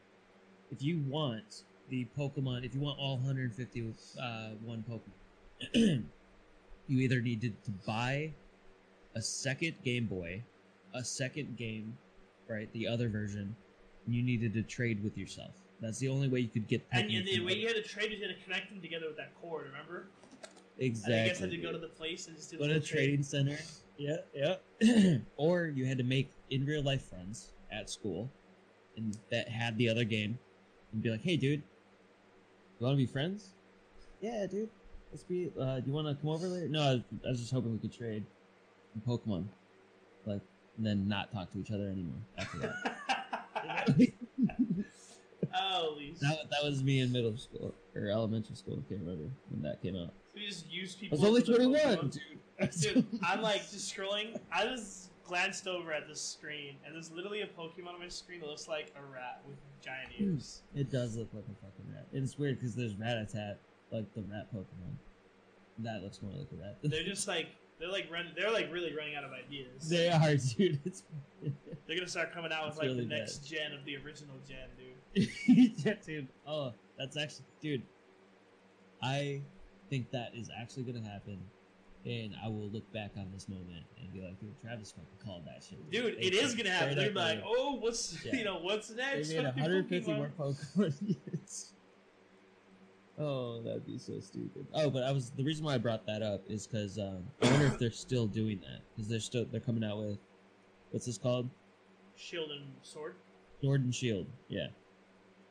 If 0.70 0.82
you 0.82 0.99
want 0.99 1.64
the 1.88 2.07
Pokemon, 2.16 2.64
if 2.64 2.74
you 2.74 2.80
want 2.80 2.99
all 2.99 3.16
150 3.16 3.82
with 3.82 4.16
uh, 4.20 4.51
one 4.64 4.84
Pokemon, 4.88 6.05
you 6.88 6.99
either 7.01 7.20
needed 7.20 7.62
to 7.64 7.70
buy 7.86 8.32
a 9.14 9.22
second 9.22 9.74
Game 9.84 10.07
Boy, 10.07 10.42
a 10.94 11.05
second 11.05 11.57
game, 11.57 11.97
right, 12.49 12.72
the 12.72 12.86
other 12.86 13.09
version, 13.09 13.55
and 14.05 14.14
you 14.14 14.22
needed 14.22 14.53
to 14.55 14.62
trade 14.62 15.03
with 15.03 15.16
yourself. 15.16 15.53
That's 15.80 15.99
the 15.99 16.09
only 16.09 16.28
way 16.28 16.40
you 16.40 16.49
could 16.49 16.68
get. 16.68 16.86
and, 16.92 17.11
and 17.11 17.26
the 17.26 17.40
way 17.40 17.55
you 17.55 17.66
had 17.66 17.76
to 17.76 17.82
trade 17.82 18.12
is 18.12 18.18
you 18.18 18.26
had 18.26 18.36
to 18.36 18.42
connect 18.42 18.70
them 18.70 18.80
together 18.80 19.07
with 19.09 19.16
that 19.16 19.34
cord 19.40 19.66
remember 19.66 20.07
exactly. 20.79 21.14
and 21.14 21.22
I 21.22 21.29
guess 21.29 21.39
I 21.39 21.41
had 21.43 21.51
to 21.51 21.57
go 21.59 21.72
to 21.72 21.79
the 21.79 21.89
place 21.89 22.27
and 22.29 22.37
just 22.37 22.51
do 22.51 22.59
go 22.59 22.64
the 22.64 22.68
to 22.68 22.74
a 22.74 22.77
little 22.77 22.87
trade. 22.87 23.07
trading 23.07 23.22
center. 23.22 23.59
Yeah, 23.99 24.16
yeah. 24.35 25.16
or 25.37 25.66
you 25.66 25.87
had 25.87 25.99
to 25.99 26.05
make 26.05 26.31
in 26.51 26.66
real 26.66 26.83
life 26.83 27.03
friends 27.09 27.53
at 27.72 27.89
school, 27.89 28.31
and 28.97 29.16
that 29.31 29.49
had 29.49 29.77
the 29.79 29.89
other 29.89 30.05
game, 30.05 30.39
and 30.93 31.03
be 31.03 31.11
like, 31.11 31.22
"Hey, 31.22 31.37
dude, 31.37 31.62
you 32.79 32.87
want 32.87 32.95
to 32.95 32.99
be 32.99 33.07
friends? 33.07 33.55
Yeah, 34.20 34.47
dude. 34.47 34.68
Let's 35.11 35.22
be. 35.22 35.51
Uh, 35.59 35.81
do 35.81 35.85
you 35.87 35.93
want 35.93 36.09
to 36.09 36.14
come 36.14 36.31
over 36.31 36.47
later? 36.47 36.68
No, 36.68 36.83
I 36.83 36.93
was, 36.95 37.03
I 37.24 37.31
was 37.31 37.41
just 37.41 37.53
hoping 37.53 37.72
we 37.72 37.79
could 37.79 37.97
trade 37.97 38.24
in 38.95 39.01
Pokemon, 39.01 39.47
like, 40.27 40.43
and 40.77 40.85
then 40.87 41.09
not 41.09 41.33
talk 41.33 41.51
to 41.53 41.59
each 41.59 41.70
other 41.70 41.89
anymore 41.89 42.18
after 42.37 42.59
that. 42.59 42.97
oh, 45.55 45.97
that, 46.20 46.39
that 46.51 46.64
was 46.64 46.83
me 46.83 47.01
in 47.01 47.12
middle 47.12 47.37
school 47.37 47.74
or 47.95 48.09
elementary 48.09 48.57
school. 48.57 48.74
I 48.74 48.89
can't 48.89 49.01
remember 49.01 49.31
when 49.51 49.62
that 49.62 49.83
came 49.83 49.97
out. 49.97 50.12
We 50.37 50.47
just 50.47 50.70
use 50.70 50.97
I 51.03 51.09
was 51.11 51.24
only 51.24 51.43
21, 51.43 52.11
dude. 52.11 52.70
Dude, 52.80 53.07
I'm 53.26 53.41
like 53.43 53.62
just 53.70 53.93
scrolling. 53.95 54.39
I 54.53 54.64
just 54.66 55.11
glanced 55.24 55.66
over 55.66 55.93
at 55.93 56.07
the 56.09 56.14
screen, 56.14 56.76
and 56.84 56.95
there's 56.95 57.11
literally 57.11 57.41
a 57.41 57.47
Pokemon 57.47 57.95
on 57.95 57.99
my 58.01 58.09
screen 58.09 58.41
that 58.41 58.47
looks 58.47 58.68
like 58.68 58.93
a 58.97 59.12
rat 59.12 59.41
with 59.49 59.57
giant 59.82 60.12
Hmm. 60.16 60.34
ears. 60.34 60.62
It 60.74 60.91
does 60.91 61.16
look 61.16 61.28
like 61.32 61.45
a 61.45 61.55
fucking 61.66 61.93
rat. 61.93 62.07
And 62.12 62.22
it's 62.22 62.39
weird 62.39 62.61
because 62.61 62.74
there's 62.74 62.95
Rattata, 62.95 63.57
like 63.91 64.12
the 64.14 64.22
rat 64.22 64.47
Pokemon. 64.55 64.95
That 65.78 66.03
looks 66.03 66.20
more 66.22 66.32
like 66.32 66.49
a 66.53 66.57
rat. 66.62 66.76
They're 66.82 67.03
just 67.03 67.26
like 67.26 67.49
they're 67.78 67.91
like 67.91 68.11
run, 68.12 68.26
they're 68.37 68.51
like 68.53 68.70
really 68.72 68.95
running 68.95 69.14
out 69.16 69.24
of 69.24 69.32
ideas. 69.32 69.89
they 69.89 70.09
are, 70.09 70.37
dude. 70.57 70.80
It's 70.84 71.03
They're 71.87 71.97
gonna 71.97 72.09
start 72.09 72.32
coming 72.32 72.53
out 72.53 72.66
with 72.68 72.76
like 72.76 72.87
really 72.87 73.03
the 73.03 73.09
bad. 73.09 73.18
next 73.20 73.39
gen 73.49 73.72
of 73.72 73.84
the 73.87 73.97
original 73.97 74.37
gen, 74.49 74.68
dude. 75.14 75.28
yeah, 75.84 75.95
dude. 76.07 76.28
Oh, 76.47 76.72
that's 76.99 77.16
actually, 77.16 77.45
dude. 77.62 77.82
I 79.03 79.43
think 79.91 80.11
that 80.11 80.32
is 80.34 80.51
actually 80.61 80.84
gonna 80.84 81.07
happen, 81.07 81.39
and 82.05 82.34
I 82.45 82.49
will 82.49 82.68
look 82.68 82.91
back 82.93 83.12
on 83.16 83.30
this 83.32 83.49
moment 83.49 83.84
and 84.01 84.12
be 84.12 84.20
like, 84.20 84.39
dude, 84.41 84.55
Travis 84.62 84.93
fucking 84.93 85.09
called 85.24 85.45
that 85.47 85.64
shit. 85.68 85.91
Dude, 85.91 86.16
it 86.18 86.34
is 86.34 86.55
gonna 86.55 86.70
happen. 86.70 86.97
They're 86.97 87.11
like, 87.12 87.43
oh, 87.45 87.74
what's 87.80 88.18
Yeah. 88.24 88.34
you 88.37 88.45
know 88.45 88.59
what's 88.59 88.91
next? 88.91 89.28
They 89.28 89.37
made 89.37 89.45
150 89.45 90.11
Pokemon. 90.12 90.16
more 90.16 90.30
Pokemon 90.39 90.95
units. 91.03 91.72
Oh, 93.18 93.62
that'd 93.62 93.87
be 93.87 93.97
so 93.97 94.20
stupid. 94.20 94.66
Oh, 94.74 94.91
but 94.91 95.03
I 95.03 95.11
was 95.11 95.30
the 95.30 95.43
reason 95.43 95.64
why 95.64 95.72
I 95.74 95.78
brought 95.78 96.05
that 96.07 96.20
up 96.20 96.43
is 96.51 96.66
because 96.66 96.99
um, 96.99 97.24
I 97.43 97.51
wonder 97.51 97.64
if 97.64 97.78
they're 97.78 97.91
still 97.91 98.26
doing 98.26 98.61
that 98.61 98.80
because 98.95 99.09
they're 99.09 99.20
still 99.20 99.47
they're 99.51 99.59
coming 99.61 99.82
out 99.82 99.97
with 99.99 100.18
what's 100.91 101.07
this 101.07 101.16
called 101.16 101.49
Shield 102.14 102.51
and 102.51 102.64
sword. 102.82 103.14
Sword 103.62 103.84
and 103.84 103.95
Shield. 103.95 104.26
Yeah, 104.49 104.66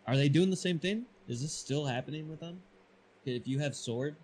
are 0.06 0.16
they 0.16 0.30
doing 0.30 0.52
the 0.52 0.56
same 0.56 0.78
thing? 0.78 1.06
Is 1.28 1.42
this 1.42 1.54
still 1.54 1.86
happening 1.88 2.30
with 2.30 2.40
them? 2.40 2.62
If 3.26 3.48
you 3.48 3.58
have 3.58 3.76
Sword, 3.76 4.16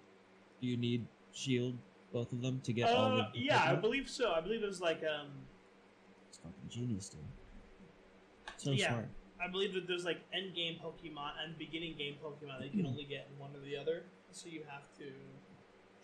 do 0.61 0.67
you 0.67 0.77
need 0.77 1.07
Shield, 1.33 1.77
both 2.13 2.31
of 2.31 2.41
them, 2.41 2.61
to 2.63 2.71
get 2.73 2.87
all 2.93 3.05
Uh, 3.05 3.21
of 3.25 3.33
the 3.33 3.39
yeah, 3.39 3.63
I 3.63 3.75
believe 3.75 4.09
so. 4.09 4.31
I 4.31 4.41
believe 4.41 4.63
it 4.63 4.67
was 4.67 4.79
like 4.81 5.01
um, 5.03 5.29
It's 6.29 6.37
fucking 6.37 6.69
genius, 6.69 7.09
dude. 7.09 7.19
So 8.57 8.71
Yeah. 8.71 8.89
smart. 8.89 9.09
I 9.39 9.47
believe 9.47 9.73
that 9.73 9.87
there's 9.87 10.05
like 10.05 10.21
end 10.31 10.53
game 10.53 10.77
Pokemon 10.79 11.31
and 11.43 11.57
beginning 11.57 11.97
game 11.97 12.15
Pokemon 12.23 12.59
that 12.59 12.65
you 12.71 12.83
can 12.83 12.85
only 12.85 13.05
get 13.05 13.27
in 13.31 13.39
one 13.39 13.49
or 13.55 13.59
the 13.65 13.75
other. 13.75 14.03
So 14.31 14.47
you 14.49 14.61
have 14.69 14.83
to 14.99 15.11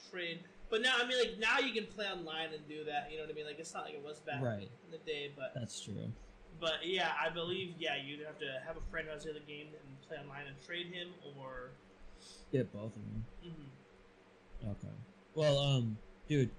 trade. 0.10 0.40
But 0.70 0.82
now, 0.82 0.96
I 0.98 1.08
mean, 1.08 1.20
like 1.20 1.38
now 1.38 1.60
you 1.60 1.72
can 1.72 1.86
play 1.94 2.08
online 2.08 2.52
and 2.54 2.68
do 2.68 2.84
that. 2.86 3.12
You 3.12 3.18
know 3.18 3.24
what 3.26 3.32
I 3.32 3.36
mean? 3.36 3.46
Like 3.46 3.60
it's 3.60 3.74
not 3.74 3.86
like 3.86 3.94
it 3.94 4.04
was 4.04 4.20
back 4.22 4.42
Right. 4.42 4.68
in 4.86 4.92
the 4.92 4.98
day, 5.06 5.32
but 5.36 5.54
That's 5.54 5.80
true. 5.80 6.12
but 6.60 6.84
yeah, 6.84 7.12
I 7.22 7.30
believe 7.30 7.76
yeah 7.78 7.96
you 7.96 8.16
either 8.16 8.26
have 8.26 8.40
to 8.40 8.60
have 8.66 8.76
a 8.76 8.82
friend 8.90 9.06
who 9.08 9.14
has 9.14 9.24
the 9.24 9.30
other 9.32 9.40
game 9.48 9.68
and 9.68 10.02
play 10.08 10.18
online 10.18 10.48
and 10.48 10.56
trade 10.66 10.88
him, 10.88 11.10
or 11.38 11.70
Get 12.52 12.72
both 12.74 12.96
of 12.96 13.04
them. 13.06 13.26
mhm. 13.46 13.70
Okay. 14.64 14.94
Well, 15.36 15.60
um, 15.60 15.98
dude, 16.28 16.50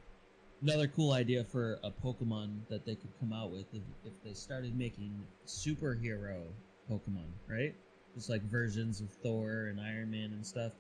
another 0.63 0.89
cool 0.89 1.13
idea 1.13 1.45
for 1.45 1.79
a 1.83 1.91
Pokemon 1.91 2.61
that 2.69 2.85
they 2.85 2.95
could 2.95 3.11
come 3.19 3.33
out 3.33 3.51
with 3.51 3.67
if, 3.73 3.83
if 4.05 4.13
they 4.25 4.35
started 4.35 4.77
making 4.77 5.21
superhero 5.47 6.43
Pokemon, 6.91 7.29
right? 7.49 7.75
Just 8.15 8.31
like 8.31 8.43
versions 8.43 9.01
of 9.01 9.11
Thor 9.11 9.67
and 9.71 9.81
Iron 9.81 10.11
Man 10.11 10.33
and 10.33 10.47
stuff. 10.47 10.73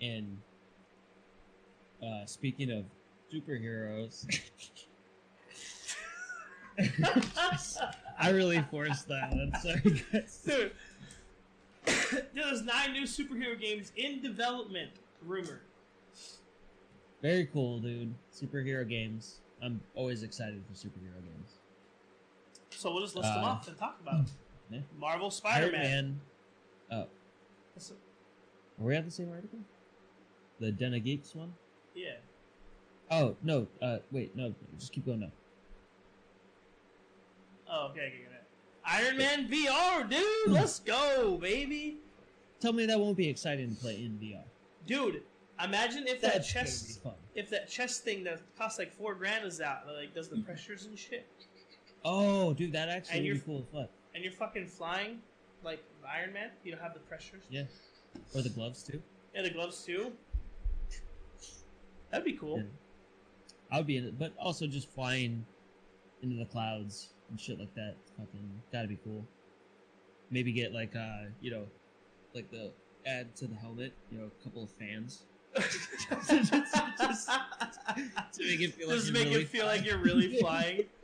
And 0.00 0.38
uh, 2.02 2.24
speaking 2.26 2.70
of 2.70 2.84
superheroes, 3.32 4.26
I 8.18 8.30
really 8.30 8.64
forced 8.70 9.08
that 9.08 9.32
one. 9.32 9.52
Sorry, 9.60 10.04
guys. 10.12 10.42
Dude, 10.46 10.72
there's 12.34 12.62
nine 12.62 12.92
new 12.92 13.02
superhero 13.02 13.60
games 13.60 13.92
in 13.96 14.22
development. 14.22 14.90
Rumor. 15.22 15.60
Very 17.22 17.46
cool, 17.46 17.78
dude. 17.80 18.14
Superhero 18.32 18.88
games. 18.88 19.40
I'm 19.62 19.80
always 19.94 20.22
excited 20.22 20.62
for 20.68 20.74
superhero 20.74 21.20
games. 21.22 21.50
So 22.70 22.92
we'll 22.92 23.02
just 23.02 23.16
list 23.16 23.32
them 23.32 23.42
Uh, 23.44 23.46
off 23.48 23.66
and 23.68 23.76
talk 23.76 23.98
about 24.00 24.26
them. 24.26 24.34
yeah. 24.70 24.80
Marvel 24.98 25.30
Spider-Man. 25.30 26.20
Oh, 26.92 27.06
That's- 27.74 27.90
are 27.92 28.84
we 28.84 28.94
at 28.94 29.04
the 29.04 29.10
same 29.10 29.30
article? 29.32 29.58
The 30.60 30.70
Den 30.70 30.94
of 30.94 31.02
Geek's 31.02 31.34
one? 31.34 31.54
Yeah. 31.94 32.16
Oh 33.10 33.36
no. 33.42 33.66
Uh, 33.82 33.98
wait, 34.12 34.36
no. 34.36 34.54
Just 34.78 34.92
keep 34.92 35.06
going 35.06 35.20
now. 35.20 35.32
Oh, 37.70 37.88
okay, 37.90 38.00
okay, 38.06 38.26
okay. 38.26 38.38
Iron 38.84 39.16
Man 39.18 39.48
VR, 39.48 40.08
dude. 40.08 40.24
Let's 40.52 40.78
go, 40.80 41.36
baby. 41.36 41.96
Tell 42.60 42.72
me 42.72 42.86
that 42.86 42.98
won't 42.98 43.16
be 43.16 43.28
exciting 43.28 43.74
to 43.74 43.80
play 43.80 43.96
in 43.96 44.18
VR. 44.22 44.42
Dude, 44.86 45.22
imagine 45.62 46.06
if 46.06 46.20
that 46.20 46.34
That's 46.34 46.52
chest, 46.52 47.02
gonna 47.02 47.14
be 47.14 47.16
fun. 47.16 47.26
if 47.34 47.50
that 47.50 47.68
chest 47.68 48.04
thing 48.04 48.24
that 48.24 48.40
costs 48.56 48.78
like 48.78 48.92
four 48.92 49.14
grand 49.14 49.44
is 49.44 49.60
out, 49.60 49.86
that, 49.86 49.92
like 49.94 50.14
does 50.14 50.28
the 50.28 50.38
pressures 50.38 50.84
and 50.86 50.98
shit, 50.98 51.26
Oh, 52.04 52.54
dude, 52.54 52.72
that 52.72 52.88
actually 52.88 53.18
And 53.18 53.18
would 53.20 53.22
be 53.22 53.26
you're- 53.28 53.40
cool 53.44 53.58
as 53.60 53.66
fuck. 53.82 53.90
and 54.14 54.22
you're 54.22 54.32
fucking 54.32 54.66
flying 54.68 55.20
like 55.64 55.82
Iron 56.08 56.32
Man. 56.32 56.50
You 56.64 56.72
don't 56.72 56.80
have 56.80 56.94
the 56.94 57.00
pressures. 57.00 57.42
Yeah. 57.50 57.64
Or 58.34 58.42
the 58.42 58.48
gloves 58.50 58.82
too. 58.82 59.02
And 59.34 59.44
the 59.44 59.50
gloves 59.50 59.84
too. 59.84 60.12
That'd 62.10 62.24
be 62.24 62.32
cool. 62.34 62.58
Yeah. 62.58 62.64
I 63.70 63.76
would 63.78 63.86
be 63.86 63.96
in 63.98 64.04
it, 64.04 64.18
but 64.18 64.32
also 64.38 64.66
just 64.66 64.88
flying 64.90 65.44
into 66.22 66.36
the 66.36 66.46
clouds 66.46 67.08
and 67.30 67.38
shit 67.38 67.58
like 67.58 67.74
that. 67.74 67.96
Fucking 68.16 68.62
gotta 68.72 68.88
be 68.88 68.98
cool. 69.04 69.26
Maybe 70.30 70.52
get 70.52 70.72
like 70.72 70.94
uh, 70.96 71.24
you 71.40 71.50
know, 71.50 71.66
like 72.34 72.50
the 72.50 72.70
add 73.04 73.34
to 73.36 73.46
the 73.46 73.54
helmet, 73.56 73.92
you 74.10 74.18
know, 74.18 74.26
a 74.40 74.44
couple 74.44 74.62
of 74.62 74.70
fans. 74.70 75.24
Just, 75.60 76.30
just 76.98 77.28
to 78.32 78.44
make 78.44 78.60
it 78.60 78.74
feel 78.74 78.88
like 78.88 79.04
you're 79.04 79.12
make 79.12 79.24
really 79.28 79.42
it 79.42 79.48
feel 79.48 79.66
like 79.66 79.80
flying. 79.80 79.84
you're 79.84 79.98
really 79.98 80.38
flying. 80.40 80.84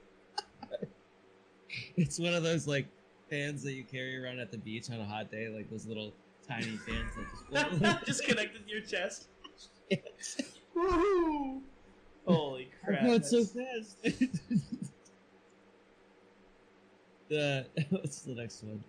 It's 1.96 2.20
one 2.20 2.34
of 2.34 2.44
those 2.44 2.68
like 2.68 2.86
fans 3.28 3.62
that 3.64 3.72
you 3.72 3.82
carry 3.82 4.22
around 4.22 4.38
at 4.38 4.52
the 4.52 4.58
beach 4.58 4.90
on 4.90 5.00
a 5.00 5.04
hot 5.04 5.30
day, 5.30 5.48
like 5.48 5.68
those 5.70 5.86
little 5.86 6.12
tiny 6.46 6.76
fans 6.76 7.10
that 7.50 7.80
just 7.82 8.06
just 8.06 8.24
connected 8.24 8.64
to 8.64 8.72
your 8.72 8.82
chest. 8.82 9.26
Woohoo! 10.76 11.60
Holy 12.26 12.70
crap! 12.84 13.00
I'm 13.00 13.06
going 13.06 13.22
so 13.22 13.44
fast. 13.44 13.96
the 17.28 17.66
what's 17.90 18.20
the 18.22 18.34
next 18.34 18.62
one? 18.62 18.82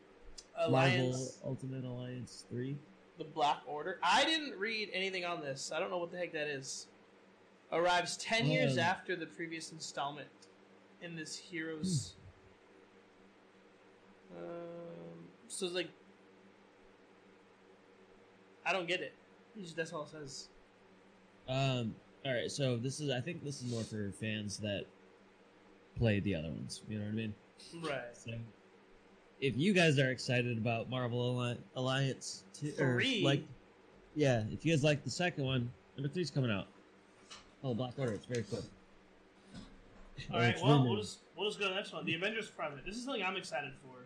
Alliance, 0.57 1.15
Marvel 1.15 1.33
Ultimate 1.45 1.85
Alliance 1.85 2.45
three. 2.49 2.77
The 3.17 3.23
Black 3.23 3.61
Order. 3.65 3.99
I 4.03 4.25
didn't 4.25 4.57
read 4.57 4.89
anything 4.93 5.25
on 5.25 5.41
this. 5.41 5.71
I 5.73 5.79
don't 5.79 5.89
know 5.89 5.97
what 5.97 6.11
the 6.11 6.17
heck 6.17 6.33
that 6.33 6.47
is. 6.47 6.87
Arrives 7.71 8.17
ten 8.17 8.47
years 8.47 8.73
Um, 8.73 8.79
after 8.79 9.15
the 9.15 9.25
previous 9.25 9.71
installment 9.71 10.27
in 11.01 11.15
this 11.15 11.35
heroes. 11.35 12.13
Hmm. 14.33 14.43
Um, 14.43 15.27
so 15.47 15.65
it's 15.65 15.75
like, 15.75 15.89
I 18.65 18.73
don't 18.73 18.87
get 18.87 19.01
it. 19.01 19.13
That's 19.75 19.93
all 19.93 20.03
it 20.03 20.09
says. 20.09 20.49
Um. 21.47 21.95
All 22.25 22.33
right. 22.33 22.51
So 22.51 22.77
this 22.77 22.99
is. 22.99 23.09
I 23.09 23.21
think 23.21 23.43
this 23.43 23.61
is 23.61 23.71
more 23.71 23.83
for 23.83 24.11
fans 24.19 24.57
that 24.57 24.85
played 25.97 26.23
the 26.23 26.35
other 26.35 26.49
ones. 26.49 26.81
You 26.89 26.99
know 26.99 27.05
what 27.05 27.11
I 27.11 27.15
mean? 27.15 27.33
Right. 27.81 28.01
So, 28.13 28.31
if 29.45 29.55
you 29.57 29.73
guys 29.73 29.99
are 29.99 30.09
excited 30.09 30.57
about 30.57 30.89
Marvel 30.89 31.55
Alliance 31.75 32.43
two, 32.53 32.73
or 32.79 32.95
Three? 32.95 33.21
like, 33.23 33.43
yeah, 34.15 34.43
if 34.51 34.65
you 34.65 34.73
guys 34.73 34.83
like 34.83 35.03
the 35.03 35.09
second 35.09 35.43
one, 35.45 35.71
number 35.95 36.11
three's 36.11 36.31
coming 36.31 36.49
out. 36.51 36.67
Oh, 37.63 37.73
Black 37.73 37.93
Order. 37.97 38.13
It's 38.13 38.25
very 38.25 38.43
cool. 38.49 38.63
All 40.31 40.37
Or 40.37 40.39
right. 40.39 40.49
it's 40.53 40.63
Well, 40.63 40.83
we'll 40.83 40.97
just 40.97 41.19
we'll 41.37 41.47
just 41.47 41.59
go 41.59 41.65
to 41.65 41.69
the 41.69 41.75
next 41.75 41.93
one. 41.93 42.05
The 42.05 42.15
Avengers 42.15 42.49
Project. 42.49 42.85
This 42.85 42.95
is 42.95 43.03
something 43.05 43.23
I'm 43.23 43.37
excited 43.37 43.73
for. 43.83 44.05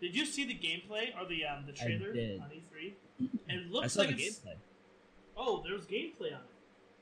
Did 0.00 0.14
you 0.14 0.26
see 0.26 0.44
the 0.44 0.54
gameplay 0.54 1.10
or 1.18 1.26
the 1.26 1.44
um 1.46 1.64
the 1.66 1.72
trailer 1.72 2.12
did. 2.12 2.40
on 2.40 2.50
E3? 2.50 2.92
It 3.48 3.66
I 3.68 3.70
looks 3.72 3.92
saw 3.94 4.00
like 4.02 4.16
the 4.16 4.22
it's 4.22 4.38
gameplay. 4.40 4.54
oh, 5.36 5.62
there's 5.66 5.86
gameplay 5.86 6.28
on 6.34 6.40
it. 6.40 6.50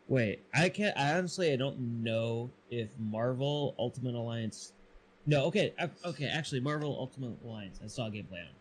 Wait, 0.08 0.40
I 0.54 0.68
can't. 0.68 0.96
I 0.96 1.16
honestly, 1.16 1.52
I 1.52 1.56
don't 1.56 2.02
know 2.02 2.50
if 2.70 2.90
Marvel 2.98 3.74
Ultimate 3.78 4.14
Alliance. 4.14 4.72
No, 5.26 5.44
okay, 5.44 5.72
okay. 6.04 6.26
Actually, 6.26 6.60
Marvel 6.60 6.96
Ultimate 6.98 7.36
Alliance. 7.44 7.80
I 7.82 7.86
saw 7.86 8.08
gameplay 8.08 8.40
on. 8.40 8.54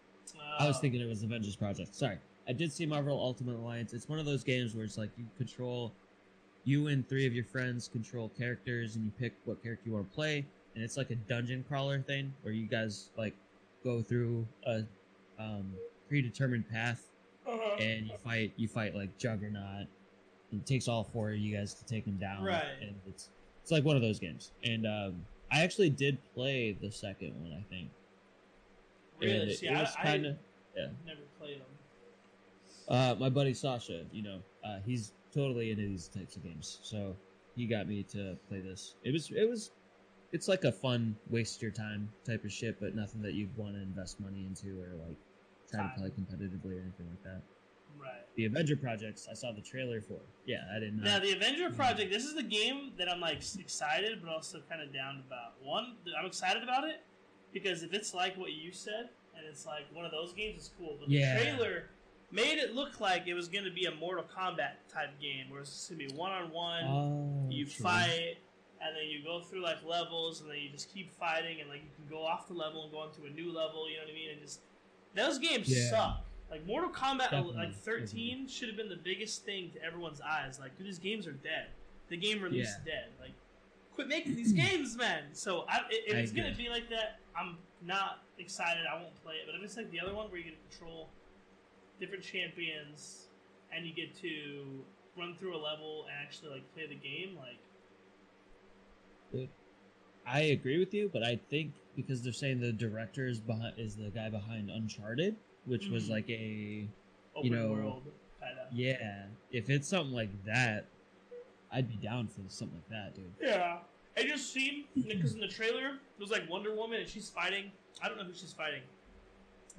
I 0.59 0.67
was 0.67 0.77
Uh, 0.77 0.79
thinking 0.81 1.01
it 1.01 1.07
was 1.07 1.23
Avengers 1.23 1.55
Project. 1.55 1.95
Sorry, 1.95 2.17
I 2.47 2.53
did 2.53 2.71
see 2.71 2.85
Marvel 2.85 3.19
Ultimate 3.19 3.55
Alliance. 3.55 3.93
It's 3.93 4.07
one 4.07 4.19
of 4.19 4.25
those 4.25 4.43
games 4.43 4.75
where 4.75 4.83
it's 4.85 4.97
like 4.97 5.09
you 5.17 5.25
control, 5.37 5.91
you 6.63 6.87
and 6.87 7.07
three 7.07 7.25
of 7.25 7.33
your 7.33 7.45
friends 7.45 7.87
control 7.87 8.29
characters, 8.29 8.95
and 8.95 9.05
you 9.05 9.11
pick 9.17 9.33
what 9.45 9.61
character 9.63 9.89
you 9.89 9.93
want 9.93 10.09
to 10.09 10.15
play, 10.15 10.45
and 10.75 10.83
it's 10.83 10.97
like 10.97 11.09
a 11.09 11.15
dungeon 11.15 11.65
crawler 11.67 11.99
thing 12.01 12.33
where 12.43 12.53
you 12.53 12.67
guys 12.67 13.09
like 13.17 13.33
go 13.83 14.01
through 14.01 14.47
a 14.67 14.83
um, 15.39 15.73
predetermined 16.07 16.69
path 16.69 17.07
uh-huh. 17.47 17.75
and 17.79 18.07
you 18.07 18.17
fight 18.23 18.53
you 18.57 18.67
fight 18.67 18.93
like 18.95 19.17
Juggernaut. 19.17 19.87
It 20.53 20.65
takes 20.65 20.87
all 20.87 21.03
four 21.03 21.31
of 21.31 21.37
you 21.37 21.55
guys 21.55 21.73
to 21.75 21.85
take 21.85 22.05
him 22.05 22.17
down. 22.17 22.43
Right. 22.43 22.63
And 22.81 22.93
it's 23.07 23.29
it's 23.63 23.71
like 23.71 23.83
one 23.83 23.95
of 23.95 24.01
those 24.01 24.19
games. 24.19 24.51
And 24.63 24.85
um, 24.85 25.25
I 25.51 25.61
actually 25.61 25.89
did 25.89 26.17
play 26.33 26.77
the 26.79 26.91
second 26.91 27.33
one. 27.41 27.51
I 27.53 27.63
think. 27.69 27.89
really? 29.19 29.39
And 29.39 29.51
it, 29.51 29.57
See, 29.57 29.67
it 29.67 29.75
I, 29.75 29.81
was 29.81 29.95
I 29.97 30.03
kind 30.03 30.25
of 30.25 30.35
never 31.05 31.21
played 31.39 31.59
them. 31.59 31.67
uh, 32.87 33.15
my 33.19 33.29
buddy 33.29 33.53
Sasha. 33.53 34.05
You 34.11 34.23
know, 34.23 34.39
uh, 34.63 34.79
he's 34.85 35.11
totally 35.33 35.71
into 35.71 35.83
these 35.83 36.07
types 36.07 36.35
of 36.35 36.43
games, 36.43 36.79
so 36.83 37.15
he 37.55 37.67
got 37.67 37.87
me 37.87 38.03
to 38.11 38.37
play 38.47 38.61
this. 38.61 38.95
It 39.03 39.11
was 39.11 39.29
it 39.31 39.49
was. 39.49 39.71
It's 40.33 40.47
like 40.47 40.63
a 40.63 40.71
fun 40.71 41.17
waste 41.29 41.61
your 41.61 41.71
time 41.71 42.09
type 42.25 42.45
of 42.45 42.51
shit, 42.53 42.79
but 42.79 42.95
nothing 42.95 43.21
that 43.21 43.33
you'd 43.33 43.55
want 43.57 43.75
to 43.75 43.81
invest 43.81 44.17
money 44.21 44.45
into 44.47 44.79
or 44.79 44.95
like 45.05 45.17
try 45.69 45.83
to 45.83 45.99
play 45.99 46.09
competitively 46.09 46.77
or 46.77 46.79
anything 46.79 47.09
like 47.09 47.23
that. 47.23 47.41
Right. 47.99 48.25
The 48.35 48.45
Avenger 48.45 48.75
projects 48.75 49.27
I 49.29 49.33
saw 49.33 49.51
the 49.51 49.61
trailer 49.61 50.01
for. 50.01 50.19
Yeah, 50.45 50.57
I 50.75 50.79
didn't 50.79 50.97
know. 50.97 51.03
Now 51.03 51.19
the 51.19 51.33
Avenger 51.33 51.67
mm-hmm. 51.67 51.75
Project. 51.75 52.11
This 52.11 52.25
is 52.25 52.35
the 52.35 52.43
game 52.43 52.91
that 52.97 53.09
I'm 53.09 53.19
like 53.19 53.41
excited, 53.59 54.19
but 54.23 54.31
also 54.31 54.61
kind 54.69 54.81
of 54.81 54.93
down 54.93 55.23
about. 55.27 55.53
One, 55.61 55.95
I'm 56.17 56.25
excited 56.25 56.63
about 56.63 56.85
it 56.85 57.01
because 57.53 57.83
if 57.83 57.93
it's 57.93 58.13
like 58.13 58.37
what 58.37 58.51
you 58.51 58.71
said, 58.71 59.09
and 59.37 59.45
it's 59.49 59.65
like 59.65 59.85
one 59.93 60.05
of 60.05 60.11
those 60.11 60.33
games, 60.33 60.57
it's 60.57 60.71
cool. 60.77 60.97
But 60.99 61.09
Yeah. 61.09 61.37
the 61.37 61.43
trailer 61.43 61.89
made 62.31 62.57
it 62.57 62.73
look 62.73 62.99
like 62.99 63.27
it 63.27 63.33
was 63.33 63.47
going 63.47 63.65
to 63.65 63.71
be 63.71 63.85
a 63.85 63.95
Mortal 63.95 64.23
Kombat 64.23 64.87
type 64.91 65.19
game, 65.19 65.49
where 65.49 65.61
it's 65.61 65.89
going 65.89 65.99
to 65.99 66.07
be 66.07 66.13
one 66.15 66.31
on 66.31 66.51
one. 66.51 66.85
Oh, 66.85 67.47
you 67.49 67.65
true. 67.65 67.83
fight 67.83 68.37
and 68.83 68.95
then 68.95 69.05
you 69.05 69.23
go 69.23 69.41
through 69.41 69.61
like 69.61 69.77
levels 69.85 70.41
and 70.41 70.49
then 70.49 70.57
you 70.57 70.69
just 70.69 70.93
keep 70.93 71.11
fighting 71.11 71.61
and 71.61 71.69
like 71.69 71.81
you 71.83 71.89
can 71.95 72.05
go 72.09 72.25
off 72.25 72.47
the 72.47 72.53
level 72.53 72.83
and 72.83 72.91
go 72.91 73.03
into 73.03 73.25
a 73.25 73.29
new 73.29 73.53
level 73.53 73.87
you 73.89 73.95
know 73.97 74.03
what 74.03 74.11
i 74.11 74.13
mean 74.13 74.31
and 74.31 74.41
just 74.41 74.61
those 75.15 75.37
games 75.37 75.69
Yeah. 75.69 75.89
suck 75.89 76.25
like 76.51 76.65
mortal 76.67 76.91
kombat 76.91 77.27
uh, 77.27 77.41
Definitely. 77.41 77.55
like 77.55 77.75
13 77.75 78.47
should 78.47 78.67
have 78.67 78.77
been 78.77 78.89
the 78.89 78.99
biggest 79.01 79.45
thing 79.45 79.71
to 79.71 79.83
everyone's 79.83 80.21
eyes. 80.21 80.59
Like 80.59 80.77
dude 80.77 80.87
these 80.87 80.99
games 80.99 81.25
are 81.25 81.31
dead. 81.31 81.67
The 82.09 82.17
game 82.17 82.41
released 82.41 82.83
dead. 82.85 83.07
Like 83.19 83.31
quit 83.93 84.07
making 84.07 84.35
these 84.35 84.51
games 84.65 84.97
man. 84.97 85.23
So 85.33 85.65
I, 85.67 85.79
if 85.89 86.15
I 86.15 86.19
it's 86.19 86.31
gonna 86.31 86.53
be 86.55 86.69
like 86.69 86.89
that. 86.89 87.19
I'm 87.39 87.57
not 87.83 88.23
excited. 88.37 88.83
I 88.85 88.95
won't 88.95 89.15
play 89.23 89.35
it. 89.35 89.43
But 89.45 89.55
if 89.55 89.63
it's 89.63 89.77
like 89.77 89.89
the 89.91 89.99
other 89.99 90.13
one 90.13 90.29
where 90.29 90.37
you 90.37 90.43
get 90.43 90.71
to 90.71 90.77
control 90.77 91.07
different 91.99 92.23
champions 92.23 93.27
and 93.73 93.85
you 93.85 93.93
get 93.93 94.13
to 94.21 94.83
run 95.17 95.35
through 95.39 95.55
a 95.55 95.61
level 95.61 96.05
and 96.09 96.13
actually 96.21 96.49
like 96.49 96.73
play 96.73 96.87
the 96.87 96.95
game 96.95 97.37
like 97.37 97.57
I 100.25 100.41
agree 100.41 100.77
with 100.77 100.93
you, 100.93 101.09
but 101.11 101.23
I 101.23 101.39
think 101.49 101.73
because 101.95 102.21
they're 102.21 102.33
saying 102.33 102.59
the 102.59 102.71
director 102.71 103.27
is 103.27 103.39
behind 103.39 103.73
is 103.77 103.95
the 103.95 104.09
guy 104.09 104.29
behind 104.29 104.69
Uncharted, 104.69 105.35
which 105.65 105.87
was 105.87 106.07
Mhm. 106.07 106.09
like 106.09 106.29
a 106.29 106.87
open 107.35 107.51
know, 107.51 107.69
world 107.71 108.03
kind 108.39 108.57
of. 108.59 108.73
yeah. 108.73 109.27
If 109.51 109.69
it's 109.69 109.87
something 109.87 110.13
like 110.13 110.43
that, 110.45 110.85
I'd 111.71 111.87
be 111.87 111.95
down 111.95 112.27
for 112.27 112.41
something 112.49 112.77
like 112.77 112.89
that, 112.89 113.15
dude. 113.15 113.33
Yeah. 113.39 113.79
I 114.17 114.23
just 114.23 114.51
seen 114.51 114.85
because 114.95 115.33
in 115.33 115.39
the 115.39 115.47
trailer 115.47 115.95
it 115.95 116.19
was 116.19 116.31
like 116.31 116.49
Wonder 116.49 116.73
Woman 116.75 116.99
and 116.99 117.09
she's 117.09 117.29
fighting. 117.29 117.71
I 118.01 118.09
don't 118.09 118.17
know 118.17 118.25
who 118.25 118.33
she's 118.33 118.51
fighting, 118.51 118.81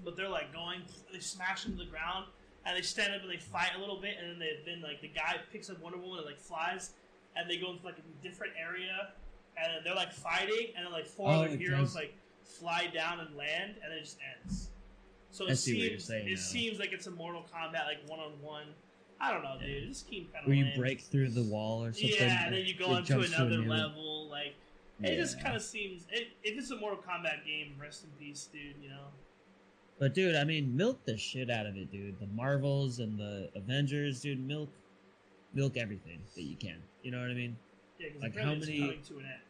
but 0.04 0.16
they're 0.16 0.28
like 0.28 0.52
going. 0.52 0.82
They 1.12 1.20
smash 1.20 1.66
into 1.66 1.78
the 1.78 1.90
ground 1.90 2.28
and 2.64 2.76
they 2.76 2.82
stand 2.82 3.14
up 3.14 3.20
and 3.22 3.30
they 3.30 3.36
fight 3.36 3.72
a 3.76 3.78
little 3.78 4.00
bit 4.00 4.16
and 4.18 4.30
then 4.30 4.38
they 4.38 4.60
then 4.64 4.80
like 4.80 5.00
the 5.02 5.08
guy 5.08 5.38
picks 5.52 5.68
up 5.68 5.78
Wonder 5.80 5.98
Woman 5.98 6.18
and 6.18 6.26
like 6.26 6.38
flies 6.40 6.92
and 7.36 7.48
they 7.50 7.58
go 7.58 7.72
into 7.72 7.84
like 7.84 7.98
a 7.98 8.22
different 8.22 8.52
area, 8.58 9.12
and 9.56 9.84
they're 9.84 9.94
like 9.94 10.12
fighting, 10.12 10.68
and 10.76 10.84
then 10.86 10.92
like 10.92 11.06
four 11.06 11.30
Oh, 11.30 11.42
other 11.44 11.56
heroes 11.56 11.88
does. 11.88 11.94
like 11.94 12.14
fly 12.44 12.86
down 12.88 13.20
and 13.20 13.34
land, 13.36 13.76
and 13.82 13.92
it 13.92 14.00
just 14.00 14.18
ends. 14.38 14.68
So 15.32 15.48
I 15.48 15.52
it 15.52 15.56
see 15.56 15.72
what 15.72 15.80
you're 15.80 15.90
seems 15.92 16.04
saying 16.04 16.28
it 16.28 16.38
seems 16.38 16.78
like 16.78 16.92
it's 16.92 17.06
a 17.06 17.10
Mortal 17.10 17.42
Kombat 17.52 17.86
like 17.86 18.06
one 18.06 18.20
on 18.20 18.32
one. 18.40 18.66
I 19.20 19.32
don't 19.32 19.42
know, 19.42 19.56
dude. 19.58 19.68
Yeah. 19.68 19.76
It 19.76 19.88
just 19.88 20.08
seems 20.08 20.28
kind 20.32 20.44
of 20.44 20.48
Where 20.48 20.56
you 20.56 20.66
break 20.76 21.00
through 21.00 21.30
the 21.30 21.42
wall 21.44 21.84
or 21.84 21.92
something. 21.92 22.10
yeah, 22.10 22.44
and 22.46 22.54
then 22.54 22.64
you 22.66 22.74
go 22.74 22.94
it 22.94 22.98
into 22.98 23.14
to 23.14 23.20
a 23.20 23.24
another 23.24 23.62
level. 23.62 24.28
Like 24.28 24.54
it 25.00 25.16
just 25.16 25.42
kind 25.42 25.56
of 25.56 25.62
seems. 25.62 26.06
It, 26.10 26.28
if 26.44 26.58
it's 26.58 26.70
a 26.70 26.76
Mortal 26.76 27.02
Kombat 27.02 27.44
game, 27.46 27.74
rest 27.80 28.04
in 28.04 28.10
peace, 28.24 28.48
dude. 28.52 28.74
You 28.82 28.90
know. 28.90 29.06
But 29.98 30.14
dude, 30.14 30.34
I 30.36 30.44
mean, 30.44 30.76
milk 30.76 31.04
the 31.04 31.16
shit 31.16 31.50
out 31.50 31.66
of 31.66 31.76
it, 31.76 31.90
dude. 31.90 32.18
The 32.20 32.26
Marvels 32.26 32.98
and 32.98 33.18
the 33.18 33.48
Avengers, 33.54 34.20
dude. 34.20 34.44
Milk, 34.46 34.68
milk 35.54 35.76
everything 35.76 36.18
that 36.34 36.42
you 36.42 36.56
can. 36.56 36.76
You 37.02 37.12
know 37.12 37.20
what 37.20 37.30
I 37.30 37.34
mean? 37.34 37.56
Yeah, 37.98 38.08
Like, 38.20 38.36
how 38.36 38.54
many- 38.54 39.00
to 39.06 39.18
an 39.18 39.24
end. 39.24 39.40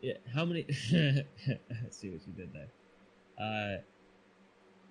Yeah. 0.00 0.14
How 0.34 0.44
many? 0.44 0.64
I 0.70 1.24
see 1.90 2.10
what 2.10 2.20
you 2.26 2.32
did 2.36 2.50
there. 2.52 2.68
Uh, 3.38 3.82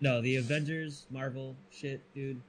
no, 0.04 0.20
the 0.20 0.36
Avengers, 0.36 1.06
Marvel 1.10 1.56
shit, 1.72 2.02
dude. 2.14 2.42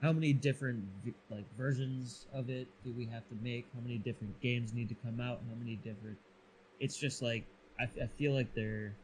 How 0.00 0.10
many 0.10 0.32
different 0.32 0.82
like 1.30 1.44
versions 1.56 2.24
of 2.32 2.48
it 2.48 2.66
do 2.82 2.94
we 2.96 3.04
have 3.04 3.28
to 3.28 3.34
make? 3.42 3.66
How 3.74 3.80
many 3.82 3.98
different 3.98 4.40
games 4.40 4.72
need 4.72 4.88
to 4.88 4.94
come 4.94 5.20
out? 5.20 5.40
How 5.50 5.54
many 5.58 5.76
different? 5.76 6.16
It's 6.80 6.96
just 6.96 7.20
like 7.20 7.44
I, 7.78 7.84
I 8.02 8.06
feel 8.16 8.32
like 8.32 8.54
they're. 8.54 8.94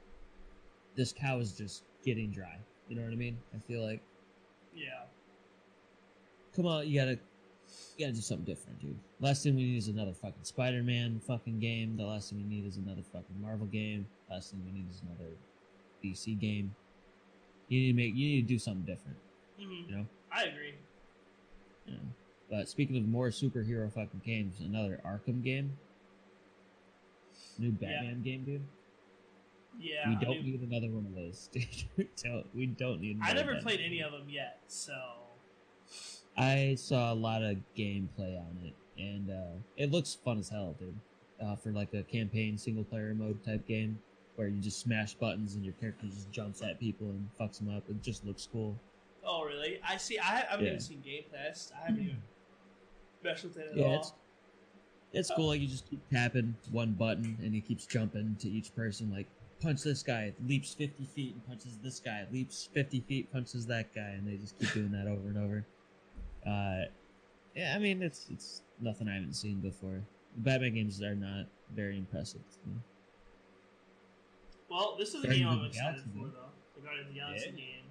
This 0.97 1.13
cow 1.13 1.39
is 1.39 1.53
just 1.53 1.83
getting 2.07 2.31
dry. 2.31 2.57
You 2.89 2.97
know 2.97 3.03
what 3.03 3.13
I 3.13 3.17
mean? 3.17 3.37
I 3.55 3.59
feel 3.59 3.83
like 3.85 4.01
Yeah. 4.75 5.05
come 6.57 6.67
on, 6.67 6.89
you 6.89 6.99
gotta, 6.99 7.19
you 7.97 8.07
gotta 8.07 8.13
do 8.15 8.21
something 8.23 8.47
different, 8.47 8.81
dude. 8.81 8.97
Last 9.21 9.43
thing 9.43 9.57
we 9.57 9.63
need 9.65 9.77
is 9.77 9.89
another 9.89 10.15
fucking 10.15 10.43
Spider-Man 10.43 11.21
fucking 11.27 11.61
game. 11.61 11.97
The 11.99 12.05
last 12.07 12.31
thing 12.31 12.39
we 12.39 12.45
need 12.45 12.67
is 12.67 12.79
another 12.79 13.03
fucking 13.13 13.41
Marvel 13.41 13.67
game. 13.67 14.07
Last 14.31 14.51
thing 14.51 14.63
we 14.65 14.73
need 14.73 14.89
is 14.91 15.03
another 15.07 15.33
DC 16.03 16.39
game. 16.41 16.75
You 17.71 17.81
need 17.81 17.93
to 17.93 17.97
make, 17.97 18.15
you 18.17 18.29
need 18.29 18.43
to 18.43 18.49
do 18.49 18.59
something 18.59 18.83
different, 18.85 19.17
hmm 19.59 19.89
you 19.89 19.97
know. 19.97 20.07
I 20.33 20.43
agree. 20.45 20.75
Know. 21.87 21.95
But 22.51 22.69
speaking 22.69 22.97
of 22.97 23.07
more 23.07 23.29
superhero 23.29 23.93
fucking 23.93 24.23
games, 24.25 24.57
another 24.61 25.01
Arkham 25.07 25.43
game, 25.43 25.79
new 27.59 27.71
Batman 27.71 28.23
game, 28.23 28.43
dude. 28.45 28.63
Yeah. 29.81 30.09
we 30.09 30.17
don't 30.17 30.43
mean, 30.43 30.47
need 30.47 30.63
another 30.63 30.89
one 30.89 31.07
of 31.07 31.15
those, 31.15 31.49
dude. 31.53 31.65
We 31.97 32.09
don't, 32.23 32.47
we 32.57 32.67
don't 32.67 33.01
need. 33.01 33.21
I 33.23 33.35
never 33.35 33.55
played 33.63 33.81
any 33.81 34.01
of 34.01 34.11
them 34.11 34.29
yet, 34.29 34.59
so 34.67 34.93
I 36.37 36.75
saw 36.77 37.13
a 37.13 37.15
lot 37.15 37.43
of 37.45 37.57
gameplay 37.79 38.37
on 38.37 38.59
it, 38.65 38.75
and 39.01 39.31
uh, 39.31 39.59
it 39.77 39.93
looks 39.93 40.19
fun 40.25 40.41
as 40.41 40.49
hell, 40.49 40.75
dude. 40.79 40.99
Uh, 41.41 41.55
for 41.57 41.71
like 41.71 41.95
a 41.95 42.03
campaign 42.03 42.59
single 42.59 42.85
player 42.85 43.15
mode 43.15 43.43
type 43.43 43.67
game 43.67 43.99
where 44.37 44.49
you 44.49 44.61
just 44.61 44.81
smash 44.81 45.15
buttons 45.15 45.55
and 45.55 45.65
your 45.65 45.75
character 45.75 46.07
just 46.07 46.31
jumps 46.31 46.63
at 46.63 46.79
people 46.81 47.09
and 47.11 47.29
fucks 47.39 47.59
them 47.59 47.75
up. 47.77 47.83
It 47.91 48.03
just 48.03 48.25
looks 48.27 48.49
cool. 48.51 48.77
Oh, 49.25 49.45
really? 49.45 49.79
I 49.87 49.97
see. 49.97 50.19
I, 50.19 50.45
haven't 50.49 50.65
Yeah. 50.65 50.73
even 50.73 50.81
seen 50.81 51.03
gameplay. 51.07 51.35
I, 51.75 51.79
I 51.83 51.87
haven't 51.87 52.03
even 52.05 52.23
messed 53.23 53.45
with 53.45 53.57
it 53.59 53.69
at 53.73 53.77
Yeah, 53.77 53.85
all. 53.87 53.95
it's 53.97 54.13
it's 55.13 55.31
cool. 55.35 55.49
Like 55.49 55.61
you 55.61 55.67
just 55.69 55.89
keep 55.91 56.01
tapping 56.11 56.55
one 56.71 56.93
button 56.93 57.37
and 57.43 57.53
he 57.55 57.61
keeps 57.61 57.85
jumping 57.85 58.37
to 58.41 58.49
each 58.49 58.75
person. 58.75 59.11
Like 59.13 59.27
punch 59.61 59.83
this 59.83 60.03
guy, 60.03 60.33
leaps 60.47 60.73
fifty 60.73 61.05
feet 61.05 61.35
and 61.35 61.47
punches 61.47 61.77
this 61.83 62.01
guy, 62.01 62.27
leaps 62.33 62.69
fifty 62.73 63.01
feet, 63.01 63.31
punches 63.33 63.67
that 63.67 63.95
guy, 63.95 64.15
and 64.17 64.27
they 64.27 64.37
just 64.37 64.59
keep 64.59 64.73
doing 64.73 64.93
that 64.93 65.07
over 65.07 65.29
and 65.29 65.37
over. 65.39 65.67
Uh, 66.47 66.85
yeah, 67.55 67.75
I 67.75 67.79
mean 67.79 68.01
it's 68.03 68.27
it's 68.31 68.63
nothing 68.81 69.09
I 69.09 69.15
haven't 69.15 69.35
seen 69.35 69.61
before. 69.61 70.01
The 70.37 70.41
Batman 70.43 70.75
games 70.75 71.03
are 71.03 71.15
not 71.17 71.47
very 71.75 71.99
impressive. 71.99 72.41
to 72.63 72.69
me. 72.69 72.77
Well, 74.71 74.97
this 74.99 75.11
is 75.15 75.25
a 75.25 75.27
Guardians 75.27 75.51
game 75.51 75.59
I'm 75.61 75.67
excited 75.67 75.95
Galaxy, 76.05 76.11
for, 76.15 76.27
though. 76.31 76.51
The 76.77 76.81
Guardians 76.87 77.09
of 77.09 77.15
the 77.15 77.21
Galaxy 77.21 77.51
Yeah. 77.51 77.57
game. 77.57 77.85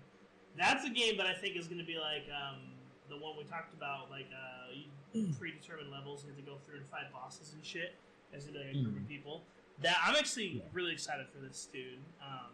That's 0.57 0.85
a 0.85 0.89
game 0.89 1.17
that 1.17 1.27
I 1.27 1.33
think 1.33 1.55
is 1.57 1.67
going 1.67 1.79
to 1.79 1.85
be 1.85 1.97
like 1.99 2.25
um, 2.31 2.71
the 3.09 3.17
one 3.17 3.37
we 3.37 3.43
talked 3.43 3.73
about, 3.73 4.09
like 4.09 4.27
uh, 4.33 5.19
predetermined 5.39 5.91
levels. 5.91 6.23
You 6.23 6.29
have 6.29 6.37
to 6.39 6.43
go 6.49 6.57
through 6.65 6.77
and 6.77 6.87
fight 6.89 7.11
bosses 7.13 7.53
and 7.53 7.63
shit. 7.63 7.95
There's 8.31 8.45
going 8.45 8.53
to 8.55 8.59
be 8.61 8.65
like 8.67 8.75
a 8.75 8.83
group 8.83 8.97
of 9.03 9.07
people. 9.07 9.43
That 9.81 9.97
I'm 10.03 10.15
actually 10.15 10.47
Yeah. 10.57 10.63
really 10.73 10.91
excited 10.93 11.27
for 11.33 11.39
this, 11.39 11.67
dude. 11.71 11.99
Um, 12.21 12.51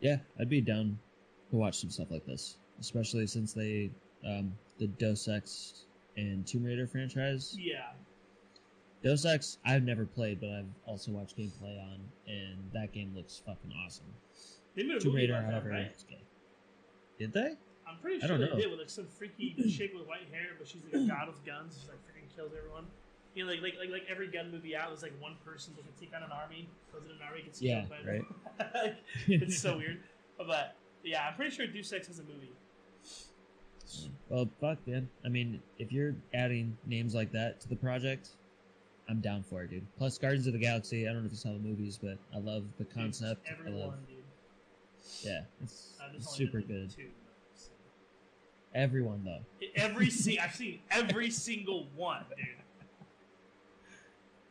Yeah, 0.00 0.18
I'd 0.38 0.50
be 0.50 0.60
down 0.60 0.98
to 1.50 1.56
watch 1.56 1.78
some 1.80 1.88
stuff 1.90 2.10
like 2.10 2.26
this, 2.26 2.58
especially 2.80 3.26
since 3.26 3.54
they 3.54 3.90
um, 4.26 4.52
the 4.78 4.86
Deus 4.88 5.26
Ex 5.26 5.86
and 6.18 6.46
Tomb 6.46 6.64
Raider 6.64 6.86
franchise. 6.86 7.56
yeah, 7.58 7.92
Deus 9.06 9.24
Ex, 9.24 9.58
I've 9.64 9.84
never 9.84 10.04
played, 10.04 10.40
but 10.40 10.50
I've 10.50 10.66
also 10.84 11.12
watched 11.12 11.38
gameplay 11.38 11.80
on, 11.80 12.00
and 12.26 12.56
that 12.72 12.92
game 12.92 13.12
looks 13.14 13.40
fucking 13.46 13.72
awesome. 13.84 14.06
they 14.74 14.82
made 14.82 14.96
a 14.96 14.98
Tomb 15.00 15.12
movie 15.12 15.22
Raider, 15.30 15.38
about 15.38 15.62
that, 15.62 15.70
right? 15.70 15.80
it's. 15.82 16.04
Did 17.16 17.32
they? 17.32 17.54
I'm 17.88 17.98
pretty 18.02 18.16
I 18.16 18.26
sure 18.26 18.36
don't 18.36 18.40
they 18.40 18.50
know. 18.52 18.60
did 18.60 18.70
with 18.70 18.80
like 18.80 18.90
some 18.90 19.06
freaky 19.06 19.54
chick 19.76 19.92
with 19.94 20.08
white 20.08 20.26
hair, 20.32 20.48
but 20.58 20.66
she's 20.66 20.82
like 20.92 21.04
a 21.04 21.06
god 21.06 21.28
with 21.28 21.44
guns. 21.46 21.78
She 21.80 21.88
like 21.88 21.98
freaking 21.98 22.34
kills 22.34 22.50
everyone. 22.58 22.86
You 23.36 23.44
know, 23.44 23.52
like 23.52 23.62
like 23.62 23.74
like, 23.78 23.90
like 23.90 24.02
every 24.10 24.26
gun 24.26 24.50
movie 24.50 24.74
out 24.74 24.90
was 24.90 25.02
like 25.02 25.12
one 25.20 25.36
person 25.44 25.72
that 25.76 25.82
can 25.82 25.94
take 26.00 26.12
on 26.16 26.24
an 26.24 26.32
army. 26.32 26.68
Goes 26.92 27.04
in 27.04 27.12
an 27.12 27.18
army, 27.24 27.42
gets 27.42 27.62
Yeah, 27.62 27.84
killed 27.84 27.90
by 28.04 28.10
right. 28.82 28.96
it's 29.28 29.56
so 29.56 29.76
weird, 29.78 30.00
but 30.36 30.74
yeah, 31.04 31.28
I'm 31.28 31.36
pretty 31.36 31.54
sure 31.54 31.68
Deus 31.68 31.92
Ex 31.92 32.08
has 32.08 32.18
a 32.18 32.24
movie. 32.24 32.50
Well, 34.28 34.48
fuck, 34.60 34.84
man. 34.84 35.08
I 35.24 35.28
mean, 35.28 35.62
if 35.78 35.92
you're 35.92 36.16
adding 36.34 36.76
names 36.86 37.14
like 37.14 37.30
that 37.32 37.60
to 37.60 37.68
the 37.68 37.76
project, 37.76 38.30
I'm 39.08 39.20
down 39.20 39.42
for 39.44 39.62
it, 39.62 39.70
dude. 39.70 39.86
Plus, 39.98 40.18
Guardians 40.18 40.46
of 40.48 40.52
the 40.52 40.58
Galaxy. 40.58 41.06
I 41.08 41.12
don't 41.12 41.22
know 41.22 41.26
if 41.26 41.32
you 41.32 41.38
saw 41.38 41.52
the 41.52 41.58
movies, 41.60 41.98
but 42.02 42.18
I 42.34 42.38
love 42.38 42.64
the 42.78 42.84
concept. 42.84 43.46
I 43.48 43.52
Everyone, 43.52 43.80
love, 43.80 43.94
dude. 44.08 44.16
yeah, 45.22 45.42
it's, 45.62 45.92
Uh, 46.00 46.08
it's 46.14 46.30
super 46.36 46.60
good. 46.60 46.90
two, 46.90 47.10
so. 47.54 47.70
Everyone 48.74 49.22
though. 49.24 49.44
Every 49.76 50.10
si- 50.10 50.38
I've 50.40 50.54
seen 50.54 50.80
every 50.90 51.30
single 51.30 51.86
one, 51.94 52.24
dude. 52.36 52.46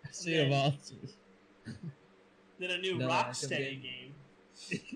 I 0.06 0.12
see 0.12 0.38
them 0.38 0.54
all. 0.54 0.74
Then 2.58 2.72
a 2.72 2.78
new 2.78 2.98
No, 2.98 3.10
Rocksteady 3.10 3.78
Arkham 3.78 3.84
game, 3.84 4.14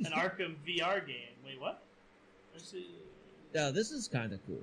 an 0.06 0.11
Arkham 0.14 0.56
VR 0.65 1.06
game. 1.06 1.36
Wait, 1.45 1.60
what? 1.60 1.84
See. 2.57 2.91
No, 3.53 3.72
this 3.72 3.91
is 3.91 4.07
kind 4.07 4.31
of 4.31 4.40
cool. 4.48 4.61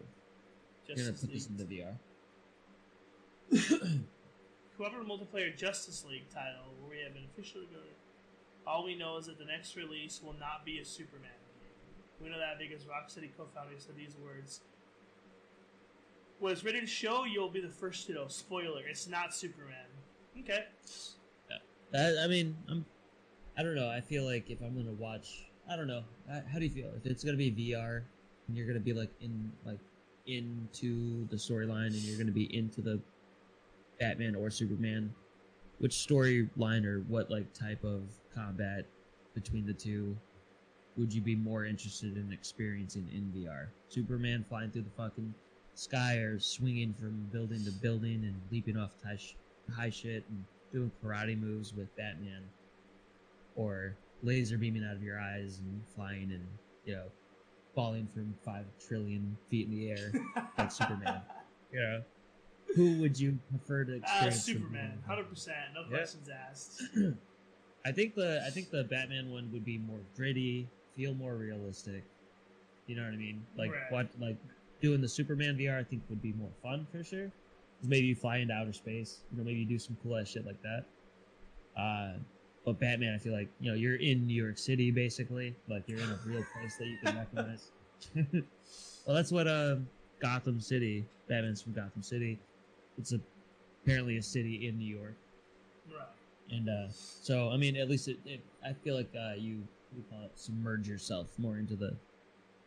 You're 0.86 0.96
gonna 0.96 1.12
put 1.12 1.30
this 1.30 1.48
League. 1.50 1.60
into 1.60 1.96
VR. 3.52 3.98
Whoever 4.78 4.98
multiplayer 4.98 5.56
Justice 5.56 6.04
League 6.08 6.28
title, 6.28 6.74
we 6.88 7.00
have 7.02 7.14
been 7.14 7.24
officially 7.32 7.66
going. 7.66 7.84
All 8.66 8.84
we 8.84 8.94
know 8.94 9.16
is 9.16 9.26
that 9.26 9.38
the 9.38 9.44
next 9.44 9.76
release 9.76 10.20
will 10.22 10.34
not 10.34 10.64
be 10.66 10.80
a 10.80 10.84
Superman 10.84 11.30
game. 11.60 12.22
We 12.22 12.28
know 12.28 12.38
that 12.38 12.58
because 12.58 12.84
Rocksteady 12.84 13.30
co-founder 13.36 13.74
said 13.78 13.96
these 13.96 14.16
words. 14.22 14.60
It's 16.42 16.64
ready 16.64 16.80
to 16.80 16.86
show, 16.86 17.24
you'll 17.24 17.48
be 17.48 17.60
the 17.60 17.68
first 17.68 18.06
to 18.08 18.12
know. 18.12 18.28
Spoiler: 18.28 18.82
It's 18.86 19.08
not 19.08 19.34
Superman. 19.34 19.86
Okay. 20.40 20.64
I, 21.94 22.24
I 22.24 22.26
mean, 22.26 22.56
I'm. 22.68 22.84
I 23.56 23.62
don't 23.62 23.74
know. 23.74 23.88
I 23.88 24.02
feel 24.02 24.24
like 24.24 24.50
if 24.50 24.60
I'm 24.60 24.76
gonna 24.76 24.92
watch, 24.92 25.46
I 25.70 25.76
don't 25.76 25.86
know. 25.86 26.02
How 26.28 26.58
do 26.58 26.66
you 26.66 26.70
feel 26.70 26.90
if 26.96 27.06
it's 27.10 27.24
gonna 27.24 27.38
be 27.38 27.50
VR 27.50 28.02
and 28.48 28.56
you're 28.56 28.66
gonna 28.66 28.80
be 28.80 28.92
like 28.92 29.10
in 29.22 29.50
like 29.64 29.78
into 30.26 31.26
the 31.28 31.36
storyline 31.36 31.86
and 31.86 32.02
you're 32.02 32.18
gonna 32.18 32.32
be 32.32 32.54
into 32.54 32.82
the 32.82 33.00
Batman 33.98 34.34
or 34.34 34.50
Superman? 34.50 35.14
Which 35.78 35.92
storyline 35.92 36.84
or 36.84 37.00
what 37.08 37.30
like 37.30 37.52
type 37.52 37.84
of 37.84 38.02
combat 38.34 38.86
between 39.34 39.66
the 39.66 39.74
two 39.74 40.16
would 40.96 41.12
you 41.12 41.20
be 41.20 41.36
more 41.36 41.66
interested 41.66 42.16
in 42.16 42.32
experiencing 42.32 43.08
in 43.12 43.32
VR? 43.34 43.66
Superman 43.88 44.44
flying 44.48 44.70
through 44.70 44.82
the 44.82 44.90
fucking 44.96 45.34
sky 45.74 46.16
or 46.16 46.40
swinging 46.40 46.94
from 46.94 47.28
building 47.30 47.62
to 47.64 47.70
building 47.70 48.24
and 48.24 48.40
leaping 48.50 48.78
off 48.78 48.92
high, 49.04 49.16
sh- 49.16 49.36
high 49.74 49.90
shit 49.90 50.24
and 50.30 50.44
doing 50.72 50.90
karate 51.04 51.38
moves 51.38 51.74
with 51.74 51.94
Batman, 51.96 52.42
or 53.54 53.94
laser 54.22 54.56
beaming 54.56 54.84
out 54.84 54.96
of 54.96 55.02
your 55.02 55.20
eyes 55.20 55.60
and 55.60 55.82
flying 55.94 56.32
and 56.32 56.46
you 56.84 56.94
know 56.94 57.04
falling 57.74 58.08
from 58.14 58.34
five 58.44 58.64
trillion 58.86 59.36
feet 59.50 59.68
in 59.68 59.74
the 59.74 59.90
air 59.90 60.12
like 60.56 60.70
Superman. 60.72 61.20
You 61.70 61.80
know, 61.80 62.02
who 62.74 62.94
would 63.00 63.18
you 63.18 63.38
prefer 63.50 63.84
to 63.84 63.94
Uh, 63.94 63.96
experience? 63.96 64.44
Superman, 64.44 65.02
hundred 65.06 65.28
percent, 65.28 65.56
no 65.74 65.82
Yeah. 65.82 65.88
questions 65.88 66.28
asked. 66.28 66.82
I 67.84 67.92
think 67.92 68.14
the 68.14 68.42
I 68.46 68.50
think 68.50 68.70
the 68.70 68.84
Batman 68.84 69.30
one 69.30 69.50
would 69.52 69.64
be 69.64 69.78
more 69.78 70.00
gritty, 70.16 70.66
feel 70.94 71.14
more 71.14 71.36
realistic. 71.36 72.02
You 72.86 72.96
know 72.96 73.04
what 73.04 73.12
I 73.14 73.16
mean? 73.16 73.46
Like 73.56 73.70
Right. 73.72 73.92
what 73.92 74.08
like 74.20 74.36
doing 74.80 75.00
the 75.00 75.08
Superman 75.08 75.56
VR 75.56 75.78
I 75.78 75.84
think 75.84 76.02
would 76.08 76.20
be 76.22 76.32
more 76.32 76.50
fun 76.62 76.86
for 76.90 77.02
sure. 77.04 77.30
Maybe 77.82 78.06
you 78.08 78.14
fly 78.14 78.38
into 78.38 78.54
outer 78.54 78.72
space. 78.72 79.20
You 79.30 79.38
know, 79.38 79.44
maybe 79.44 79.60
you 79.60 79.66
do 79.66 79.78
some 79.78 79.96
cool 80.02 80.16
ass 80.16 80.28
shit 80.28 80.44
like 80.46 80.60
that. 80.62 80.86
Uh, 81.80 82.18
but 82.64 82.80
Batman, 82.80 83.14
I 83.14 83.18
feel 83.18 83.32
like 83.32 83.48
you 83.60 83.70
know 83.70 83.76
you're 83.76 83.96
in 83.96 84.26
New 84.26 84.34
York 84.42 84.58
City 84.58 84.90
basically. 84.90 85.54
Like 85.68 85.84
you're 85.86 86.00
in 86.00 86.10
a 86.10 86.18
real 86.26 86.44
place 86.58 86.76
that 86.76 86.86
you 86.86 86.96
can 87.02 87.16
recognize. 87.18 87.70
well, 89.06 89.14
that's 89.14 89.30
what 89.30 89.46
um 89.46 89.86
Gotham 90.20 90.60
City. 90.60 91.04
Batman's 91.28 91.62
from 91.62 91.72
Gotham 91.72 92.02
City. 92.02 92.38
It's 92.98 93.12
a, 93.12 93.20
apparently 93.84 94.16
a 94.16 94.22
city 94.22 94.66
in 94.68 94.78
New 94.78 94.94
York, 94.96 95.14
Right. 95.90 96.06
and 96.50 96.68
uh, 96.68 96.88
so 96.90 97.50
I 97.50 97.56
mean, 97.56 97.76
at 97.76 97.88
least 97.88 98.08
it, 98.08 98.18
it 98.24 98.40
I 98.64 98.72
feel 98.72 98.94
like 98.96 99.10
uh, 99.14 99.34
you 99.36 99.62
we 99.96 100.02
call 100.10 100.24
it 100.24 100.32
submerge 100.34 100.88
yourself 100.88 101.28
more 101.38 101.58
into 101.58 101.76
the 101.76 101.94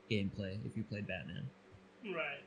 gameplay 0.10 0.57
if 0.65 0.76
you 0.76 0.84
played 0.84 1.07
Batman. 1.07 1.47
Right. 2.06 2.41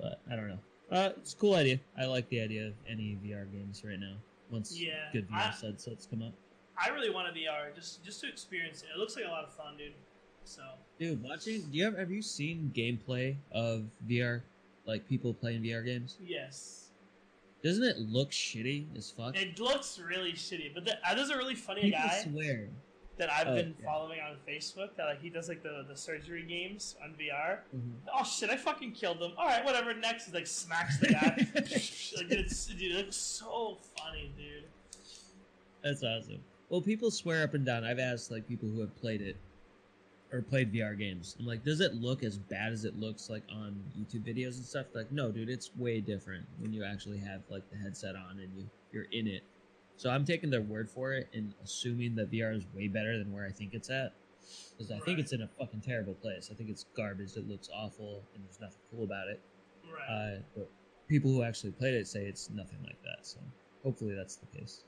But 0.00 0.20
I 0.30 0.36
don't 0.36 0.48
know. 0.48 0.58
Uh, 0.90 1.10
it's 1.16 1.32
a 1.32 1.36
cool 1.36 1.54
idea. 1.54 1.80
I 1.98 2.04
like 2.06 2.28
the 2.28 2.40
idea 2.40 2.66
of 2.68 2.74
any 2.88 3.16
VR 3.24 3.50
games 3.50 3.82
right 3.84 3.98
now. 3.98 4.14
Once 4.50 4.78
Yeah, 4.78 5.08
good 5.12 5.28
VR 5.28 5.36
I- 5.36 5.66
headsets 5.66 6.06
come 6.06 6.22
up. 6.22 6.32
I 6.76 6.88
really 6.88 7.10
want 7.10 7.28
a 7.28 7.32
VR 7.32 7.74
just 7.74 8.02
just 8.04 8.20
to 8.22 8.28
experience 8.28 8.82
it. 8.82 8.88
It 8.94 8.98
looks 8.98 9.14
like 9.16 9.24
a 9.26 9.28
lot 9.28 9.44
of 9.44 9.52
fun, 9.54 9.76
dude. 9.76 9.92
So 10.44 10.62
Dude, 10.98 11.22
watching. 11.22 11.60
Do 11.62 11.76
you 11.78 11.86
ever 11.86 11.98
have 11.98 12.10
you 12.10 12.22
seen 12.22 12.72
gameplay 12.74 13.36
of 13.52 13.84
VR, 14.08 14.42
like 14.86 15.08
people 15.08 15.32
playing 15.34 15.62
VR 15.62 15.84
games? 15.84 16.16
yes, 16.24 16.90
Doesn't 17.62 17.84
it 17.84 17.98
look 17.98 18.30
shitty 18.30 18.86
as 18.96 19.10
fuck? 19.10 19.36
it 19.36 19.58
looks 19.60 19.98
really 19.98 20.32
shitty. 20.32 20.74
But 20.74 20.84
the, 20.84 20.94
uh, 21.08 21.14
there's 21.14 21.30
a 21.30 21.36
really 21.36 21.54
funny 21.54 21.82
People 21.82 22.00
guy 22.00 22.22
swear. 22.24 22.68
that 23.18 23.30
I've 23.32 23.48
Oh, 23.48 23.54
been 23.54 23.74
yeah. 23.78 23.84
following 23.84 24.18
on 24.20 24.36
Facebook. 24.48 24.96
That 24.96 25.04
like 25.06 25.22
he 25.22 25.28
does 25.30 25.48
like 25.48 25.62
the 25.62 25.84
the 25.88 25.96
surgery 25.96 26.42
games 26.42 26.96
on 27.02 27.14
VR. 27.14 27.60
Mhm. 27.76 27.92
Oh 28.12 28.24
shit! 28.24 28.50
I 28.50 28.56
fucking 28.56 28.92
killed 28.92 29.18
him. 29.22 29.32
All 29.36 29.46
right, 29.46 29.64
whatever. 29.64 29.94
Next, 29.94 30.26
he 30.26 30.32
like 30.32 30.46
smacks 30.48 30.98
the 30.98 31.08
guy. 31.08 31.36
like 31.54 31.70
it's 32.30 32.66
dude, 32.66 32.82
it 32.92 32.96
looks 32.96 33.16
so 33.16 33.78
funny, 33.96 34.32
dude. 34.36 34.64
That's 35.84 36.02
awesome. 36.02 36.40
Well, 36.68 36.80
people 36.80 37.10
swear 37.10 37.42
up 37.44 37.54
and 37.54 37.66
down. 37.66 37.84
I've 37.84 37.98
asked 37.98 38.30
like 38.30 38.48
people 38.48 38.68
who 38.68 38.80
have 38.80 38.96
played 39.00 39.20
it 39.20 39.36
or 40.32 40.40
played 40.40 40.72
VR 40.72 40.98
games. 40.98 41.36
I'm 41.38 41.46
like, 41.46 41.62
does 41.62 41.80
it 41.80 41.94
look 41.94 42.22
as 42.22 42.38
bad 42.38 42.72
as 42.72 42.84
it 42.84 42.98
looks 42.98 43.28
like 43.28 43.42
on 43.50 43.78
YouTube 43.98 44.26
videos 44.26 44.56
and 44.56 44.64
stuff? 44.64 44.86
Like, 44.94 45.12
no, 45.12 45.30
dude, 45.30 45.50
it's 45.50 45.70
way 45.76 46.00
different 46.00 46.46
when 46.58 46.72
you 46.72 46.84
actually 46.84 47.18
have 47.18 47.42
like 47.50 47.68
the 47.70 47.76
headset 47.76 48.16
on 48.16 48.38
and 48.40 48.50
you 48.56 48.68
you're 48.92 49.06
in 49.12 49.26
it. 49.26 49.42
So 49.96 50.10
I'm 50.10 50.24
taking 50.24 50.50
their 50.50 50.62
word 50.62 50.90
for 50.90 51.12
it 51.12 51.28
and 51.34 51.54
assuming 51.62 52.14
that 52.16 52.30
VR 52.30 52.56
is 52.56 52.64
way 52.74 52.88
better 52.88 53.18
than 53.18 53.32
where 53.32 53.46
I 53.46 53.50
think 53.50 53.74
it's 53.74 53.90
at. 53.90 54.14
Because 54.76 54.90
I 54.90 54.98
think 55.00 55.18
it's 55.18 55.32
in 55.32 55.42
a 55.42 55.48
fucking 55.58 55.80
terrible 55.80 56.14
place. 56.14 56.48
I 56.50 56.54
think 56.54 56.70
it's 56.70 56.86
garbage. 56.96 57.36
It 57.36 57.48
looks 57.48 57.68
awful 57.72 58.22
and 58.34 58.42
there's 58.44 58.58
nothing 58.60 58.80
cool 58.90 59.04
about 59.04 59.28
it. 59.28 59.40
Right. 59.84 60.36
Uh, 60.36 60.38
but 60.56 60.68
people 61.08 61.30
who 61.30 61.42
actually 61.42 61.72
played 61.72 61.94
it 61.94 62.08
say 62.08 62.24
it's 62.24 62.50
nothing 62.50 62.78
like 62.82 63.00
that. 63.02 63.26
So 63.26 63.38
hopefully 63.82 64.14
that's 64.14 64.36
the 64.36 64.46
case. 64.46 64.84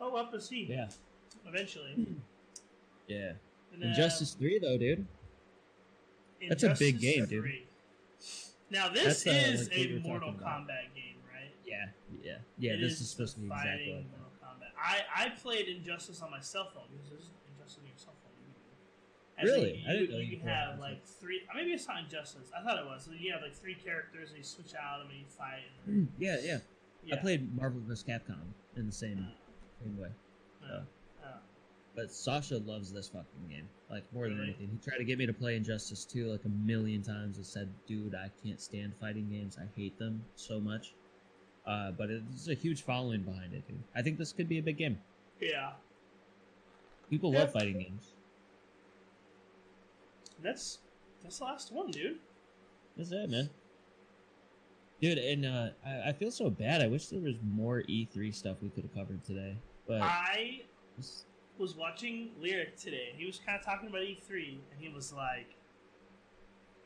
oh, 0.00 0.16
up 0.16 0.32
to 0.32 0.40
see. 0.40 0.66
Yeah. 0.68 0.88
Eventually. 1.46 2.06
Yeah. 3.08 3.32
And, 3.72 3.82
Injustice 3.82 4.34
3 4.34 4.58
though, 4.60 4.78
dude. 4.78 5.06
That's 6.48 6.62
a 6.62 6.74
big 6.78 7.00
game, 7.00 7.26
dude. 7.26 7.44
Now 8.70 8.88
this 8.90 9.24
That's, 9.24 9.26
uh, 9.26 9.30
is 9.52 9.68
like 9.70 9.78
a 9.78 10.00
Mortal. 10.06 10.32
Kombat 10.34 10.92
game, 10.94 11.16
right? 11.32 11.50
Yeah, 11.66 11.86
yeah, 12.22 12.36
yeah. 12.58 12.72
It 12.74 12.80
this 12.80 13.00
is 13.00 13.10
supposed 13.10 13.34
to 13.34 13.40
be 13.40 13.46
exactly 13.46 13.70
fighting 13.72 13.96
like. 13.96 14.04
Mortal 14.10 14.32
Kombat. 14.44 14.70
I 14.78 15.24
I 15.24 15.28
played 15.30 15.68
Injustice 15.68 16.20
on 16.22 16.30
my 16.30 16.40
cell 16.40 16.68
phone 16.74 16.84
because 16.92 17.08
there's 17.10 17.30
Injustice 17.56 17.78
on 17.80 17.86
your 17.86 17.96
cell 17.96 18.12
phone. 18.22 18.24
And 19.38 19.46
Really? 19.48 19.82
so 19.84 19.90
I 19.90 19.92
didn't 19.94 20.10
know 20.10 20.18
you, 20.18 20.24
you 20.32 20.36
can 20.38 20.48
have 20.48 20.78
like 20.80 21.04
three. 21.06 21.40
uh, 21.50 21.54
Maybe 21.56 21.70
it's 21.72 21.86
not 21.88 22.00
Injustice. 22.04 22.50
I 22.56 22.62
thought 22.62 22.78
it 22.78 22.84
was. 22.86 23.04
So 23.04 23.12
you 23.18 23.32
have 23.32 23.40
like 23.42 23.54
three 23.54 23.74
characters 23.76 24.30
and 24.30 24.38
you 24.38 24.44
switch 24.44 24.74
out 24.74 24.98
them 24.98 25.08
and 25.10 25.18
you 25.20 25.26
fight. 25.26 25.62
And, 25.86 26.08
Mm, 26.08 26.08
Yeah, 26.18 26.36
yeah. 26.42 26.58
yeah. 27.04 27.14
I 27.14 27.18
played 27.18 27.54
Marvel 27.56 27.80
vs. 27.86 28.04
Capcom 28.04 28.36
in 28.76 28.86
the 28.86 28.92
same, 28.92 29.18
Uh, 29.30 29.82
same 29.84 29.96
way. 29.96 30.08
uh, 30.68 30.72
uh, 30.74 30.80
But 31.98 32.12
Sasha 32.12 32.58
loves 32.58 32.92
this 32.92 33.08
fucking 33.08 33.48
game, 33.50 33.68
like 33.90 34.04
more 34.14 34.28
than 34.28 34.40
anything. 34.40 34.68
He 34.70 34.88
tried 34.88 34.98
to 34.98 35.04
get 35.04 35.18
me 35.18 35.26
to 35.26 35.32
play 35.32 35.56
Injustice 35.56 36.04
2 36.04 36.30
like 36.30 36.44
a 36.44 36.48
million 36.48 37.02
times. 37.02 37.40
I 37.40 37.42
said, 37.42 37.68
dude, 37.88 38.14
I 38.14 38.30
can't 38.44 38.60
stand 38.60 38.92
fighting 39.00 39.28
games. 39.28 39.58
I 39.60 39.64
hate 39.76 39.98
them 39.98 40.22
so 40.36 40.60
much. 40.60 40.94
Uh, 41.66 41.90
but 41.90 42.08
it's 42.08 42.46
a 42.46 42.54
huge 42.54 42.82
following 42.82 43.22
behind 43.22 43.52
it, 43.52 43.66
dude. 43.66 43.82
I 43.96 44.02
think 44.02 44.16
this 44.16 44.32
could 44.32 44.48
be 44.48 44.58
a 44.58 44.62
big 44.62 44.76
game. 44.78 45.00
yeah. 45.40 45.72
People 47.10 47.32
Yeah. 47.32 47.40
love 47.40 47.52
fighting 47.52 47.80
games. 47.80 48.12
That's 50.40 50.78
that's 51.24 51.38
the 51.40 51.44
last 51.46 51.72
one, 51.72 51.90
dude. 51.90 52.18
That's 52.96 53.10
it, 53.10 53.28
man. 53.28 53.50
Dude, 55.00 55.18
and 55.18 55.44
uh, 55.44 55.68
I, 55.84 56.10
I 56.10 56.12
feel 56.12 56.30
so 56.30 56.48
bad. 56.48 56.80
I 56.80 56.86
wish 56.86 57.08
there 57.08 57.18
was 57.20 57.34
more 57.42 57.82
E3 57.88 58.32
stuff 58.32 58.58
we 58.62 58.68
could 58.68 58.84
have 58.84 58.94
covered 58.94 59.24
today. 59.24 59.56
But 59.88 60.02
I 60.02 60.60
was 61.58 61.74
watching 61.74 62.30
Lyric 62.40 62.76
today. 62.76 63.12
He 63.16 63.26
was 63.26 63.40
kind 63.44 63.58
of 63.58 63.64
talking 63.64 63.88
about 63.88 64.02
E3, 64.02 64.58
and 64.70 64.80
he 64.80 64.88
was 64.88 65.12
like, 65.12 65.56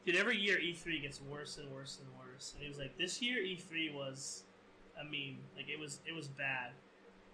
"Dude, 0.05 0.17
every 0.17 0.37
year 0.39 0.59
E3 0.59 1.03
gets 1.03 1.21
worse 1.21 1.59
and 1.59 1.71
worse 1.71 1.99
and 2.01 2.09
worse." 2.19 2.53
And 2.55 2.63
he 2.63 2.69
was 2.69 2.79
like, 2.79 2.97
"This 2.99 3.21
year 3.21 3.43
E3 3.43 3.95
was 3.95 4.45
a 5.01 5.05
meme. 5.05 5.39
Like 5.57 5.69
it 5.69 5.79
was 5.79 6.01
it 6.07 6.15
was 6.15 6.29
bad." 6.29 6.71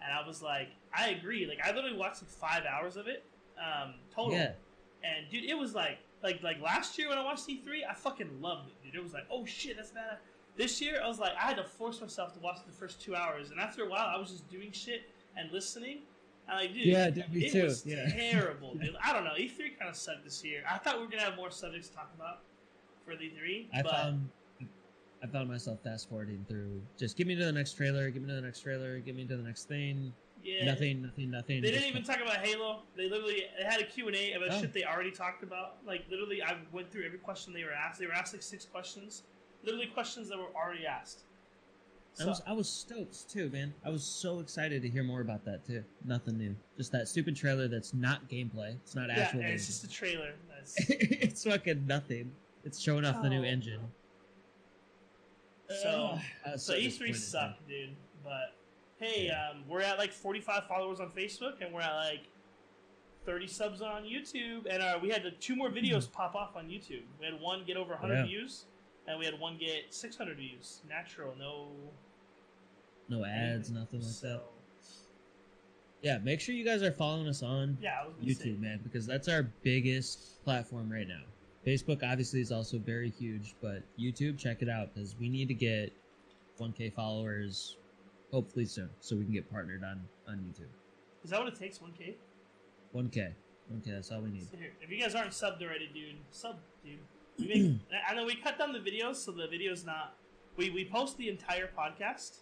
And 0.02 0.12
I 0.12 0.26
was 0.26 0.42
like, 0.42 0.68
"I 0.96 1.10
agree. 1.10 1.46
Like 1.46 1.60
I 1.64 1.72
literally 1.74 1.96
watched 1.96 2.22
like 2.22 2.30
five 2.30 2.64
hours 2.64 2.96
of 2.96 3.06
it 3.06 3.24
um, 3.58 3.94
total." 4.14 4.32
yeah, 4.34 4.52
And 5.02 5.28
dude, 5.30 5.44
it 5.44 5.56
was 5.56 5.74
like 5.74 5.98
like 6.22 6.42
like 6.42 6.60
last 6.60 6.98
year 6.98 7.08
when 7.08 7.18
I 7.18 7.24
watched 7.24 7.46
E3, 7.48 7.82
I 7.88 7.94
fucking 7.94 8.40
loved 8.40 8.68
it, 8.68 8.74
dude. 8.84 8.94
It 8.94 9.02
was 9.02 9.12
like, 9.12 9.26
oh 9.30 9.44
shit, 9.46 9.76
that's 9.76 9.90
bad. 9.90 10.18
This 10.56 10.80
year, 10.80 11.00
I 11.02 11.06
was 11.06 11.20
like, 11.20 11.34
I 11.36 11.46
had 11.46 11.56
to 11.58 11.62
force 11.64 12.00
myself 12.00 12.34
to 12.34 12.40
watch 12.40 12.58
the 12.66 12.72
first 12.72 13.00
two 13.00 13.14
hours, 13.14 13.50
and 13.52 13.60
after 13.60 13.84
a 13.84 13.88
while, 13.88 14.10
I 14.12 14.18
was 14.18 14.30
just 14.30 14.48
doing 14.50 14.72
shit 14.72 15.02
and 15.36 15.52
listening. 15.52 15.98
And 16.48 16.58
like, 16.58 16.72
dude, 16.72 16.86
Yeah, 16.86 17.10
dude, 17.10 17.32
me 17.32 17.46
it 17.46 17.52
too, 17.52 17.64
was 17.64 17.84
yeah. 17.86 18.08
terrible, 18.08 18.74
dude. 18.74 18.96
I 19.04 19.12
don't 19.12 19.24
know. 19.24 19.32
E3 19.38 19.78
kind 19.78 19.88
of 19.90 19.96
sucked 19.96 20.24
this 20.24 20.42
year. 20.44 20.62
I 20.68 20.78
thought 20.78 20.96
we 20.98 21.04
were 21.04 21.10
gonna 21.10 21.22
have 21.24 21.36
more 21.36 21.50
subjects 21.50 21.88
to 21.88 21.94
talk 21.96 22.10
about 22.16 22.40
for 23.04 23.14
the 23.16 23.24
E3, 23.24 23.66
I 23.74 23.82
but 23.82 23.90
found 23.92 24.28
I 25.22 25.26
found 25.26 25.48
myself 25.48 25.80
fast 25.82 26.08
forwarding 26.08 26.44
through. 26.48 26.80
Just 26.96 27.16
give 27.16 27.26
me 27.26 27.34
to 27.34 27.44
the 27.44 27.50
next 27.52 27.72
trailer. 27.76 28.08
Give 28.10 28.22
me 28.22 28.28
to 28.28 28.34
the 28.36 28.40
next 28.40 28.60
trailer. 28.60 29.00
Give 29.00 29.16
me 29.16 29.24
to 29.26 29.36
the 29.36 29.42
next 29.42 29.64
thing. 29.66 30.12
yeah, 30.44 30.64
Nothing. 30.64 31.02
Nothing. 31.02 31.30
Nothing. 31.32 31.60
They 31.60 31.72
didn't 31.72 31.88
even 31.88 32.04
talk 32.04 32.20
about 32.22 32.36
Halo. 32.36 32.82
They 32.96 33.08
literally 33.10 33.42
they 33.58 33.64
had 33.64 33.80
a 33.80 33.84
Q&A 33.84 34.32
about 34.34 34.50
Oh. 34.52 34.60
shit 34.60 34.72
they 34.72 34.84
already 34.84 35.10
talked 35.10 35.42
about. 35.42 35.78
Like 35.84 36.04
literally, 36.08 36.40
I 36.42 36.56
went 36.72 36.92
through 36.92 37.04
every 37.04 37.18
question 37.18 37.52
they 37.52 37.64
were 37.64 37.72
asked. 37.72 37.98
They 37.98 38.06
were 38.06 38.12
asked 38.12 38.32
like 38.32 38.42
six 38.44 38.64
questions, 38.64 39.24
literally 39.64 39.86
questions 39.86 40.28
that 40.28 40.38
were 40.38 40.54
already 40.54 40.86
asked. 40.86 41.22
I 42.20 42.26
was 42.26 42.42
I 42.48 42.52
was 42.52 42.68
stoked 42.68 43.28
too, 43.30 43.48
man. 43.50 43.72
I 43.84 43.90
was 43.90 44.02
so 44.04 44.40
excited 44.40 44.82
to 44.82 44.88
hear 44.88 45.02
more 45.04 45.20
about 45.20 45.44
that 45.44 45.64
too. 45.66 45.84
Nothing 46.04 46.36
new. 46.38 46.56
Just 46.76 46.90
that 46.92 47.06
stupid 47.08 47.36
trailer 47.36 47.68
that's 47.68 47.94
not 47.94 48.28
gameplay. 48.28 48.74
It's 48.82 48.94
not 48.94 49.08
yeah, 49.08 49.20
actual. 49.20 49.40
gameplay. 49.40 49.54
it's 49.54 49.66
just 49.66 49.84
a 49.84 49.88
trailer. 49.88 50.32
That's, 50.48 50.74
it's 50.88 51.44
fucking 51.44 51.86
nothing. 51.86 52.32
It's 52.64 52.80
showing 52.80 53.04
off 53.04 53.22
the 53.22 53.28
new 53.28 53.40
Oh. 53.42 53.44
engine. 53.44 53.80
So- 55.82 56.18
I 56.46 56.56
so 56.56 56.72
E3 56.74 56.82
disappointed, 56.82 57.12
man. 57.12 57.14
sucked, 57.20 57.68
dude. 57.68 57.90
But 58.24 58.54
hey, 58.98 59.30
um, 59.30 59.64
we're 59.68 59.82
at 59.82 59.98
like 59.98 60.12
45 60.12 60.64
followers 60.66 61.00
on 61.00 61.10
Facebook, 61.10 61.60
and 61.64 61.72
we're 61.72 61.82
at 61.82 61.94
like 61.94 62.22
30 63.26 63.46
subs 63.46 63.82
on 63.82 64.04
YouTube, 64.04 64.66
and 64.70 64.82
uh, 64.82 64.98
we 65.00 65.08
had 65.10 65.24
uh, 65.26 65.30
two 65.40 65.54
more 65.54 65.68
videos 65.70 66.10
pop 66.10 66.34
off 66.34 66.56
on 66.56 66.66
YouTube. 66.68 67.02
We 67.20 67.26
had 67.26 67.38
one 67.40 67.64
get 67.66 67.76
over 67.76 67.90
100 67.92 68.14
Yeah. 68.14 68.24
views, 68.26 68.64
and 69.06 69.18
we 69.18 69.24
had 69.26 69.38
one 69.38 69.56
get 69.58 69.92
600 69.94 70.36
views. 70.38 70.80
Natural, 70.88 71.34
no 71.38 71.68
No 73.08 73.24
ads, 73.24 73.70
nothing 73.70 74.00
like 74.00 74.10
So, 74.10 74.28
that. 74.28 74.42
Yeah, 76.02 76.18
make 76.18 76.40
sure 76.40 76.54
you 76.54 76.64
guys 76.64 76.82
are 76.82 76.92
following 76.92 77.26
us 77.26 77.42
on 77.42 77.76
Yeah, 77.80 78.02
I 78.02 78.32
say, 78.32 78.50
YouTube, 78.50 78.60
man, 78.60 78.80
because 78.82 79.06
that's 79.06 79.28
our 79.28 79.44
biggest 79.62 80.44
platform 80.44 80.90
right 80.90 81.08
now. 81.08 81.22
Facebook 81.66 82.02
obviously 82.04 82.40
is 82.40 82.52
also 82.52 82.78
very 82.78 83.10
huge, 83.10 83.54
but 83.60 83.82
YouTube, 83.98 84.38
check 84.38 84.62
it 84.62 84.68
out 84.68 84.94
because 84.94 85.16
we 85.18 85.28
need 85.28 85.48
to 85.48 85.54
get 85.54 85.92
1K 86.60 86.94
followers 86.94 87.76
hopefully 88.30 88.64
soon, 88.64 88.88
so 89.00 89.16
we 89.16 89.24
can 89.24 89.32
get 89.32 89.50
partnered 89.50 89.82
on 89.82 90.00
on 90.28 90.36
YouTube. 90.36 90.68
Is 91.24 91.30
that 91.30 91.40
what 91.40 91.48
it 91.48 91.58
takes? 91.58 91.78
1K? 91.78 92.14
1K, 92.94 93.32
1K, 93.72 93.84
that's 93.86 94.12
all 94.12 94.20
we 94.20 94.30
need. 94.30 94.48
So 94.50 94.56
here, 94.56 94.72
if 94.80 94.90
you 94.90 95.00
guys 95.00 95.14
aren't 95.14 95.30
subbed 95.32 95.62
already, 95.62 95.90
dude, 95.92 96.16
sub, 96.30 96.58
dude. 96.84 96.98
We 97.38 97.46
make, 97.46 97.80
I 98.08 98.14
know 98.14 98.24
we 98.24 98.36
cut 98.36 98.58
down 98.58 98.72
the 98.72 98.78
videos, 98.78 99.16
so 99.16 99.32
the 99.32 99.48
video's 99.48 99.84
not. 99.84 100.14
We 100.56 100.70
we 100.70 100.84
post 100.84 101.18
the 101.18 101.28
entire 101.28 101.68
podcast, 101.68 102.38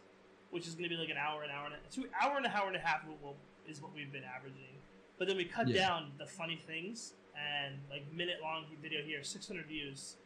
which 0.57 0.67
is 0.67 0.75
going 0.75 0.89
to 0.89 0.89
be 0.89 0.97
like 0.97 1.11
an 1.11 1.19
hour, 1.19 1.43
an 1.43 1.51
hour 1.51 1.67
and 1.67 1.75
a 1.75 1.93
two 1.95 2.07
hour 2.19 2.39
and 2.39 2.47
a 2.47 2.51
hour 2.57 2.67
and 2.67 2.77
a 2.77 2.81
half 2.81 3.03
will, 3.21 3.37
is 3.69 3.83
what 3.83 3.95
we've 3.95 4.11
been 4.11 4.25
averaging. 4.25 4.73
But 5.19 5.29
then 5.29 5.37
we 5.37 5.45
cut 5.45 5.69
Yeah. 5.69 5.87
down 5.87 6.13
the 6.19 6.25
funny 6.27 6.57
things 6.57 7.13
and 7.37 7.79
like 7.91 8.11
minute 8.13 8.39
long 8.41 8.65
video 8.81 9.03
here, 9.03 9.23
600 9.23 9.67
views, 9.67 10.17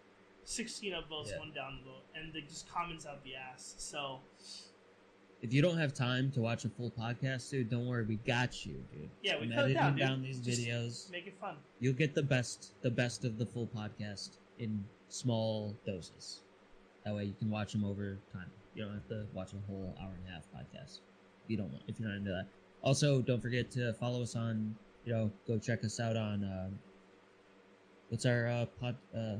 16 0.44 0.92
upvotes, 0.92 1.30
Yeah. 1.30 1.38
one 1.40 1.50
downvote, 1.52 2.02
and 2.14 2.32
they 2.32 2.42
just 2.42 2.68
comments 2.68 3.06
out 3.06 3.24
the 3.24 3.34
ass. 3.34 3.74
So 3.78 4.20
If 5.42 5.52
you 5.54 5.62
don't 5.62 5.78
have 5.78 5.94
time 5.94 6.30
to 6.32 6.40
watch 6.42 6.64
a 6.66 6.68
full 6.68 6.90
podcast, 6.90 7.50
dude, 7.50 7.70
don't 7.70 7.86
worry, 7.86 8.04
we 8.04 8.16
got 8.16 8.64
you, 8.66 8.84
dude. 8.92 9.08
yeah, 9.22 9.36
we 9.40 9.46
I'm 9.46 9.52
cut 9.52 9.72
down, 9.72 9.96
down 9.96 10.22
these 10.22 10.38
Just 10.40 10.60
videos. 10.60 11.10
Make 11.10 11.26
it 11.26 11.34
fun. 11.40 11.56
You'll 11.80 11.94
get 11.94 12.14
the 12.14 12.22
best, 12.22 12.74
the 12.82 12.90
best 12.90 13.24
of 13.24 13.38
the 13.38 13.46
full 13.46 13.66
podcast 13.66 14.36
in 14.58 14.84
small 15.08 15.74
doses. 15.86 16.42
That 17.04 17.14
way, 17.14 17.24
you 17.24 17.32
can 17.32 17.48
watch 17.48 17.72
them 17.72 17.84
over 17.84 18.18
time. 18.32 18.50
You 18.74 18.84
don't 18.84 18.94
have 18.94 19.08
to 19.08 19.26
watch 19.34 19.52
a 19.52 19.66
whole 19.66 19.96
hour 20.00 20.10
and 20.10 20.28
a 20.28 20.32
half 20.32 20.44
podcast. 20.54 21.00
If 21.44 21.50
you 21.50 21.56
don't 21.56 21.70
want, 21.70 21.82
if 21.88 21.98
you're 21.98 22.08
not 22.08 22.16
into 22.16 22.30
that. 22.30 22.46
Also, 22.82 23.20
don't 23.20 23.40
forget 23.40 23.70
to 23.72 23.92
follow 23.94 24.22
us 24.22 24.36
on. 24.36 24.74
You 25.04 25.12
know, 25.12 25.30
go 25.46 25.58
check 25.58 25.84
us 25.84 25.98
out 25.98 26.16
on. 26.16 26.44
Uh, 26.44 26.68
what's 28.08 28.26
our 28.26 28.46
uh, 28.46 28.66
pod? 28.80 28.96
Uh, 29.16 29.36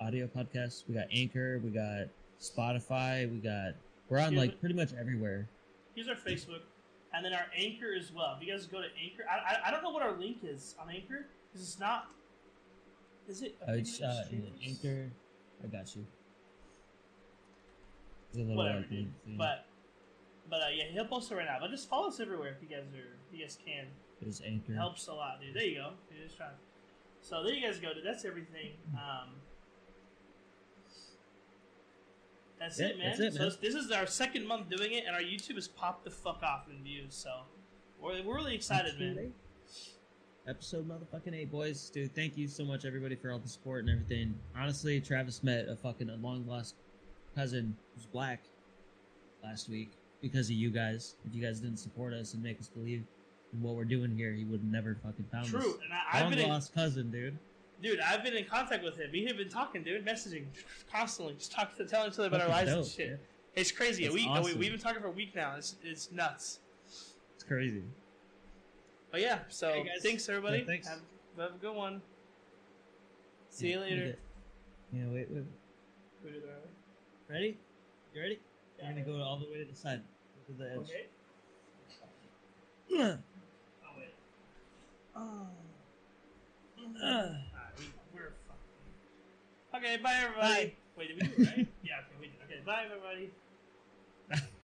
audio 0.00 0.26
podcast? 0.26 0.84
We 0.88 0.94
got 0.94 1.06
Anchor, 1.12 1.60
we 1.62 1.70
got 1.70 2.08
Spotify, 2.40 3.30
we 3.30 3.38
got 3.38 3.74
we're 4.08 4.18
on 4.18 4.32
Yeah, 4.32 4.40
like 4.40 4.60
pretty 4.60 4.74
much 4.74 4.92
everywhere. 4.98 5.48
Here's 5.94 6.08
our 6.08 6.14
Facebook, 6.14 6.62
and 7.14 7.24
then 7.24 7.32
our 7.32 7.46
Anchor 7.56 7.94
as 7.98 8.12
well. 8.12 8.36
If 8.36 8.46
you 8.46 8.52
guys 8.52 8.66
go 8.66 8.78
to 8.78 8.88
Anchor, 9.02 9.24
I, 9.30 9.54
I, 9.54 9.68
I 9.68 9.70
don't 9.70 9.82
know 9.82 9.90
what 9.90 10.02
our 10.02 10.18
link 10.18 10.38
is 10.42 10.74
on 10.80 10.90
Anchor 10.90 11.26
because 11.52 11.66
it's 11.66 11.78
not. 11.78 12.08
Is 13.28 13.42
it? 13.42 13.56
Uh, 13.68 13.72
it's 13.72 14.00
uh. 14.00 14.24
Anchor. 14.64 15.10
I 15.62 15.66
got 15.66 15.94
you. 15.94 16.04
There's 18.32 18.46
a 18.46 18.48
little 18.50 18.62
Whatever, 18.64 18.80
dude. 18.82 19.12
thing. 19.24 19.36
But, 19.38 19.66
but 20.48 20.56
uh, 20.62 20.66
yeah, 20.74 20.84
he'll 20.92 21.04
post 21.06 21.30
it 21.32 21.34
right 21.36 21.46
now. 21.46 21.56
But 21.60 21.70
just 21.70 21.88
follow 21.88 22.08
us 22.08 22.20
everywhere 22.20 22.48
if 22.56 22.62
you 22.62 22.68
guys 22.74 22.84
are, 22.94 22.98
if 23.32 23.38
you 23.38 23.44
guys 23.44 23.58
can. 23.64 23.86
There's 24.20 24.40
Anchor. 24.46 24.72
It 24.72 24.76
helps 24.76 25.06
a 25.08 25.14
lot, 25.14 25.40
dude. 25.40 25.54
There 25.54 25.64
you 25.64 25.76
go. 25.76 25.90
Dude, 26.10 26.22
just 26.24 26.36
trying. 26.36 26.50
So 27.22 27.42
there 27.42 27.52
you 27.54 27.64
guys 27.66 27.78
go, 27.78 27.92
dude. 27.94 28.04
That's 28.04 28.24
everything. 28.24 28.72
Um, 28.94 29.30
that's 32.58 32.78
Yeah, 32.78 32.86
it, 32.88 32.98
man. 32.98 33.06
that's 33.08 33.20
it, 33.20 33.34
man. 33.34 33.44
this- 33.44 33.56
this 33.56 33.74
is 33.74 33.90
our 33.90 34.06
second 34.06 34.46
month 34.46 34.68
doing 34.68 34.92
it, 34.92 35.04
and 35.06 35.14
our 35.16 35.22
YouTube 35.22 35.54
has 35.56 35.68
popped 35.68 36.04
the 36.04 36.10
fuck 36.10 36.42
off 36.42 36.68
in 36.70 36.82
views. 36.84 37.14
So 37.14 37.30
we're, 38.00 38.22
we're 38.22 38.36
really 38.36 38.54
excited, 38.54 38.98
man. 38.98 39.32
Episode 40.48 40.88
motherfucking 40.88 41.34
eight, 41.34 41.50
boys. 41.50 41.90
Dude, 41.90 42.14
thank 42.14 42.36
you 42.36 42.48
so 42.48 42.64
much, 42.64 42.84
everybody, 42.84 43.14
for 43.14 43.30
all 43.30 43.38
the 43.38 43.48
support 43.48 43.80
and 43.84 43.90
everything. 43.90 44.34
Honestly, 44.56 45.00
Travis 45.00 45.42
met 45.42 45.68
a 45.68 45.76
fucking 45.76 46.10
long 46.22 46.46
lost 46.46 46.74
cousin 47.34 47.76
who's 47.94 48.06
black 48.06 48.40
last 49.42 49.68
week 49.68 49.92
because 50.20 50.46
of 50.48 50.56
you 50.56 50.70
guys. 50.70 51.14
If 51.26 51.34
you 51.34 51.42
guys 51.42 51.60
didn't 51.60 51.78
support 51.78 52.12
us 52.12 52.34
and 52.34 52.42
make 52.42 52.58
us 52.60 52.68
believe 52.68 53.04
in 53.52 53.62
what 53.62 53.74
we're 53.74 53.84
doing 53.84 54.16
here, 54.16 54.32
he 54.32 54.44
would 54.44 54.64
never 54.70 54.96
fucking 55.02 55.26
found 55.32 55.44
us. 55.46 55.50
True, 55.50 55.78
and 55.82 55.92
I, 55.92 56.18
I've 56.18 56.22
Long 56.24 56.30
been 56.30 56.38
in, 56.40 56.48
lost 56.48 56.74
cousin, 56.74 57.10
dude. 57.10 57.36
dude. 57.82 58.00
I've 58.00 58.22
been 58.22 58.34
in 58.36 58.44
contact 58.44 58.84
with 58.84 58.96
him. 58.96 59.10
We 59.12 59.24
have 59.26 59.36
been 59.36 59.48
talking, 59.48 59.82
dude, 59.82 60.04
messaging 60.06 60.44
constantly, 60.92 61.34
just 61.34 61.52
talking, 61.52 61.86
telling 61.86 62.08
each 62.12 62.18
other 62.18 62.28
about 62.28 62.42
our 62.42 62.48
Fucking 62.48 62.66
lives 62.68 62.72
and 62.72 62.86
shit. 62.96 63.08
dude. 63.10 63.18
It's 63.56 63.72
crazy. 63.72 64.04
That's 64.04 64.14
we, 64.14 64.22
we 64.22 64.28
awesome. 64.28 64.58
we've 64.58 64.70
been 64.70 64.80
talking 64.80 65.00
for 65.02 65.08
a 65.08 65.12
week 65.12 65.34
now. 65.34 65.54
It's 65.56 65.74
it's 65.82 66.12
nuts. 66.12 66.60
It's 67.34 67.44
crazy. 67.46 67.82
But 69.10 69.22
yeah, 69.22 69.40
so 69.48 69.72
Hey, 69.72 69.82
guys. 69.82 70.02
thanks 70.02 70.28
everybody. 70.28 70.58
Yeah, 70.58 70.64
thanks. 70.66 70.86
Have, 70.86 71.00
have 71.36 71.54
a 71.56 71.58
good 71.58 71.74
one. 71.74 72.00
See 73.48 73.70
Yeah, 73.70 73.74
you 73.74 73.80
later. 73.80 74.16
Yeah, 74.92 75.02
wait, 75.08 75.26
wait. 75.32 75.44
Put 77.30 77.36
it 77.36 77.42
there. 77.42 77.42
Ready? 77.42 77.58
You 78.14 78.20
ready? 78.20 78.40
Yeah. 78.78 78.84
You're 78.84 79.04
gonna 79.04 79.18
go 79.18 79.22
all 79.22 79.38
the 79.38 79.46
way 79.46 79.58
to 79.58 79.70
the 79.70 79.76
side. 79.76 80.02
To 80.46 80.52
the 80.52 80.72
edge. 80.72 80.78
Okay. 80.78 81.06
Oh 83.84 83.88
wait. 83.96 84.14
Uh, 85.16 87.06
Alright, 87.06 87.38
we, 87.78 87.84
we're 88.12 88.32
fucking. 88.48 89.76
Okay, 89.76 90.02
bye 90.02 90.14
everybody. 90.24 90.64
Bye. 90.64 90.72
Wait, 90.96 91.08
did 91.08 91.16
we 91.16 91.28
do 91.28 91.42
it 91.42 91.46
right? 91.46 91.68
yeah. 91.84 92.02
Okay, 92.02 92.16
we 92.20 92.26
did. 92.26 92.36
Okay, 92.44 92.60
bye 92.66 92.84
everybody. 92.86 93.30